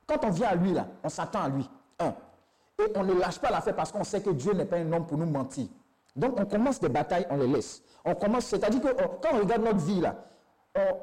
quand 0.08 0.24
on 0.24 0.30
vient 0.30 0.48
à 0.48 0.54
lui 0.56 0.72
là, 0.72 0.88
on 1.04 1.08
s'attend 1.08 1.44
à 1.44 1.48
lui. 1.48 1.70
Et 2.00 2.92
on 2.96 3.04
ne 3.04 3.12
lâche 3.14 3.38
pas 3.38 3.50
l'affaire 3.50 3.76
parce 3.76 3.92
qu'on 3.92 4.02
sait 4.02 4.20
que 4.20 4.30
Dieu 4.30 4.52
n'est 4.52 4.64
pas 4.64 4.78
un 4.78 4.92
homme 4.92 5.06
pour 5.06 5.16
nous 5.16 5.30
mentir. 5.30 5.68
Donc 6.16 6.40
on 6.40 6.44
commence 6.44 6.80
des 6.80 6.88
batailles, 6.88 7.28
on 7.30 7.36
les 7.36 7.46
laisse. 7.46 7.84
On 8.04 8.16
commence, 8.16 8.46
c'est-à-dire 8.46 8.80
que 8.80 8.88
quand 9.22 9.32
on 9.32 9.38
regarde 9.38 9.62
notre 9.62 9.78
vie 9.78 10.00
là, 10.00 10.16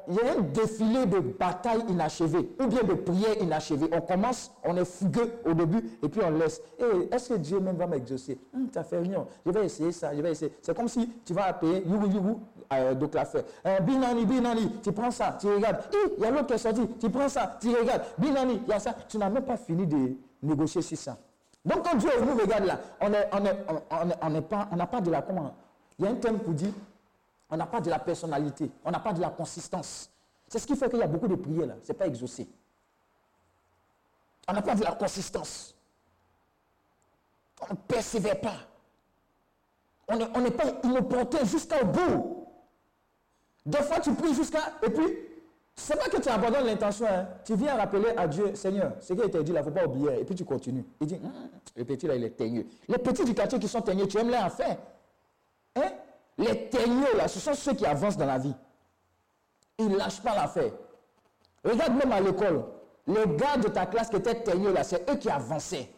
il 0.07 0.15
y 0.15 0.19
a 0.22 0.31
un 0.38 0.41
défilé 0.41 1.06
de 1.06 1.19
batailles 1.19 1.84
inachevées 1.89 2.49
ou 2.60 2.68
bien 2.68 2.84
de 2.84 2.94
prières 2.94 3.38
inachevées. 3.41 3.89
On 3.91 3.99
commence, 3.99 4.49
on 4.64 4.77
est 4.77 4.85
fougueux 4.85 5.30
au 5.45 5.53
début 5.53 5.84
et 6.02 6.07
puis 6.07 6.22
on 6.23 6.31
laisse. 6.31 6.61
Et 6.80 7.14
est-ce 7.14 7.30
que 7.34 7.34
Dieu 7.38 7.60
même 7.60 7.76
va 7.76 7.85
m'exaucer? 7.85 8.39
Hum, 8.56 8.69
Tu 8.72 8.80
as 8.80 8.84
fait 8.85 8.99
rien. 8.99 9.26
Je 9.45 9.52
vais 9.52 9.65
essayer 9.65 9.91
ça, 9.91 10.15
je 10.15 10.22
vais 10.22 10.31
essayer. 10.31 10.53
C'est 10.61 10.76
comme 10.76 10.88
si 10.88 11.10
tu 11.26 11.34
vas 11.34 11.52
payer 11.52 11.84
Yougou 11.85 12.07
Yougou 12.07 12.39
euh, 12.72 12.94
de 12.94 13.06
Claffer. 13.07 13.41
Euh, 13.65 13.80
binani, 13.81 14.26
binani, 14.26 14.72
tu 14.81 14.94
prends 14.94 15.11
ça, 15.11 15.38
tu 15.39 15.48
regardes. 15.48 15.80
Il 16.18 16.23
y 16.23 16.26
a 16.26 16.31
l'autre 16.31 16.48
qui 16.48 16.53
est 16.53 16.57
sorti, 16.60 16.88
tu 16.99 17.10
prends 17.10 17.27
ça, 17.30 17.57
tu 17.60 17.69
regardes. 17.76 18.03
Binani, 18.18 18.61
il 18.65 18.69
y 18.69 18.73
a 18.73 18.80
ça. 18.80 18.95
Tu 19.10 19.18
n'as 19.18 19.30
même 19.30 19.44
pas 19.44 19.57
fini 19.57 19.85
de 19.85 20.14
négocier 20.44 20.81
sur 20.81 20.98
ça. 20.98 21.18
Donc 21.65 21.84
quand 21.84 21.98
Dieu 21.98 22.10
nous 22.26 22.38
regarde 22.41 22.64
là, 22.65 22.80
on 23.02 23.07
on 23.07 23.14
est, 23.14 23.30
on, 23.34 24.10
est- 24.10 24.15
on 24.22 24.35
est 24.35 24.41
pas, 24.41 24.69
on 24.72 24.77
n'a 24.77 24.88
pas 24.88 25.02
de 25.02 25.11
la 25.11 25.22
comment? 25.22 25.53
Il 25.99 26.06
y 26.06 26.07
a 26.07 26.11
un 26.11 26.15
terme 26.15 26.38
pour 26.38 26.53
dire 26.53 26.69
on 27.49 27.57
n'a 27.57 27.65
pas 27.65 27.81
de 27.81 27.89
la 27.89 27.99
personnalité, 27.99 28.69
on 28.83 28.91
n'a 28.91 28.99
pas 28.99 29.13
de 29.13 29.21
la 29.21 29.29
consistance. 29.29 30.09
C'est 30.47 30.59
ce 30.59 30.67
qui 30.67 30.75
fait 30.75 30.89
qu'il 30.89 30.99
y 30.99 31.03
a 31.03 31.07
beaucoup 31.07 31.27
de 31.27 31.35
prières 31.35 31.67
là, 31.67 31.75
ce 31.83 31.91
n'est 31.91 31.97
pas 31.97 32.07
exaucé. 32.07 32.47
On 34.47 34.53
n'a 34.53 34.61
pas 34.61 34.75
de 34.75 34.83
la 34.83 34.91
consistance. 34.93 35.75
On 37.61 37.73
ne 37.73 37.77
persévère 37.77 38.39
pas. 38.39 38.55
On 40.07 40.15
n'est 40.15 40.27
n'est 40.39 40.51
pas 40.51 40.65
inopportun 40.83 41.43
jusqu'au 41.43 41.85
bout. 41.85 42.47
Des 43.65 43.79
fois, 43.79 43.99
tu 43.99 44.13
pries 44.13 44.33
jusqu'à. 44.33 44.61
Et 44.83 44.89
puis, 44.89 45.03
c'est 45.75 45.97
pas 45.99 46.07
que 46.07 46.21
tu 46.21 46.29
abandonnes 46.29 46.65
l'intention. 46.65 47.05
hein. 47.09 47.27
Tu 47.43 47.55
viens 47.55 47.75
rappeler 47.75 48.13
à 48.15 48.25
Dieu, 48.27 48.55
Seigneur, 48.55 48.93
ce 49.01 49.13
qui 49.13 49.21
a 49.21 49.25
été 49.25 49.43
dit 49.43 49.51
là, 49.51 49.59
il 49.59 49.65
ne 49.65 49.69
faut 49.69 49.75
pas 49.77 49.85
oublier. 49.85 50.21
Et 50.21 50.23
puis 50.23 50.33
tu 50.35 50.45
continues. 50.45 50.85
Il 51.01 51.07
dit, 51.07 51.15
Hum, 51.15 51.49
le 51.75 51.83
petit 51.83 52.07
là, 52.07 52.15
il 52.15 52.23
est 52.23 52.29
teigneux. 52.37 52.65
Les 52.87 52.97
petits 52.99 53.25
du 53.25 53.33
quartier 53.35 53.59
qui 53.59 53.67
sont 53.67 53.81
teigneux, 53.81 54.07
tu 54.07 54.17
aimes 54.17 54.29
les 54.29 54.37
en 54.37 54.49
faire. 54.49 54.77
Hein? 55.75 55.91
Les 56.38 56.69
teigneux 56.69 57.15
là, 57.18 57.27
ce 57.27 57.39
sont 57.39 57.53
ceux 57.53 57.73
qui 57.73 57.85
avancent 57.85 58.18
dans 58.18 58.26
la 58.26 58.38
vie. 58.38 58.53
Ils 59.80 59.89
ne 59.89 59.97
lâchent 59.97 60.22
pas 60.22 60.35
l'affaire. 60.35 60.72
Regarde 61.64 61.95
même 61.95 62.11
à 62.11 62.22
l'école. 62.22 62.64
Les 63.07 63.26
gars 63.35 63.57
de 63.57 63.68
ta 63.69 63.85
classe 63.85 64.09
qui 64.09 64.18
étaient 64.18 64.43
teigneux 64.43 64.73
là, 64.73 64.84
c'est 64.84 65.09
eux 65.09 65.15
qui 65.15 65.30
avançaient. 65.30 65.89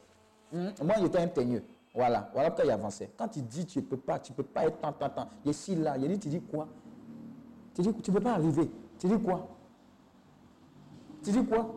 Hum, 0.53 0.71
Moi, 0.83 0.95
j'étais 1.01 1.19
un 1.19 1.27
teigneux. 1.27 1.63
Voilà, 1.93 2.29
voilà 2.33 2.49
pourquoi 2.51 2.65
il 2.65 2.71
avançait. 2.71 3.11
Quand 3.17 3.35
il 3.35 3.45
dit 3.47 3.65
tu 3.65 3.79
ne 3.79 3.83
peux 3.83 3.97
pas, 3.97 4.19
tu 4.19 4.31
ne 4.31 4.37
peux 4.37 4.43
pas 4.43 4.65
être 4.65 4.79
tant, 4.79 4.93
tant, 4.93 5.09
tant. 5.09 5.27
Est 5.45 5.53
si 5.53 5.75
là, 5.75 5.97
il 5.97 6.07
dit, 6.07 6.19
tu 6.19 6.29
dis 6.29 6.41
quoi? 6.41 6.67
Tu 7.73 7.81
dis, 7.81 7.93
tu 7.95 8.11
ne 8.11 8.15
peux 8.17 8.23
pas 8.23 8.33
arriver. 8.33 8.69
Tu 8.99 9.07
dis 9.07 9.19
quoi? 9.19 9.47
Tu 11.23 11.31
dis 11.31 11.45
quoi? 11.45 11.75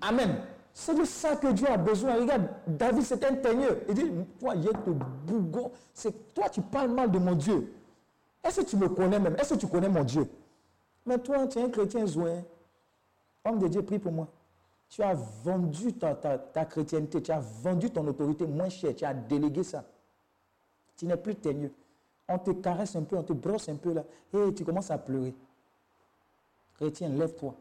Amen. 0.00 0.36
C'est 0.72 0.98
de 0.98 1.04
ça 1.04 1.36
que 1.36 1.48
Dieu 1.52 1.68
a 1.68 1.76
besoin. 1.76 2.14
Regarde, 2.14 2.48
David, 2.66 3.02
c'est 3.02 3.22
un 3.24 3.34
teigneux. 3.34 3.82
Il 3.88 3.94
dit, 3.94 4.10
toi, 4.40 4.54
il 4.56 4.64
te 4.64 4.90
bougon. 4.90 5.70
C'est 5.92 6.32
toi, 6.34 6.48
tu 6.48 6.62
parles 6.62 6.90
mal 6.90 7.10
de 7.10 7.18
mon 7.18 7.34
Dieu. 7.34 7.72
Est-ce 8.44 8.60
que 8.62 8.66
tu 8.66 8.76
me 8.76 8.88
connais 8.88 9.18
même? 9.18 9.36
Est-ce 9.36 9.54
que 9.54 9.58
tu 9.60 9.68
connais 9.68 9.88
mon 9.88 10.04
Dieu? 10.04 10.28
Mais 11.06 11.18
toi, 11.18 11.46
tu 11.46 11.58
es 11.58 11.62
un 11.62 11.70
chrétien 11.70 12.06
zouin. 12.06 12.42
Homme 13.44 13.58
de 13.58 13.68
Dieu, 13.68 13.82
prie 13.82 13.98
pour 13.98 14.12
moi. 14.12 14.28
Tu 14.88 15.02
as 15.02 15.14
vendu 15.14 15.92
ta, 15.94 16.14
ta- 16.14 16.38
ta 16.38 16.64
chrétienté, 16.64 17.22
tu 17.22 17.30
as 17.32 17.40
vendu 17.40 17.90
ton 17.90 18.06
autorité 18.06 18.46
moins 18.46 18.68
cher, 18.68 18.94
tu 18.94 19.04
as 19.04 19.14
délégué 19.14 19.62
ça. 19.64 19.84
Tu 20.96 21.06
n'es 21.06 21.16
plus 21.16 21.34
teigneux. 21.34 21.72
On 22.28 22.38
te 22.38 22.50
caresse 22.50 22.94
un 22.96 23.02
peu, 23.02 23.16
on 23.16 23.22
te 23.22 23.32
brosse 23.32 23.68
un 23.68 23.76
peu 23.76 23.92
là. 23.94 24.04
Et 24.34 24.54
tu 24.54 24.64
commences 24.64 24.90
à 24.90 24.98
pleurer. 24.98 25.34
Chrétien, 26.76 27.08
lève-toi. 27.08 27.54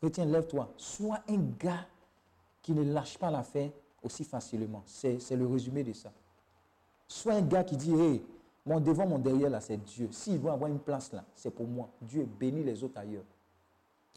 Chrétien, 0.00 0.26
lève-toi. 0.26 0.68
Sois 0.76 1.20
un 1.28 1.38
gars 1.58 1.86
qui 2.62 2.72
ne 2.72 2.82
lâche 2.92 3.16
pas 3.18 3.30
l'affaire 3.30 3.70
aussi 4.02 4.24
facilement. 4.24 4.82
C'est 4.86 5.18
le 5.36 5.46
résumé 5.46 5.82
de 5.82 5.92
ça. 5.92 6.12
Sois 7.08 7.34
un 7.34 7.42
gars 7.42 7.64
qui 7.64 7.76
dit, 7.76 7.94
hey, 7.94 8.22
mon 8.66 8.80
devant, 8.80 9.06
mon 9.06 9.18
derrière, 9.18 9.48
là, 9.50 9.60
c'est 9.60 9.76
Dieu. 9.76 10.08
S'il 10.10 10.40
doit 10.40 10.52
avoir 10.52 10.68
une 10.70 10.80
place 10.80 11.12
là, 11.12 11.24
c'est 11.34 11.50
pour 11.50 11.66
moi. 11.68 11.88
Dieu 12.02 12.26
bénit 12.38 12.64
les 12.64 12.82
autres 12.82 12.98
ailleurs. 12.98 13.22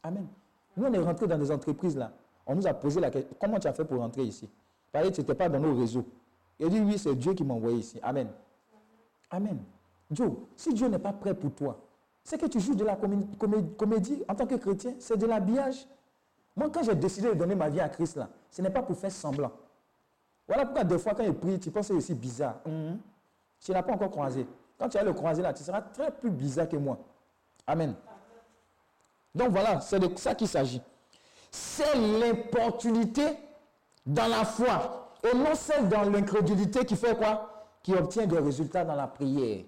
Amen. 0.03 0.27
Nous, 0.75 0.85
on 0.85 0.91
est 0.93 0.97
rentré 0.99 1.27
dans 1.27 1.37
des 1.37 1.51
entreprises 1.51 1.95
là. 1.95 2.11
On 2.47 2.55
nous 2.55 2.65
a 2.65 2.73
posé 2.73 2.99
la 2.99 3.11
question, 3.11 3.35
comment 3.39 3.59
tu 3.59 3.67
as 3.67 3.73
fait 3.73 3.85
pour 3.85 3.99
rentrer 3.99 4.23
ici? 4.23 4.49
Parce 4.91 5.07
que 5.07 5.13
tu 5.13 5.21
n'étais 5.21 5.35
pas 5.35 5.47
dans 5.49 5.59
nos 5.59 5.75
réseaux. 5.77 6.05
Il 6.59 6.67
dit, 6.69 6.79
oui, 6.79 6.97
c'est 6.97 7.13
Dieu 7.15 7.33
qui 7.33 7.43
m'a 7.43 7.53
envoyé 7.53 7.77
ici. 7.77 7.99
Amen. 8.01 8.27
Amen. 9.29 9.59
Joe, 10.09 10.31
si 10.55 10.73
Dieu 10.73 10.87
n'est 10.87 10.97
pas 10.99 11.13
prêt 11.13 11.35
pour 11.35 11.51
toi, 11.53 11.77
c'est 12.23 12.39
que 12.39 12.47
tu 12.47 12.59
joues 12.59 12.73
de 12.75 12.83
la 12.83 12.95
comé- 12.95 13.27
comé- 13.37 13.63
comédie 13.77 14.23
en 14.27 14.33
tant 14.35 14.47
que 14.47 14.55
chrétien, 14.55 14.95
c'est 14.99 15.15
de 15.17 15.25
l'habillage. 15.27 15.87
Moi, 16.55 16.69
quand 16.71 16.81
j'ai 16.83 16.95
décidé 16.95 17.29
de 17.29 17.33
donner 17.35 17.53
ma 17.55 17.69
vie 17.69 17.79
à 17.79 17.87
Christ, 17.89 18.17
là, 18.17 18.29
ce 18.49 18.61
n'est 18.63 18.71
pas 18.71 18.81
pour 18.81 18.97
faire 18.97 19.11
semblant. 19.11 19.51
Voilà 20.47 20.65
pourquoi 20.65 20.83
des 20.83 20.97
fois, 20.97 21.13
quand 21.13 21.23
il 21.23 21.33
prie, 21.35 21.59
tu 21.59 21.69
penses 21.69 21.87
que 21.87 21.93
c'est 21.93 21.97
aussi 21.97 22.15
bizarre. 22.15 22.59
Mhm. 22.65 22.97
Tu 23.61 23.71
ne 23.71 23.75
l'as 23.75 23.83
pas 23.83 23.93
encore 23.93 24.11
croisé. 24.11 24.47
Quand 24.77 24.87
tu 24.89 24.97
vas 24.97 25.03
le 25.03 25.13
croiser 25.13 25.41
là, 25.41 25.53
tu 25.53 25.63
seras 25.63 25.81
très 25.81 26.11
plus 26.11 26.29
bizarre 26.29 26.69
que 26.69 26.77
moi. 26.77 26.97
Amen. 27.67 27.95
Donc 29.35 29.49
voilà, 29.49 29.81
c'est 29.81 29.99
de 29.99 30.09
ça 30.17 30.35
qu'il 30.35 30.47
s'agit. 30.47 30.81
C'est 31.51 31.95
l'importunité 31.95 33.25
dans 34.05 34.27
la 34.27 34.45
foi 34.45 35.13
et 35.23 35.35
non 35.35 35.55
celle 35.55 35.89
dans 35.89 36.03
l'incrédulité 36.03 36.85
qui 36.85 36.95
fait 36.95 37.17
quoi? 37.17 37.65
Qui 37.83 37.93
obtient 37.93 38.25
des 38.25 38.39
résultats 38.39 38.85
dans 38.85 38.95
la 38.95 39.07
prière. 39.07 39.63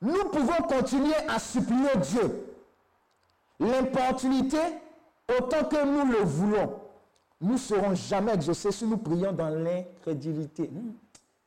Nous 0.00 0.24
pouvons 0.30 0.62
continuer 0.68 1.14
à 1.28 1.38
supplier 1.38 1.96
Dieu. 1.96 2.56
L'importunité, 3.60 4.58
autant 5.28 5.64
que 5.64 5.84
nous 5.84 6.10
le 6.10 6.18
voulons, 6.18 6.80
nous 7.40 7.52
ne 7.52 7.58
serons 7.58 7.94
jamais 7.94 8.34
exaucés 8.34 8.72
si 8.72 8.84
nous 8.84 8.96
prions 8.98 9.32
dans 9.32 9.48
l'incrédulité. 9.48 10.68
Hmm. 10.68 10.92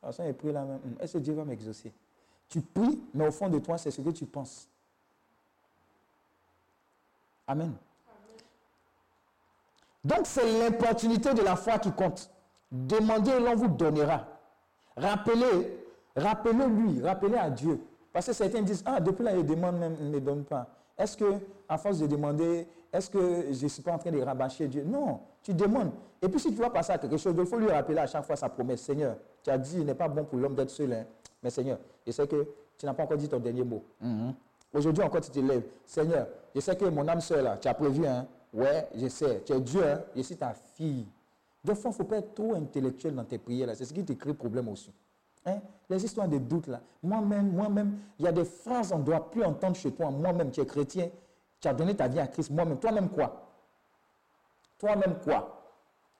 Ah, 0.06 0.10
là 0.22 0.64
même. 0.64 0.78
Hmm. 0.78 0.94
Est-ce 1.00 1.14
que 1.14 1.18
Dieu 1.18 1.34
va 1.34 1.44
m'exaucer? 1.44 1.92
Tu 2.48 2.60
pries, 2.60 3.02
mais 3.12 3.26
au 3.26 3.32
fond 3.32 3.48
de 3.48 3.58
toi, 3.58 3.76
c'est 3.76 3.90
ce 3.90 4.00
que 4.00 4.10
tu 4.10 4.24
penses. 4.24 4.68
Amen. 7.46 7.72
Donc, 10.04 10.20
c'est 10.24 10.60
l'importunité 10.60 11.34
de 11.34 11.42
la 11.42 11.56
foi 11.56 11.78
qui 11.78 11.90
compte. 11.90 12.30
Demandez 12.70 13.32
et 13.32 13.40
l'on 13.40 13.56
vous 13.56 13.68
donnera. 13.68 14.26
Rappelez, 14.96 15.84
rappelez-lui, 16.14 17.02
rappelez 17.02 17.36
à 17.36 17.50
Dieu. 17.50 17.80
Parce 18.12 18.26
que 18.26 18.32
certains 18.32 18.62
disent, 18.62 18.82
ah, 18.86 19.00
depuis 19.00 19.24
là, 19.24 19.36
il 19.36 19.44
demande 19.44 19.78
même, 19.78 19.96
il 20.00 20.10
ne 20.10 20.14
me 20.14 20.20
donne 20.20 20.44
pas. 20.44 20.68
Est-ce 20.96 21.16
que, 21.16 21.34
à 21.68 21.76
force 21.76 21.98
de 21.98 22.06
demander, 22.06 22.66
est-ce 22.92 23.10
que 23.10 23.52
je 23.52 23.64
ne 23.64 23.68
suis 23.68 23.82
pas 23.82 23.92
en 23.92 23.98
train 23.98 24.12
de 24.12 24.20
rabâcher 24.20 24.68
Dieu? 24.68 24.84
Non, 24.84 25.20
tu 25.46 25.54
demandes. 25.54 25.92
Et 26.20 26.28
puis 26.28 26.40
si 26.40 26.50
tu 26.52 26.56
vas 26.60 26.70
passer 26.70 26.92
à 26.92 26.98
quelque 26.98 27.16
chose, 27.16 27.32
il 27.38 27.46
faut 27.46 27.56
lui 27.58 27.70
rappeler 27.70 27.98
à 27.98 28.06
chaque 28.08 28.24
fois 28.24 28.34
sa 28.34 28.48
promesse. 28.48 28.80
Seigneur, 28.80 29.16
tu 29.44 29.50
as 29.50 29.56
dit, 29.56 29.76
il 29.78 29.84
n'est 29.86 29.94
pas 29.94 30.08
bon 30.08 30.24
pour 30.24 30.38
l'homme 30.40 30.56
d'être 30.56 30.70
seul. 30.70 30.92
hein. 30.92 31.04
Mais 31.40 31.50
Seigneur, 31.50 31.78
je 32.04 32.10
sais 32.10 32.26
que 32.26 32.48
tu 32.76 32.84
n'as 32.84 32.92
pas 32.94 33.04
encore 33.04 33.16
dit 33.16 33.28
ton 33.28 33.38
dernier 33.38 33.62
mot. 33.62 33.84
Mhm. 34.00 34.34
Aujourd'hui 34.74 35.04
encore, 35.04 35.20
tu 35.20 35.30
te 35.30 35.38
lèves. 35.38 35.62
Seigneur, 35.84 36.26
je 36.52 36.60
sais 36.60 36.74
que 36.74 36.84
mon 36.86 37.06
âme 37.06 37.20
sœur 37.20 37.42
là, 37.44 37.56
tu 37.58 37.68
as 37.68 37.74
prévu, 37.74 38.04
hein? 38.06 38.26
Ouais, 38.52 38.88
je 38.96 39.06
sais. 39.06 39.42
Tu 39.46 39.52
es 39.52 39.60
Dieu, 39.60 39.84
hein? 39.86 40.00
Je 40.16 40.22
suis 40.22 40.36
ta 40.36 40.52
fille. 40.74 41.06
Des 41.62 41.74
fois, 41.76 41.90
il 41.90 41.92
ne 41.92 41.94
faut 41.94 42.04
pas 42.04 42.16
être 42.16 42.34
trop 42.34 42.54
intellectuel 42.54 43.14
dans 43.14 43.24
tes 43.24 43.38
prières 43.38 43.68
là. 43.68 43.74
C'est 43.76 43.84
ce 43.84 43.94
qui 43.94 44.04
te 44.04 44.14
crée 44.14 44.34
problème 44.34 44.68
aussi. 44.68 44.92
Hein? 45.44 45.60
Les 45.88 46.04
histoires 46.04 46.26
de 46.26 46.38
doute 46.38 46.66
là. 46.66 46.80
Moi-même, 47.04 47.52
moi-même, 47.52 47.98
il 48.18 48.24
y 48.24 48.28
a 48.28 48.32
des 48.32 48.44
phrases 48.44 48.90
qu'on 48.90 48.98
ne 48.98 49.04
doit 49.04 49.30
plus 49.30 49.44
entendre 49.44 49.76
chez 49.76 49.92
toi. 49.92 50.10
Moi-même, 50.10 50.50
tu 50.50 50.60
es 50.60 50.66
chrétien. 50.66 51.08
Tu 51.60 51.68
as 51.68 51.72
donné 51.74 51.94
ta 51.94 52.08
vie 52.08 52.18
à 52.18 52.26
Christ. 52.26 52.50
Moi-même, 52.50 52.78
toi-même 52.78 53.08
quoi? 53.10 53.45
Toi-même 54.78 55.18
quoi? 55.22 55.52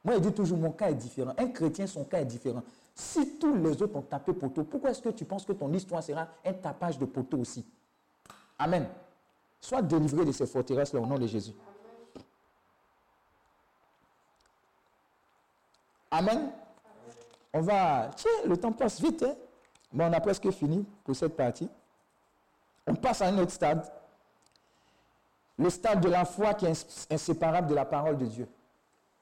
Moi, 0.04 0.14
je 0.14 0.20
dis 0.20 0.32
toujours, 0.32 0.58
mon 0.58 0.70
cas 0.70 0.90
est 0.90 0.94
différent. 0.94 1.34
Un 1.36 1.48
chrétien, 1.48 1.86
son 1.86 2.04
cas 2.04 2.20
est 2.20 2.26
différent. 2.26 2.62
Si 2.94 3.38
tous 3.38 3.54
les 3.56 3.82
autres 3.82 3.96
ont 3.96 4.02
tapé 4.02 4.32
poteau, 4.32 4.64
pourquoi 4.64 4.90
est-ce 4.90 5.02
que 5.02 5.08
tu 5.08 5.24
penses 5.24 5.44
que 5.44 5.52
ton 5.52 5.72
histoire 5.72 6.02
sera 6.02 6.28
un 6.44 6.52
tapage 6.52 6.98
de 6.98 7.04
poteau 7.04 7.38
aussi? 7.38 7.66
Amen. 8.58 8.88
Sois 9.60 9.82
délivré 9.82 10.24
de 10.24 10.32
ces 10.32 10.46
forteresses-là 10.46 11.00
au 11.00 11.06
nom 11.06 11.18
de 11.18 11.26
Jésus. 11.26 11.52
Amen. 16.10 16.52
On 17.52 17.60
va. 17.60 18.10
Tiens, 18.16 18.30
le 18.46 18.56
temps 18.56 18.72
passe 18.72 19.00
vite, 19.00 19.22
hein? 19.22 19.34
Mais 19.92 20.04
on 20.04 20.12
a 20.12 20.20
presque 20.20 20.50
fini 20.50 20.86
pour 21.04 21.16
cette 21.16 21.36
partie. 21.36 21.68
On 22.86 22.94
passe 22.94 23.22
à 23.22 23.26
un 23.26 23.38
autre 23.38 23.52
stade. 23.52 23.90
Le 25.58 25.70
stade 25.70 26.00
de 26.00 26.08
la 26.10 26.24
foi 26.24 26.54
qui 26.54 26.66
est 26.66 26.70
ins- 26.70 27.14
inséparable 27.14 27.68
de 27.68 27.74
la 27.74 27.84
parole 27.84 28.18
de 28.18 28.26
Dieu. 28.26 28.46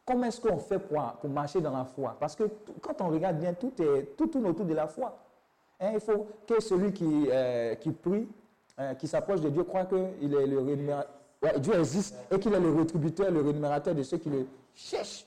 Comment 0.05 0.25
est-ce 0.27 0.41
qu'on 0.41 0.59
fait 0.59 0.79
pour, 0.79 1.01
pour 1.21 1.31
marcher 1.31 1.61
dans 1.61 1.71
la 1.77 1.85
foi? 1.85 2.17
Parce 2.21 2.35
que 2.37 2.45
quand 2.83 3.01
on 3.01 3.09
regarde 3.09 3.39
bien, 3.39 3.55
tout, 3.55 3.73
est, 3.81 4.17
tout 4.17 4.27
tourne 4.27 4.47
autour 4.47 4.67
de 4.67 4.75
la 4.75 4.87
foi. 4.87 5.17
Hein, 5.81 5.93
il 5.95 6.01
faut 6.01 6.27
que 6.47 6.61
celui 6.61 6.93
qui, 6.93 7.27
euh, 7.31 7.75
qui 7.77 7.91
prie, 7.93 8.29
euh, 8.79 8.95
qui 8.95 9.07
s'approche 9.09 9.41
de 9.41 9.49
Dieu, 9.49 9.65
croit 9.65 9.85
qu'il 9.87 10.35
est 10.35 10.47
le 10.47 11.59
Dieu 11.59 11.75
existe 11.79 12.17
et 12.31 12.39
qu'il 12.39 12.53
est 12.55 12.61
le 12.61 12.73
rétributeur, 12.75 13.31
le 13.31 13.41
rémunérateur 13.43 13.95
de 13.95 14.03
ceux 14.03 14.19
qui 14.19 14.31
le 14.31 14.47
cherchent. 14.75 15.27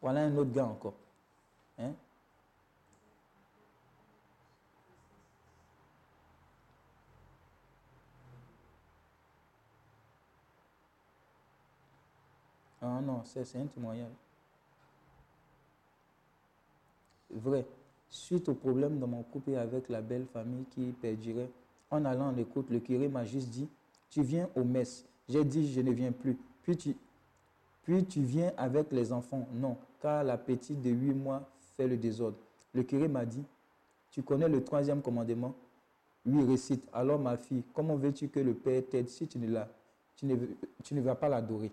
Voilà 0.00 0.20
un 0.20 0.36
autre 0.36 0.50
gars 0.52 0.64
encore. 0.66 0.94
Hein? 1.78 1.92
Ah 12.80 13.00
non, 13.02 13.22
c'est 13.24 13.56
un 13.56 13.66
témoignage. 13.66 14.12
Vrai. 17.30 17.66
Suite 18.08 18.48
au 18.48 18.54
problème 18.54 18.98
dans 18.98 19.06
mon 19.06 19.22
couple 19.22 19.54
avec 19.56 19.88
la 19.88 20.00
belle 20.00 20.26
famille 20.32 20.64
qui 20.70 20.92
perdurait, 20.92 21.50
en 21.90 22.04
allant 22.04 22.28
en 22.28 22.36
écoute, 22.36 22.70
le 22.70 22.80
curé 22.80 23.08
m'a 23.08 23.24
juste 23.24 23.50
dit, 23.50 23.68
tu 24.10 24.22
viens 24.22 24.48
aux 24.56 24.64
messes. 24.64 25.04
J'ai 25.28 25.44
dit, 25.44 25.70
je 25.70 25.80
ne 25.80 25.92
viens 25.92 26.12
plus. 26.12 26.38
Puis 26.62 26.76
tu, 26.76 26.96
puis 27.82 28.04
tu 28.04 28.22
viens 28.22 28.52
avec 28.56 28.92
les 28.92 29.12
enfants. 29.12 29.46
Non, 29.52 29.76
car 30.00 30.24
la 30.24 30.38
petite 30.38 30.80
de 30.80 30.90
8 30.90 31.14
mois 31.14 31.46
fait 31.76 31.86
le 31.86 31.96
désordre. 31.96 32.36
Le 32.72 32.82
curé 32.82 33.08
m'a 33.08 33.26
dit, 33.26 33.44
tu 34.10 34.22
connais 34.22 34.48
le 34.48 34.64
troisième 34.64 35.02
commandement 35.02 35.54
Oui, 36.24 36.44
récite. 36.44 36.86
Alors 36.92 37.18
ma 37.18 37.36
fille, 37.36 37.62
comment 37.74 37.96
veux-tu 37.96 38.28
que 38.28 38.40
le 38.40 38.54
Père 38.54 38.82
t'aide 38.88 39.08
si 39.08 39.26
tu 39.26 39.38
ne, 39.38 39.60
tu 40.16 40.26
ne, 40.26 40.36
tu 40.82 40.94
ne 40.94 41.00
vas 41.00 41.14
pas 41.14 41.28
l'adorer? 41.28 41.72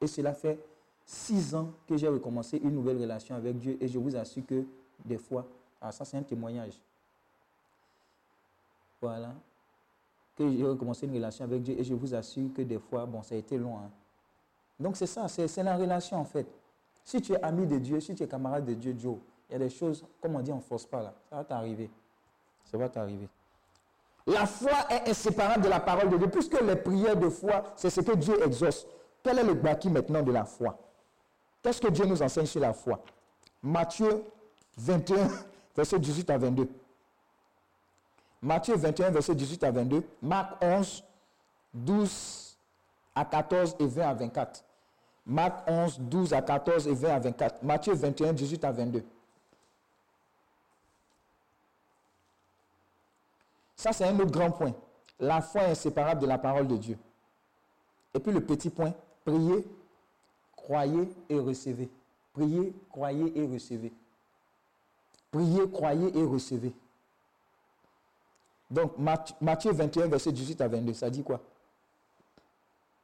Et 0.00 0.06
cela 0.06 0.34
fait 0.34 0.58
six 1.04 1.54
ans 1.54 1.70
que 1.88 1.96
j'ai 1.96 2.08
recommencé 2.08 2.58
une 2.58 2.74
nouvelle 2.74 3.00
relation 3.00 3.34
avec 3.34 3.58
Dieu 3.58 3.76
et 3.80 3.88
je 3.88 3.98
vous 3.98 4.14
assure 4.16 4.44
que 4.46 4.64
des 5.04 5.18
fois, 5.18 5.46
ah 5.80 5.92
ça 5.92 6.04
c'est 6.04 6.16
un 6.16 6.22
témoignage. 6.22 6.80
Voilà. 9.00 9.34
Que 10.36 10.50
j'ai 10.50 10.64
recommencé 10.64 11.06
une 11.06 11.14
relation 11.14 11.44
avec 11.44 11.62
Dieu 11.62 11.76
et 11.78 11.84
je 11.84 11.94
vous 11.94 12.14
assure 12.14 12.52
que 12.54 12.62
des 12.62 12.78
fois, 12.78 13.06
bon, 13.06 13.22
ça 13.22 13.34
a 13.34 13.38
été 13.38 13.56
long. 13.56 13.76
hein. 13.78 13.90
Donc 14.78 14.96
c'est 14.96 15.06
ça, 15.06 15.26
c'est 15.28 15.62
la 15.62 15.76
relation 15.76 16.18
en 16.18 16.24
fait. 16.24 16.46
Si 17.04 17.20
tu 17.22 17.32
es 17.32 17.42
ami 17.42 17.66
de 17.66 17.78
Dieu, 17.78 18.00
si 18.00 18.14
tu 18.14 18.22
es 18.22 18.26
camarade 18.26 18.64
de 18.66 18.74
Dieu, 18.74 18.94
Joe, 18.98 19.16
il 19.48 19.52
y 19.52 19.56
a 19.56 19.58
des 19.60 19.70
choses, 19.70 20.04
comme 20.20 20.34
on 20.34 20.40
dit, 20.40 20.52
on 20.52 20.56
ne 20.56 20.60
force 20.60 20.84
pas 20.84 21.02
là. 21.02 21.14
Ça 21.30 21.36
va 21.36 21.44
t'arriver. 21.44 21.88
Ça 22.64 22.76
va 22.76 22.88
t'arriver. 22.88 23.28
La 24.26 24.44
foi 24.44 24.72
est 24.90 25.08
inséparable 25.08 25.62
de 25.62 25.68
la 25.68 25.78
parole 25.78 26.10
de 26.10 26.16
Dieu, 26.18 26.28
puisque 26.28 26.60
les 26.60 26.74
prières 26.74 27.16
de 27.16 27.28
foi, 27.28 27.62
c'est 27.76 27.90
ce 27.90 28.00
que 28.00 28.16
Dieu 28.16 28.44
exauce. 28.44 28.84
Quel 29.26 29.40
est 29.40 29.42
le 29.42 29.54
bâti 29.54 29.90
maintenant 29.90 30.22
de 30.22 30.30
la 30.30 30.44
foi? 30.44 30.78
Qu'est-ce 31.60 31.80
que 31.80 31.88
Dieu 31.88 32.04
nous 32.04 32.22
enseigne 32.22 32.46
sur 32.46 32.60
la 32.60 32.72
foi? 32.72 33.02
Matthieu 33.60 34.22
21, 34.76 35.28
verset 35.74 35.98
18 35.98 36.30
à 36.30 36.38
22. 36.38 36.68
Matthieu 38.40 38.76
21, 38.76 39.10
verset 39.10 39.34
18 39.34 39.64
à 39.64 39.72
22. 39.72 40.04
Marc 40.22 40.62
11, 40.62 41.02
12 41.74 42.56
à 43.16 43.24
14 43.24 43.74
et 43.80 43.86
20 43.88 44.08
à 44.08 44.14
24. 44.14 44.64
Marc 45.26 45.68
11, 45.68 45.98
12 45.98 46.32
à 46.32 46.40
14 46.42 46.86
et 46.86 46.94
20 46.94 47.08
à 47.08 47.18
24. 47.18 47.62
Matthieu 47.64 47.94
21, 47.94 48.32
18 48.32 48.64
à 48.64 48.70
22. 48.70 49.04
Ça, 53.74 53.92
c'est 53.92 54.04
un 54.04 54.16
autre 54.20 54.30
grand 54.30 54.52
point. 54.52 54.72
La 55.18 55.40
foi 55.40 55.62
est 55.62 55.70
inséparable 55.72 56.20
de 56.20 56.26
la 56.26 56.38
parole 56.38 56.68
de 56.68 56.76
Dieu. 56.76 56.96
Et 58.14 58.20
puis 58.20 58.30
le 58.30 58.40
petit 58.40 58.70
point, 58.70 58.94
priez, 59.26 59.66
croyez 60.54 61.08
et 61.28 61.38
recevez. 61.38 61.90
Priez, 62.32 62.72
croyez 62.90 63.38
et 63.38 63.46
recevez. 63.46 63.92
Priez, 65.30 65.70
croyez 65.70 66.16
et 66.18 66.22
recevez. 66.24 66.72
Donc 68.70 68.96
Matthieu- 68.98 69.36
Matthieu 69.40 69.72
21, 69.72 70.06
verset 70.08 70.32
18 70.32 70.60
à 70.60 70.68
22, 70.68 70.92
ça 70.94 71.10
dit 71.10 71.22
quoi? 71.22 71.40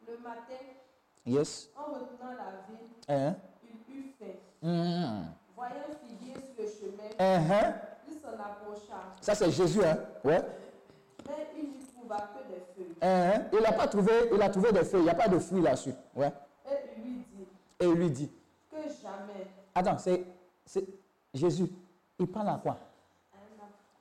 Le 0.08 0.16
matin, 0.18 0.54
Yes 1.26 1.68
en 1.76 1.84
retournant 1.92 2.32
la 2.32 2.64
ville, 2.68 2.88
Hein? 3.08 3.36
il 3.64 3.94
eut 3.94 4.12
faim. 4.18 4.34
Mhm. 4.62 5.26
Voyant 5.56 5.74
un 5.88 6.06
figuier 6.08 6.34
sur 6.34 6.64
le 6.64 6.68
chemin, 6.68 7.10
Hein, 7.18 7.74
il 8.08 8.14
s'en 8.14 8.28
approcha, 8.32 9.02
Ça, 9.20 9.34
c'est 9.34 9.50
Jésus, 9.52 9.84
hein? 9.84 9.98
Ouais. 10.24 10.42
mais 11.28 11.46
il 11.56 11.81
trouva 12.12 12.28
que 12.28 12.48
des 12.48 12.60
feuilles. 12.74 12.96
Hein, 13.02 13.44
Il 13.52 13.60
n'a 13.60 13.72
pas 13.72 13.88
trouvé, 13.88 14.12
il 14.32 14.42
a 14.42 14.48
trouvé 14.48 14.72
des 14.72 14.84
feuilles, 14.84 15.00
il 15.00 15.04
n'y 15.04 15.10
a 15.10 15.14
pas 15.14 15.28
de 15.28 15.38
fruits 15.38 15.62
là-dessus. 15.62 15.94
Ouais. 16.14 16.32
Et 16.70 16.74
il 16.96 17.02
lui 17.02 17.24
dit 17.34 17.46
Et 17.80 17.84
il 17.84 17.92
lui 17.92 18.10
dit, 18.10 18.30
que 18.70 18.76
jamais 19.02 19.46
attends, 19.74 19.98
c'est, 19.98 20.24
c'est 20.64 20.84
Jésus. 21.34 21.68
Il 22.18 22.26
parle 22.26 22.48
à 22.48 22.60
quoi? 22.62 22.78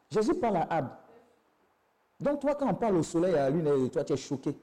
Jésus 0.10 0.34
parle 0.36 0.58
à 0.58 0.68
Ab. 0.70 0.90
Donc 2.20 2.42
toi, 2.42 2.56
quand 2.56 2.70
on 2.70 2.74
parle 2.74 2.98
au 2.98 3.04
soleil, 3.04 3.34
à 3.34 3.44
la 3.44 3.50
lune, 3.50 3.68
et 3.68 3.90
toi, 3.90 4.04
tu 4.04 4.14
es 4.14 4.18
choqué. 4.18 4.56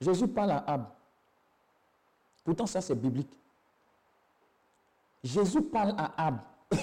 Jésus 0.00 0.28
parle 0.28 0.50
à 0.50 0.64
Ab. 0.66 0.84
Pourtant, 2.44 2.66
ça, 2.66 2.80
c'est 2.80 2.94
biblique. 2.94 3.32
Jésus 5.24 5.62
parle 5.62 5.94
à 5.96 6.26
Ab. 6.26 6.38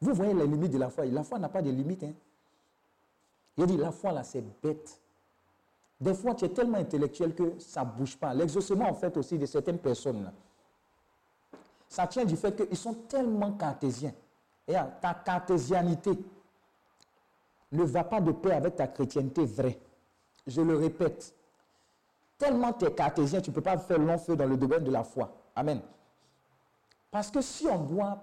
Vous 0.00 0.12
voyez 0.12 0.34
les 0.34 0.46
limites 0.46 0.72
de 0.72 0.78
la 0.78 0.90
foi. 0.90 1.06
La 1.06 1.22
foi 1.22 1.38
n'a 1.38 1.48
pas 1.48 1.62
de 1.62 1.70
limite. 1.70 2.02
Hein. 2.02 2.12
Il 3.56 3.66
dit, 3.66 3.76
la 3.76 3.92
foi, 3.92 4.12
là, 4.12 4.22
c'est 4.24 4.42
bête. 4.62 4.98
Des 6.00 6.14
fois, 6.14 6.34
tu 6.34 6.44
es 6.44 6.48
tellement 6.48 6.78
intellectuel 6.78 7.34
que 7.34 7.58
ça 7.58 7.84
ne 7.84 7.90
bouge 7.90 8.16
pas. 8.16 8.34
L'exaucement, 8.34 8.88
en 8.88 8.94
fait, 8.94 9.16
aussi 9.16 9.38
de 9.38 9.46
certaines 9.46 9.78
personnes, 9.78 10.24
là, 10.24 10.32
ça 11.88 12.06
tient 12.06 12.24
du 12.24 12.36
fait 12.36 12.56
qu'ils 12.56 12.76
sont 12.76 12.94
tellement 12.94 13.52
cartésiens. 13.52 14.14
Et 14.66 14.74
ta 15.00 15.14
cartésianité 15.14 16.12
ne 17.70 17.84
va 17.84 18.04
pas 18.04 18.20
de 18.20 18.32
pair 18.32 18.56
avec 18.56 18.76
ta 18.76 18.86
chrétienté 18.86 19.44
vraie. 19.44 19.78
Je 20.46 20.60
le 20.60 20.76
répète. 20.76 21.34
Tellement 22.38 22.72
tu 22.72 22.86
es 22.86 22.92
cartésien, 22.92 23.40
tu 23.40 23.50
ne 23.50 23.54
peux 23.54 23.60
pas 23.60 23.78
faire 23.78 23.98
long 23.98 24.18
feu 24.18 24.34
dans 24.34 24.46
le 24.46 24.56
domaine 24.56 24.82
de 24.82 24.90
la 24.90 25.04
foi. 25.04 25.32
Amen. 25.54 25.80
Parce 27.10 27.30
que 27.30 27.40
si 27.40 27.66
on 27.66 27.78
doit 27.78 28.18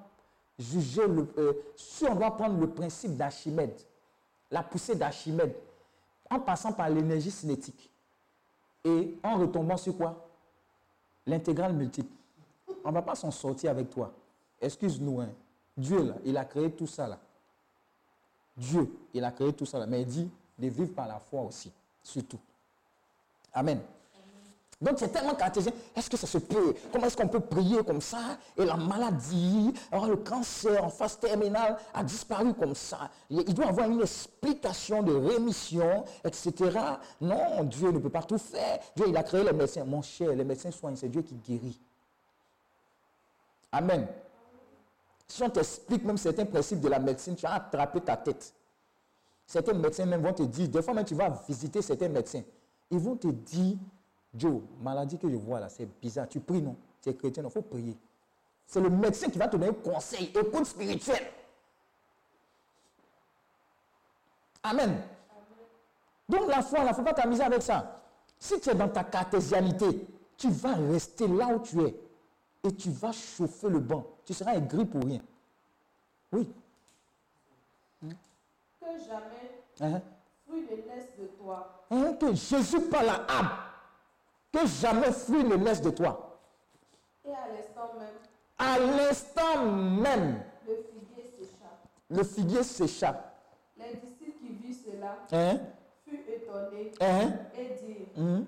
juger, 0.57 1.03
euh, 1.37 1.53
si 1.75 2.05
on 2.05 2.15
doit 2.15 2.35
prendre 2.35 2.59
le 2.59 2.69
principe 2.69 3.15
d'Archimède, 3.15 3.79
la 4.51 4.63
poussée 4.63 4.95
d'Archimède, 4.95 5.55
en 6.29 6.39
passant 6.39 6.73
par 6.73 6.89
l'énergie 6.89 7.31
cinétique 7.31 7.89
et 8.83 9.17
en 9.23 9.37
retombant 9.37 9.77
sur 9.77 9.97
quoi? 9.97 10.27
L'intégrale 11.25 11.73
multiple. 11.73 12.13
On 12.83 12.89
ne 12.89 12.93
va 12.93 13.01
pas 13.01 13.15
s'en 13.15 13.31
sortir 13.31 13.71
avec 13.71 13.89
toi. 13.89 14.11
Excuse-nous, 14.61 15.21
hein. 15.21 15.29
Dieu, 15.75 16.03
là, 16.03 16.15
il 16.25 16.37
a 16.37 16.45
créé 16.45 16.71
tout 16.71 16.87
ça, 16.87 17.07
là. 17.07 17.19
Dieu, 18.55 18.91
il 19.13 19.23
a 19.23 19.31
créé 19.31 19.53
tout 19.53 19.65
ça. 19.65 19.85
Mais 19.85 20.01
il 20.01 20.07
dit 20.07 20.29
de 20.57 20.67
vivre 20.67 20.93
par 20.93 21.07
la 21.07 21.19
foi 21.19 21.41
aussi, 21.41 21.71
surtout. 22.03 22.39
Amen. 23.53 23.81
Donc 24.81 24.97
c'est 24.97 25.09
tellement 25.09 25.35
cartésien. 25.35 25.73
Est-ce 25.93 26.09
que 26.09 26.15
ça 26.15 26.25
se 26.25 26.37
peut? 26.37 26.73
Comment 26.91 27.05
est-ce 27.05 27.17
qu'on 27.17 27.27
peut 27.27 27.41
prier 27.41 27.83
comme 27.83 27.99
ça? 27.99 28.37
Et 28.55 28.63
la 28.63 28.77
maladie, 28.77 29.73
alors 29.91 30.07
le 30.07 30.15
cancer 30.15 30.81
en 30.83 30.89
phase 30.89 31.19
terminale 31.19 31.77
a 31.93 32.01
disparu 32.01 32.53
comme 32.53 32.75
ça. 32.75 33.09
Il 33.29 33.53
doit 33.53 33.67
avoir 33.67 33.89
une 33.89 34.01
explication 34.01 35.03
de 35.03 35.13
rémission, 35.13 36.05
etc. 36.23 36.79
Non, 37.19 37.63
Dieu 37.65 37.91
ne 37.91 37.99
peut 37.99 38.09
pas 38.09 38.23
tout 38.23 38.37
faire. 38.37 38.79
Dieu, 38.95 39.05
il 39.09 39.17
a 39.17 39.23
créé 39.23 39.43
les 39.43 39.51
médecins. 39.51 39.83
Mon 39.83 40.01
cher, 40.01 40.29
les 40.29 40.45
médecins 40.45 40.71
soignent, 40.71 40.95
c'est 40.95 41.09
Dieu 41.09 41.23
qui 41.23 41.35
guérit. 41.35 41.79
Amen. 43.73 44.07
Si 45.27 45.43
on 45.43 45.49
t'explique 45.49 46.05
même 46.05 46.17
certains 46.17 46.45
principes 46.45 46.79
de 46.79 46.87
la 46.87 46.99
médecine, 46.99 47.35
tu 47.35 47.43
vas 47.43 47.55
attraper 47.55 47.99
ta 48.01 48.15
tête. 48.15 48.53
Certains 49.45 49.73
médecins 49.73 50.05
même 50.05 50.21
vont 50.21 50.33
te 50.33 50.43
dire, 50.43 50.69
des 50.69 50.81
fois 50.81 50.93
même 50.93 51.05
tu 51.05 51.15
vas 51.15 51.29
visiter 51.47 51.81
certains 51.81 52.07
médecins, 52.07 52.43
ils 52.89 52.97
vont 52.97 53.15
te 53.15 53.27
dire, 53.27 53.75
Joe, 54.35 54.61
maladie 54.81 55.17
que 55.17 55.29
je 55.29 55.35
vois 55.35 55.59
là, 55.59 55.69
c'est 55.69 55.87
bizarre. 56.01 56.27
Tu 56.29 56.39
pries, 56.39 56.61
non? 56.61 56.75
Tu 57.01 57.09
es 57.09 57.15
chrétien, 57.15 57.43
il 57.43 57.49
faut 57.49 57.61
prier. 57.61 57.97
C'est 58.65 58.79
le 58.81 58.89
médecin 58.89 59.29
qui 59.29 59.37
va 59.39 59.47
te 59.47 59.57
donner 59.57 59.69
un 59.69 59.73
conseil, 59.73 60.31
écoute 60.35 60.65
spirituel. 60.65 61.31
Amen. 64.63 65.01
Donc 66.27 66.47
la 66.47 66.61
foi, 66.61 66.79
il 66.79 66.85
ne 66.87 66.93
faut 66.93 67.01
pas 67.01 67.13
t'amuser 67.13 67.43
avec 67.43 67.61
ça. 67.61 68.01
Si 68.37 68.59
tu 68.59 68.69
es 68.69 68.75
dans 68.75 68.89
ta 68.89 69.03
cartésianité, 69.03 70.05
tu 70.37 70.49
vas 70.51 70.75
rester 70.75 71.27
là 71.27 71.47
où 71.47 71.59
tu 71.59 71.81
es 71.81 71.95
et 72.63 72.75
tu 72.75 72.91
vas 72.91 73.11
chauffer 73.11 73.69
le 73.69 73.79
banc. 73.79 74.05
Tu 74.25 74.33
seras 74.33 74.55
aigri 74.55 74.85
pour 74.85 75.03
rien. 75.03 75.21
Oui. 76.31 76.47
que 78.01 78.85
jamais 79.07 79.61
Hein? 79.81 80.01
fruit 80.45 80.61
ne 80.61 80.75
naisse 80.93 81.07
de 81.17 81.25
toi. 81.41 81.83
Hein, 81.89 82.13
Que 82.19 82.35
Jésus 82.35 82.81
parle 82.81 83.09
à 83.09 83.15
Ab. 83.27 83.45
Que 84.51 84.65
jamais 84.65 85.11
fruit 85.11 85.43
ne 85.43 85.55
naisse 85.55 85.81
de 85.81 85.91
toi. 85.91 86.39
Et 87.25 87.29
à 87.29 87.47
l'instant 87.53 87.93
même, 87.99 88.17
À 88.57 88.79
l'instant 88.79 89.65
même, 89.71 90.41
le 90.67 90.75
figuier 90.75 91.23
s'échappe. 91.37 91.79
le 92.09 92.23
figuier 92.23 92.63
s'échappe. 92.63 93.35
Les 93.77 93.97
disciples 93.99 94.39
qui 94.39 94.53
virent 94.53 94.75
cela 94.85 95.15
Hein? 95.31 95.59
furent 96.03 96.19
étonnés 96.35 96.91
Hein? 96.99 97.33
et 97.55 97.65
dirent 97.85 98.07
Mhm. 98.17 98.45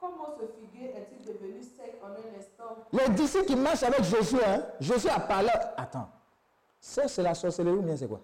Comment 0.00 0.36
ce 0.38 0.46
figuier 0.60 0.90
est-il 0.96 1.24
devenu 1.26 1.62
sec 1.62 2.00
en 2.02 2.08
un 2.08 2.38
instant? 2.38 2.76
Les 2.92 3.08
disciples 3.14 3.46
qui 3.46 3.56
marchent 3.56 3.82
avec 3.84 4.02
Jésus, 4.04 4.36
hein, 4.44 4.62
Jésus 4.80 5.08
a 5.08 5.20
parlé. 5.20 5.48
Attends, 5.76 6.08
ça 6.80 7.06
c'est 7.08 7.22
la 7.22 7.34
sorcellerie 7.34 7.76
ou 7.78 7.82
bien 7.82 7.96
c'est 7.96 8.08
quoi? 8.08 8.20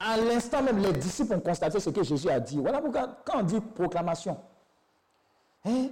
À 0.00 0.16
l'instant 0.16 0.62
même, 0.62 0.78
les 0.78 0.92
disciples 0.92 1.34
ont 1.34 1.40
constaté 1.40 1.80
ce 1.80 1.90
que 1.90 2.02
Jésus 2.02 2.28
a 2.30 2.38
dit. 2.38 2.60
Voilà 2.60 2.80
pourquoi, 2.80 3.08
quand 3.24 3.40
on 3.40 3.42
dit 3.42 3.60
proclamation, 3.60 4.36
hein, 5.68 5.88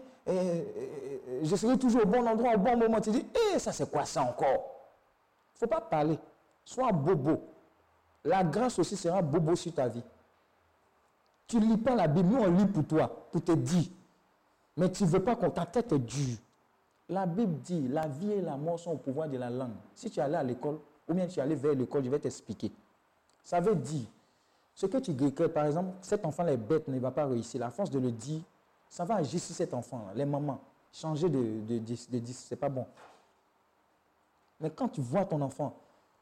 je 1.43 1.57
serai 1.57 1.79
toujours 1.79 2.03
au 2.03 2.07
bon 2.07 2.27
endroit, 2.27 2.55
au 2.55 2.59
bon 2.59 2.77
moment, 2.77 3.01
tu 3.01 3.11
dis, 3.11 3.27
eh, 3.55 3.59
ça 3.59 3.73
c'est 3.73 3.91
quoi 3.91 4.05
ça 4.05 4.23
encore? 4.23 4.65
Il 5.55 5.55
ne 5.55 5.59
faut 5.61 5.67
pas 5.67 5.81
parler. 5.81 6.19
Sois 6.65 6.93
bobo. 6.93 7.41
La 8.25 8.43
grâce 8.43 8.79
aussi 8.79 8.97
sera 8.97 9.23
bobo 9.23 9.55
sur 9.55 9.73
ta 9.73 9.89
vie. 9.89 10.03
Tu 11.47 11.59
ne 11.59 11.67
lis 11.67 11.77
pas 11.77 11.95
la 11.95 12.09
Bible, 12.09 12.29
nous 12.29 12.41
on 12.41 12.51
lit 12.51 12.67
pour 12.67 12.85
toi, 12.85 13.29
pour 13.31 13.43
te 13.43 13.53
dire. 13.53 13.85
Mais 14.77 14.91
tu 14.91 15.05
ne 15.05 15.09
veux 15.09 15.23
pas 15.23 15.37
qu'on 15.37 15.51
ta 15.51 15.65
tête 15.65 15.93
est 15.93 15.99
dure. 15.99 16.37
La 17.09 17.25
Bible 17.25 17.61
dit, 17.63 17.87
la 17.89 18.09
vie 18.09 18.33
et 18.33 18.43
la 18.43 18.57
mort 18.57 18.81
sont 18.81 18.91
au 18.91 18.97
pouvoir 18.97 19.29
de 19.29 19.39
la 19.39 19.49
langue. 19.49 19.77
Si 19.95 20.11
tu 20.11 20.19
es 20.19 20.23
allé 20.23 20.35
à 20.35 20.43
l'école, 20.43 20.79
ou 21.09 21.15
bien 21.15 21.27
tu 21.29 21.39
es 21.39 21.43
allé 21.43 21.55
vers 21.55 21.75
l'école, 21.75 22.05
je 22.05 22.11
vais 22.11 22.19
t'expliquer. 22.19 22.73
Ça 23.45 23.61
veut 23.61 23.77
dire, 23.77 24.07
ce 24.75 24.87
que 24.87 24.99
tu 24.99 25.15
décrètes, 25.15 25.55
par 25.55 25.67
exemple, 25.67 25.91
cet 26.03 26.27
enfant 26.27 26.47
est 26.49 26.57
bête, 26.57 26.89
ne 26.89 26.99
va 26.99 27.13
pas 27.13 27.27
réussir. 27.27 27.61
La 27.61 27.71
force 27.71 27.91
de 27.91 28.01
le 28.01 28.11
dire, 28.11 28.41
ça 28.89 29.05
va 29.05 29.17
agir 29.17 29.41
sur 29.41 29.55
cet 29.55 29.75
enfant. 29.75 30.07
Les 30.15 30.25
mamans, 30.25 30.61
changer 30.93 31.29
de, 31.29 31.39
de, 31.39 31.79
de, 31.79 32.19
de 32.19 32.33
c'est 32.33 32.57
pas 32.57 32.69
bon. 32.69 32.87
Mais 34.61 34.71
quand 34.71 34.89
tu 34.89 35.01
vois 35.01 35.25
ton 35.25 35.41
enfant, 35.41 35.75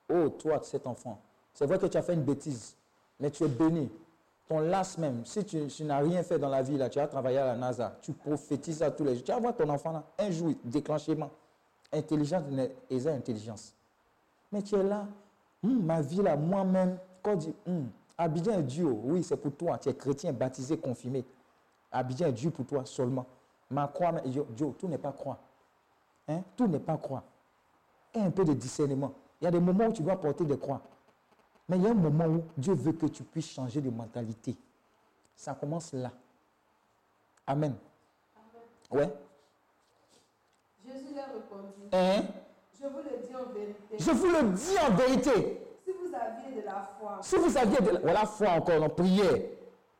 oh, 0.09 0.29
toi, 0.31 0.61
cet 0.63 0.87
enfant, 0.87 1.21
c'est 1.53 1.67
vrai 1.67 1.79
que 1.79 1.87
tu 1.87 1.97
as 1.97 2.03
fait 2.03 2.15
une 2.15 2.25
bêtise, 2.25 2.75
mais 3.21 3.31
tu 3.31 3.45
es 3.45 3.49
béni. 3.49 3.91
Ton 4.49 4.59
las 4.59 4.99
même, 4.99 5.25
si 5.25 5.43
tu, 5.45 5.85
n'as 5.85 6.01
rien 6.01 6.23
fait 6.23 6.39
dans 6.39 6.51
la 6.51 6.61
vie, 6.63 6.79
tu 6.91 6.99
as 6.99 7.07
travaillé 7.09 7.39
à 7.39 7.47
la 7.47 7.57
NASA, 7.57 7.97
tu 8.03 8.13
prophétises 8.13 8.83
à 8.83 8.91
tous 8.91 9.05
les 9.05 9.15
jours. 9.15 9.25
Tu 9.25 9.33
vas 9.33 9.39
voir 9.39 9.57
ton 9.57 9.69
enfant 9.71 9.93
là, 9.93 10.05
un 10.19 10.31
jour, 10.31 10.53
déclenchement. 10.65 11.31
Intelligence, 11.93 12.43
intelligence. 12.91 13.73
Mais 14.53 14.63
tu 14.63 14.75
es 14.75 14.83
là, 14.83 15.07
Hum, 15.65 15.83
ma 15.83 16.03
vie 16.03 16.21
là, 16.23 16.37
moi-même, 16.37 16.99
quand 17.23 17.37
dit, 17.37 17.55
hum, 17.67 17.89
Abidjan 18.19 18.61
Dieu, 18.61 18.87
oui, 18.87 19.25
c'est 19.25 19.37
pour 19.37 19.57
toi, 19.57 19.79
tu 19.79 19.89
es 19.89 19.95
chrétien, 19.95 20.33
baptisé, 20.33 20.77
confirmé. 20.77 21.25
Abidjan 21.95 22.27
est 22.27 22.33
Dieu 22.33 22.51
pour 22.51 22.67
toi 22.67 22.85
seulement. 22.85 23.25
Ma 23.71 23.87
croix, 23.89 24.13
mais 24.13 24.23
Dieu, 24.29 24.45
tout 24.79 24.89
n'est 24.89 24.99
pas 24.99 25.13
croix. 25.13 25.39
Hein? 26.29 26.43
Tout 26.57 26.67
n'est 26.67 26.81
pas 26.81 26.97
croix. 26.97 27.23
Et 28.13 28.19
un 28.21 28.31
peu 28.31 28.45
de 28.45 28.53
discernement. 28.53 29.13
Il 29.41 29.45
y 29.45 29.47
a 29.47 29.51
des 29.51 29.61
moments 29.61 29.87
où 29.87 29.93
tu 29.93 30.03
dois 30.03 30.17
porter 30.21 30.45
des 30.45 30.59
croix. 30.59 30.81
Mais 31.69 31.77
il 31.77 31.83
y 31.83 31.87
a 31.87 31.91
un 31.91 31.95
moment 31.95 32.27
où 32.27 32.45
Dieu 32.57 32.75
veut 32.75 32.93
que 32.93 33.07
tu 33.07 33.23
puisses 33.23 33.51
changer 33.51 33.81
de 33.81 33.91
mentalité. 33.91 34.57
Ça 35.37 35.55
commence 35.55 35.93
là. 35.93 36.11
Amen. 37.47 37.75
Ouais. 38.91 39.13
Jésus 40.85 41.15
leur 41.15 41.27
répondit 41.27 41.89
Hein? 41.93 42.23
Je 42.81 42.87
vous 42.87 42.99
le 42.99 43.27
dis 43.27 43.35
en 43.35 43.53
vérité. 43.53 43.99
Je 43.99 44.11
vous 44.11 44.27
le 44.27 44.53
dis 44.53 44.79
en 44.79 44.95
vérité. 44.95 45.61
Si 45.85 45.91
vous 45.93 46.15
aviez 46.15 46.61
de 46.61 46.67
la 46.67 46.91
foi, 46.99 47.19
Si 47.23 47.37
vous 47.37 47.57
aviez 47.57 47.81
de 47.81 47.91
la, 47.91 48.01
voilà, 48.01 48.27
foi 48.27 48.49
encore, 48.51 48.81
dans 48.81 48.89
prière, 48.89 49.41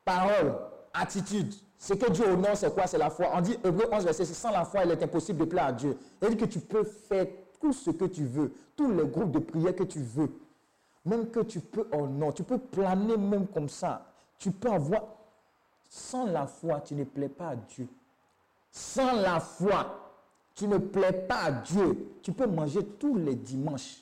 parole, 0.05 0.55
attitude, 0.93 1.55
ce 1.85 1.93
que 1.93 2.11
Dieu 2.11 2.25
honore, 2.27 2.57
c'est 2.57 2.73
quoi? 2.73 2.87
C'est 2.87 2.97
la 2.97 3.11
foi. 3.11 3.27
On 3.35 3.43
dit, 3.43 3.59
Hébreu 3.63 3.85
11, 3.93 4.05
verset 4.05 4.25
6, 4.25 4.35
sans 4.35 4.51
la 4.51 4.65
foi, 4.65 4.87
il 4.87 4.91
est 4.93 5.03
impossible 5.03 5.41
de 5.41 5.45
plaire 5.45 5.67
à 5.67 5.73
Dieu. 5.73 5.99
Dit 6.27 6.35
que 6.35 6.47
tu 6.47 6.59
peux 6.59 6.83
faire 6.83 7.27
tout 7.61 7.75
ce 7.75 7.91
que 7.91 8.07
tu 8.07 8.25
veux, 8.25 8.55
tous 8.75 8.91
les 8.91 9.07
groupes 9.07 9.33
de 9.33 9.39
prière 9.39 9.77
que 9.77 9.83
tu 9.83 9.99
veux. 9.99 10.33
Même 11.05 11.29
que 11.29 11.41
tu 11.41 11.61
peux, 11.61 11.87
oh 11.93 12.07
non, 12.07 12.33
tu 12.33 12.43
peux 12.43 12.57
planer 12.57 13.19
même 13.19 13.47
comme 13.49 13.69
ça. 13.69 14.07
Tu 14.39 14.51
peux 14.51 14.71
avoir, 14.71 15.03
sans 15.91 16.25
la 16.25 16.47
foi, 16.47 16.81
tu 16.81 16.95
ne 16.95 17.05
plais 17.05 17.29
pas 17.29 17.49
à 17.49 17.57
Dieu. 17.57 17.87
Sans 18.71 19.13
la 19.21 19.39
foi, 19.39 20.11
tu 20.55 20.67
ne 20.67 20.79
plais 20.79 21.13
pas 21.13 21.43
à 21.43 21.53
Dieu. 21.53 22.15
Tu 22.23 22.33
peux 22.33 22.47
manger 22.47 22.83
tous 22.99 23.15
les 23.15 23.35
dimanches 23.35 23.99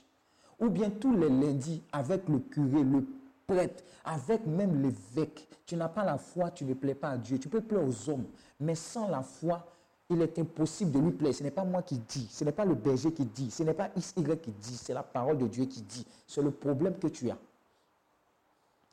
ou 0.61 0.69
bien 0.69 0.89
tous 0.89 1.17
les 1.17 1.29
lundis 1.29 1.83
avec 1.93 2.29
le 2.29 2.39
curé, 2.39 2.85
le 2.85 3.05
prêtre, 3.47 3.83
avec 4.05 4.47
même 4.47 4.83
l'évêque. 4.83 5.49
Tu 5.67 5.77
n'as 5.77 5.89
pas 5.89 6.05
la 6.05 6.19
foi, 6.19 6.51
tu 6.51 6.65
ne 6.65 6.75
plais 6.75 6.95
pas 6.95 7.11
à 7.11 7.17
Dieu. 7.17 7.39
Tu 7.39 7.49
peux 7.49 7.61
plaire 7.61 7.83
aux 7.85 8.11
hommes, 8.11 8.25
mais 8.61 8.75
sans 8.75 9.09
la 9.09 9.23
foi, 9.23 9.67
il 10.11 10.21
est 10.21 10.39
impossible 10.39 10.91
de 10.91 10.99
lui 10.99 11.13
plaire. 11.13 11.35
Ce 11.35 11.43
n'est 11.43 11.51
pas 11.51 11.65
moi 11.65 11.83
qui 11.83 11.99
dis, 11.99 12.29
ce 12.31 12.45
n'est 12.45 12.53
pas 12.53 12.65
le 12.65 12.75
berger 12.75 13.13
qui 13.13 13.25
dit, 13.25 13.51
ce 13.51 13.63
n'est 13.63 13.75
pas 13.75 13.89
XY 13.97 14.37
qui 14.43 14.51
dit, 14.51 14.77
c'est 14.77 14.93
la 14.93 15.03
parole 15.03 15.39
de 15.39 15.47
Dieu 15.47 15.65
qui 15.65 15.81
dit. 15.83 16.07
C'est 16.27 16.43
le 16.43 16.51
problème 16.51 16.99
que 16.99 17.07
tu 17.07 17.31
as. 17.31 17.39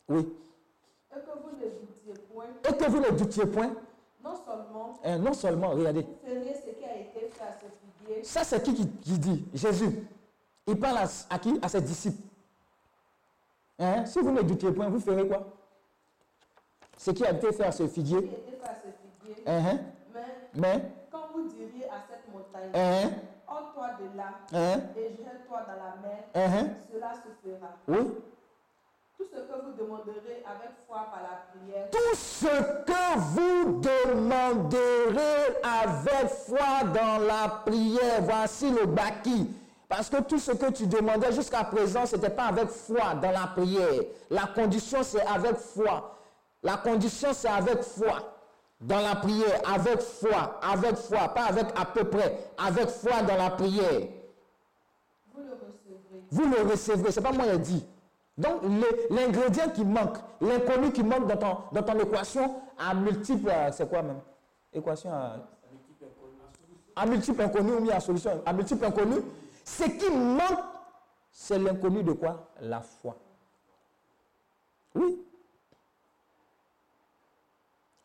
Oui. 0.08 0.28
Et 1.12 1.16
que 1.20 1.20
vous 1.42 1.50
ne 1.56 1.70
doutiez 1.70 2.14
point, 2.34 2.46
Et 2.68 2.74
que 2.78 2.90
vous 2.90 3.00
ne 3.00 3.18
doutiez 3.18 3.46
point, 3.46 3.74
non 4.24 4.36
seulement 4.46 5.00
hein, 5.04 5.18
non 5.18 5.34
seulement, 5.34 5.70
regardez, 5.70 6.06
ce 6.26 6.70
qui 6.78 6.86
a 6.86 6.96
été 7.00 7.30
fait 7.32 7.44
à 7.44 7.54
ce 7.54 7.66
figuier, 7.66 8.24
ça 8.24 8.44
c'est 8.44 8.62
qui, 8.64 8.74
qui 8.74 8.88
qui 8.88 9.20
dit? 9.20 9.46
Jésus. 9.54 10.08
Il 10.68 10.80
parle 10.80 10.98
à, 10.98 11.08
à 11.30 11.40
qui? 11.40 11.58
À 11.62 11.68
ses 11.70 11.82
disciples. 11.82 12.22
Hein? 13.80 14.06
Si 14.06 14.20
vous 14.20 14.32
ne 14.32 14.42
doutiez 14.42 14.72
point, 14.72 14.90
vous 14.90 15.00
ferez 15.00 15.26
quoi? 15.28 15.48
Ce 16.98 17.12
qui 17.12 17.26
a 17.26 17.32
été 17.32 17.52
fait 17.54 17.64
à 17.64 17.72
ce 17.72 17.88
figuier. 17.88 18.18
été 18.18 18.58
fait 18.62 18.68
à 18.70 18.76
ce 18.76 18.88
figuier, 18.92 19.44
Hein, 19.48 19.80
mais 20.14 20.22
Mais, 20.56 20.82
quand 21.12 21.30
vous 21.34 21.48
diriez 21.48 21.86
à 21.86 22.02
cette 22.10 22.28
montagne, 22.34 22.72
hein, 22.74 23.10
ôte-toi 23.48 23.88
de 24.02 24.18
là 24.18 24.32
hein, 24.54 24.82
et 24.98 25.10
jette-toi 25.12 25.60
dans 25.66 25.74
la 25.76 25.96
mer, 26.02 26.24
hein, 26.36 26.68
cela 26.92 27.14
se 27.14 27.30
fera. 27.48 27.70
oui. 27.88 28.12
Tout 29.18 29.26
ce 29.26 29.40
que 29.40 29.66
vous 29.66 29.74
demanderez 29.78 30.44
avec 30.46 30.72
foi 30.88 31.08
par 31.12 31.22
la 31.22 31.44
prière, 31.52 31.90
Tout 31.92 32.16
ce 32.16 32.46
que 32.86 33.20
vous 33.20 33.82
demanderez 33.82 35.58
avec 35.62 36.30
foi 36.30 36.84
dans 36.94 37.18
la 37.26 37.50
prière, 37.66 38.22
voici 38.22 38.72
le 38.72 38.86
baki. 38.86 39.50
Parce 39.90 40.08
que 40.08 40.22
tout 40.22 40.38
ce 40.38 40.52
que 40.52 40.72
tu 40.72 40.86
demandais 40.86 41.32
jusqu'à 41.34 41.64
présent, 41.64 42.06
ce 42.06 42.16
n'était 42.16 42.30
pas 42.30 42.46
avec 42.46 42.70
foi 42.70 43.16
dans 43.16 43.32
la 43.32 43.48
prière. 43.48 44.04
La 44.30 44.44
condition, 44.46 45.02
c'est 45.02 45.26
avec 45.26 45.56
foi. 45.58 46.16
La 46.62 46.78
condition, 46.78 47.30
c'est 47.34 47.50
avec 47.50 47.82
foi. 47.82 48.36
Dans 48.80 49.00
la 49.00 49.16
prière, 49.16 49.60
avec 49.68 50.00
foi, 50.00 50.60
avec 50.62 50.96
foi, 50.96 51.28
pas 51.30 51.46
avec 51.46 51.66
à 51.76 51.86
peu 51.86 52.04
près, 52.06 52.38
avec 52.66 52.88
foi 52.88 53.24
dans 53.24 53.36
la 53.36 53.50
prière. 53.50 54.08
vous 55.34 55.42
le 55.42 55.52
recevrez. 55.54 56.22
Vous 56.32 56.46
le 56.46 56.72
recevrez. 56.72 57.12
Ce 57.12 57.20
n'est 57.20 57.26
pas 57.26 57.34
moi 57.34 57.46
qui 57.46 57.52
ai 57.52 57.58
dit. 57.58 57.86
Donc, 58.38 58.62
l'ingrédient 59.10 59.70
qui 59.70 59.84
manque, 59.84 60.18
l'inconnu 60.40 60.94
qui 60.94 61.04
manque 61.04 61.28
dans 61.28 61.36
ton, 61.36 61.58
dans 61.74 61.84
ton 61.84 62.00
équation 62.00 62.56
à 62.78 62.94
multiple, 62.94 63.50
euh, 63.50 63.70
c'est 63.74 63.90
quoi 63.90 64.02
même? 64.04 64.22
Équation 64.72 65.12
à, 65.12 65.36
à 66.96 67.06
multiple 67.06 67.42
inconnu 67.42 67.72
ou 67.74 67.82
bien 67.82 67.96
à 67.98 68.00
solution? 68.00 68.42
À 68.46 68.54
multiple 68.54 68.86
inconnu? 68.86 69.16
Ce 69.70 69.84
qui 69.84 70.10
manque, 70.10 70.66
c'est 71.32 71.60
l'inconnu 71.60 72.04
de 72.04 72.12
quoi? 72.14 72.50
La 72.60 72.82
foi. 72.82 73.16
Oui. 74.96 75.22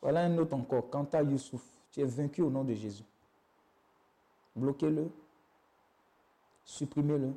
Voilà 0.02 0.20
un 0.24 0.38
autre 0.38 0.54
encore. 0.54 0.90
Quant 0.90 1.08
à 1.12 1.22
Youssouf, 1.22 1.62
tu 1.90 2.00
es 2.00 2.04
vaincu 2.04 2.42
au 2.42 2.50
nom 2.50 2.64
de 2.64 2.74
Jésus. 2.74 3.02
Bloquez-le. 4.54 5.10
Supprimez-le. 6.66 7.32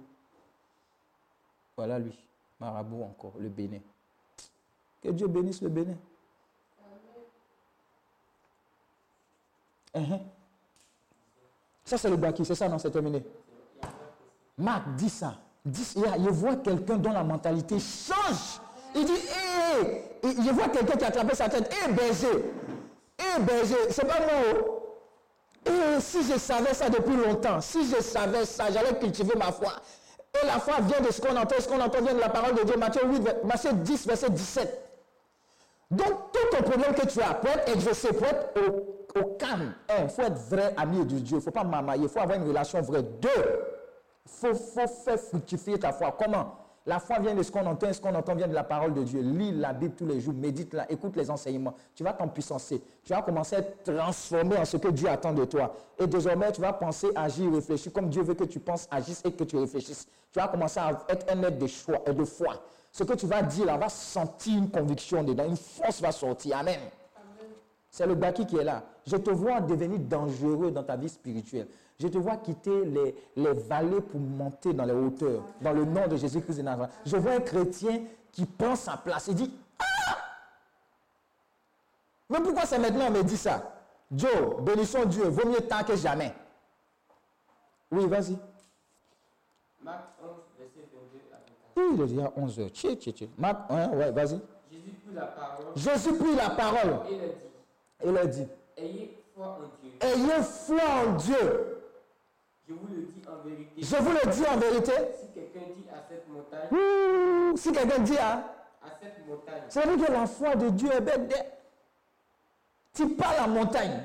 Voilà 1.77 1.97
lui, 1.97 2.17
marabout 2.59 3.03
encore, 3.03 3.33
le 3.39 3.49
Bénin. 3.49 3.79
Que 5.01 5.09
Dieu 5.09 5.27
bénisse 5.27 5.61
le 5.61 5.69
Bénin. 5.69 5.97
Uhum. 9.95 10.19
Ça, 11.85 11.97
c'est 11.97 12.09
le 12.09 12.17
Baki, 12.17 12.43
c'est 12.43 12.55
ça, 12.55 12.67
non, 12.67 12.77
c'est 12.77 12.91
terminé. 12.91 13.23
Marc 14.57 14.83
dit 14.95 15.09
ça. 15.09 15.27
A- 15.67 16.17
je 16.17 16.29
vois 16.29 16.55
quelqu'un 16.57 16.97
dont 16.97 17.11
la 17.11 17.23
mentalité 17.23 17.77
change. 17.79 18.59
Il 18.95 19.05
dit, 19.05 19.11
hé, 19.13 19.85
hé. 19.85 20.27
Et 20.27 20.31
je 20.31 20.69
quelqu'un 20.71 20.95
qui 20.97 21.03
a 21.03 21.07
attrapé 21.07 21.35
sa 21.35 21.49
tête. 21.49 21.71
Hé, 21.73 21.91
berger. 21.91 22.45
Hé, 23.19 23.41
berger. 23.41 23.75
C'est 23.91 24.05
pas 24.07 24.19
moi. 24.19 24.61
oh. 24.65 24.73
Et 25.65 25.99
si 25.99 26.23
je 26.23 26.37
savais 26.39 26.73
ça 26.73 26.89
depuis 26.89 27.15
longtemps, 27.17 27.59
si 27.59 27.85
je 27.89 28.01
savais 28.01 28.45
ça, 28.45 28.71
j'allais 28.71 28.97
cultiver 28.97 29.35
ma 29.37 29.51
foi. 29.51 29.73
Et 30.41 30.45
la 30.45 30.59
foi 30.59 30.75
vient 30.81 31.01
de 31.01 31.11
ce 31.11 31.19
qu'on 31.19 31.35
entend, 31.35 31.55
ce 31.59 31.67
qu'on 31.67 31.81
entend 31.81 32.01
vient 32.01 32.13
de 32.13 32.19
la 32.19 32.29
parole 32.29 32.55
de 32.55 32.63
Dieu. 32.63 32.77
Matthieu 32.77 33.01
8, 33.05 33.19
ver- 33.21 33.35
Matthieu 33.43 33.73
10, 33.73 34.07
verset 34.07 34.29
17. 34.29 34.83
Donc, 35.91 36.31
tout 36.31 36.55
ton 36.57 36.63
problème 36.63 36.93
que 36.93 37.05
tu 37.07 37.21
as, 37.21 37.33
pour 37.33 37.49
être 37.49 37.69
exaucé, 37.75 38.09
pour 38.13 38.27
être 38.27 38.49
au, 38.57 39.19
au 39.19 39.23
calme, 39.37 39.73
il 40.01 40.09
faut 40.09 40.21
être 40.21 40.37
vrai 40.49 40.73
ami 40.77 40.99
de 41.05 41.19
Dieu. 41.19 41.23
Il 41.31 41.35
ne 41.35 41.41
faut 41.41 41.51
pas 41.51 41.63
mamailler, 41.63 42.03
il 42.03 42.09
faut 42.09 42.19
avoir 42.19 42.37
une 42.37 42.47
relation 42.47 42.81
vraie. 42.81 43.03
Deux, 43.03 43.29
faut, 44.27 44.53
faut 44.53 44.87
faire 44.87 45.19
fructifier 45.19 45.79
ta 45.79 45.91
foi. 45.91 46.15
Comment? 46.17 46.55
La 46.87 46.99
foi 46.99 47.19
vient 47.19 47.35
de 47.35 47.43
ce 47.43 47.51
qu'on 47.51 47.65
entend, 47.65 47.89
et 47.89 47.93
ce 47.93 47.99
qu'on 47.99 48.15
entend 48.15 48.33
vient 48.33 48.47
de 48.47 48.53
la 48.53 48.63
parole 48.63 48.93
de 48.93 49.03
Dieu. 49.03 49.19
Lis 49.19 49.51
la 49.51 49.73
Bible 49.73 49.93
tous 49.93 50.05
les 50.05 50.21
jours, 50.21 50.33
médite-la, 50.33 50.89
écoute 50.89 51.17
les 51.17 51.29
enseignements. 51.29 51.73
Tu 51.93 52.01
vas 52.01 52.13
t'empuissancer. 52.13 52.81
Tu 53.03 53.11
vas 53.11 53.21
commencer 53.21 53.57
à 53.57 53.59
être 53.59 53.83
transformé 53.83 54.57
en 54.57 54.63
ce 54.63 54.77
que 54.77 54.87
Dieu 54.87 55.09
attend 55.09 55.33
de 55.33 55.43
toi. 55.43 55.75
Et 55.99 56.07
désormais, 56.07 56.49
tu 56.53 56.61
vas 56.61 56.71
penser, 56.71 57.07
agir, 57.13 57.51
réfléchir 57.53 57.91
comme 57.91 58.07
Dieu 58.07 58.23
veut 58.23 58.35
que 58.35 58.45
tu 58.45 58.61
penses, 58.61 58.87
agisses 58.89 59.21
et 59.25 59.33
que 59.33 59.43
tu 59.43 59.57
réfléchisses. 59.57 60.07
Tu 60.31 60.39
vas 60.39 60.47
commencer 60.47 60.79
à 60.79 61.05
être 61.09 61.25
un 61.29 61.43
être 61.43 61.57
de, 61.57 61.67
choix, 61.67 62.01
euh, 62.07 62.13
de 62.13 62.23
foi. 62.23 62.53
Ce 62.93 63.03
que 63.03 63.13
tu 63.15 63.27
vas 63.27 63.41
dire 63.41 63.65
là, 63.65 63.75
va 63.75 63.89
sentir 63.89 64.57
une 64.57 64.71
conviction 64.71 65.23
dedans, 65.23 65.43
une 65.45 65.57
force 65.57 65.99
va 66.01 66.13
sortir. 66.13 66.57
Amen. 66.57 66.79
C'est 67.89 68.07
le 68.07 68.15
baki 68.15 68.45
qui 68.45 68.55
est 68.57 68.63
là. 68.63 68.83
Je 69.05 69.17
te 69.17 69.29
vois 69.29 69.59
devenir 69.59 69.99
dangereux 69.99 70.71
dans 70.71 70.83
ta 70.83 70.95
vie 70.95 71.09
spirituelle. 71.09 71.67
Je 71.99 72.07
te 72.07 72.17
vois 72.17 72.37
quitter 72.37 72.85
les, 72.85 73.15
les 73.35 73.53
vallées 73.53 74.01
pour 74.01 74.19
monter 74.19 74.73
dans 74.73 74.85
les 74.85 74.93
hauteurs. 74.93 75.41
Dans 75.61 75.73
le 75.73 75.83
nom 75.83 76.07
de 76.07 76.15
Jésus-Christ 76.15 76.57
de 76.57 76.61
Nazareth. 76.61 76.91
Je 77.05 77.17
vois 77.17 77.31
un 77.33 77.39
chrétien 77.39 78.01
qui 78.31 78.45
prend 78.45 78.75
sa 78.75 78.97
place. 78.97 79.27
Il 79.29 79.35
dit 79.35 79.51
Ah 79.79 80.17
Mais 82.29 82.39
pourquoi 82.39 82.65
c'est 82.65 82.77
maintenant 82.77 83.05
on 83.07 83.11
me 83.11 83.23
dit 83.23 83.37
ça? 83.37 83.73
Joe, 84.11 84.61
bénissons 84.61 85.05
Dieu. 85.05 85.23
Vaut 85.23 85.49
mieux 85.49 85.61
tard 85.61 85.85
que 85.85 85.95
jamais. 85.95 86.33
Oui, 87.91 88.05
vas-y. 88.05 88.37
Marc 89.81 90.03
11, 90.21 90.29
verset 90.59 90.87
22 90.93 91.19
à 91.33 91.37
24. 91.37 91.77
Oui, 91.77 91.83
il 91.95 92.01
est 92.01 92.07
déjà 92.15 92.33
11 92.35 92.59
heures. 92.59 92.69
Tchè, 92.69 92.95
tchè, 92.95 93.11
tchè. 93.11 93.29
Marc 93.37 93.71
1, 93.71 93.89
ouais, 93.89 94.11
vas-y. 94.11 94.39
Jésus 94.69 94.91
prit 95.03 95.15
la 95.15 95.25
parole 95.25 95.65
Jésus 95.75 96.13
prit 96.13 96.35
la 96.35 96.49
parole 96.51 96.99
et 97.09 97.17
leur 97.17 97.33
dit 97.33 98.03
et 98.03 98.11
leur 98.11 98.27
dit 98.27 98.47
Ayez 98.77 99.17
foi 99.33 99.47
en 99.47 99.81
Dieu. 99.81 99.91
Ayez 100.01 100.43
foi 100.43 100.81
en 101.07 101.13
Dieu. 101.15 101.76
Je 102.67 102.73
vous 102.73 102.87
le 102.87 103.01
dis 103.03 103.21
en 103.27 103.47
vérité. 103.47 103.81
Je 103.81 103.95
vous 103.95 104.11
le 104.11 104.31
dis 104.31 104.45
en 104.45 104.57
vérité. 104.57 104.91
Si 105.21 105.27
quelqu'un 105.33 105.67
dit 105.73 105.85
à 105.89 106.03
cette 106.09 106.27
montagne, 106.27 106.67
Ouh, 106.71 107.55
si 107.57 107.71
quelqu'un 107.71 107.99
dit, 107.99 108.17
à 108.17 108.43
cette 109.01 109.25
montagne, 109.27 109.61
c'est 109.69 109.85
veut 109.85 109.95
dire 109.97 110.07
que 110.07 110.11
la 110.11 110.25
foi 110.27 110.55
de 110.55 110.69
Dieu 110.69 110.89
est 110.91 111.01
bête. 111.01 111.53
Tu 112.93 113.07
parles 113.09 113.35
à 113.37 113.41
la 113.41 113.47
montagne. 113.47 114.03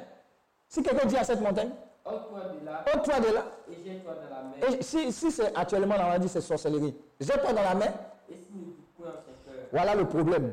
Si 0.69 0.83
quelqu'un 0.83 1.07
dit 1.07 1.17
à 1.17 1.25
cette 1.25 1.41
montagne, 1.41 1.71
ôte-toi 2.05 2.41
de 2.61 2.65
là 2.65 2.85
ôte-toi 2.95 3.21
de 3.21 3.35
là. 3.35 3.45
et 3.71 3.85
jette-toi 3.85 4.15
dans 4.15 4.31
la 4.37 4.43
mer. 4.43 4.79
Et 4.79 4.83
si, 4.83 5.13
si 5.13 5.31
c'est 5.33 5.57
actuellement, 5.57 5.97
on 5.99 6.11
va 6.11 6.19
dire 6.19 6.31
c'est 6.31 6.41
sorcellerie. 6.41 6.95
Jette-toi 7.21 7.53
dans 7.53 7.63
la 7.63 7.75
mer. 7.75 7.93
Et 8.31 8.35
cœur, 8.97 9.23
Voilà 9.73 9.95
le 9.97 10.07
problème. 10.07 10.53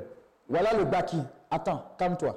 Voilà 0.50 0.74
le 0.74 0.86
baki. 0.86 1.22
Attends, 1.52 1.84
calme-toi. 1.98 2.36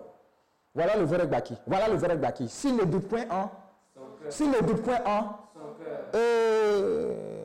Voilà 0.74 0.96
le 0.96 1.04
vrai 1.04 1.26
baki. 1.26 1.56
Voilà 1.66 1.88
le 1.88 1.96
vrai 1.96 2.16
baki. 2.16 2.48
S'il 2.48 2.76
ne 2.76 2.84
doute 2.84 3.08
point 3.08 3.24
en, 3.30 3.50
s'il 4.28 4.50
ne 4.50 4.60
doute 4.60 4.82
point 4.82 5.00
en, 5.06 5.42
Euh, 6.14 7.44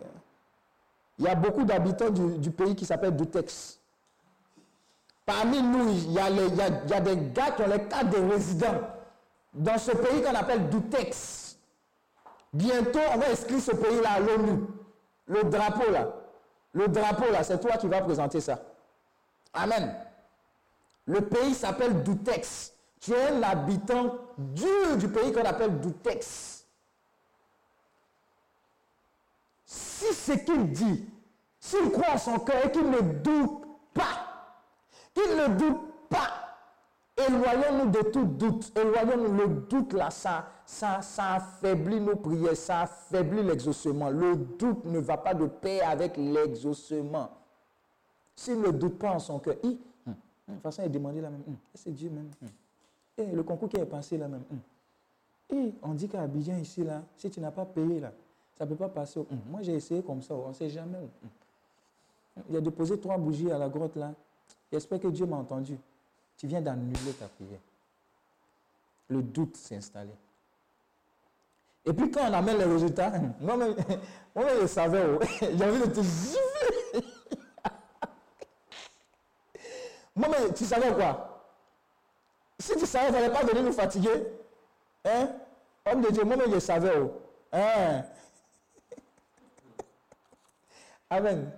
il 1.20 1.26
y 1.26 1.28
a 1.28 1.36
beaucoup 1.36 1.64
d'habitants 1.64 2.10
du, 2.10 2.52
pays 2.52 2.76
qui 2.76 2.86
s'appellent 2.86 3.16
Doutex. 3.16 3.80
Parmi 5.26 5.62
nous, 5.62 5.90
il 5.90 6.12
y, 6.14 6.20
a 6.20 6.30
des 6.32 7.18
gars 7.34 7.52
qui 7.52 7.62
ont 7.64 7.68
les 7.68 7.84
cartes 7.84 8.10
de 8.10 8.32
résidents 8.32 8.82
dans 9.54 9.78
ce 9.78 9.92
pays 9.92 10.22
qu'on 10.22 10.36
appelle 10.36 10.70
Doutex. 10.70 11.58
Bientôt, 12.54 13.00
on 13.14 13.18
va 13.18 13.30
inscrire 13.32 13.60
ce 13.60 13.72
pays-là 13.72 14.12
à 14.12 14.20
l'ONU. 14.20 14.64
Le 15.28 15.44
drapeau 15.44 15.92
là. 15.92 16.14
Le 16.74 16.88
drapeau 16.88 17.32
là, 17.32 17.44
c'est 17.44 17.60
toi 17.60 17.78
qui 17.78 17.88
vas 17.88 18.02
présenter 18.02 18.40
ça. 18.40 18.60
Amen. 19.54 19.94
Le 21.06 21.22
pays 21.22 21.54
s'appelle 21.54 22.04
Doutex. 22.04 22.74
Tu 23.02 23.12
es 23.14 23.30
un 23.32 23.44
habitant 23.44 24.16
dur 24.38 24.98
du 24.98 25.08
pays 25.08 25.32
qu'on 25.32 25.44
appelle 25.44 25.80
Doutex. 25.80 26.57
Si 29.68 30.14
ce 30.14 30.32
qu'il 30.32 30.72
dit, 30.72 31.06
s'il 31.60 31.92
croit 31.92 32.14
en 32.14 32.18
son 32.18 32.40
cœur 32.40 32.66
et 32.66 32.72
qu'il 32.72 32.90
ne 32.90 33.02
doute 33.02 33.66
pas, 33.94 34.56
qu'il 35.14 35.36
ne 35.36 35.58
doute 35.58 35.82
pas, 36.10 36.56
éloignons-nous 37.18 37.92
de 37.92 38.02
tout 38.10 38.24
doute. 38.24 38.72
Éloignons-nous. 38.78 39.34
Le 39.34 39.48
doute 39.68 39.92
là, 39.92 40.10
ça, 40.10 40.48
ça, 40.66 41.02
ça 41.02 41.34
affaiblit 41.34 42.00
nos 42.00 42.16
prières, 42.16 42.56
ça 42.56 42.82
affaiblit 42.84 43.44
l'exaucement. 43.44 44.10
Le 44.10 44.38
doute 44.38 44.86
ne 44.86 45.00
va 45.00 45.18
pas 45.18 45.34
de 45.34 45.46
pair 45.48 45.90
avec 45.90 46.16
l'exaucement. 46.16 47.30
S'il 48.34 48.62
ne 48.62 48.70
doute 48.72 48.98
pas 48.98 49.12
en 49.12 49.20
son 49.20 49.40
cœur, 49.40 49.56
il, 49.64 49.72
hum, 49.72 49.78
hum, 50.08 50.14
de 50.48 50.54
toute 50.54 50.64
façon, 50.64 50.84
il 50.86 50.92
demandait 50.92 51.20
là 51.22 51.30
même, 51.30 51.44
hum, 51.46 51.58
c'est 51.74 51.92
Dieu 51.92 52.10
même. 52.10 52.30
hum. 52.42 52.50
Et 53.18 53.26
le 53.36 53.44
concours 53.44 53.68
qui 53.68 53.76
est 53.78 53.86
passé 53.86 54.18
là 54.18 54.30
même. 54.30 54.44
Et 55.50 55.74
on 55.82 55.94
dit 55.94 56.08
qu'à 56.08 56.22
Abidjan 56.22 56.58
ici, 56.58 56.84
là, 56.86 57.02
si 57.18 57.30
tu 57.30 57.42
n'as 57.42 57.52
pas 57.52 57.66
payé, 57.66 58.00
là, 58.00 58.14
ça 58.58 58.66
ne 58.66 58.70
peut 58.70 58.76
pas 58.76 58.90
passer. 58.90 59.20
Hum, 59.20 59.40
Moi, 59.50 59.62
j'ai 59.62 59.74
essayé 59.76 60.02
comme 60.02 60.22
ça, 60.22 60.34
on 60.34 60.50
ne 60.50 60.54
sait 60.54 60.70
jamais. 60.70 60.98
Hum. 60.98 62.44
Il 62.50 62.56
a 62.56 62.62
déposé 62.62 63.00
trois 63.00 63.18
bougies 63.18 63.52
à 63.52 63.58
la 63.58 63.70
grotte, 63.70 63.96
là. 63.96 64.14
J'espère 64.72 65.00
que 65.00 65.08
Dieu 65.08 65.26
m'a 65.26 65.38
entendu. 65.38 65.78
Tu 66.38 66.46
viens 66.48 66.62
d'annuler 66.62 67.14
ta 67.20 67.28
prière. 67.28 67.60
Le 69.10 69.22
doute 69.24 69.56
s'est 69.58 69.78
installé. 69.78 70.12
Et 71.86 71.94
puis 71.94 72.12
quand 72.12 72.30
on 72.30 72.34
amène 72.34 72.58
les 72.58 72.66
résultats, 72.66 73.12
moi-même, 73.40 73.74
moi-même, 74.36 74.58
je 74.62 74.68
savais, 74.68 75.04
oh, 75.10 75.20
j'ai 75.40 75.64
envie 75.64 75.80
de 75.80 75.86
te 75.86 76.02
gifler. 76.02 76.38
Moi-même, 80.16 80.54
tu 80.54 80.66
savais 80.66 80.94
quoi? 80.94 81.46
Si 82.60 82.76
tu 82.76 82.86
savais, 82.88 83.08
il 83.10 83.12
ne 83.12 83.18
fallait 83.18 83.32
pas 83.32 83.46
venir 83.46 83.64
nous 83.64 83.72
fatiguer. 83.72 84.26
Hein? 85.06 85.30
Homme 85.86 86.02
de 86.02 86.10
Dieu, 86.12 86.24
moi-même, 86.24 86.52
je 86.54 86.60
savais. 86.60 86.92
oh. 87.00 87.12
Hein? 87.54 88.04
Amen. 91.10 91.52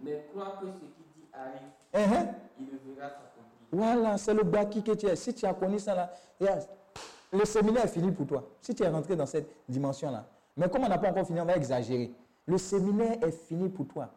Mais 0.00 0.26
crois 0.32 0.58
que 0.60 0.66
ce 0.66 0.78
qu'il 0.80 1.06
dit 1.16 1.28
arrive, 1.32 1.68
hein. 1.94 2.26
il 2.58 2.66
le 2.66 2.94
verra 2.94 3.08
s'accomplir. 3.08 3.68
Voilà, 3.72 4.18
c'est 4.18 4.34
le 4.34 4.44
baki 4.44 4.82
que 4.82 4.92
tu 4.92 5.06
es. 5.06 5.16
Si 5.16 5.34
tu 5.34 5.46
as 5.46 5.54
connu 5.54 5.78
ça 5.78 5.94
là, 5.94 6.12
le 7.32 7.44
séminaire 7.44 7.84
est 7.84 7.88
fini 7.88 8.12
pour 8.12 8.26
toi. 8.26 8.44
Si 8.60 8.74
tu 8.74 8.82
es 8.82 8.88
rentré 8.88 9.16
dans 9.16 9.26
cette 9.26 9.50
dimension-là. 9.68 10.26
Mais 10.56 10.68
comme 10.68 10.84
on 10.84 10.88
n'a 10.88 10.98
pas 10.98 11.10
encore 11.10 11.26
fini, 11.26 11.40
on 11.40 11.44
va 11.44 11.56
exagérer. 11.56 12.12
Le 12.46 12.58
séminaire 12.58 13.16
est 13.22 13.32
fini 13.32 13.68
pour 13.68 13.86
toi. 13.86 14.10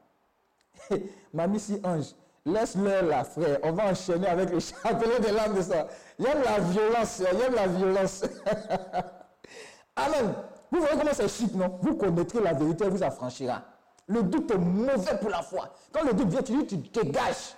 Mamie 1.33 1.59
si 1.59 1.79
ange, 1.83 2.15
laisse-le 2.45 3.07
là, 3.09 3.23
frère. 3.23 3.59
On 3.63 3.71
va 3.71 3.91
enchaîner 3.91 4.27
avec 4.27 4.51
le 4.51 4.59
chapelet 4.59 5.19
de 5.19 5.35
l'âme 5.35 5.55
de 5.55 5.61
ça. 5.61 5.87
Il 6.17 6.25
y 6.25 6.27
a 6.27 6.35
de 6.35 6.43
la 6.43 6.59
violence, 6.59 7.19
il 7.19 7.39
y 7.39 7.43
a 7.43 7.49
de 7.49 7.55
la 7.55 7.67
violence. 7.67 8.23
Amen. 9.95 10.33
Vous 10.71 10.79
voyez 10.79 10.97
comment 10.97 11.13
c'est 11.13 11.27
chic, 11.27 11.53
non? 11.53 11.77
Vous 11.81 11.95
connaîtrez 11.95 12.41
la 12.41 12.53
vérité, 12.53 12.85
elle 12.85 12.91
vous 12.91 13.03
affranchira. 13.03 13.61
Le 14.07 14.23
doute 14.23 14.51
est 14.51 14.57
mauvais 14.57 15.17
pour 15.19 15.29
la 15.29 15.41
foi. 15.41 15.73
Quand 15.91 16.03
le 16.03 16.13
doute 16.13 16.27
vient, 16.27 16.41
tu 16.41 16.53
dis, 16.53 16.65
tu 16.65 17.03
dégages. 17.03 17.55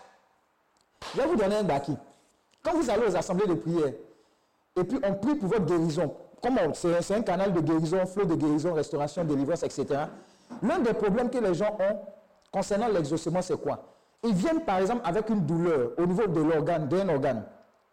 Je 1.14 1.22
vais 1.22 1.28
vous 1.28 1.36
donner 1.36 1.56
un 1.56 1.64
baki. 1.64 1.98
Quand 2.64 2.74
vous 2.74 2.90
allez 2.90 3.08
aux 3.08 3.16
assemblées 3.16 3.48
de 3.48 3.56
prière, 3.56 3.94
et 4.76 4.84
puis 4.84 5.00
on 5.04 5.14
prie 5.16 5.36
pour 5.36 5.50
votre 5.50 5.66
guérison, 5.66 6.14
c'est 6.74 7.16
un 7.16 7.22
canal 7.22 7.54
de 7.54 7.62
guérison, 7.62 8.06
flot 8.06 8.26
de 8.26 8.36
guérison, 8.36 8.74
restauration, 8.74 9.24
délivrance, 9.24 9.64
etc. 9.64 9.86
L'un 10.62 10.80
des 10.80 10.94
problèmes 10.94 11.30
que 11.30 11.38
les 11.38 11.54
gens 11.54 11.78
ont 11.80 12.00
concernant 12.52 12.88
l'exaucement, 12.88 13.42
c'est 13.42 13.60
quoi? 13.60 13.84
Ils 14.24 14.34
viennent 14.34 14.62
par 14.62 14.80
exemple 14.80 15.02
avec 15.04 15.30
une 15.30 15.46
douleur 15.46 15.92
au 15.98 16.06
niveau 16.06 16.28
de 16.28 16.42
l'organe, 16.42 16.88
d'un 16.88 17.10
organe. 17.10 17.44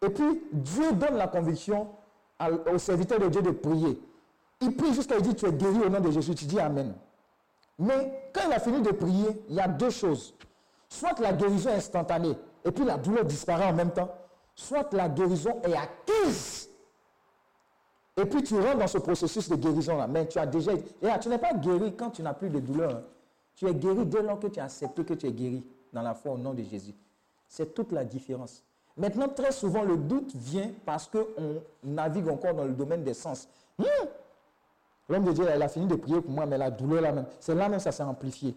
Et 0.01 0.09
puis 0.09 0.43
Dieu 0.51 0.91
donne 0.93 1.15
la 1.17 1.27
conviction 1.27 1.89
au 2.71 2.77
serviteur 2.77 3.19
de 3.19 3.27
Dieu 3.27 3.41
de 3.41 3.51
prier. 3.51 4.01
Il 4.61 4.75
prie 4.75 4.93
jusqu'à 4.93 5.17
il 5.17 5.23
dit 5.23 5.35
Tu 5.35 5.45
es 5.45 5.51
guéri 5.51 5.79
au 5.85 5.89
nom 5.89 5.99
de 5.99 6.11
Jésus. 6.11 6.35
Tu 6.35 6.45
dis 6.45 6.59
Amen. 6.59 6.93
Mais 7.81 8.29
quand 8.33 8.41
il 8.47 8.53
a 8.53 8.59
fini 8.59 8.81
de 8.81 8.91
prier, 8.91 9.43
il 9.49 9.55
y 9.55 9.59
a 9.59 9.67
deux 9.67 9.89
choses. 9.89 10.33
Soit 10.87 11.19
la 11.19 11.33
guérison 11.33 11.69
est 11.71 11.75
instantanée 11.75 12.37
et 12.63 12.71
puis 12.71 12.85
la 12.85 12.97
douleur 12.97 13.25
disparaît 13.25 13.69
en 13.69 13.73
même 13.73 13.91
temps, 13.91 14.09
soit 14.53 14.93
la 14.93 15.09
guérison 15.09 15.59
est 15.63 15.75
acquise. 15.75 16.69
Et 18.17 18.25
puis 18.25 18.43
tu 18.43 18.59
rentres 18.59 18.77
dans 18.77 18.87
ce 18.87 18.97
processus 18.99 19.49
de 19.49 19.55
guérison-là. 19.55 20.05
Mais 20.07 20.27
tu 20.27 20.37
as 20.37 20.45
déjà. 20.45 20.73
Tu 21.19 21.29
n'es 21.29 21.37
pas 21.39 21.53
guéri 21.53 21.95
quand 21.95 22.11
tu 22.11 22.21
n'as 22.21 22.33
plus 22.33 22.49
de 22.49 22.59
douleur. 22.59 22.91
hein. 22.97 23.03
Tu 23.55 23.67
es 23.67 23.73
guéri 23.73 24.05
dès 24.05 24.21
lors 24.21 24.39
que 24.39 24.47
tu 24.47 24.59
as 24.59 24.65
accepté 24.65 25.03
que 25.03 25.13
tu 25.13 25.27
es 25.27 25.31
guéri 25.31 25.65
dans 25.91 26.01
la 26.01 26.13
foi 26.13 26.33
au 26.33 26.37
nom 26.37 26.53
de 26.53 26.61
Jésus. 26.63 26.93
C'est 27.47 27.73
toute 27.73 27.91
la 27.91 28.03
différence. 28.03 28.63
Maintenant, 28.97 29.27
très 29.29 29.51
souvent, 29.51 29.83
le 29.83 29.97
doute 29.97 30.35
vient 30.35 30.69
parce 30.85 31.07
qu'on 31.07 31.25
navigue 31.83 32.27
encore 32.27 32.53
dans 32.53 32.65
le 32.65 32.73
domaine 32.73 33.03
des 33.03 33.13
sens. 33.13 33.47
Hmm, 33.79 33.85
L'homme 35.11 35.25
de 35.25 35.33
Dieu, 35.33 35.45
elle 35.45 35.61
a 35.61 35.67
fini 35.67 35.87
de 35.87 35.95
prier 35.95 36.21
pour 36.21 36.31
moi, 36.31 36.45
mais 36.45 36.57
la 36.57 36.71
douleur 36.71 37.01
là 37.01 37.11
même, 37.11 37.25
c'est 37.41 37.53
là 37.53 37.67
même 37.67 37.81
ça 37.81 37.91
s'est 37.91 38.01
amplifié. 38.01 38.55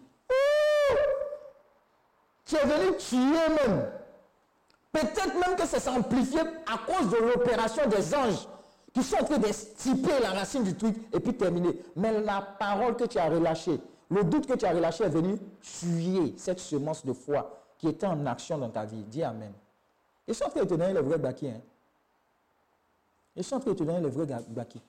Tu 2.45 2.55
es 2.55 2.65
venu 2.65 2.95
tuer 2.95 3.67
même. 3.67 3.85
Peut-être 4.93 5.33
même 5.33 5.57
que 5.57 5.67
ça 5.67 5.81
s'est 5.81 5.89
amplifié 5.89 6.39
à 6.39 6.77
cause 6.87 7.09
de 7.09 7.17
l'opération 7.17 7.89
des 7.89 8.15
anges 8.15 8.47
qui 8.93 9.03
sont 9.03 9.17
en 9.17 9.25
train 9.25 9.37
d'estiper 9.37 10.17
la 10.21 10.31
racine 10.31 10.63
du 10.63 10.73
truc 10.77 10.95
et 11.11 11.19
puis 11.19 11.33
terminer. 11.33 11.77
Mais 11.97 12.21
la 12.21 12.41
parole 12.41 12.95
que 12.95 13.03
tu 13.03 13.17
as 13.17 13.27
relâchée, 13.27 13.81
le 14.09 14.23
doute 14.23 14.47
que 14.47 14.53
tu 14.53 14.65
as 14.65 14.71
relâché 14.71 15.03
est 15.03 15.09
venu 15.09 15.37
tuer 15.61 16.35
cette 16.37 16.59
semence 16.59 17.05
de 17.05 17.11
foi 17.11 17.65
qui 17.77 17.89
était 17.89 18.07
en 18.07 18.25
action 18.25 18.57
dans 18.57 18.69
ta 18.69 18.85
vie. 18.85 19.03
Dis 19.03 19.23
Amen. 19.23 19.51
Ils 20.25 20.33
sont 20.33 20.45
en 20.45 20.49
train 20.49 20.63
de 20.63 20.69
te 20.69 20.73
le 20.73 21.01
vrai 21.01 21.17
baki. 21.17 21.49
Hein? 21.49 21.59
Ils 23.35 23.43
sont 23.43 23.57
en 23.57 23.59
train 23.59 23.73
de 23.73 24.03
le 24.03 24.07
vrai 24.07 24.25
baki. 24.47 24.81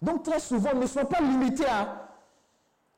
Donc 0.00 0.22
très 0.22 0.40
souvent, 0.40 0.74
ne 0.74 0.86
sois 0.86 1.04
pas 1.04 1.20
limité 1.20 1.64
à 1.66 2.08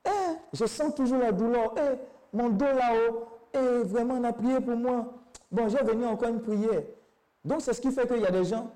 Eh, 0.05 0.11
je 0.53 0.65
sens 0.67 0.95
toujours 0.95 1.19
la 1.19 1.33
douleur. 1.33 1.75
Eh, 1.77 2.37
mon 2.37 2.49
dos 2.49 2.65
là-haut. 2.65 3.27
Eh, 3.55 3.83
vraiment, 3.85 4.15
on 4.15 4.25
a 4.25 4.33
prié 4.33 4.61
pour 4.61 4.77
moi. 4.77 5.13
Bon, 5.51 5.69
j'ai 5.69 5.83
venu 5.85 6.07
encore 6.07 6.29
une 6.29 6.41
prière. 6.41 6.83
Donc, 7.45 7.61
c'est 7.61 7.73
ce 7.75 7.81
qui 7.81 7.91
fait 7.91 8.07
qu'il 8.07 8.21
y 8.21 8.27
a 8.27 8.31
des 8.31 8.45
gens, 8.45 8.71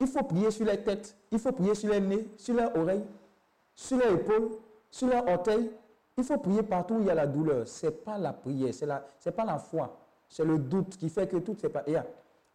il 0.00 0.06
faut 0.06 0.22
prier 0.22 0.50
sur 0.50 0.66
les 0.66 0.82
têtes, 0.82 1.16
il 1.30 1.38
faut 1.38 1.52
prier 1.52 1.74
sur 1.74 1.90
les 1.90 2.00
nez, 2.00 2.28
sur 2.36 2.54
leurs 2.54 2.76
oreilles, 2.76 3.04
sur 3.74 3.96
leurs 3.96 4.12
épaules, 4.14 4.50
sur 4.90 5.08
leurs 5.08 5.26
orteils. 5.28 5.70
Il 6.16 6.24
faut 6.24 6.38
prier 6.38 6.62
partout 6.62 6.94
où 6.94 7.00
il 7.00 7.06
y 7.06 7.10
a 7.10 7.14
la 7.14 7.26
douleur. 7.26 7.66
Ce 7.66 7.86
n'est 7.86 7.92
pas 7.92 8.18
la 8.18 8.32
prière, 8.32 8.74
ce 8.74 8.84
n'est 8.84 9.32
pas 9.34 9.44
la 9.44 9.58
foi. 9.58 9.96
C'est 10.28 10.44
le 10.44 10.58
doute 10.58 10.96
qui 10.96 11.08
fait 11.08 11.28
que 11.28 11.36
tout 11.38 11.56
c'est 11.58 11.68
pas. 11.68 11.84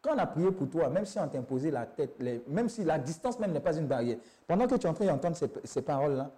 Et 0.03 0.07
quand 0.07 0.15
on 0.15 0.17
a 0.17 0.25
prié 0.25 0.51
pour 0.51 0.69
toi, 0.69 0.89
même 0.89 1.05
si 1.05 1.17
on 1.17 1.27
t'a 1.27 1.37
imposé 1.37 1.71
la 1.71 1.85
tête, 1.85 2.21
même 2.47 2.69
si 2.69 2.83
la 2.83 2.99
distance 2.99 3.39
même 3.39 3.51
n'est 3.51 3.59
pas 3.59 3.75
une 3.75 3.87
barrière, 3.87 4.17
pendant 4.47 4.67
que 4.67 4.75
tu 4.75 4.85
es 4.85 4.89
en 4.89 4.93
train 4.93 5.05
d'entendre 5.05 5.35
ces, 5.37 5.49
ces 5.63 5.81
paroles-là, 5.81 6.29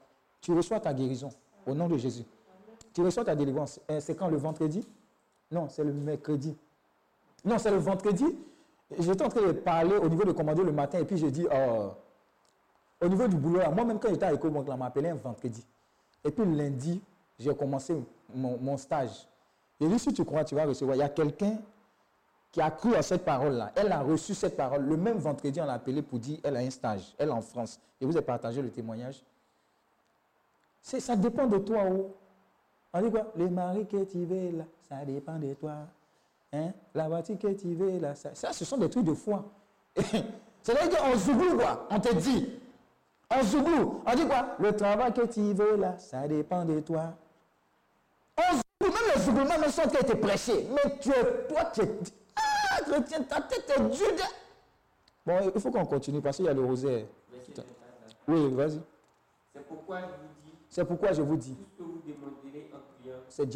tu 0.41 0.53
reçois 0.53 0.79
ta 0.79 0.93
guérison 0.93 1.29
au 1.65 1.73
nom 1.73 1.87
de 1.87 1.97
Jésus. 1.97 2.23
Tu 2.93 3.01
reçois 3.01 3.25
ta 3.25 3.35
délivrance. 3.35 3.79
Euh, 3.89 3.99
C'est 3.99 4.15
quand 4.15 4.27
le 4.27 4.37
vendredi? 4.37 4.85
Non, 5.51 5.67
c'est 5.69 5.83
le 5.83 5.93
mercredi. 5.93 6.55
Non, 7.43 7.57
c'est 7.57 7.71
le 7.71 7.77
vendredi. 7.77 8.25
J'étais 8.99 9.23
en 9.23 9.29
train 9.29 9.41
de 9.41 9.51
parler 9.51 9.95
au 9.97 10.07
niveau 10.07 10.23
de 10.23 10.31
commander 10.31 10.63
le 10.63 10.71
matin 10.71 10.99
et 10.99 11.05
puis 11.05 11.17
j'ai 11.17 11.31
dit, 11.31 11.47
oh, 11.51 11.91
au 13.01 13.07
niveau 13.07 13.27
du 13.27 13.35
boulot, 13.35 13.59
moi-même 13.73 13.99
quand 13.99 14.09
j'étais 14.09 14.25
à 14.25 14.31
là, 14.31 14.37
on 14.41 14.77
m'appelait 14.77 15.09
un 15.09 15.15
vendredi. 15.15 15.65
Et 16.23 16.31
puis 16.31 16.45
le 16.45 16.51
lundi, 16.55 17.01
j'ai 17.39 17.53
commencé 17.55 17.95
mon, 18.33 18.57
mon 18.59 18.77
stage. 18.77 19.27
J'ai 19.81 19.87
dit, 19.87 19.99
si 19.99 20.13
tu 20.13 20.23
crois, 20.23 20.43
tu 20.43 20.55
vas 20.55 20.65
recevoir. 20.65 20.95
Il 20.95 20.99
y 20.99 21.03
a 21.03 21.09
quelqu'un 21.09 21.57
qui 22.55 22.61
a 22.61 22.71
cru 22.71 22.95
à 22.95 23.01
cette 23.01 23.25
parole-là. 23.25 23.73
Elle 23.75 23.91
a 23.91 23.99
reçu 23.99 24.33
cette 24.33 24.55
parole. 24.55 24.85
Le 24.85 24.95
même 24.95 25.17
vendredi, 25.17 25.59
on 25.59 25.65
l'a 25.65 25.73
appelé 25.73 26.01
pour 26.01 26.19
dire, 26.19 26.39
elle 26.41 26.55
a 26.55 26.59
un 26.59 26.69
stage. 26.69 27.13
Elle 27.17 27.27
est 27.27 27.31
en 27.33 27.41
France. 27.41 27.77
Et 27.99 28.05
vous 28.05 28.15
avez 28.15 28.25
partagé 28.25 28.61
le 28.61 28.69
témoignage. 28.71 29.21
C'est- 30.81 31.01
Ça 31.01 31.17
dépend 31.17 31.47
de 31.47 31.57
toi. 31.57 31.81
Oh. 31.91 32.15
On 32.93 33.01
dit 33.01 33.11
quoi? 33.11 33.25
Les 33.35 33.49
maris 33.49 33.85
que 33.85 34.05
tu 34.05 34.23
veux 34.23 34.51
là, 34.57 34.63
ça 34.87 35.03
dépend 35.03 35.37
de 35.37 35.53
toi. 35.55 35.73
Hein? 36.53 36.71
La 36.93 37.09
voiture 37.09 37.37
que 37.37 37.49
tu 37.49 37.73
veux 37.75 37.99
là, 37.99 38.15
ça, 38.15 38.33
ça, 38.33 38.53
ce 38.53 38.63
sont 38.63 38.77
des 38.77 38.89
trucs 38.89 39.03
de 39.03 39.13
foi. 39.13 39.43
C'est-à-dire 40.63 40.97
qu'en 40.97 41.13
zouglou, 41.17 41.57
quoi, 41.57 41.87
on 41.91 41.99
te 41.99 42.15
dit. 42.15 42.51
En 43.29 43.43
zouglou, 43.43 44.01
on 44.07 44.15
dit 44.15 44.25
quoi? 44.25 44.55
Le 44.59 44.73
travail 44.73 45.11
que 45.13 45.25
tu 45.25 45.51
veux 45.51 45.75
là, 45.75 45.97
ça 45.97 46.25
dépend 46.25 46.63
de 46.63 46.79
toi. 46.79 47.11
En 48.37 48.53
zouglou, 48.55 48.97
même 49.13 49.21
zouglou, 49.25 49.43
même 49.43 49.69
sont 49.69 49.89
qui 49.89 49.97
été 49.97 50.15
prêchés. 50.15 50.69
Mais 50.73 50.97
tu 51.01 51.09
es, 51.09 51.47
toi, 51.49 51.65
tu 51.73 51.81
es. 51.81 51.89
Chrétien, 52.95 53.23
ta 53.23 53.41
tête 53.41 53.69
est 53.75 53.81
dure. 53.89 54.07
Bon, 55.25 55.51
il 55.53 55.59
faut 55.59 55.71
qu'on 55.71 55.85
continue 55.85 56.21
parce 56.21 56.37
qu'il 56.37 56.45
y 56.45 56.49
a 56.49 56.53
le 56.53 56.63
rosaire. 56.63 57.05
Verset 57.31 57.51
24, 57.51 57.65
là. 57.67 57.73
Oui, 58.27 58.53
vas-y. 58.53 58.81
C'est 59.53 59.67
pourquoi 59.67 59.99
je 60.01 60.05
vous 60.05 60.11
dis, 60.45 60.53
C'est 60.69 60.85
pourquoi 60.85 61.11
je 61.13 61.21
vous 61.21 61.35
dis, 61.37 61.55
tout 61.55 61.65
ce 61.71 61.77
que 61.77 61.83
vous 61.83 62.01
demanderez 62.05 62.71
en 62.73 62.77
priant, 63.01 63.15
c'est 63.27 63.49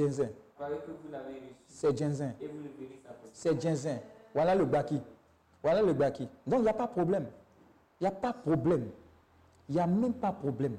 croyez 0.56 0.78
que 0.80 0.92
vous 0.92 1.10
l'avez 1.12 1.34
reçu 1.36 1.56
C'est 1.68 1.98
Genzen. 1.98 2.36
et 2.42 2.48
vous 2.48 2.58
le 2.58 2.70
verrez. 2.78 3.02
C'est 3.32 3.62
Genzen. 3.62 4.00
Voilà 4.34 4.56
le 4.56 4.66
baki. 4.66 5.02
Voilà 5.64 5.82
le 5.82 5.94
baki. 5.94 6.28
Donc, 6.46 6.60
il 6.60 6.64
n'y 6.64 6.70
a 6.70 6.74
pas 6.74 6.88
de 6.88 6.92
problème. 6.92 7.28
Il 8.02 8.04
n'y 8.04 8.08
a 8.08 8.12
pas 8.12 8.32
de 8.34 8.38
problème. 8.40 8.90
Il 9.70 9.76
n'y 9.76 9.82
a 9.82 9.88
même 9.88 10.14
pas 10.14 10.32
de 10.32 10.38
problème. 10.38 10.78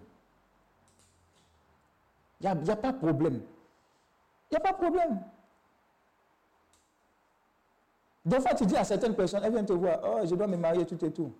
Il 2.41 2.45
n'y 2.45 2.49
a, 2.49 2.53
a 2.53 2.77
pas 2.77 2.93
de 2.93 2.99
problème. 2.99 3.41
Il 4.51 4.55
n'y 4.55 4.57
a 4.57 4.61
pas 4.61 4.73
de 4.73 4.77
problème. 4.77 5.20
Des 8.24 8.40
fois, 8.40 8.55
tu 8.55 8.66
dis 8.66 8.76
à 8.76 8.84
certaines 8.84 9.14
personnes, 9.14 9.40
elles 9.44 9.52
viennent 9.52 9.66
te 9.66 9.72
voir, 9.72 9.98
oh, 10.05 10.20
je 10.24 10.34
dois 10.34 10.47
me 10.47 10.56
marier, 10.56 10.84
tout 10.84 11.02
et 11.05 11.10
tout. 11.10 11.32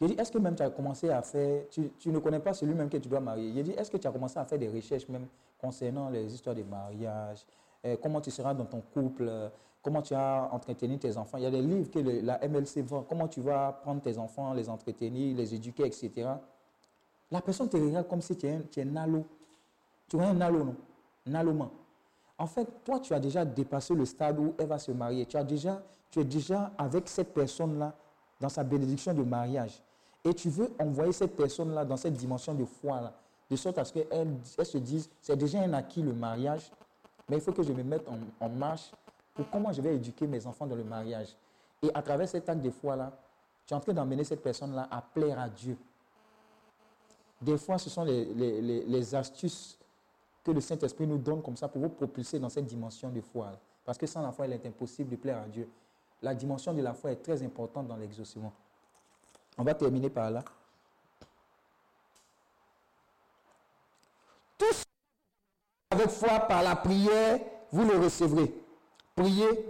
Je 0.00 0.06
dis, 0.06 0.14
est-ce 0.14 0.30
que 0.32 0.38
même 0.38 0.54
tu 0.54 0.62
as 0.62 0.70
commencé 0.70 1.08
à 1.10 1.22
faire, 1.22 1.64
tu, 1.70 1.90
ne 2.06 2.18
connais 2.18 2.40
pas 2.40 2.54
celui 2.54 2.74
même 2.74 2.88
que 2.88 2.96
tu 2.96 3.08
dois 3.08 3.20
marier? 3.20 3.52
Je 3.56 3.60
dis, 3.62 3.70
est-ce 3.72 3.90
que 3.90 3.96
tu 3.96 4.06
as 4.06 4.12
commencé 4.12 4.38
à 4.38 4.44
faire 4.44 4.58
des 4.58 4.68
recherches 4.68 5.08
même 5.08 5.26
concernant 5.58 6.10
les 6.10 6.32
histoires 6.34 6.54
de 6.54 6.62
mariage, 6.62 7.44
euh, 7.84 7.96
comment 8.02 8.20
tu 8.20 8.30
seras 8.30 8.52
dans 8.52 8.66
ton 8.66 8.82
couple, 8.92 9.30
comment 9.82 10.02
tu 10.02 10.14
as 10.14 10.48
entretenu 10.52 10.98
tes 10.98 11.16
enfants? 11.16 11.38
Il 11.38 11.44
y 11.44 11.46
a 11.46 11.50
des 11.50 11.62
livres 11.62 11.90
que 11.90 11.98
la 11.98 12.38
MLC 12.46 12.82
vend, 12.82 13.04
comment 13.08 13.28
tu 13.28 13.40
vas 13.40 13.72
prendre 13.72 14.02
tes 14.02 14.18
enfants, 14.18 14.52
les 14.52 14.68
entretenir, 14.68 15.36
les 15.36 15.54
éduquer, 15.54 15.86
etc. 15.86 16.30
La 17.30 17.40
personne 17.40 17.68
te 17.68 17.76
regarde 17.76 18.06
comme 18.06 18.20
si 18.20 18.36
tu 18.36 18.46
es 18.46 18.54
un, 18.54 18.62
tu 18.70 18.80
un 18.80 18.96
halo. 18.96 19.24
Tu 20.08 20.16
es 20.16 20.20
un 20.20 20.40
halo, 20.40 20.64
non? 20.64 20.76
Un. 21.26 21.70
En 22.38 22.46
fait, 22.46 22.68
toi, 22.84 23.00
tu 23.00 23.14
as 23.14 23.20
déjà 23.20 23.44
dépassé 23.44 23.94
le 23.94 24.04
stade 24.04 24.38
où 24.38 24.54
elle 24.58 24.66
va 24.66 24.78
se 24.78 24.92
marier. 24.92 25.24
Tu, 25.26 25.36
as 25.36 25.44
déjà, 25.44 25.82
tu 26.10 26.20
es 26.20 26.24
déjà 26.24 26.70
avec 26.76 27.08
cette 27.08 27.32
personne-là 27.32 27.94
dans 28.40 28.48
sa 28.48 28.62
bénédiction 28.62 29.14
de 29.14 29.22
mariage. 29.22 29.82
Et 30.24 30.34
tu 30.34 30.50
veux 30.50 30.70
envoyer 30.78 31.12
cette 31.12 31.36
personne-là 31.36 31.84
dans 31.84 31.96
cette 31.96 32.14
dimension 32.14 32.52
de 32.52 32.64
foi-là, 32.64 33.12
de 33.48 33.56
sorte 33.56 33.78
à 33.78 33.84
ce 33.84 33.92
qu'elle 33.92 34.08
elle 34.10 34.66
se 34.66 34.78
dise, 34.78 35.08
c'est 35.20 35.36
déjà 35.36 35.60
un 35.60 35.72
acquis 35.72 36.02
le 36.02 36.12
mariage, 36.12 36.70
mais 37.28 37.36
il 37.36 37.42
faut 37.42 37.52
que 37.52 37.62
je 37.62 37.72
me 37.72 37.82
mette 37.82 38.06
en, 38.40 38.48
marche 38.48 38.90
pour 39.34 39.48
comment 39.50 39.72
je 39.72 39.80
vais 39.80 39.94
éduquer 39.94 40.26
mes 40.26 40.44
enfants 40.46 40.66
dans 40.66 40.74
le 40.74 40.84
mariage. 40.84 41.28
Et 41.82 41.90
à 41.94 42.02
travers 42.02 42.28
cet 42.28 42.48
acte 42.48 42.62
de 42.62 42.70
foi-là, 42.70 43.12
tu 43.66 43.72
es 43.72 43.76
en 43.76 43.80
train 43.80 43.92
d'emmener 43.92 44.24
cette 44.24 44.42
personne-là 44.42 44.88
à 44.90 45.00
plaire 45.00 45.38
à 45.38 45.48
Dieu. 45.48 45.76
Des 47.40 47.56
fois, 47.56 47.78
ce 47.78 47.88
sont 47.88 48.04
les 48.04 49.14
astuces 49.14 49.78
que 50.46 50.52
le 50.52 50.60
Saint-Esprit 50.60 51.08
nous 51.08 51.18
donne 51.18 51.42
comme 51.42 51.56
ça 51.56 51.66
pour 51.66 51.82
vous 51.82 51.88
propulser 51.88 52.38
dans 52.38 52.48
cette 52.48 52.66
dimension 52.66 53.10
de 53.10 53.20
foi. 53.20 53.50
Parce 53.84 53.98
que 53.98 54.06
sans 54.06 54.22
la 54.22 54.30
foi, 54.30 54.46
il 54.46 54.52
est 54.52 54.64
impossible 54.64 55.10
de 55.10 55.16
plaire 55.16 55.38
à 55.38 55.48
Dieu. 55.48 55.68
La 56.22 56.36
dimension 56.36 56.72
de 56.72 56.80
la 56.80 56.94
foi 56.94 57.10
est 57.10 57.16
très 57.16 57.42
importante 57.42 57.88
dans 57.88 57.96
l'exaucement. 57.96 58.52
On 59.58 59.64
va 59.64 59.74
terminer 59.74 60.08
par 60.08 60.30
là. 60.30 60.44
Tout 64.56 64.72
ce 64.72 64.84
avec 65.90 66.10
foi 66.10 66.38
par 66.40 66.62
la 66.62 66.76
prière, 66.76 67.40
vous 67.72 67.84
le 67.84 67.98
recevrez. 67.98 68.54
Priez, 69.16 69.68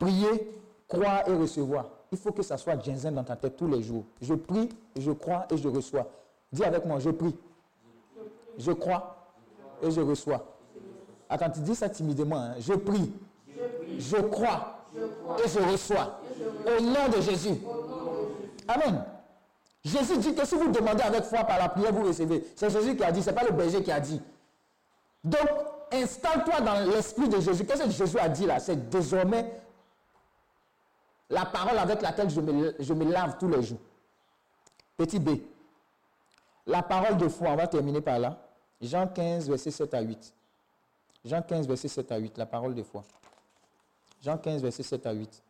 priez, 0.00 0.50
croire 0.88 1.28
et 1.28 1.34
recevoir. 1.34 1.90
Il 2.10 2.18
faut 2.18 2.32
que 2.32 2.42
ça 2.42 2.56
soit 2.56 2.76
ginseng 2.82 3.14
dans 3.14 3.24
ta 3.24 3.36
tête 3.36 3.56
tous 3.56 3.68
les 3.68 3.84
jours. 3.84 4.04
Je 4.20 4.34
prie, 4.34 4.68
je 4.96 5.12
crois 5.12 5.46
et 5.50 5.56
je 5.56 5.68
reçois. 5.68 6.10
Dis 6.52 6.64
avec 6.64 6.84
moi, 6.84 6.98
je 6.98 7.10
prie, 7.10 7.36
je 8.58 8.72
crois 8.72 9.13
et 9.82 9.90
je 9.90 10.00
reçois. 10.00 10.44
Attends, 11.28 11.50
tu 11.50 11.60
dis 11.60 11.74
ça 11.74 11.88
timidement. 11.88 12.36
hein. 12.36 12.54
Je 12.58 12.74
prie, 12.74 13.12
je 13.98 14.16
crois 14.16 14.84
et 15.44 15.48
je 15.48 15.58
reçois. 15.58 16.20
Au 16.66 16.80
nom 16.82 17.08
de 17.14 17.20
Jésus. 17.20 17.54
Amen. 18.68 19.04
Jésus 19.84 20.16
dit 20.18 20.34
que 20.34 20.46
si 20.46 20.54
vous 20.54 20.70
demandez 20.70 21.02
avec 21.02 21.24
foi 21.24 21.44
par 21.44 21.58
la 21.58 21.68
prière, 21.68 21.92
vous 21.92 22.04
recevez. 22.06 22.44
C'est 22.56 22.70
Jésus 22.70 22.96
qui 22.96 23.04
a 23.04 23.12
dit, 23.12 23.22
ce 23.22 23.28
n'est 23.30 23.36
pas 23.36 23.44
le 23.44 23.50
berger 23.52 23.82
qui 23.82 23.92
a 23.92 24.00
dit. 24.00 24.20
Donc, 25.22 25.46
installe-toi 25.92 26.60
dans 26.62 26.90
l'esprit 26.90 27.28
de 27.28 27.38
Jésus. 27.40 27.66
Qu'est-ce 27.66 27.84
que 27.84 27.90
Jésus 27.90 28.18
a 28.18 28.28
dit 28.28 28.46
là? 28.46 28.60
C'est 28.60 28.88
désormais 28.88 29.60
la 31.28 31.44
parole 31.44 31.78
avec 31.78 32.00
laquelle 32.02 32.30
je 32.30 32.40
me, 32.40 32.74
je 32.78 32.94
me 32.94 33.10
lave 33.10 33.36
tous 33.38 33.48
les 33.48 33.62
jours. 33.62 33.78
Petit 34.96 35.18
B. 35.18 35.30
La 36.66 36.82
parole 36.82 37.18
de 37.18 37.28
foi, 37.28 37.48
on 37.50 37.56
va 37.56 37.66
terminer 37.66 38.00
par 38.00 38.18
là. 38.18 38.38
Jean 38.80 39.06
15, 39.08 39.48
verset 39.48 39.70
7 39.70 39.94
à 39.94 40.00
8. 40.00 40.32
Jean 41.24 41.42
15, 41.42 41.66
verset 41.66 41.88
7 41.88 42.12
à 42.12 42.16
8, 42.18 42.36
la 42.38 42.46
parole 42.46 42.74
de 42.74 42.82
foi. 42.82 43.02
Jean 44.22 44.36
15, 44.38 44.62
verset 44.62 44.82
7 44.82 45.06
à 45.06 45.12
8. 45.12 45.42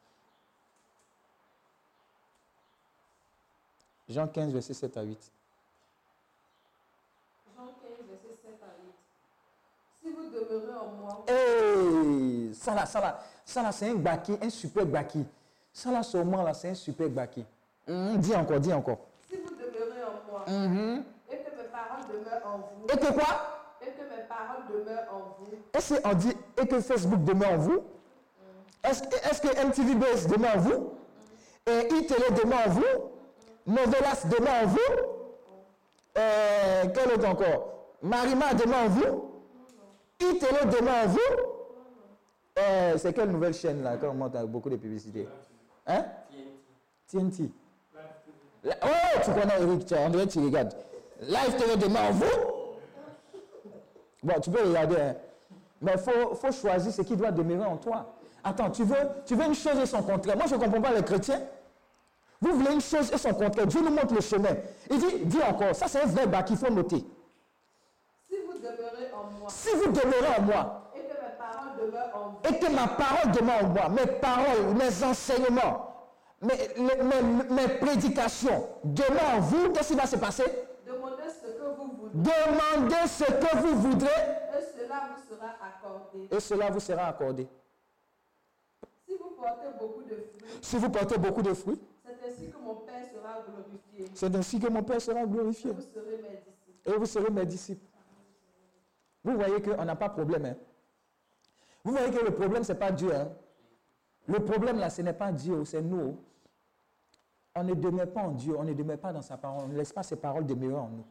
Jean 4.09 4.29
15, 4.29 4.53
verset 4.53 4.75
7 4.75 4.97
à 4.97 5.03
8. 5.03 5.19
Jean 7.57 7.65
15, 7.67 8.07
verset 8.09 8.39
7 8.43 8.63
à 8.63 8.67
8. 8.85 8.95
Si 10.03 10.11
vous 10.13 10.29
demeurez 10.31 10.79
en 10.79 10.87
moi, 10.93 11.25
Hey, 11.27 12.55
ça 12.55 12.75
là, 12.75 12.87
ça 12.87 13.01
là, 13.01 13.25
ça 13.45 13.63
là, 13.63 13.73
c'est 13.73 13.89
un 13.91 13.95
baki, 13.95 14.37
un 14.41 14.51
super 14.51 14.85
baki. 14.87 15.25
Ça 15.73 15.91
là, 15.91 16.03
seulement 16.03 16.43
là, 16.43 16.53
c'est 16.55 16.69
un 16.71 16.75
super 16.75 17.09
baki. 17.09 17.45
Hum, 17.89 18.19
dis 18.19 18.35
encore, 18.35 18.61
dis 18.61 18.73
encore. 18.73 18.99
si 19.29 19.37
vous 19.37 19.51
demeurez 19.55 20.03
en 20.05 20.31
moi, 20.31 20.45
Mhm. 20.49 21.05
et 21.31 21.37
que 21.39 21.51
mes 21.57 21.69
paroles 21.69 22.07
demeurent 22.13 22.44
en 22.55 22.59
vous, 22.59 22.87
Et 22.93 22.97
que 22.99 23.13
quoi? 23.13 23.61
Et 23.83 23.87
que 23.87 24.03
mes 24.03 24.23
paroles 24.29 24.65
demeurent 24.73 25.09
en 25.13 25.19
vous, 25.39 25.47
Est-ce 25.73 25.95
qu'on 26.01 26.15
dit 26.15 26.33
et 26.61 26.67
que 26.67 26.81
Facebook 26.81 27.23
demeure 27.25 27.53
en 27.53 27.59
vous? 27.59 27.83
Est-ce 28.83 29.03
est-ce 29.05 29.41
que 29.41 29.67
MTV 29.67 29.95
Base 29.95 30.27
demeure 30.27 30.57
en 30.57 30.59
vous? 30.61 30.93
Et 31.67 31.87
iTélé 31.95 32.31
demeure 32.43 32.67
en 32.67 32.71
vous? 32.71 33.11
Novelas 33.67 34.25
demeure 34.27 34.63
en 34.63 34.67
vous? 34.67 34.79
Euh, 36.19 36.85
Quel 36.95 37.13
autre 37.13 37.29
encore? 37.29 37.69
Marima 38.03 38.55
demeure 38.55 38.85
en 38.85 38.89
vous? 38.89 39.31
iTélé 40.21 40.65
demeure 40.67 41.05
en 41.05 41.09
vous? 41.09 41.19
Euh, 42.59 42.97
C'est 42.99 43.13
quelle 43.13 43.31
nouvelle 43.31 43.55
chaîne 43.55 43.83
là 43.83 43.97
quand 43.97 44.11
on 44.11 44.15
monte 44.15 44.37
avec 44.37 44.49
beaucoup 44.51 44.71
de 44.71 44.77
publicité? 44.77 45.27
Hein? 45.87 46.05
TNT. 47.09 47.51
La- 48.63 48.77
Oh, 48.83 49.19
tu 49.25 49.31
connais 49.33 49.61
Eric, 49.61 49.85
tu- 49.87 49.95
on 49.95 50.09
dirait 50.11 50.27
que 50.27 50.33
tu 50.33 50.39
regardes. 50.39 50.75
Live 51.29 51.57
TV 51.57 51.77
demeure 51.77 52.03
en 52.09 52.13
vous 52.13 52.27
Bon, 54.23 54.41
tu 54.41 54.51
peux 54.51 54.67
regarder, 54.67 54.97
hein. 54.97 55.15
mais 55.83 55.93
il 55.93 55.99
faut, 55.99 56.35
faut 56.35 56.51
choisir 56.53 56.93
ce 56.93 57.03
qui 57.03 57.15
doit 57.15 57.31
demeurer 57.31 57.67
en 57.67 57.77
toi. 57.77 58.15
Attends, 58.43 58.71
tu 58.71 58.83
veux, 58.85 58.97
tu 59.27 59.35
veux 59.35 59.45
une 59.45 59.55
chose 59.55 59.79
et 59.83 59.87
son 59.87 60.03
contraire. 60.03 60.37
Moi, 60.37 60.47
je 60.49 60.55
ne 60.55 60.61
comprends 60.61 60.81
pas 60.81 60.93
les 60.93 61.03
chrétiens. 61.03 61.41
Vous 62.41 62.53
voulez 62.59 62.73
une 62.73 62.81
chose 62.81 63.11
et 63.13 63.19
son 63.19 63.35
contraire. 63.35 63.67
Dieu 63.67 63.81
nous 63.83 63.91
montre 63.91 64.15
le 64.15 64.21
chemin. 64.23 64.51
Il 64.91 64.99
dit, 64.99 65.25
dis 65.25 65.43
encore, 65.43 65.75
ça 65.75 65.89
c'est 65.89 66.03
un 66.03 66.07
verbe 66.07 66.43
qu'il 66.45 66.57
faut 66.57 66.71
noter. 66.71 67.05
si 68.29 68.37
vous 68.47 68.59
demeurez 68.59 69.13
en 69.13 69.31
moi, 69.41 69.49
Si 69.49 69.69
vous 69.77 69.93
demeurez 69.93 70.39
en 70.39 70.43
moi 70.43 70.91
et 70.95 71.01
que 71.01 71.05
mes 71.05 71.37
paroles 71.39 71.87
demeurent 71.87 72.15
en 72.15 72.29
vous, 72.31 72.55
et 72.55 72.59
que 72.59 72.71
ma 72.75 72.89
parole 72.89 73.33
demeure 73.33 73.65
en 73.65 73.69
moi, 73.69 73.89
mes 73.91 74.07
paroles, 74.07 74.75
mes 74.75 75.05
enseignements, 75.05 75.91
mes, 76.41 76.55
mes- 76.79 77.55
mes 77.55 77.69
prédications 77.79 78.69
demeurent 78.85 79.37
en 79.37 79.41
vous, 79.41 79.71
qu'est-ce 79.71 79.89
qui 79.89 79.99
va 79.99 80.07
se 80.07 80.17
passer? 80.17 80.45
Demandez 80.95 81.29
ce 81.31 81.47
que 81.47 81.77
vous 81.77 81.97
voudrez, 81.97 82.23
Demandez 82.23 83.07
ce 83.09 83.25
que 83.25 83.57
vous 83.59 83.77
voudrez 83.81 84.09
et 84.09 84.63
cela 84.79 85.09
vous 85.11 85.35
sera 85.35 85.49
accordé. 85.63 86.29
et 86.31 86.41
cela 86.41 86.71
vous 86.71 86.81
sera 86.81 87.07
accordé. 87.09 87.49
Si 89.07 89.15
vous 89.17 89.31
portez 89.37 89.69
beaucoup 89.79 90.03
de 90.03 90.15
fruits, 90.17 90.59
Si 90.63 90.77
vous 90.79 90.91
portez 90.91 91.19
beaucoup 91.19 91.43
de 91.43 91.55
fruits, 91.55 91.81
c'est 92.05 92.27
ainsi 92.27 92.51
que 92.51 92.59
mon 92.59 92.75
Père 92.77 93.05
sera 93.13 93.43
glorifié. 93.47 94.11
c'est 94.15 94.35
ainsi 94.37 94.61
que 94.61 94.69
mon 94.69 94.83
Père 94.83 95.01
sera 95.01 95.25
glorifié. 95.27 95.71
Vous 95.73 95.81
serez 95.83 96.17
mes 96.23 96.39
disciples. 96.47 96.91
et 96.91 96.97
vous 96.97 97.07
serez 97.07 97.31
mes 97.31 97.47
disciples. 97.47 97.87
Vous 99.25 99.35
voyez 99.37 99.61
qu'on 99.63 99.85
n'a 99.85 99.97
pas 99.97 100.09
de 100.09 100.15
problème. 100.15 100.45
hein. 100.47 100.57
Vous 101.83 101.93
voyez 101.93 102.11
que 102.11 102.25
le 102.25 102.31
problème, 102.31 102.63
ce 102.65 102.73
n'est 102.73 102.79
pas 102.79 102.91
Dieu. 102.93 103.15
hein. 103.15 103.29
Le 104.27 104.39
problème, 104.41 104.79
là, 104.79 104.89
ce 104.91 105.03
n'est 105.03 105.13
pas 105.15 105.33
Dieu, 105.33 105.65
c'est 105.65 105.83
nous. 105.83 106.19
On 107.57 107.63
ne 107.63 107.75
demeure 107.75 108.13
pas 108.13 108.23
en 108.23 108.33
Dieu, 108.33 108.57
on 108.59 108.65
ne 108.65 108.73
demeure 108.73 108.99
pas 108.99 109.13
dans 109.13 109.23
sa 109.23 109.37
parole, 109.37 109.65
on 109.65 109.69
ne 109.69 109.77
laisse 109.77 109.93
pas 109.93 110.03
ses 110.03 110.17
paroles 110.17 110.47
demeurer 110.47 110.77
en 110.77 110.89
nous. 110.89 111.07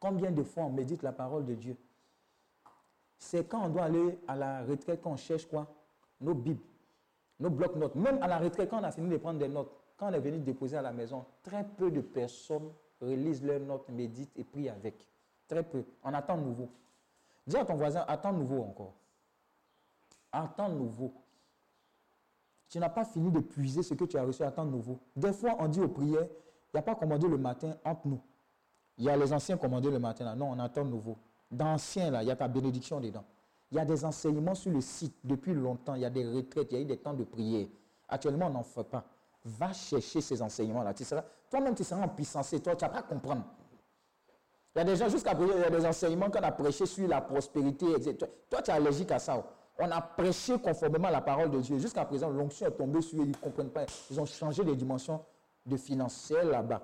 Combien 0.00 0.30
de 0.30 0.42
fois 0.42 0.64
on 0.64 0.70
médite 0.70 1.02
la 1.02 1.12
parole 1.12 1.44
de 1.44 1.54
Dieu? 1.54 1.76
C'est 3.18 3.48
quand 3.48 3.64
on 3.64 3.68
doit 3.68 3.84
aller 3.84 4.18
à 4.28 4.36
la 4.36 4.62
retraite 4.62 5.02
qu'on 5.02 5.16
cherche 5.16 5.46
quoi? 5.46 5.66
Nos 6.20 6.34
Bibles, 6.34 6.62
nos 7.40 7.50
blocs-notes. 7.50 7.94
Même 7.94 8.22
à 8.22 8.26
la 8.26 8.38
retraite, 8.38 8.70
quand 8.70 8.80
on 8.80 8.84
a 8.84 8.90
fini 8.90 9.08
de 9.08 9.16
prendre 9.16 9.38
des 9.38 9.48
notes, 9.48 9.70
quand 9.96 10.08
on 10.08 10.12
est 10.12 10.20
venu 10.20 10.38
déposer 10.38 10.76
à 10.76 10.82
la 10.82 10.92
maison, 10.92 11.24
très 11.42 11.64
peu 11.64 11.90
de 11.90 12.00
personnes 12.00 12.70
relisent 13.00 13.44
leurs 13.44 13.60
notes, 13.60 13.88
méditent 13.88 14.36
et 14.36 14.44
prient 14.44 14.68
avec. 14.68 15.06
Très 15.48 15.62
peu. 15.62 15.84
On 16.02 16.12
attend 16.12 16.36
nouveau. 16.36 16.68
Dis 17.46 17.56
à 17.56 17.64
ton 17.64 17.74
voisin, 17.76 18.04
attends 18.08 18.32
nouveau 18.32 18.62
encore. 18.62 18.94
Attends 20.32 20.68
nouveau. 20.68 21.12
Tu 22.68 22.78
n'as 22.78 22.88
pas 22.88 23.04
fini 23.04 23.30
de 23.30 23.40
puiser 23.40 23.82
ce 23.82 23.94
que 23.94 24.04
tu 24.04 24.16
as 24.18 24.24
reçu, 24.24 24.42
attends 24.42 24.64
nouveau. 24.64 24.98
Des 25.14 25.32
fois, 25.32 25.56
on 25.60 25.68
dit 25.68 25.80
aux 25.80 25.88
prières, 25.88 26.26
il 26.26 26.76
n'y 26.76 26.80
a 26.80 26.82
pas 26.82 26.94
commandé 26.94 27.28
le 27.28 27.38
matin 27.38 27.76
entre 27.84 28.06
nous. 28.06 28.20
Il 28.98 29.04
y 29.04 29.10
a 29.10 29.16
les 29.16 29.32
anciens 29.32 29.56
commandés 29.56 29.90
le 29.90 29.98
matin, 29.98 30.24
là. 30.24 30.34
Non, 30.34 30.50
on 30.50 30.58
attend 30.58 30.84
nouveau. 30.84 31.16
Dans 31.50 31.74
ancien, 31.74 32.10
là, 32.10 32.22
il 32.22 32.28
y 32.28 32.30
a 32.30 32.36
ta 32.36 32.48
bénédiction 32.48 33.00
dedans. 33.00 33.24
Il 33.70 33.76
y 33.76 33.80
a 33.80 33.84
des 33.84 34.04
enseignements 34.04 34.54
sur 34.54 34.72
le 34.72 34.80
site 34.80 35.14
depuis 35.22 35.54
longtemps. 35.54 35.94
Il 35.94 36.02
y 36.02 36.04
a 36.04 36.10
des 36.10 36.26
retraites, 36.26 36.68
il 36.72 36.74
y 36.74 36.78
a 36.78 36.80
eu 36.82 36.84
des 36.84 36.96
temps 36.96 37.14
de 37.14 37.24
prière. 37.24 37.66
Actuellement, 38.08 38.46
on 38.46 38.50
n'en 38.50 38.62
fait 38.62 38.84
pas. 38.84 39.04
Va 39.44 39.72
chercher 39.72 40.20
ces 40.20 40.40
enseignements-là. 40.42 40.94
Toi-même, 41.50 41.74
tu 41.74 41.84
seras 41.84 42.02
en 42.02 42.08
puissance. 42.08 42.50
Toi, 42.50 42.74
tu 42.74 42.84
ne 42.84 42.90
vas 42.90 42.96
pas 42.96 43.02
comprendre. 43.02 43.44
Il 44.74 44.78
y 44.78 44.82
a 44.82 44.84
des 44.84 44.96
gens, 44.96 45.08
jusqu'à 45.08 45.34
présent, 45.34 45.54
il 45.56 45.60
y 45.60 45.64
a 45.64 45.70
des 45.70 45.86
enseignements 45.86 46.30
qu'on 46.30 46.42
a 46.42 46.52
prêché 46.52 46.86
sur 46.86 47.06
la 47.08 47.20
prospérité. 47.20 47.86
etc. 47.92 48.30
Toi, 48.50 48.62
tu 48.62 48.70
es 48.70 48.74
allergique 48.74 49.10
à 49.10 49.18
ça. 49.18 49.42
On 49.78 49.90
a 49.90 50.00
prêché 50.00 50.58
conformément 50.58 51.08
à 51.08 51.10
la 51.10 51.20
parole 51.20 51.50
de 51.50 51.60
Dieu. 51.60 51.78
Jusqu'à 51.78 52.04
présent, 52.04 52.30
l'onction 52.30 52.66
est 52.66 52.72
tombée 52.72 53.02
sur 53.02 53.18
eux, 53.18 53.24
ils 53.24 53.30
ne 53.30 53.34
comprennent 53.34 53.70
pas. 53.70 53.84
Ils 54.10 54.18
ont 54.18 54.26
changé 54.26 54.64
les 54.64 54.74
dimensions 54.74 55.22
de 55.66 56.50
là-bas. 56.50 56.82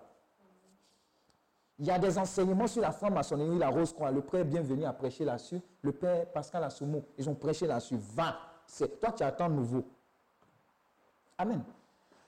Il 1.79 1.87
y 1.87 1.91
a 1.91 1.99
des 1.99 2.19
enseignements 2.19 2.67
sur 2.67 2.83
la 2.83 2.93
franc-maçonnerie, 2.93 3.59
la 3.59 3.69
rose-croix. 3.69 4.11
Le 4.11 4.21
père 4.21 4.45
bienvenu 4.45 4.85
a 4.85 4.93
prêché 4.93 5.25
là-dessus. 5.25 5.61
Le 5.83 5.93
père 5.93 6.27
Pascal 6.27 6.65
Assoumo, 6.65 7.05
ils 7.17 7.29
ont 7.29 7.35
prêché 7.35 7.67
là-dessus. 7.67 7.97
Va. 7.99 8.37
C'est 8.67 9.01
toi, 9.01 9.13
tu 9.13 9.23
attends 9.23 9.49
nouveau. 9.49 9.85
Amen. 11.39 11.63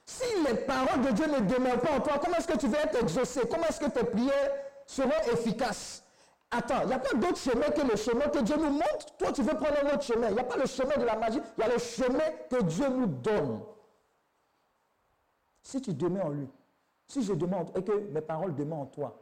Si 0.05 0.25
les 0.47 0.55
paroles 0.55 1.01
de 1.01 1.11
Dieu 1.11 1.25
ne 1.27 1.39
demeurent 1.39 1.79
pas 1.79 1.97
en 1.97 1.99
toi, 1.99 2.19
comment 2.21 2.37
est-ce 2.37 2.47
que 2.47 2.57
tu 2.57 2.67
vas 2.67 2.83
être 2.83 3.01
exaucé? 3.01 3.41
Comment 3.49 3.65
est-ce 3.65 3.79
que 3.79 3.89
tes 3.89 4.03
prières 4.03 4.51
seront 4.85 5.09
efficaces? 5.31 6.04
Attends, 6.57 6.81
il 6.83 6.87
n'y 6.87 6.93
a 6.93 6.99
pas 6.99 7.13
d'autre 7.17 7.37
chemin 7.37 7.69
que 7.69 7.81
le 7.81 7.97
chemin 7.97 8.27
que 8.29 8.39
Dieu 8.39 8.55
nous 8.55 8.69
montre? 8.69 9.17
Toi, 9.17 9.33
tu 9.33 9.41
veux 9.41 9.55
prendre 9.55 9.75
un 9.83 9.93
autre 9.93 10.03
chemin. 10.03 10.29
Il 10.29 10.35
n'y 10.35 10.39
a 10.39 10.43
pas 10.45 10.55
le 10.55 10.65
chemin 10.65 10.95
de 10.95 11.03
la 11.03 11.17
magie, 11.17 11.41
il 11.57 11.61
y 11.61 11.63
a 11.63 11.73
le 11.73 11.77
chemin 11.77 12.31
que 12.49 12.63
Dieu 12.63 12.87
nous 12.87 13.07
donne. 13.07 13.61
Si 15.61 15.81
tu 15.81 15.93
demeures 15.93 16.27
en 16.27 16.29
lui, 16.29 16.47
si 17.07 17.23
je 17.23 17.33
demande 17.33 17.71
et 17.75 17.83
que 17.83 17.91
mes 17.91 18.21
paroles 18.21 18.55
demeurent 18.55 18.79
en 18.79 18.85
toi, 18.85 19.19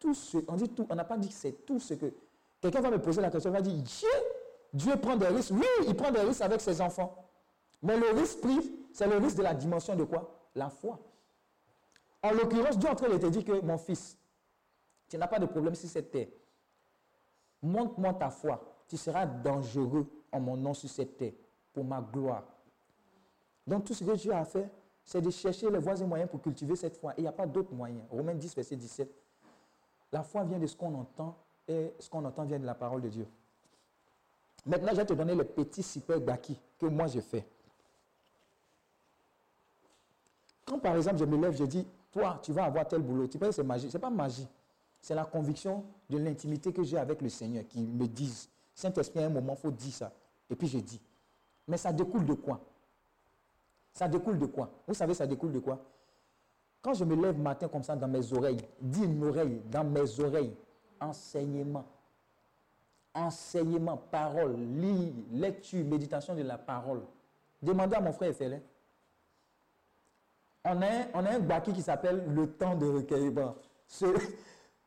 tout 0.00 0.14
ce, 0.14 0.38
on 0.48 0.56
dit 0.56 0.70
tout, 0.70 0.84
on 0.90 0.96
n'a 0.96 1.04
pas 1.04 1.16
dit 1.16 1.28
que 1.28 1.34
c'est 1.34 1.64
tout 1.64 1.78
ce 1.78 1.94
que. 1.94 2.12
Quelqu'un 2.60 2.80
va 2.80 2.90
me 2.90 2.98
poser 3.00 3.20
la 3.20 3.30
question, 3.30 3.50
il 3.50 3.54
va 3.54 3.60
dire 3.60 3.74
Dieu, 3.74 4.08
Dieu 4.72 4.96
prend 4.96 5.16
des 5.16 5.28
risques. 5.28 5.52
Oui, 5.52 5.66
il 5.86 5.94
prend 5.94 6.10
des 6.10 6.20
risques 6.20 6.40
avec 6.40 6.60
ses 6.60 6.80
enfants. 6.80 7.14
Mais 7.82 7.96
le 7.96 8.10
risque 8.10 8.40
pris, 8.40 8.72
c'est 8.92 9.06
le 9.06 9.18
risque 9.18 9.36
de 9.36 9.42
la 9.42 9.54
dimension 9.54 9.94
de 9.94 10.02
quoi? 10.02 10.48
La 10.56 10.68
foi. 10.68 10.98
En 12.22 12.32
l'occurrence, 12.32 12.76
Dieu 12.76 12.88
est 12.88 12.92
en 12.92 12.96
train 12.96 13.08
de 13.08 13.18
te 13.18 13.26
dire 13.26 13.44
que 13.44 13.60
mon 13.60 13.78
fils, 13.78 14.18
tu 15.08 15.16
n'as 15.16 15.28
pas 15.28 15.38
de 15.38 15.46
problème 15.46 15.74
sur 15.76 15.88
cette 15.88 16.10
terre. 16.10 16.28
Montre-moi 17.62 18.14
ta 18.14 18.30
foi. 18.30 18.60
Tu 18.88 18.96
seras 18.96 19.26
dangereux 19.26 20.06
en 20.30 20.40
mon 20.40 20.56
nom 20.56 20.74
sur 20.74 20.88
cette 20.88 21.16
terre, 21.16 21.32
pour 21.72 21.84
ma 21.84 22.00
gloire. 22.00 22.44
Donc 23.66 23.84
tout 23.84 23.94
ce 23.94 24.04
que 24.04 24.16
Dieu 24.16 24.32
a 24.32 24.44
fait, 24.44 24.68
c'est 25.04 25.20
de 25.20 25.30
chercher 25.30 25.70
les 25.70 25.78
voies 25.78 26.00
et 26.00 26.04
moyens 26.04 26.30
pour 26.30 26.40
cultiver 26.42 26.76
cette 26.76 26.96
foi. 26.96 27.12
Et 27.12 27.18
il 27.18 27.22
n'y 27.22 27.28
a 27.28 27.32
pas 27.32 27.46
d'autres 27.46 27.72
moyens. 27.72 28.02
Romains 28.10 28.34
10, 28.34 28.54
verset 28.54 28.76
17. 28.76 29.10
La 30.12 30.22
foi 30.22 30.44
vient 30.44 30.58
de 30.58 30.66
ce 30.66 30.76
qu'on 30.76 30.94
entend 30.94 31.36
et 31.66 31.94
ce 31.98 32.10
qu'on 32.10 32.24
entend 32.24 32.44
vient 32.44 32.58
de 32.58 32.66
la 32.66 32.74
parole 32.74 33.00
de 33.00 33.08
Dieu. 33.08 33.26
Maintenant, 34.66 34.90
je 34.90 34.96
vais 34.96 35.06
te 35.06 35.14
donner 35.14 35.34
le 35.34 35.44
petit 35.44 35.82
super 35.82 36.20
baki 36.20 36.60
que 36.78 36.86
moi 36.86 37.06
je 37.06 37.20
fais. 37.20 37.46
Quand 40.64 40.78
par 40.78 40.96
exemple 40.96 41.18
je 41.18 41.24
me 41.24 41.36
lève, 41.36 41.56
je 41.56 41.64
dis, 41.64 41.86
toi, 42.12 42.38
tu 42.42 42.52
vas 42.52 42.64
avoir 42.64 42.86
tel 42.86 43.02
boulot, 43.02 43.26
tu 43.26 43.38
penses 43.38 43.48
que 43.48 43.54
c'est 43.56 43.64
magie. 43.64 43.90
Ce 43.90 43.96
n'est 43.96 44.00
pas 44.00 44.10
magie. 44.10 44.46
C'est 45.02 45.16
la 45.16 45.24
conviction 45.24 45.84
de 46.08 46.16
l'intimité 46.16 46.72
que 46.72 46.84
j'ai 46.84 46.96
avec 46.96 47.20
le 47.20 47.28
Seigneur 47.28 47.66
qui 47.68 47.80
me 47.82 48.06
disent, 48.06 48.48
Saint-Esprit, 48.72 49.24
à 49.24 49.26
un 49.26 49.30
moment, 49.30 49.54
il 49.58 49.60
faut 49.60 49.70
dire 49.72 49.92
ça. 49.92 50.12
Et 50.48 50.54
puis 50.54 50.68
je 50.68 50.78
dis. 50.78 51.00
Mais 51.66 51.76
ça 51.76 51.92
découle 51.92 52.24
de 52.24 52.34
quoi? 52.34 52.60
Ça 53.92 54.06
découle 54.08 54.38
de 54.38 54.46
quoi? 54.46 54.70
Vous 54.86 54.94
savez, 54.94 55.12
ça 55.12 55.26
découle 55.26 55.52
de 55.52 55.58
quoi? 55.58 55.84
Quand 56.80 56.94
je 56.94 57.04
me 57.04 57.14
lève 57.20 57.38
matin 57.38 57.68
comme 57.68 57.82
ça 57.82 57.96
dans 57.96 58.08
mes 58.08 58.32
oreilles, 58.32 58.60
dis 58.80 59.04
une 59.04 59.22
oreille, 59.24 59.60
dans 59.70 59.84
mes 59.84 60.20
oreilles, 60.20 60.54
enseignement. 61.00 61.84
Enseignement, 63.14 63.96
parole, 63.96 64.56
lit, 64.56 65.26
lecture, 65.32 65.84
méditation 65.84 66.34
de 66.34 66.42
la 66.42 66.58
parole. 66.58 67.02
Demandez 67.60 67.96
à 67.96 68.00
mon 68.00 68.12
frère 68.12 68.30
Effelin. 68.30 68.60
On 70.64 70.80
a, 70.80 71.30
un, 71.30 71.40
baki 71.40 71.72
qui 71.72 71.82
s'appelle 71.82 72.24
Le 72.32 72.52
temps 72.52 72.76
de 72.76 72.86
recueillement. 72.86 73.56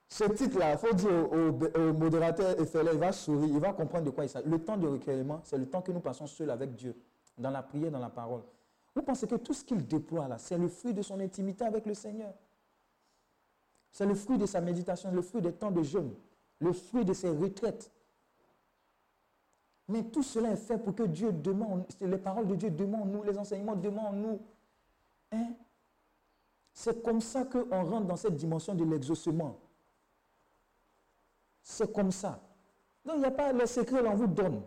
Ce 0.08 0.24
titre-là, 0.26 0.74
il 0.74 0.78
faut 0.78 0.94
dire 0.94 1.32
au, 1.32 1.94
modérateur 1.94 2.60
Effelin, 2.60 2.92
il 2.94 3.00
va 3.00 3.12
sourire, 3.12 3.50
il 3.54 3.60
va 3.60 3.74
comprendre 3.74 4.06
de 4.06 4.10
quoi 4.12 4.26
il 4.26 4.30
s'agit. 4.30 4.48
Le 4.48 4.60
temps 4.60 4.78
de 4.78 4.88
recueillement, 4.88 5.42
c'est 5.44 5.58
le 5.58 5.66
temps 5.66 5.82
que 5.82 5.92
nous 5.92 6.00
passons 6.00 6.28
seul 6.28 6.50
avec 6.52 6.76
Dieu, 6.76 6.96
dans 7.38 7.50
la 7.50 7.64
prière, 7.64 7.92
dans 7.92 8.00
la 8.00 8.10
parole. 8.10 8.44
Vous 8.96 9.02
pensez 9.02 9.28
que 9.28 9.36
tout 9.36 9.54
ce 9.54 9.64
qu'il 9.64 9.86
déploie 9.86 10.28
là, 10.28 10.38
c'est 10.38 10.58
le 10.58 10.68
fruit 10.68 10.94
de 10.94 11.02
son 11.02 11.20
intimité 11.20 11.66
avec 11.66 11.86
le 11.86 11.94
Seigneur? 11.94 12.34
C'est 13.92 14.06
le 14.06 14.14
fruit 14.14 14.38
de 14.38 14.46
sa 14.46 14.62
méditation, 14.62 15.12
le 15.12 15.22
fruit 15.22 15.42
des 15.42 15.54
temps 15.54 15.72
de 15.72 15.82
jeûne, 15.82 16.14
le 16.60 16.72
fruit 16.72 17.04
de 17.04 17.14
ses 17.14 17.30
retraites. 17.30 17.92
Mais 19.88 20.04
tout 20.04 20.24
cela 20.24 20.52
est 20.52 20.58
fait 20.58 20.78
pour 20.78 20.96
que 20.96 21.04
Dieu 21.04 21.32
demande, 21.32 21.86
les 22.02 22.18
paroles 22.18 22.48
de 22.48 22.56
Dieu 22.56 22.70
demandent 22.70 23.12
nous, 23.12 23.24
les 23.24 23.38
enseignements 23.38 23.76
demandent 23.76 24.18
nous. 24.18 24.42
Hein? 25.32 25.54
C'est 26.74 27.02
comme 27.04 27.22
ça 27.22 27.46
qu'on 27.46 27.84
rentre 27.86 28.08
dans 28.08 28.16
cette 28.16 28.36
dimension 28.36 28.76
de 28.76 28.84
l'exaucement. 28.84 29.58
C'est 31.68 31.92
comme 31.92 32.12
ça. 32.12 32.40
Donc, 33.04 33.16
il 33.16 33.22
n'y 33.22 33.26
a 33.26 33.32
pas 33.32 33.52
le 33.52 33.66
secret, 33.66 34.00
là, 34.04 34.12
on 34.12 34.16
vous 34.16 34.28
donne. 34.28 34.62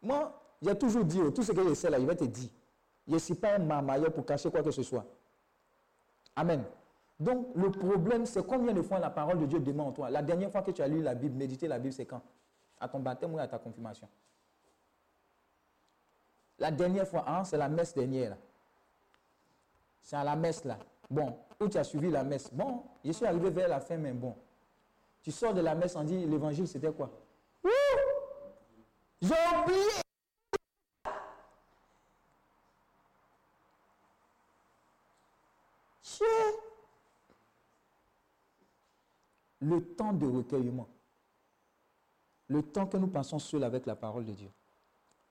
Moi, 0.00 0.32
j'ai 0.62 0.78
toujours 0.78 1.04
dit, 1.04 1.20
oh, 1.20 1.32
tout 1.32 1.42
ce 1.42 1.50
que 1.50 1.68
je 1.68 1.74
sais 1.74 1.90
là, 1.90 1.98
il 1.98 2.06
va 2.06 2.14
te 2.14 2.24
dire. 2.24 2.48
Je 3.08 3.14
ne 3.14 3.18
suis 3.18 3.34
pas 3.34 3.56
un 3.56 3.58
marmailleur 3.58 4.12
pour 4.12 4.24
cacher 4.24 4.48
quoi 4.48 4.62
que 4.62 4.70
ce 4.70 4.84
soit. 4.84 5.04
Amen. 6.36 6.62
Donc, 7.18 7.48
le 7.56 7.72
problème, 7.72 8.24
c'est 8.24 8.46
combien 8.46 8.72
de 8.72 8.82
fois 8.82 9.00
la 9.00 9.10
parole 9.10 9.40
de 9.40 9.46
Dieu 9.46 9.58
demande 9.58 9.88
en 9.88 9.92
toi? 9.92 10.10
La 10.10 10.22
dernière 10.22 10.52
fois 10.52 10.62
que 10.62 10.70
tu 10.70 10.80
as 10.80 10.86
lu 10.86 11.02
la 11.02 11.16
Bible, 11.16 11.36
méditer 11.36 11.66
la 11.66 11.80
Bible, 11.80 11.92
c'est 11.92 12.06
quand? 12.06 12.22
À 12.78 12.88
ton 12.88 13.00
baptême 13.00 13.34
ou 13.34 13.38
à 13.40 13.48
ta 13.48 13.58
confirmation? 13.58 14.08
La 16.60 16.70
dernière 16.70 17.08
fois, 17.08 17.24
hein, 17.26 17.42
c'est 17.42 17.56
la 17.56 17.68
messe 17.68 17.92
dernière. 17.94 18.36
C'est 20.00 20.14
à 20.14 20.22
la 20.22 20.36
messe 20.36 20.64
là. 20.64 20.78
Bon, 21.10 21.36
où 21.60 21.66
tu 21.66 21.78
as 21.78 21.84
suivi 21.84 22.10
la 22.10 22.22
messe? 22.22 22.48
Bon, 22.52 22.84
je 23.04 23.10
suis 23.10 23.26
arrivé 23.26 23.50
vers 23.50 23.68
la 23.68 23.80
fin, 23.80 23.96
mais 23.96 24.12
bon. 24.12 24.36
Tu 25.22 25.32
sors 25.32 25.52
de 25.54 25.60
la 25.60 25.74
messe, 25.74 25.94
on 25.96 26.04
dit 26.04 26.26
l'évangile, 26.26 26.66
c'était 26.68 26.92
quoi? 26.92 27.10
Ouh 27.64 27.68
J'ai 29.20 29.34
oublié. 29.62 29.90
Le 39.60 39.80
temps 39.94 40.12
de 40.12 40.26
recueillement. 40.26 40.86
Le 42.48 42.62
temps 42.62 42.86
que 42.86 42.96
nous 42.96 43.08
passons 43.08 43.38
seul 43.38 43.64
avec 43.64 43.86
la 43.86 43.96
parole 43.96 44.24
de 44.24 44.32
Dieu. 44.32 44.48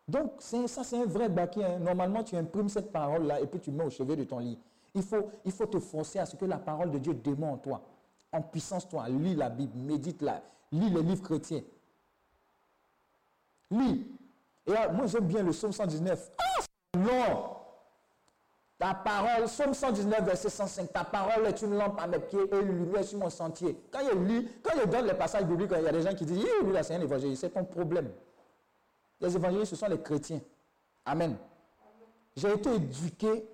Donc, 0.08 0.34
ça, 0.40 0.84
c'est 0.84 1.02
un 1.02 1.06
vrai 1.06 1.30
baquet. 1.30 1.64
hein. 1.64 1.80
Normalement, 1.80 2.24
tu 2.24 2.36
imprimes 2.36 2.70
cette 2.70 2.92
parole-là 2.92 3.42
et 3.42 3.48
puis 3.48 3.60
tu 3.60 3.72
mets 3.72 3.84
au 3.86 3.90
chevet 3.90 4.16
de 4.16 4.24
ton 4.24 4.40
lit. 4.40 4.60
Il 4.94 5.04
faut, 5.04 5.30
il 5.44 5.52
faut 5.52 5.66
te 5.66 5.80
forcer 5.80 6.20
à 6.20 6.26
ce 6.26 6.36
que 6.36 6.46
la 6.46 6.58
parole 6.58 6.92
de 6.92 6.98
Dieu 6.98 7.14
démontre 7.14 7.54
en 7.54 7.58
toi. 7.58 7.82
En 8.32 8.42
puissance, 8.42 8.88
toi. 8.88 9.08
Lis 9.10 9.36
la 9.36 9.50
Bible, 9.50 9.78
médite-la. 9.78 10.42
Lis 10.72 10.90
les 10.90 11.02
livres 11.02 11.24
chrétiens. 11.24 11.62
Lis. 13.72 14.08
Et 14.66 14.72
là, 14.72 14.90
moi, 14.90 15.08
j'aime 15.08 15.26
bien 15.26 15.44
le 15.44 15.52
psaume 15.52 15.72
119. 15.72 16.32
Ah, 16.38 16.44
c'est 16.62 17.00
long. 17.02 17.58
Ta 18.78 18.94
parole, 18.94 19.46
psaume 19.46 19.74
119, 19.74 20.24
verset 20.24 20.50
105, 20.50 20.94
ta 20.94 21.04
parole 21.04 21.48
est 21.48 21.62
une 21.64 21.76
lampe 21.76 22.00
à 22.00 22.06
mes 22.06 22.20
pieds 22.20 22.44
et 22.52 22.60
une 22.60 22.78
lumière 22.78 23.04
sur 23.04 23.18
mon 23.18 23.30
sentier. 23.30 23.76
Quand 23.90 24.02
je 24.08 24.16
lis, 24.20 24.48
quand 24.62 24.80
je 24.80 24.88
donne 24.88 25.08
les 25.08 25.16
passages 25.16 25.46
bibliques, 25.46 25.72
il 25.76 25.84
y 25.84 25.88
a 25.88 25.92
des 25.92 26.04
gens 26.04 26.14
qui 26.14 26.26
disent, 26.26 26.46
lui 26.64 26.72
là, 26.74 26.84
c'est 26.84 26.94
un 26.94 27.02
évangéliste, 27.02 27.42
c'est 27.42 27.50
ton 27.50 27.66
problème. 27.66 28.12
Les 29.20 29.36
évangélistes, 29.36 29.72
ce 29.72 29.76
sont 29.78 29.88
les 29.88 30.00
chrétiens. 30.00 30.42
Amen. 31.06 31.38
J'ai 32.36 32.54
été 32.54 32.76
éduqué, 32.76 33.50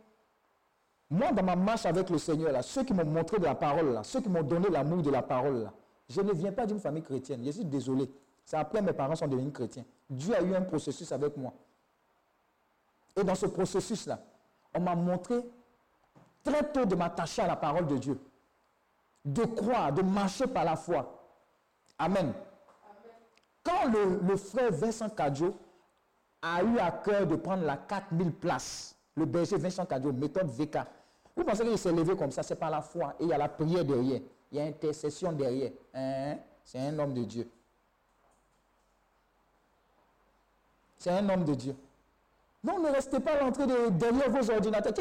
moi, 1.14 1.32
dans 1.32 1.44
ma 1.44 1.56
marche 1.56 1.86
avec 1.86 2.10
le 2.10 2.18
Seigneur, 2.18 2.52
là, 2.52 2.64
ceux 2.64 2.84
qui 2.84 2.92
m'ont 2.92 3.06
montré 3.06 3.38
de 3.38 3.44
la 3.46 3.54
parole, 3.54 3.94
là, 3.94 4.04
ceux 4.04 4.20
qui 4.20 4.30
m'ont 4.30 4.42
donné 4.42 4.68
l'amour 4.70 5.04
de 5.04 5.12
la 5.12 5.22
parole, 5.22 5.62
là, 5.66 5.74
je 6.10 6.20
ne 6.22 6.34
viens 6.34 6.52
pas 6.52 6.66
d'une 6.66 6.80
famille 6.80 7.04
chrétienne. 7.04 7.44
Je 7.46 7.52
suis 7.52 7.66
désolé. 7.66 8.10
C'est 8.44 8.58
après 8.58 8.82
mes 8.82 8.94
parents 8.94 9.16
sont 9.16 9.28
devenus 9.28 9.54
chrétiens. 9.54 9.86
Dieu 10.10 10.36
a 10.36 10.42
eu 10.42 10.56
un 10.56 10.64
processus 10.64 11.12
avec 11.12 11.38
moi. 11.38 11.54
Et 13.16 13.24
dans 13.24 13.36
ce 13.36 13.46
processus-là, 13.46 14.20
on 14.74 14.80
m'a 14.80 14.96
montré 14.96 15.46
très 16.44 16.64
tôt 16.72 16.84
de 16.84 16.96
m'attacher 16.96 17.44
à 17.44 17.48
la 17.48 17.58
parole 17.58 17.86
de 17.86 17.98
Dieu, 17.98 18.20
de 19.24 19.44
croire, 19.44 19.94
de 19.94 20.02
marcher 20.02 20.48
par 20.48 20.66
la 20.66 20.76
foi. 20.76 21.24
Amen. 22.00 22.34
Quand 23.62 23.86
le, 23.86 24.20
le 24.28 24.36
frère 24.36 24.72
Vincent 24.72 25.10
Cadjo 25.10 25.54
a 26.42 26.64
eu 26.64 26.80
à 26.80 26.90
cœur 26.90 27.28
de 27.28 27.36
prendre 27.36 27.66
la 27.66 27.78
4000 27.78 28.34
places, 28.34 28.96
le 29.16 29.26
berger 29.26 29.58
Vincent 29.58 29.86
Cadjo, 29.86 30.12
méthode 30.12 30.48
VK, 30.50 30.80
vous 31.36 31.44
pensez 31.44 31.64
qu'il 31.64 31.78
s'est 31.78 31.92
levé 31.92 32.16
comme 32.16 32.32
ça, 32.32 32.44
c'est 32.44 32.56
par 32.56 32.70
la 32.70 32.82
foi. 32.82 33.16
Et 33.20 33.24
il 33.24 33.30
y 33.30 33.34
a 33.34 33.38
la 33.38 33.50
prière 33.50 33.84
derrière, 33.84 34.22
il 34.52 34.58
y 34.58 34.62
a 34.62 34.66
intercession 34.66 35.32
derrière. 35.32 35.72
Hein? 35.94 36.36
C'est 36.64 36.80
un 36.80 36.98
homme 37.00 37.14
de 37.14 37.24
Dieu. 37.24 37.48
C'est 40.98 41.10
un 41.12 41.28
homme 41.30 41.44
de 41.44 41.54
Dieu. 41.54 41.76
Non, 42.64 42.80
ne 42.80 42.90
restez 42.90 43.20
pas 43.20 43.34
à 43.34 43.40
l'entrée 43.44 43.68
de- 43.68 43.90
derrière 43.90 44.30
vos 44.30 44.50
ordinateurs. 44.50 44.94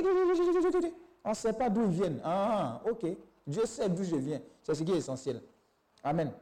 On 1.25 1.31
ne 1.31 1.35
sait 1.35 1.53
pas 1.53 1.71
d'où 1.71 1.83
ils 1.85 1.91
viennent. 1.91 2.21
Ah, 2.25 2.81
ok. 2.91 3.07
Dieu 3.47 3.65
sait 3.67 3.89
d'où 3.89 4.03
je 4.03 4.17
viens. 4.17 4.41
C'est 4.63 4.75
ce 4.75 4.83
qui 4.83 4.91
est 4.93 4.97
essentiel. 4.97 5.41
Amen. 6.03 6.33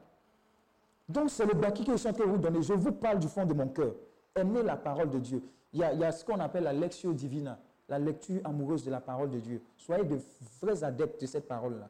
Donc, 1.07 1.29
c'est 1.29 1.45
le 1.45 1.53
bâti 1.55 1.85
que 1.85 1.93
je 1.93 1.97
suis 1.99 2.09
en 2.09 2.13
train 2.15 2.25
de 2.25 2.31
vous 2.31 2.39
donner. 2.39 2.63
Je 2.63 2.73
vous 2.73 2.93
parle 2.93 3.19
du 3.19 3.29
fond 3.29 3.45
de 3.45 3.53
mon 3.53 3.69
cœur. 3.69 3.93
Aimez 4.35 4.63
la 4.63 4.77
parole 4.77 5.11
de 5.11 5.19
Dieu. 5.19 5.43
Il 5.75 5.81
y 5.81 5.85
a, 5.85 5.93
il 5.93 6.01
y 6.01 6.05
a 6.05 6.13
ce 6.13 6.25
qu'on 6.25 6.41
appelle 6.41 6.65
la 6.65 6.73
lectio 6.73 7.13
divina, 7.13 7.59
la 7.91 7.99
lecture 7.99 8.41
amoureuse 8.45 8.85
de 8.85 8.91
la 8.91 9.01
parole 9.01 9.31
de 9.31 9.41
Dieu. 9.41 9.61
Soyez 9.77 10.05
de 10.05 10.19
vrais 10.63 10.83
adeptes 10.85 11.21
de 11.21 11.27
cette 11.27 11.47
parole-là. 11.49 11.89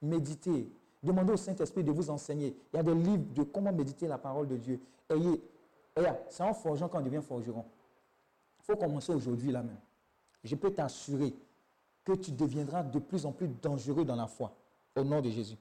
Méditez. 0.00 0.72
Demandez 1.02 1.34
au 1.34 1.36
Saint-Esprit 1.36 1.84
de 1.84 1.92
vous 1.92 2.08
enseigner. 2.10 2.56
Il 2.72 2.76
y 2.76 2.80
a 2.80 2.82
des 2.82 2.94
livres 2.94 3.32
de 3.34 3.42
comment 3.42 3.72
méditer 3.72 4.08
la 4.08 4.16
parole 4.16 4.48
de 4.48 4.56
Dieu. 4.56 4.80
Ayez, 5.10 5.40
c'est 6.30 6.42
en 6.42 6.54
forgeant 6.54 6.88
qu'on 6.88 7.02
devient 7.02 7.20
forgeron. 7.22 7.64
Il 8.60 8.64
faut 8.64 8.76
commencer 8.76 9.12
aujourd'hui 9.12 9.52
là 9.52 9.62
même. 9.62 9.78
Je 10.42 10.54
peux 10.56 10.70
t'assurer 10.70 11.34
que 12.02 12.12
tu 12.12 12.32
deviendras 12.32 12.82
de 12.82 12.98
plus 12.98 13.26
en 13.26 13.32
plus 13.32 13.48
dangereux 13.48 14.04
dans 14.04 14.16
la 14.16 14.26
foi. 14.26 14.52
Au 14.96 15.04
nom 15.04 15.20
de 15.20 15.28
Jésus. 15.28 15.56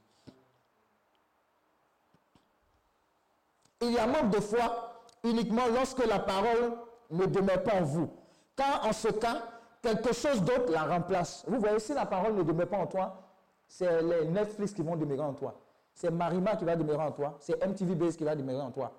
Il 3.81 3.91
y 3.91 3.97
a 3.97 4.07
manque 4.07 4.31
de 4.31 4.39
foi 4.39 5.03
uniquement 5.23 5.67
lorsque 5.67 6.05
la 6.05 6.19
parole 6.19 6.77
ne 7.11 7.25
demeure 7.25 7.61
pas 7.61 7.81
en 7.81 7.83
vous. 7.83 8.09
Car 8.55 8.85
en 8.85 8.93
ce 8.93 9.09
cas, 9.09 9.43
quelque 9.85 10.13
chose 10.13 10.41
d'autre 10.41 10.71
la 10.71 10.83
remplace. 10.83 11.45
Vous 11.47 11.59
voyez, 11.59 11.79
si 11.79 11.93
la 11.93 12.05
parole 12.05 12.35
ne 12.35 12.43
demeure 12.43 12.67
pas 12.67 12.77
en 12.77 12.87
toi, 12.87 13.21
c'est 13.67 14.01
les 14.01 14.25
Netflix 14.25 14.73
qui 14.73 14.81
vont 14.81 14.95
demeurer 14.95 15.21
en 15.21 15.33
toi. 15.33 15.59
C'est 15.93 16.09
Marima 16.11 16.55
qui 16.55 16.65
va 16.65 16.75
demeurer 16.75 17.03
en 17.03 17.11
toi. 17.11 17.37
C'est 17.39 17.63
MTV 17.65 17.95
Base 17.95 18.17
qui 18.17 18.23
va 18.23 18.35
demeurer 18.35 18.61
en 18.61 18.71
toi. 18.71 18.91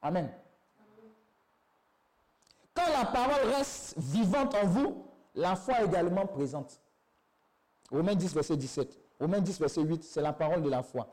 Amen. 0.00 0.30
Quand 2.72 2.90
la 2.96 3.06
parole 3.06 3.52
reste 3.56 3.98
vivante 3.98 4.54
en 4.54 4.66
vous, 4.66 5.04
la 5.34 5.56
foi 5.56 5.80
est 5.80 5.86
également 5.86 6.26
présente. 6.26 6.80
Romains 7.90 8.14
10, 8.14 8.34
verset 8.34 8.56
17. 8.56 9.00
Romains 9.20 9.40
10, 9.40 9.58
verset 9.58 9.82
8, 9.82 10.04
c'est 10.04 10.22
la 10.22 10.32
parole 10.32 10.62
de 10.62 10.70
la 10.70 10.82
foi. 10.82 11.08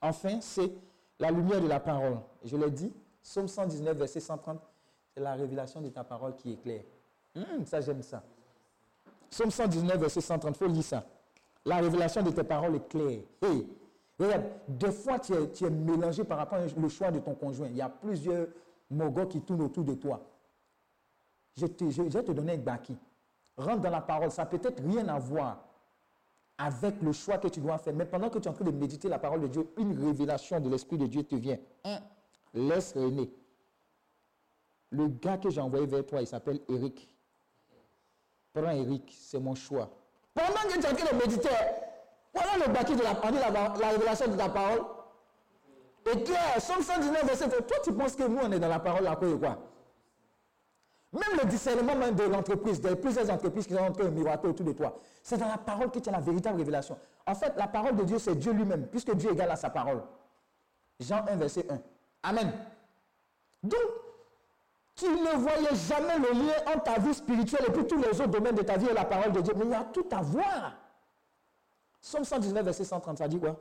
Enfin, 0.00 0.40
c'est 0.40 0.70
la 1.18 1.30
lumière 1.32 1.60
de 1.60 1.66
la 1.66 1.80
parole. 1.80 2.18
Je 2.44 2.56
l'ai 2.56 2.70
dit, 2.70 2.92
Psaume 3.22 3.48
119, 3.48 3.96
verset 3.96 4.20
130, 4.20 4.60
c'est 5.12 5.20
la 5.20 5.34
révélation 5.34 5.80
de 5.80 5.88
ta 5.88 6.04
parole 6.04 6.36
qui 6.36 6.52
éclaire. 6.52 6.84
Hum, 7.34 7.66
ça, 7.66 7.80
j'aime 7.80 8.02
ça. 8.02 8.22
Psaume 9.30 9.50
119, 9.50 9.98
verset 9.98 10.20
130, 10.20 10.54
il 10.54 10.58
faut 10.58 10.66
lire 10.66 10.84
ça. 10.84 11.04
La 11.64 11.76
révélation 11.76 12.22
de 12.22 12.30
tes 12.30 12.44
paroles 12.44 12.76
est 12.76 12.88
claire. 12.88 13.20
Hey, 13.42 13.66
regarde, 14.18 14.44
des 14.68 14.90
fois, 14.92 15.18
tu 15.18 15.34
es, 15.34 15.50
tu 15.50 15.64
es 15.64 15.70
mélangé 15.70 16.24
par 16.24 16.38
rapport 16.38 16.58
au 16.60 16.88
choix 16.88 17.10
de 17.10 17.18
ton 17.18 17.34
conjoint. 17.34 17.68
Il 17.68 17.76
y 17.76 17.82
a 17.82 17.88
plusieurs 17.88 18.46
mogos 18.90 19.26
qui 19.26 19.40
tournent 19.42 19.62
autour 19.62 19.84
de 19.84 19.94
toi. 19.94 20.20
Je, 21.56 21.66
te, 21.66 21.90
je, 21.90 22.02
vais 22.02 22.22
te 22.22 22.32
donner 22.32 22.52
un 22.52 22.58
baki. 22.58 22.96
rentre 23.56 23.80
dans 23.80 23.90
la 23.90 24.00
parole. 24.00 24.30
Ça 24.30 24.46
peut 24.46 24.58
peut-être 24.58 24.82
rien 24.82 25.06
à 25.08 25.18
voir 25.18 25.64
avec 26.56 27.00
le 27.02 27.12
choix 27.12 27.38
que 27.38 27.48
tu 27.48 27.60
dois 27.60 27.78
faire. 27.78 27.94
Mais 27.94 28.04
pendant 28.06 28.30
que 28.30 28.38
tu 28.38 28.46
es 28.46 28.50
en 28.50 28.54
train 28.54 28.64
de 28.64 28.70
méditer 28.70 29.08
la 29.08 29.18
parole 29.18 29.42
de 29.42 29.48
Dieu, 29.48 29.68
une 29.76 29.98
révélation 30.04 30.60
de 30.60 30.68
l'Esprit 30.70 30.98
de 30.98 31.06
Dieu 31.06 31.22
te 31.24 31.36
vient. 31.36 31.58
Laisse 32.54 32.94
René. 32.94 33.30
Le 34.90 35.08
gars 35.08 35.36
que 35.36 35.50
j'ai 35.50 35.60
envoyé 35.60 35.86
vers 35.86 36.06
toi, 36.06 36.20
il 36.20 36.26
s'appelle 36.26 36.60
Eric. 36.68 37.14
C'est 39.10 39.40
mon 39.40 39.54
choix. 39.54 39.90
Pendant 40.34 40.68
que 40.68 40.78
tu 40.78 40.80
es 40.80 40.86
en 40.86 40.94
train 40.94 41.12
de 41.12 41.20
méditer, 41.20 41.48
voilà 42.32 42.66
le 42.66 42.72
bâti 42.72 42.94
de 42.94 43.02
la, 43.02 43.14
dit 43.14 43.38
la, 43.38 43.50
la 43.50 43.88
révélation 43.88 44.28
de 44.28 44.36
ta 44.36 44.48
parole. 44.48 44.82
Et 46.06 46.22
Claire, 46.22 46.60
Somme 46.60 46.82
119, 46.82 47.24
verset 47.24 47.48
3, 47.48 47.62
toi 47.62 47.76
tu 47.82 47.92
penses 47.92 48.14
que 48.14 48.22
nous 48.22 48.38
on 48.42 48.52
est 48.52 48.60
dans 48.60 48.68
la 48.68 48.78
parole 48.78 49.06
à 49.06 49.16
quoi 49.16 49.28
et 49.28 49.38
quoi? 49.38 49.58
Même 51.12 51.38
le 51.42 51.48
discernement 51.48 51.96
même 51.96 52.14
de 52.14 52.24
l'entreprise, 52.24 52.80
des 52.80 52.94
plusieurs 52.94 53.30
entreprises 53.30 53.66
qui 53.66 53.74
sont 53.74 53.80
en 53.80 53.92
train 53.92 54.04
de 54.04 54.10
miroiter 54.10 54.46
autour 54.46 54.66
de 54.66 54.72
toi, 54.72 54.98
c'est 55.22 55.38
dans 55.38 55.48
la 55.48 55.56
parole 55.56 55.90
que 55.90 55.98
tu 55.98 56.08
as 56.08 56.12
la 56.12 56.20
véritable 56.20 56.58
révélation. 56.58 56.98
En 57.26 57.34
fait, 57.34 57.54
la 57.56 57.66
parole 57.66 57.96
de 57.96 58.04
Dieu, 58.04 58.18
c'est 58.18 58.34
Dieu 58.34 58.52
lui-même, 58.52 58.86
puisque 58.86 59.14
Dieu 59.14 59.30
est 59.30 59.32
égal 59.32 59.50
à 59.50 59.56
sa 59.56 59.70
parole. 59.70 60.02
Jean 61.00 61.24
1, 61.26 61.36
verset 61.36 61.66
1. 61.70 61.78
Amen. 62.24 62.52
Donc, 63.62 63.80
tu 64.98 65.06
ne 65.06 65.36
voyais 65.36 65.74
jamais 65.76 66.18
le 66.18 66.32
lien 66.32 66.54
entre 66.66 66.82
ta 66.82 66.98
vie 66.98 67.14
spirituelle 67.14 67.66
et 67.68 67.72
puis 67.72 67.86
tous 67.86 67.98
les 67.98 68.08
autres 68.20 68.26
domaines 68.26 68.56
de 68.56 68.62
ta 68.62 68.76
vie 68.76 68.88
et 68.88 68.92
la 68.92 69.04
parole 69.04 69.30
de 69.30 69.40
Dieu. 69.40 69.54
Mais 69.56 69.64
il 69.64 69.70
y 69.70 69.74
a 69.74 69.84
tout 69.84 70.08
à 70.10 70.20
voir. 70.20 70.74
Somme 72.00 72.24
119, 72.24 72.64
verset 72.64 72.84
130, 72.84 73.18
ça 73.18 73.28
dit 73.28 73.38
quoi? 73.38 73.56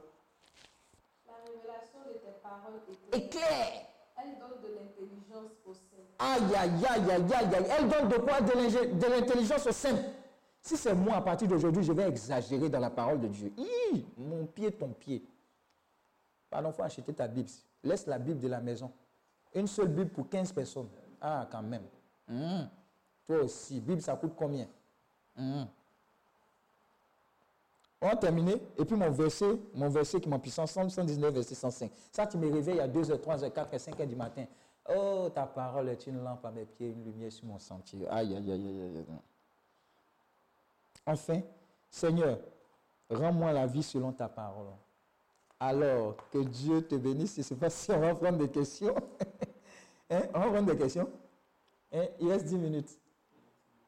La 1.28 1.34
révélation 1.46 2.00
de 2.08 2.14
tes 2.14 2.32
paroles 2.42 2.82
est 3.12 3.30
claire. 3.30 3.86
Elle 4.18 4.40
donne 4.40 4.62
de 4.64 4.76
l'intelligence 4.76 5.52
au 5.64 5.74
sein. 5.74 5.82
Aïe, 6.18 6.56
aïe, 6.56 6.86
aïe, 6.90 7.12
aïe, 7.12 7.34
aïe, 7.34 7.56
aïe. 7.56 7.66
Elle 7.78 7.88
donne 7.88 8.10
de 8.10 8.18
quoi? 8.18 8.42
De 8.42 9.08
l'intelligence 9.08 9.68
au 9.68 9.72
sein. 9.72 9.96
Si 10.60 10.76
c'est 10.76 10.96
moi, 10.96 11.18
à 11.18 11.22
partir 11.22 11.48
d'aujourd'hui, 11.48 11.84
je 11.84 11.94
vais 11.94 12.10
exagérer 12.10 12.68
dans 12.68 12.80
la 12.80 12.90
parole 12.90 13.20
de 13.20 13.28
Dieu. 13.28 13.54
Hi, 13.58 14.06
mon 14.18 14.48
pied, 14.48 14.72
ton 14.72 14.90
pied. 14.90 15.24
Pardon, 16.50 16.72
il 16.72 16.74
faut 16.74 16.84
acheter 16.84 17.14
ta 17.14 17.28
Bible. 17.28 17.50
Laisse 17.84 18.08
la 18.08 18.18
Bible 18.18 18.40
de 18.40 18.48
la 18.48 18.60
maison. 18.60 18.92
Une 19.54 19.68
seule 19.68 19.90
Bible 19.90 20.10
pour 20.10 20.28
15 20.28 20.52
personnes. 20.52 20.90
Ah, 21.22 21.48
quand 21.52 21.62
même. 21.62 21.84
Hum. 22.30 22.68
Toi 23.26 23.44
aussi, 23.44 23.80
Bible, 23.80 24.02
ça 24.02 24.16
coûte 24.16 24.34
combien? 24.36 24.68
Hum. 25.38 25.68
On 28.00 28.08
va 28.08 28.16
terminer. 28.16 28.62
Et 28.78 28.86
puis 28.86 28.96
mon 28.96 29.10
verset, 29.10 29.60
mon 29.74 29.90
verset 29.90 30.22
qui 30.22 30.30
m'en 30.30 30.40
puissance, 30.40 30.72
119, 30.72 31.34
verset 31.34 31.56
105. 31.56 31.92
Ça, 32.12 32.28
tu 32.28 32.38
me 32.38 32.52
réveilles 32.52 32.80
à 32.80 32.88
2h, 32.88 33.18
3h, 33.20 33.52
4h, 33.52 33.78
5h 33.78 34.08
du 34.08 34.16
matin. 34.16 34.46
Oh, 34.96 35.30
ta 35.34 35.46
parole 35.46 35.90
est 35.90 36.08
une 36.08 36.24
lampe 36.24 36.46
à 36.46 36.52
mes 36.52 36.66
pieds, 36.66 36.92
une 36.92 37.04
lumière 37.04 37.32
sur 37.32 37.46
mon 37.46 37.60
sentier. 37.60 38.08
Aïe, 38.08 38.36
aïe, 38.36 38.52
aïe, 38.52 38.68
aïe. 38.68 38.98
aïe. 38.98 39.06
Enfin, 41.06 41.42
Seigneur, 41.90 42.38
rends-moi 43.10 43.52
la 43.52 43.66
vie 43.66 43.84
selon 43.84 44.12
ta 44.12 44.30
parole. 44.30 44.68
Alors, 45.60 46.16
que 46.32 46.40
Dieu 46.40 46.86
te 46.86 46.96
bénisse. 46.96 47.36
Je 47.36 47.40
ne 47.40 47.44
sais 47.44 47.56
pas 47.56 47.70
si 47.70 47.92
on 47.92 48.00
va 48.00 48.14
prendre 48.14 48.38
des 48.38 48.50
questions. 48.50 48.96
Hein? 50.10 50.22
On 50.34 50.40
va 50.40 50.48
prendre 50.48 50.72
des 50.72 50.78
questions. 50.78 51.10
Hein? 51.92 52.06
Il 52.20 52.30
reste 52.30 52.46
10 52.46 52.58
minutes. 52.58 53.00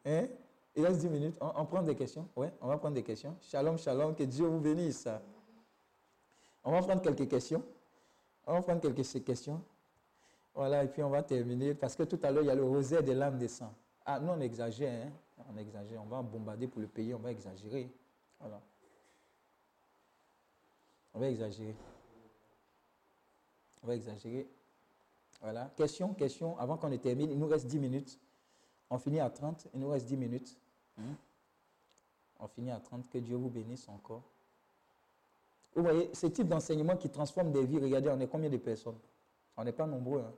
Hein? 0.05 0.27
Il 0.75 0.85
reste 0.85 0.99
10 0.99 1.09
minutes. 1.09 1.37
On, 1.41 1.65
prend 1.65 1.81
des 1.81 1.95
questions. 1.95 2.27
Oui, 2.35 2.47
on 2.61 2.67
va 2.67 2.77
prendre 2.77 2.95
des 2.95 3.03
questions. 3.03 3.35
Shalom, 3.41 3.77
shalom. 3.77 4.15
Que 4.15 4.23
Dieu 4.23 4.45
vous 4.45 4.59
bénisse. 4.59 5.07
On 6.63 6.71
va 6.71 6.81
prendre 6.81 7.01
quelques 7.01 7.27
questions. 7.27 7.63
On 8.45 8.53
va 8.53 8.61
prendre 8.61 8.81
quelques 8.81 9.23
questions. 9.23 9.61
Voilà, 10.53 10.83
et 10.83 10.87
puis 10.87 11.03
on 11.03 11.09
va 11.09 11.23
terminer. 11.23 11.73
Parce 11.73 11.95
que 11.95 12.03
tout 12.03 12.19
à 12.23 12.31
l'heure, 12.31 12.43
il 12.43 12.47
y 12.47 12.51
a 12.51 12.55
le 12.55 12.63
rosaire 12.63 13.03
des 13.03 13.15
lames 13.15 13.37
des 13.37 13.47
sangs. 13.47 13.73
Ah, 14.05 14.19
nous, 14.19 14.31
on 14.31 14.39
exagère. 14.41 15.07
On 15.51 15.57
exagère. 15.57 16.01
On 16.03 16.07
va 16.07 16.21
bombarder 16.21 16.67
pour 16.67 16.81
le 16.81 16.87
pays. 16.87 17.13
On 17.13 17.19
va 17.19 17.31
exagérer. 17.31 17.89
Voilà. 18.39 18.61
On 21.13 21.19
va 21.19 21.27
exagérer. 21.29 21.75
On 23.83 23.87
va 23.87 23.95
exagérer. 23.95 24.47
Voilà. 25.41 25.71
Question, 25.75 26.13
question. 26.13 26.57
Avant 26.57 26.77
qu'on 26.77 26.89
ne 26.89 26.97
termine, 26.97 27.31
il 27.31 27.37
nous 27.39 27.47
reste 27.47 27.67
10 27.67 27.79
minutes. 27.79 28.19
On 28.89 28.97
finit 28.97 29.19
à 29.19 29.29
30. 29.29 29.67
Il 29.73 29.79
nous 29.79 29.89
reste 29.89 30.05
10 30.07 30.17
minutes. 30.17 30.57
Hmm. 30.97 31.13
On 32.39 32.47
finit 32.47 32.71
à 32.71 32.79
30. 32.79 33.09
Que 33.09 33.17
Dieu 33.19 33.35
vous 33.37 33.49
bénisse 33.49 33.87
encore. 33.87 34.23
Vous 35.75 35.83
voyez, 35.83 36.09
ce 36.13 36.27
type 36.27 36.47
d'enseignement 36.47 36.97
qui 36.97 37.09
transforme 37.09 37.51
des 37.51 37.65
vies, 37.65 37.79
regardez, 37.79 38.09
on 38.09 38.19
est 38.19 38.27
combien 38.27 38.49
de 38.49 38.57
personnes? 38.57 38.97
On 39.55 39.63
n'est 39.63 39.71
pas 39.71 39.85
nombreux. 39.85 40.21
hein. 40.21 40.33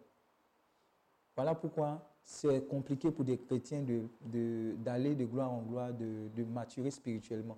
Voilà 1.35 1.55
pourquoi 1.55 2.07
c'est 2.23 2.67
compliqué 2.67 3.09
pour 3.11 3.23
des 3.23 3.37
chrétiens 3.37 3.81
d'aller 3.81 5.15
de, 5.15 5.19
de 5.23 5.25
gloire 5.25 5.51
en 5.51 5.61
gloire, 5.61 5.93
de, 5.93 6.27
de 6.35 6.43
maturer 6.43 6.91
spirituellement. 6.91 7.57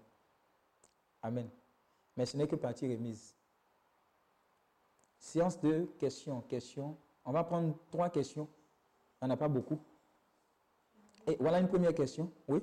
Amen. 1.21 1.49
Mais 2.15 2.25
ce 2.25 2.37
n'est 2.37 2.47
que 2.47 2.55
partie 2.55 2.87
remise. 2.93 3.33
Séance 5.17 5.59
de 5.59 5.85
questions, 5.97 6.41
questions. 6.41 6.95
On 7.25 7.31
va 7.31 7.43
prendre 7.43 7.75
trois 7.91 8.09
questions. 8.09 8.47
On 9.21 9.27
n'a 9.27 9.37
pas 9.37 9.47
beaucoup. 9.47 9.79
Et 11.27 11.37
voilà 11.39 11.59
une 11.59 11.67
première 11.67 11.93
question. 11.93 12.31
Oui. 12.47 12.61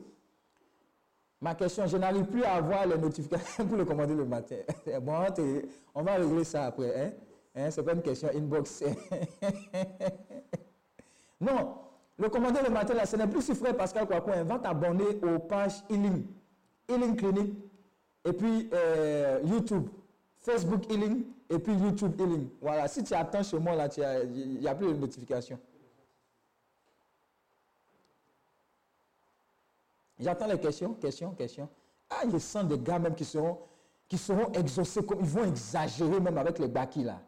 Ma 1.41 1.55
question, 1.55 1.87
je 1.87 1.97
n'arrive 1.97 2.27
plus 2.27 2.43
à 2.45 2.55
avoir 2.55 2.87
les 2.87 2.99
notifications 2.99 3.65
pour 3.67 3.79
le 3.79 3.85
commander 3.85 4.15
le 4.15 4.27
matin. 4.27 4.57
Bon, 5.01 5.15
on 5.95 6.03
va 6.03 6.15
régler 6.17 6.45
ça 6.45 6.67
après. 6.67 7.03
Hein? 7.03 7.13
Hein, 7.55 7.71
c'est 7.71 7.83
pas 7.83 7.95
une 7.95 8.03
question 8.03 8.29
inbox. 8.35 8.85
non, 11.41 11.75
le 12.19 12.29
commander 12.29 12.61
le 12.63 12.71
matin, 12.71 12.93
là, 12.95 13.07
ce 13.07 13.17
n'est 13.17 13.27
plus 13.27 13.43
si 13.43 13.55
frère 13.55 13.77
Pascal 13.77 14.07
Kouakouen. 14.07 14.45
Va 14.45 14.59
t'abonner 14.59 15.19
aux 15.23 15.39
pages 15.39 15.83
Healing, 15.89 16.27
Healing 16.87 17.17
Clinic, 17.17 17.55
et 18.25 18.33
puis 18.35 18.69
euh, 18.75 19.41
YouTube, 19.45 19.89
Facebook 20.41 20.91
Healing, 20.91 21.25
et 21.49 21.59
puis 21.59 21.75
YouTube 21.75 22.19
Healing. 22.19 22.49
Voilà, 22.61 22.89
si 22.89 23.03
tu 23.05 23.15
attends 23.15 23.43
chez 23.43 23.59
moi, 23.59 23.75
là, 23.75 23.89
il 24.25 24.61
n'y 24.61 24.67
a 24.69 24.75
plus 24.75 24.87
de 24.89 24.95
notification. 24.95 25.59
J'attends 30.19 30.47
les 30.47 30.59
questions, 30.61 30.95
questions, 30.95 31.33
questions. 31.35 31.69
Ah, 32.11 32.23
je 32.31 32.37
sens 32.39 32.67
des 32.67 32.79
gars 32.79 32.99
même 32.99 33.15
qui 33.15 33.25
seront, 33.25 33.59
qui 34.09 34.19
seront 34.19 34.53
exaucés, 34.53 35.05
comme, 35.05 35.21
ils 35.21 35.27
vont 35.27 35.45
exagérer 35.45 36.21
même 36.21 36.37
avec 36.37 36.59
les 36.59 36.69
baki 36.69 37.05
là. 37.05 37.23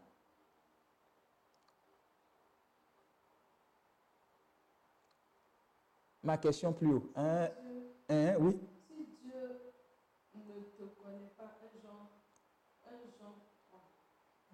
Ma 6.22 6.36
question 6.39 6.72
plus 6.72 6.93
haut. 6.93 7.10
Un, 7.16 7.48
un, 8.09 8.36
oui? 8.36 8.59
Si 8.86 8.94
Dieu 9.24 9.72
ne 10.34 10.40
te 10.76 10.84
connaît 11.02 11.30
pas, 11.36 11.44
un 11.44 11.80
Jean, 11.82 12.10
un 12.86 12.98
Jean 13.18 13.34
3, 13.70 13.80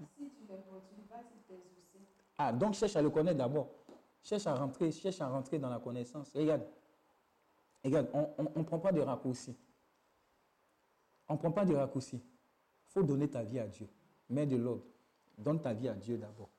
si 0.06 0.30
tu 0.30 0.46
l'importunes 0.48 1.04
pas, 1.08 1.20
il 1.22 1.42
t'exaucer. 1.46 1.98
Ah, 2.36 2.52
donc 2.52 2.74
cherche 2.74 2.96
à 2.96 3.02
le 3.02 3.10
connaître 3.10 3.38
d'abord. 3.38 3.68
Cherche 4.22 4.46
à 4.46 4.54
rentrer, 4.54 4.90
cherche 4.92 5.20
à 5.20 5.28
rentrer 5.28 5.58
dans 5.58 5.70
la 5.70 5.78
connaissance. 5.78 6.30
Regarde. 6.34 6.62
Regarde, 7.84 8.08
on 8.12 8.58
ne 8.58 8.64
prend 8.64 8.78
pas 8.78 8.92
de 8.92 9.00
raccourcis. 9.00 9.56
On 11.28 11.34
ne 11.34 11.38
prend 11.38 11.52
pas 11.52 11.64
de 11.64 11.74
raccourcis. 11.74 12.16
Il 12.16 12.92
faut 12.92 13.02
donner 13.02 13.28
ta 13.28 13.42
vie 13.42 13.58
à 13.58 13.66
Dieu. 13.66 13.88
Mets 14.28 14.46
de 14.46 14.56
l'ordre. 14.56 14.82
Donne 15.36 15.60
ta 15.60 15.72
vie 15.72 15.88
à 15.88 15.94
Dieu 15.94 16.18
d'abord. 16.18 16.50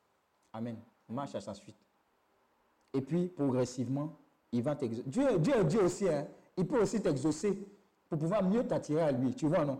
Amen. 0.53 0.77
Marche 1.09 1.35
à 1.35 1.41
sa 1.41 1.53
suite. 1.53 1.75
Et 2.93 3.01
puis, 3.01 3.27
progressivement, 3.27 4.17
il 4.51 4.63
va 4.63 4.75
t'exaucer. 4.75 5.03
Dieu, 5.09 5.37
Dieu 5.39 5.63
Dieu 5.65 5.83
aussi. 5.83 6.07
hein. 6.07 6.27
Il 6.57 6.67
peut 6.67 6.81
aussi 6.81 7.01
t'exaucer 7.01 7.67
pour 8.07 8.17
pouvoir 8.17 8.43
mieux 8.43 8.65
t'attirer 8.65 9.01
à 9.01 9.11
lui. 9.11 9.33
Tu 9.35 9.47
vois, 9.47 9.65
non? 9.65 9.79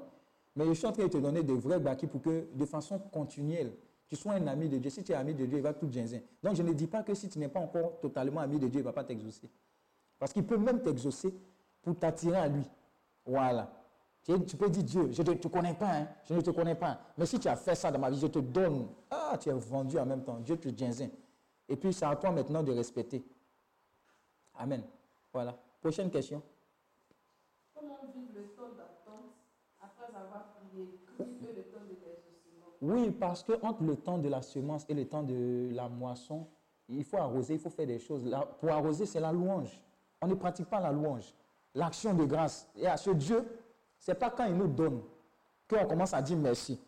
Mais 0.55 0.65
je 0.65 0.73
suis 0.73 0.87
en 0.87 0.91
train 0.91 1.03
de 1.03 1.09
te 1.09 1.17
donner 1.17 1.43
des 1.43 1.55
vrais 1.55 1.79
bâquis 1.79 2.07
pour 2.07 2.21
que, 2.21 2.47
de 2.53 2.65
façon 2.65 2.99
continuelle, 2.99 3.73
tu 4.07 4.15
sois 4.15 4.33
un 4.33 4.47
ami 4.47 4.67
de 4.67 4.77
Dieu. 4.77 4.89
Si 4.89 5.03
tu 5.03 5.11
es 5.11 5.15
ami 5.15 5.33
de 5.33 5.45
Dieu, 5.45 5.57
il 5.57 5.63
va 5.63 5.73
tout 5.73 5.89
ginzer. 5.91 6.23
Donc, 6.41 6.55
je 6.55 6.63
ne 6.63 6.73
dis 6.73 6.87
pas 6.87 7.03
que 7.03 7.13
si 7.13 7.29
tu 7.29 7.37
n'es 7.37 7.47
pas 7.47 7.59
encore 7.59 7.99
totalement 7.99 8.41
ami 8.41 8.57
de 8.59 8.67
Dieu, 8.67 8.79
il 8.79 8.83
ne 8.83 8.89
va 8.89 8.93
pas 8.93 9.03
t'exaucer. 9.03 9.49
Parce 10.17 10.33
qu'il 10.33 10.45
peut 10.45 10.57
même 10.57 10.81
t'exaucer 10.81 11.33
pour 11.81 11.97
t'attirer 11.97 12.37
à 12.37 12.47
lui. 12.47 12.63
Voilà. 13.25 13.71
Tu, 14.23 14.33
tu 14.45 14.57
peux 14.57 14.69
dire 14.69 14.83
Dieu, 14.83 15.09
je 15.11 15.21
ne 15.21 15.33
te 15.33 15.47
connais 15.47 15.73
pas, 15.73 15.91
hein, 15.91 16.07
je 16.25 16.33
ne 16.33 16.41
te 16.41 16.49
connais 16.49 16.75
pas. 16.75 16.99
Mais 17.17 17.25
si 17.25 17.39
tu 17.39 17.47
as 17.47 17.55
fait 17.55 17.75
ça 17.75 17.89
dans 17.91 17.99
ma 17.99 18.09
vie, 18.09 18.19
je 18.19 18.27
te 18.27 18.39
donne. 18.39 18.87
Ah, 19.09 19.37
tu 19.39 19.49
es 19.49 19.53
vendu 19.53 19.97
en 19.97 20.05
même 20.05 20.23
temps. 20.23 20.39
Dieu 20.39 20.57
te 20.57 20.69
ginzin. 20.69 21.09
Et 21.67 21.75
puis, 21.75 21.93
c'est 21.93 22.05
à 22.05 22.15
toi 22.15 22.31
maintenant 22.31 22.63
de 22.63 22.71
respecter. 22.71 23.23
Amen. 24.55 24.83
Voilà. 25.31 25.57
Prochaine 25.79 26.09
question. 26.09 26.41
Comment 27.73 27.99
vivre 28.13 28.31
le 28.35 28.47
temps 28.49 28.73
d'attente 28.75 29.35
après 29.81 29.98
Oui, 32.81 33.11
parce 33.11 33.43
que 33.43 33.53
entre 33.61 33.83
le 33.83 33.95
temps 33.95 34.17
de 34.17 34.29
la 34.29 34.41
semence 34.41 34.85
et 34.87 34.93
le 34.93 35.05
temps 35.05 35.23
de 35.23 35.69
la 35.73 35.89
moisson, 35.89 36.47
il 36.87 37.03
faut 37.03 37.17
arroser, 37.17 37.55
il 37.55 37.59
faut 37.59 37.69
faire 37.69 37.87
des 37.87 37.99
choses. 37.99 38.23
Pour 38.59 38.69
arroser, 38.69 39.05
c'est 39.05 39.19
la 39.19 39.31
louange. 39.31 39.79
On 40.21 40.27
ne 40.27 40.35
pratique 40.35 40.67
pas 40.69 40.79
la 40.79 40.91
louange. 40.91 41.33
L'action 41.75 42.13
de 42.13 42.25
grâce. 42.25 42.67
Et 42.75 42.87
à 42.87 42.97
ce 42.97 43.11
Dieu, 43.11 43.45
ce 43.97 44.11
n'est 44.11 44.15
pas 44.15 44.29
quand 44.29 44.45
il 44.45 44.55
nous 44.55 44.67
donne 44.67 45.01
qu'on 45.69 45.85
commence 45.85 46.13
à 46.13 46.21
dire 46.21 46.37
merci. 46.37 46.79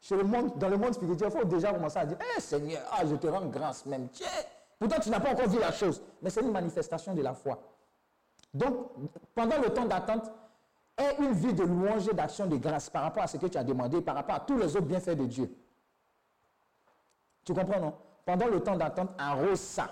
Chez 0.00 0.16
le 0.16 0.22
monde, 0.22 0.56
dans 0.58 0.68
le 0.68 0.76
monde 0.76 0.94
spirituel, 0.94 1.30
il 1.34 1.38
faut 1.40 1.44
déjà 1.46 1.72
commencer 1.72 1.98
à 1.98 2.06
dire 2.06 2.18
Eh 2.36 2.40
Seigneur, 2.40 2.82
ah, 2.92 3.04
je 3.04 3.16
te 3.16 3.26
rends 3.26 3.46
grâce 3.46 3.84
même. 3.86 4.08
Pourtant 4.78 5.00
tu 5.00 5.10
n'as 5.10 5.18
pas 5.18 5.32
encore 5.32 5.48
vu 5.48 5.58
la 5.58 5.72
chose. 5.72 6.00
Mais 6.22 6.30
c'est 6.30 6.40
une 6.40 6.52
manifestation 6.52 7.14
de 7.14 7.22
la 7.22 7.34
foi. 7.34 7.58
Donc, 8.54 8.90
pendant 9.34 9.60
le 9.60 9.70
temps 9.70 9.86
d'attente, 9.86 10.30
aie 10.98 11.16
une 11.18 11.32
vie 11.32 11.54
de 11.54 11.62
louange 11.62 12.08
et 12.08 12.14
d'action 12.14 12.46
de 12.46 12.56
grâce 12.56 12.90
par 12.90 13.02
rapport 13.02 13.22
à 13.22 13.26
ce 13.26 13.36
que 13.36 13.46
tu 13.46 13.56
as 13.56 13.64
demandé, 13.64 14.00
par 14.02 14.14
rapport 14.14 14.34
à 14.34 14.40
tous 14.40 14.56
les 14.58 14.76
autres 14.76 14.86
bienfaits 14.86 15.16
de 15.16 15.26
Dieu. 15.26 15.56
Tu 17.44 17.54
comprends, 17.54 17.80
non? 17.80 17.94
Pendant 18.26 18.48
le 18.48 18.62
temps 18.62 18.76
d'attente, 18.76 19.10
arrose 19.16 19.60
ça. 19.60 19.90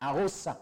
Arrose 0.00 0.32
ça. 0.32 0.58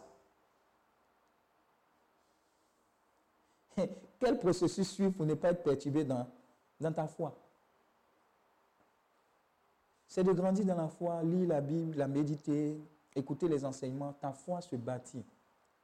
Quel 4.18 4.38
processus 4.38 4.90
suivre 4.90 5.12
pour 5.12 5.26
ne 5.26 5.34
pas 5.34 5.50
être 5.50 5.62
perturbé 5.62 6.04
dans, 6.04 6.26
dans 6.80 6.92
ta 6.92 7.06
foi? 7.06 7.36
C'est 10.08 10.24
de 10.24 10.32
grandir 10.32 10.64
dans 10.64 10.76
la 10.76 10.88
foi, 10.88 11.22
lire 11.22 11.48
la 11.48 11.60
Bible, 11.60 11.96
la 11.96 12.08
méditer, 12.08 12.78
écouter 13.14 13.48
les 13.48 13.64
enseignements. 13.64 14.12
Ta 14.12 14.32
foi 14.32 14.60
se 14.60 14.76
bâtit. 14.76 15.24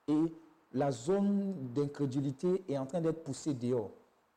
Et 0.06 0.34
la 0.72 0.90
zone 0.90 1.72
d'incrédulité 1.74 2.64
est 2.68 2.78
en 2.78 2.86
train 2.86 3.00
d'être 3.00 3.22
poussée 3.22 3.54
dehors. 3.54 3.90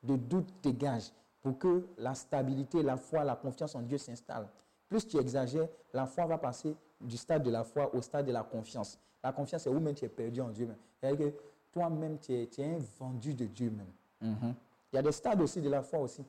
De 0.03 0.15
doute 0.15 0.51
dégage 0.63 1.11
pour 1.41 1.57
que 1.57 1.85
la 1.97 2.15
stabilité, 2.15 2.81
la 2.81 2.97
foi, 2.97 3.23
la 3.23 3.35
confiance 3.35 3.75
en 3.75 3.81
Dieu 3.81 3.97
s'installe. 3.97 4.47
Plus 4.89 5.07
tu 5.07 5.17
exagères, 5.17 5.67
la 5.93 6.05
foi 6.05 6.25
va 6.25 6.37
passer 6.37 6.75
du 6.99 7.17
stade 7.17 7.43
de 7.43 7.51
la 7.51 7.63
foi 7.63 7.93
au 7.95 8.01
stade 8.01 8.25
de 8.25 8.31
la 8.31 8.43
confiance. 8.43 8.97
La 9.23 9.31
confiance, 9.31 9.63
c'est 9.63 9.69
où 9.69 9.79
même 9.79 9.93
tu 9.95 10.05
es 10.05 10.09
perdu 10.09 10.41
en 10.41 10.49
Dieu. 10.49 10.67
C'est-à-dire 10.99 11.31
que 11.31 11.37
toi-même, 11.71 12.17
tu 12.19 12.33
es, 12.33 12.47
tu 12.47 12.61
es 12.61 12.65
un 12.75 12.79
vendu 12.99 13.33
de 13.33 13.45
Dieu 13.45 13.69
même. 13.69 13.91
Mhm. 14.21 14.53
Il 14.91 14.95
y 14.95 14.99
a 14.99 15.01
des 15.01 15.11
stades 15.11 15.41
aussi 15.41 15.61
de 15.61 15.69
la 15.69 15.81
foi 15.81 15.99
aussi. 15.99 16.23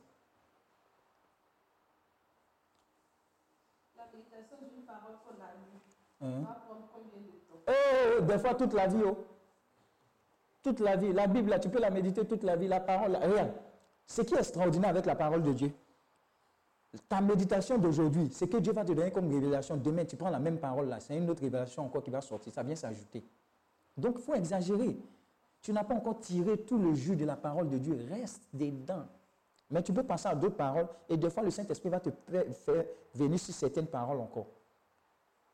La 3.97 4.03
méditation 4.13 4.57
d'une 4.61 4.83
parole 4.83 5.15
pour 5.23 5.33
la 5.37 5.53
nuit 5.57 5.83
Hein? 6.21 6.41
va 6.47 6.53
prendre 6.65 6.87
combien 6.93 7.19
de 7.19 7.31
temps? 7.49 7.59
Oh, 7.67 8.21
des 8.21 8.39
fois 8.39 8.55
toute 8.55 8.73
la 8.73 8.87
vie, 8.87 9.01
oh. 9.05 9.17
Toute 10.63 10.79
la 10.79 10.95
vie. 10.95 11.11
La 11.11 11.27
Bible, 11.27 11.49
là, 11.49 11.59
tu 11.59 11.69
peux 11.69 11.79
la 11.79 11.89
méditer 11.89 12.25
toute 12.25 12.43
la 12.43 12.55
vie. 12.55 12.67
La 12.67 12.79
parole, 12.79 13.15
regarde. 13.15 13.51
Ce 14.07 14.21
qui 14.21 14.33
est 14.33 14.39
extraordinaire 14.39 14.89
avec 14.89 15.05
la 15.05 15.15
parole 15.15 15.43
de 15.43 15.53
Dieu, 15.53 15.71
ta 17.09 17.21
méditation 17.21 17.77
d'aujourd'hui, 17.77 18.29
c'est 18.31 18.47
que 18.47 18.57
Dieu 18.57 18.73
va 18.73 18.83
te 18.83 18.91
donner 18.91 19.11
comme 19.11 19.31
révélation. 19.31 19.77
Demain, 19.77 20.05
tu 20.05 20.15
prends 20.15 20.29
la 20.29 20.39
même 20.39 20.59
parole 20.59 20.87
là, 20.87 20.99
c'est 20.99 21.17
une 21.17 21.29
autre 21.29 21.41
révélation 21.41 21.85
encore 21.85 22.03
qui 22.03 22.11
va 22.11 22.21
sortir. 22.21 22.53
Ça 22.53 22.63
vient 22.63 22.75
s'ajouter. 22.75 23.23
Donc, 23.97 24.15
il 24.19 24.21
faut 24.21 24.35
exagérer. 24.35 24.97
Tu 25.61 25.71
n'as 25.71 25.83
pas 25.83 25.95
encore 25.95 26.19
tiré 26.19 26.57
tout 26.57 26.77
le 26.77 26.93
jus 26.93 27.15
de 27.15 27.25
la 27.25 27.35
parole 27.35 27.69
de 27.69 27.77
Dieu. 27.77 27.97
Reste 28.09 28.43
dedans. 28.53 29.05
Mais 29.71 29.81
tu 29.81 29.93
peux 29.93 30.03
passer 30.03 30.27
à 30.27 30.35
d'autres 30.35 30.57
paroles 30.57 30.87
et 31.09 31.17
des 31.17 31.29
fois, 31.29 31.41
le 31.43 31.49
Saint-Esprit 31.49 31.89
va 31.89 31.99
te 31.99 32.09
faire 32.29 32.85
venir 33.15 33.39
sur 33.39 33.53
certaines 33.53 33.87
paroles 33.87 34.19
encore. 34.19 34.47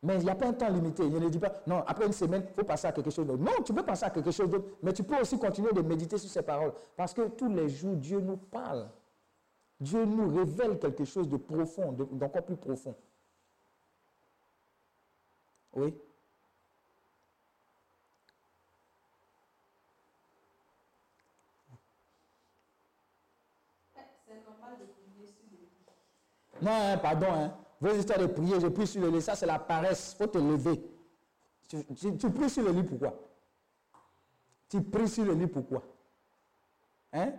Mais 0.01 0.15
il 0.15 0.23
n'y 0.23 0.29
a 0.29 0.35
pas 0.35 0.47
un 0.47 0.53
temps 0.53 0.69
limité. 0.69 1.03
Il 1.05 1.13
ne 1.19 1.27
dit 1.29 1.39
pas, 1.39 1.51
non, 1.67 1.83
après 1.85 2.05
une 2.05 2.13
semaine, 2.13 2.45
il 2.47 2.53
faut 2.53 2.63
passer 2.63 2.87
à 2.87 2.91
quelque 2.93 3.09
chose 3.09 3.27
d'autre. 3.27 3.43
Non, 3.43 3.61
tu 3.65 3.73
peux 3.73 3.83
passer 3.83 4.05
à 4.05 4.09
quelque 4.09 4.31
chose 4.31 4.49
d'autre, 4.49 4.65
mais 4.81 4.93
tu 4.93 5.03
peux 5.03 5.19
aussi 5.19 5.37
continuer 5.37 5.73
de 5.73 5.81
méditer 5.81 6.17
sur 6.17 6.29
ces 6.29 6.41
paroles. 6.41 6.73
Parce 6.95 7.13
que 7.13 7.27
tous 7.27 7.49
les 7.49 7.67
jours, 7.67 7.95
Dieu 7.97 8.19
nous 8.21 8.37
parle. 8.37 8.89
Dieu 9.79 10.05
nous 10.05 10.33
révèle 10.33 10.79
quelque 10.79 11.03
chose 11.05 11.27
de 11.27 11.37
profond, 11.37 11.91
de- 11.91 12.05
d'encore 12.05 12.43
plus 12.43 12.55
profond. 12.55 12.95
Oui. 15.73 15.93
C'est 24.27 24.43
normal 24.45 24.77
de 24.79 24.85
sur 24.85 25.03
les. 25.51 26.65
Non, 26.65 26.71
hein, 26.93 26.97
pardon, 26.97 27.27
hein. 27.33 27.57
Vos 27.81 27.93
histoires 27.93 28.19
de 28.19 28.25
prier, 28.27 28.59
je 28.59 28.67
prie 28.67 28.87
sur 28.87 29.01
le 29.01 29.09
lit, 29.09 29.21
ça 29.21 29.35
c'est 29.35 29.45
la 29.45 29.59
paresse, 29.59 30.13
faut 30.17 30.27
te 30.27 30.37
lever. 30.37 30.81
Tu, 31.67 32.29
pries 32.31 32.49
sur 32.49 32.63
le 32.63 32.71
lit 32.71 32.83
pourquoi? 32.83 33.13
Tu 34.67 34.81
pries 34.81 35.07
sur 35.07 35.23
le 35.23 35.33
lit 35.33 35.47
pourquoi? 35.47 35.83
Hein? 37.13 37.33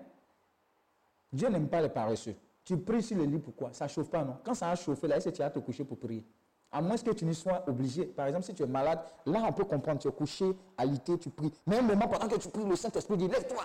Dieu 1.33 1.49
n'aime 1.49 1.69
pas 1.69 1.81
les 1.81 1.89
paresseux. 1.89 2.37
Tu 2.65 2.77
pries 2.77 3.03
sur 3.03 3.17
le 3.17 3.25
lit 3.25 3.39
pourquoi? 3.39 3.73
Ça 3.73 3.85
ne 3.85 3.91
chauffe 3.91 4.09
pas, 4.09 4.25
non? 4.25 4.37
Quand 4.45 4.55
ça 4.55 4.71
a 4.71 4.77
chauffé, 4.77 5.09
là, 5.09 5.21
que 5.21 5.31
tu 5.31 5.39
vas 5.39 5.51
te 5.51 5.59
coucher 5.59 5.85
pour 5.85 5.99
prier? 5.99 6.25
À 6.73 6.81
moins 6.81 6.97
que 6.97 7.11
tu 7.11 7.25
ne 7.25 7.33
sois 7.33 7.65
obligé. 7.69 8.05
Par 8.05 8.27
exemple, 8.29 8.45
si 8.45 8.55
tu 8.55 8.63
es 8.63 8.67
malade, 8.67 9.01
là, 9.27 9.43
on 9.49 9.53
peut 9.53 9.65
comprendre. 9.65 10.01
Tu 10.01 10.07
es 10.07 10.13
couché, 10.13 10.57
alité, 10.79 11.19
tu 11.19 11.29
pries. 11.31 11.53
Mais 11.67 11.79
un 11.79 11.83
moment, 11.83 12.07
pendant 12.07 12.29
que 12.29 12.39
tu 12.39 12.49
pries, 12.49 12.65
le 12.65 12.77
Saint-Esprit 12.77 13.17
dit 13.17 13.27
Lève-toi 13.27 13.65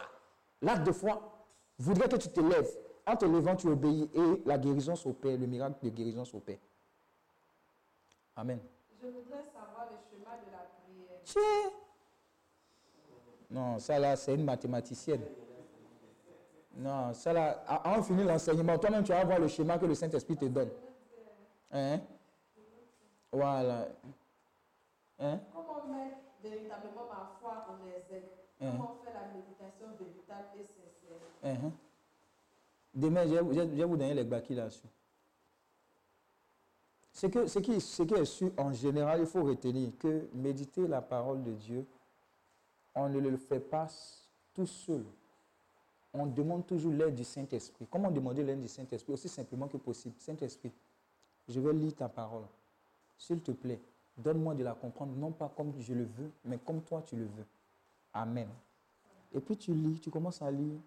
L'acte 0.62 0.88
de 0.88 0.92
foi 0.92 1.22
voudrait 1.78 2.10
que 2.10 2.16
tu 2.16 2.30
te 2.30 2.40
lèves. 2.40 2.76
En 3.08 3.16
te 3.16 3.26
levant, 3.26 3.56
tu 3.56 3.68
obéis 3.68 4.10
et 4.14 4.42
la 4.46 4.58
guérison 4.58 4.96
s'opère, 4.96 5.38
le 5.38 5.46
miracle 5.46 5.76
de 5.84 5.90
guérison 5.90 6.26
s'opère. 6.26 6.58
Amen. 8.36 8.60
Je 9.00 9.08
voudrais 9.08 9.44
savoir 9.54 9.88
le 9.92 9.98
chemin 10.10 10.36
de 10.38 10.52
la 10.52 10.66
prière. 10.82 11.20
Tiens. 11.24 11.72
Non, 13.52 13.78
ça 13.80 14.00
là, 14.00 14.16
c'est 14.16 14.34
une 14.34 14.44
mathématicienne. 14.44 15.22
Non, 16.78 17.14
ça 17.14 17.32
là, 17.32 17.64
de 17.98 18.02
finir 18.02 18.26
l'enseignement, 18.26 18.78
toi-même, 18.78 19.04
tu 19.04 19.12
vas 19.12 19.24
voir 19.24 19.40
le 19.40 19.48
schéma 19.48 19.78
que 19.78 19.86
le 19.86 19.96
Saint-Esprit 19.96 20.36
te 20.36 20.46
donne. 20.46 20.70
Hein? 21.72 22.00
Voilà. 23.32 23.88
Hein? 25.20 25.40
Comment 25.54 25.86
mettre 25.88 26.18
véritablement 26.42 27.06
ma 27.08 27.32
foi 27.40 27.66
en 27.70 27.88
exergue 27.88 28.26
Hein? 28.62 28.72
Comment 28.72 28.96
faire 29.04 29.14
la 29.14 29.34
méditation 29.34 29.88
véritable 30.00 30.48
et 30.58 30.64
sincère 30.64 31.20
Hein? 31.44 31.72
Demain, 32.96 33.28
je 33.28 33.36
vais, 33.36 33.84
vous 33.84 33.98
donner 33.98 34.14
les 34.14 34.24
bâquis 34.24 34.56
là-dessus. 34.56 34.88
Ce, 37.12 37.28
que, 37.28 37.46
ce, 37.48 37.60
qui, 37.60 37.82
ce 37.82 38.04
qui 38.04 38.14
est 38.14 38.26
sûr, 38.26 38.52
en 38.58 38.72
général, 38.72 39.20
il 39.20 39.26
faut 39.26 39.44
retenir 39.44 39.92
que 40.00 40.28
méditer 40.34 40.88
la 40.88 41.02
parole 41.02 41.44
de 41.44 41.52
Dieu, 41.52 41.86
on 42.94 43.10
ne 43.10 43.20
le 43.20 43.36
fait 43.36 43.60
pas 43.60 43.88
tout 44.54 44.66
seul. 44.66 45.04
On 46.14 46.26
demande 46.26 46.66
toujours 46.66 46.94
l'aide 46.94 47.16
du 47.16 47.26
Saint-Esprit. 47.26 47.86
Comment 47.92 48.10
demander 48.10 48.44
l'aide 48.44 48.62
du 48.62 48.70
Saint-Esprit? 48.70 49.12
Aussi 49.12 49.28
simplement 49.28 49.68
que 49.68 49.76
possible. 49.76 50.16
Saint-Esprit, 50.18 50.72
je 51.50 51.60
vais 51.60 51.74
lire 51.74 51.94
ta 51.94 52.08
parole. 52.08 52.46
S'il 53.18 53.42
te 53.42 53.52
plaît, 53.52 53.82
donne-moi 54.18 54.56
de 54.56 54.64
la 54.64 54.74
comprendre, 54.74 55.14
non 55.18 55.32
pas 55.32 55.52
comme 55.56 55.74
je 55.80 55.94
le 55.94 56.04
veux, 56.04 56.32
mais 56.46 56.58
comme 56.58 56.82
toi 56.82 57.04
tu 57.06 57.18
le 57.18 57.26
veux. 57.26 57.46
Amen. 58.14 58.48
Et 59.34 59.40
puis 59.42 59.58
tu 59.58 59.74
lis, 59.74 60.00
tu 60.00 60.10
commences 60.10 60.42
à 60.42 60.50
lire, 60.50 60.80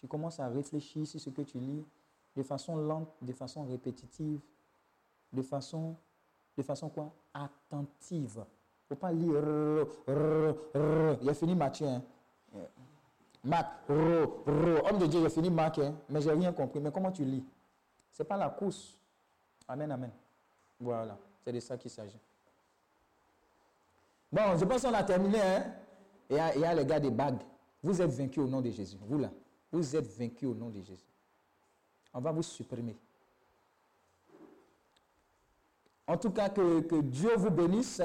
tu 0.00 0.06
commences 0.08 0.38
à 0.40 0.48
réfléchir 0.48 1.06
sur 1.06 1.20
ce 1.20 1.30
que 1.30 1.42
tu 1.42 1.58
lis 1.58 1.84
de 2.36 2.42
façon 2.42 2.76
lente, 2.76 3.08
de 3.22 3.32
façon 3.32 3.64
répétitive, 3.64 4.40
de 5.32 5.42
façon, 5.42 5.96
de 6.56 6.62
façon 6.62 6.88
quoi? 6.88 7.12
Attentive. 7.34 8.44
Il 8.90 8.94
ne 8.94 8.96
faut 8.96 8.96
pas 8.96 9.12
lire. 9.12 9.42
Il 11.22 11.28
a 11.28 11.34
fini 11.34 11.54
Matthieu. 11.54 11.86
hein. 11.88 12.02
Marc. 13.44 13.88
Homme 13.88 14.98
de 14.98 15.06
Dieu, 15.06 15.20
j'ai 15.22 15.30
fini 15.30 15.50
Marc, 15.50 15.78
hein, 15.78 15.94
mais 16.08 16.20
j'ai 16.20 16.32
rien 16.32 16.52
compris. 16.52 16.80
Mais 16.80 16.90
comment 16.90 17.12
tu 17.12 17.24
lis? 17.24 17.44
Ce 18.12 18.22
n'est 18.22 18.26
pas 18.28 18.36
la 18.36 18.48
course. 18.50 18.94
Amen, 19.66 19.90
amen. 19.90 20.10
Voilà, 20.80 21.16
c'est 21.44 21.52
de 21.52 21.60
ça 21.60 21.76
qu'il 21.76 21.90
s'agit. 21.90 22.18
Bon, 24.32 24.56
je 24.56 24.64
pense 24.64 24.82
qu'on 24.82 24.94
a 24.94 25.02
terminé. 25.02 25.40
Hein? 25.40 25.64
Il, 26.30 26.36
y 26.36 26.38
a, 26.38 26.54
il 26.54 26.60
y 26.60 26.64
a 26.64 26.74
les 26.74 26.84
gars 26.84 27.00
des 27.00 27.10
bagues. 27.10 27.40
Vous 27.82 28.00
êtes 28.00 28.10
vaincus 28.10 28.42
au 28.44 28.46
nom 28.46 28.60
de 28.60 28.70
Jésus. 28.70 28.96
Vous 29.06 29.18
là, 29.18 29.30
vous 29.70 29.96
êtes 29.96 30.06
vaincus 30.18 30.48
au 30.48 30.54
nom 30.54 30.70
de 30.70 30.80
Jésus. 30.80 31.06
On 32.14 32.20
va 32.20 32.32
vous 32.32 32.42
supprimer. 32.42 32.96
En 36.06 36.16
tout 36.16 36.30
cas, 36.30 36.48
que, 36.48 37.00
Dieu 37.02 37.30
vous 37.36 37.50
bénisse. 37.50 38.00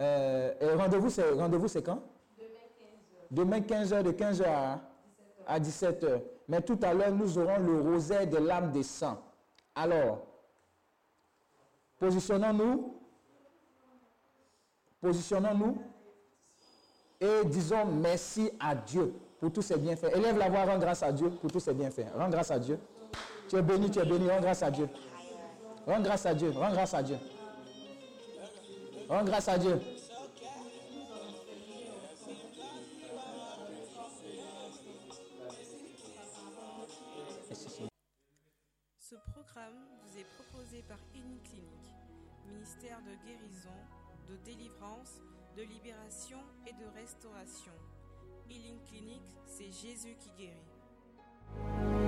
Euh, 0.00 0.76
rendez-vous, 0.78 1.10
c'est 1.10 1.30
rendez-vous, 1.32 1.68
c'est 1.68 1.82
quand? 1.82 2.02
Demain 3.30 3.60
15h, 3.60 4.02
de 4.02 4.12
15h 4.12 4.44
à, 4.46 4.80
à 5.46 5.60
17h. 5.60 6.22
Mais 6.48 6.62
tout 6.62 6.78
à 6.82 6.94
l'heure, 6.94 7.12
nous 7.12 7.36
aurons 7.36 7.58
le 7.58 7.80
rosaire 7.82 8.26
de 8.26 8.38
l'âme 8.38 8.72
des 8.72 8.82
saints. 8.82 9.20
Alors, 9.74 10.26
positionnons-nous. 11.98 12.94
Positionnons-nous. 15.02 15.82
Et 17.20 17.44
disons 17.44 17.84
merci 17.84 18.50
à 18.58 18.74
Dieu 18.74 19.12
pour 19.40 19.52
tous 19.52 19.62
ses 19.62 19.76
bienfaits. 19.78 20.14
Élève 20.14 20.36
la 20.38 20.48
voix, 20.48 20.64
rends 20.64 20.78
grâce 20.78 21.02
à 21.02 21.12
Dieu 21.12 21.30
pour 21.30 21.50
tous 21.50 21.60
ses 21.60 21.74
bienfaits. 21.74 22.06
Rends 22.16 22.28
grâce 22.28 22.50
à 22.50 22.58
Dieu. 22.58 22.78
Tu 23.48 23.56
es 23.56 23.62
béni, 23.62 23.90
tu 23.90 23.98
es 23.98 24.04
béni, 24.04 24.28
rends 24.28 24.40
grâce 24.40 24.62
à 24.62 24.70
Dieu. 24.70 24.88
Rends 25.86 26.00
grâce 26.00 26.26
à 26.26 26.34
Dieu, 26.34 26.50
rends 26.50 26.72
grâce 26.72 26.94
à 26.94 27.02
Dieu. 27.02 27.16
Rends 29.08 29.24
grâce 29.24 29.48
à 29.48 29.58
Dieu. 29.58 29.80
Ce 38.98 39.14
programme 39.32 39.86
vous 40.04 40.18
est 40.18 40.26
proposé 40.36 40.84
par 40.86 40.98
Clinique, 41.10 41.62
ministère 42.46 42.98
de 43.00 43.26
guérison, 43.26 43.70
de 44.28 44.36
délivrance, 44.44 45.14
de 45.56 45.62
libération 45.62 46.38
et 46.66 46.72
de 46.72 47.00
restauration. 47.00 47.72
Healing 48.50 48.80
Clinic, 48.88 49.22
c'est 49.46 49.70
Jésus 49.70 50.16
qui 50.18 50.30
guérit. 50.38 52.07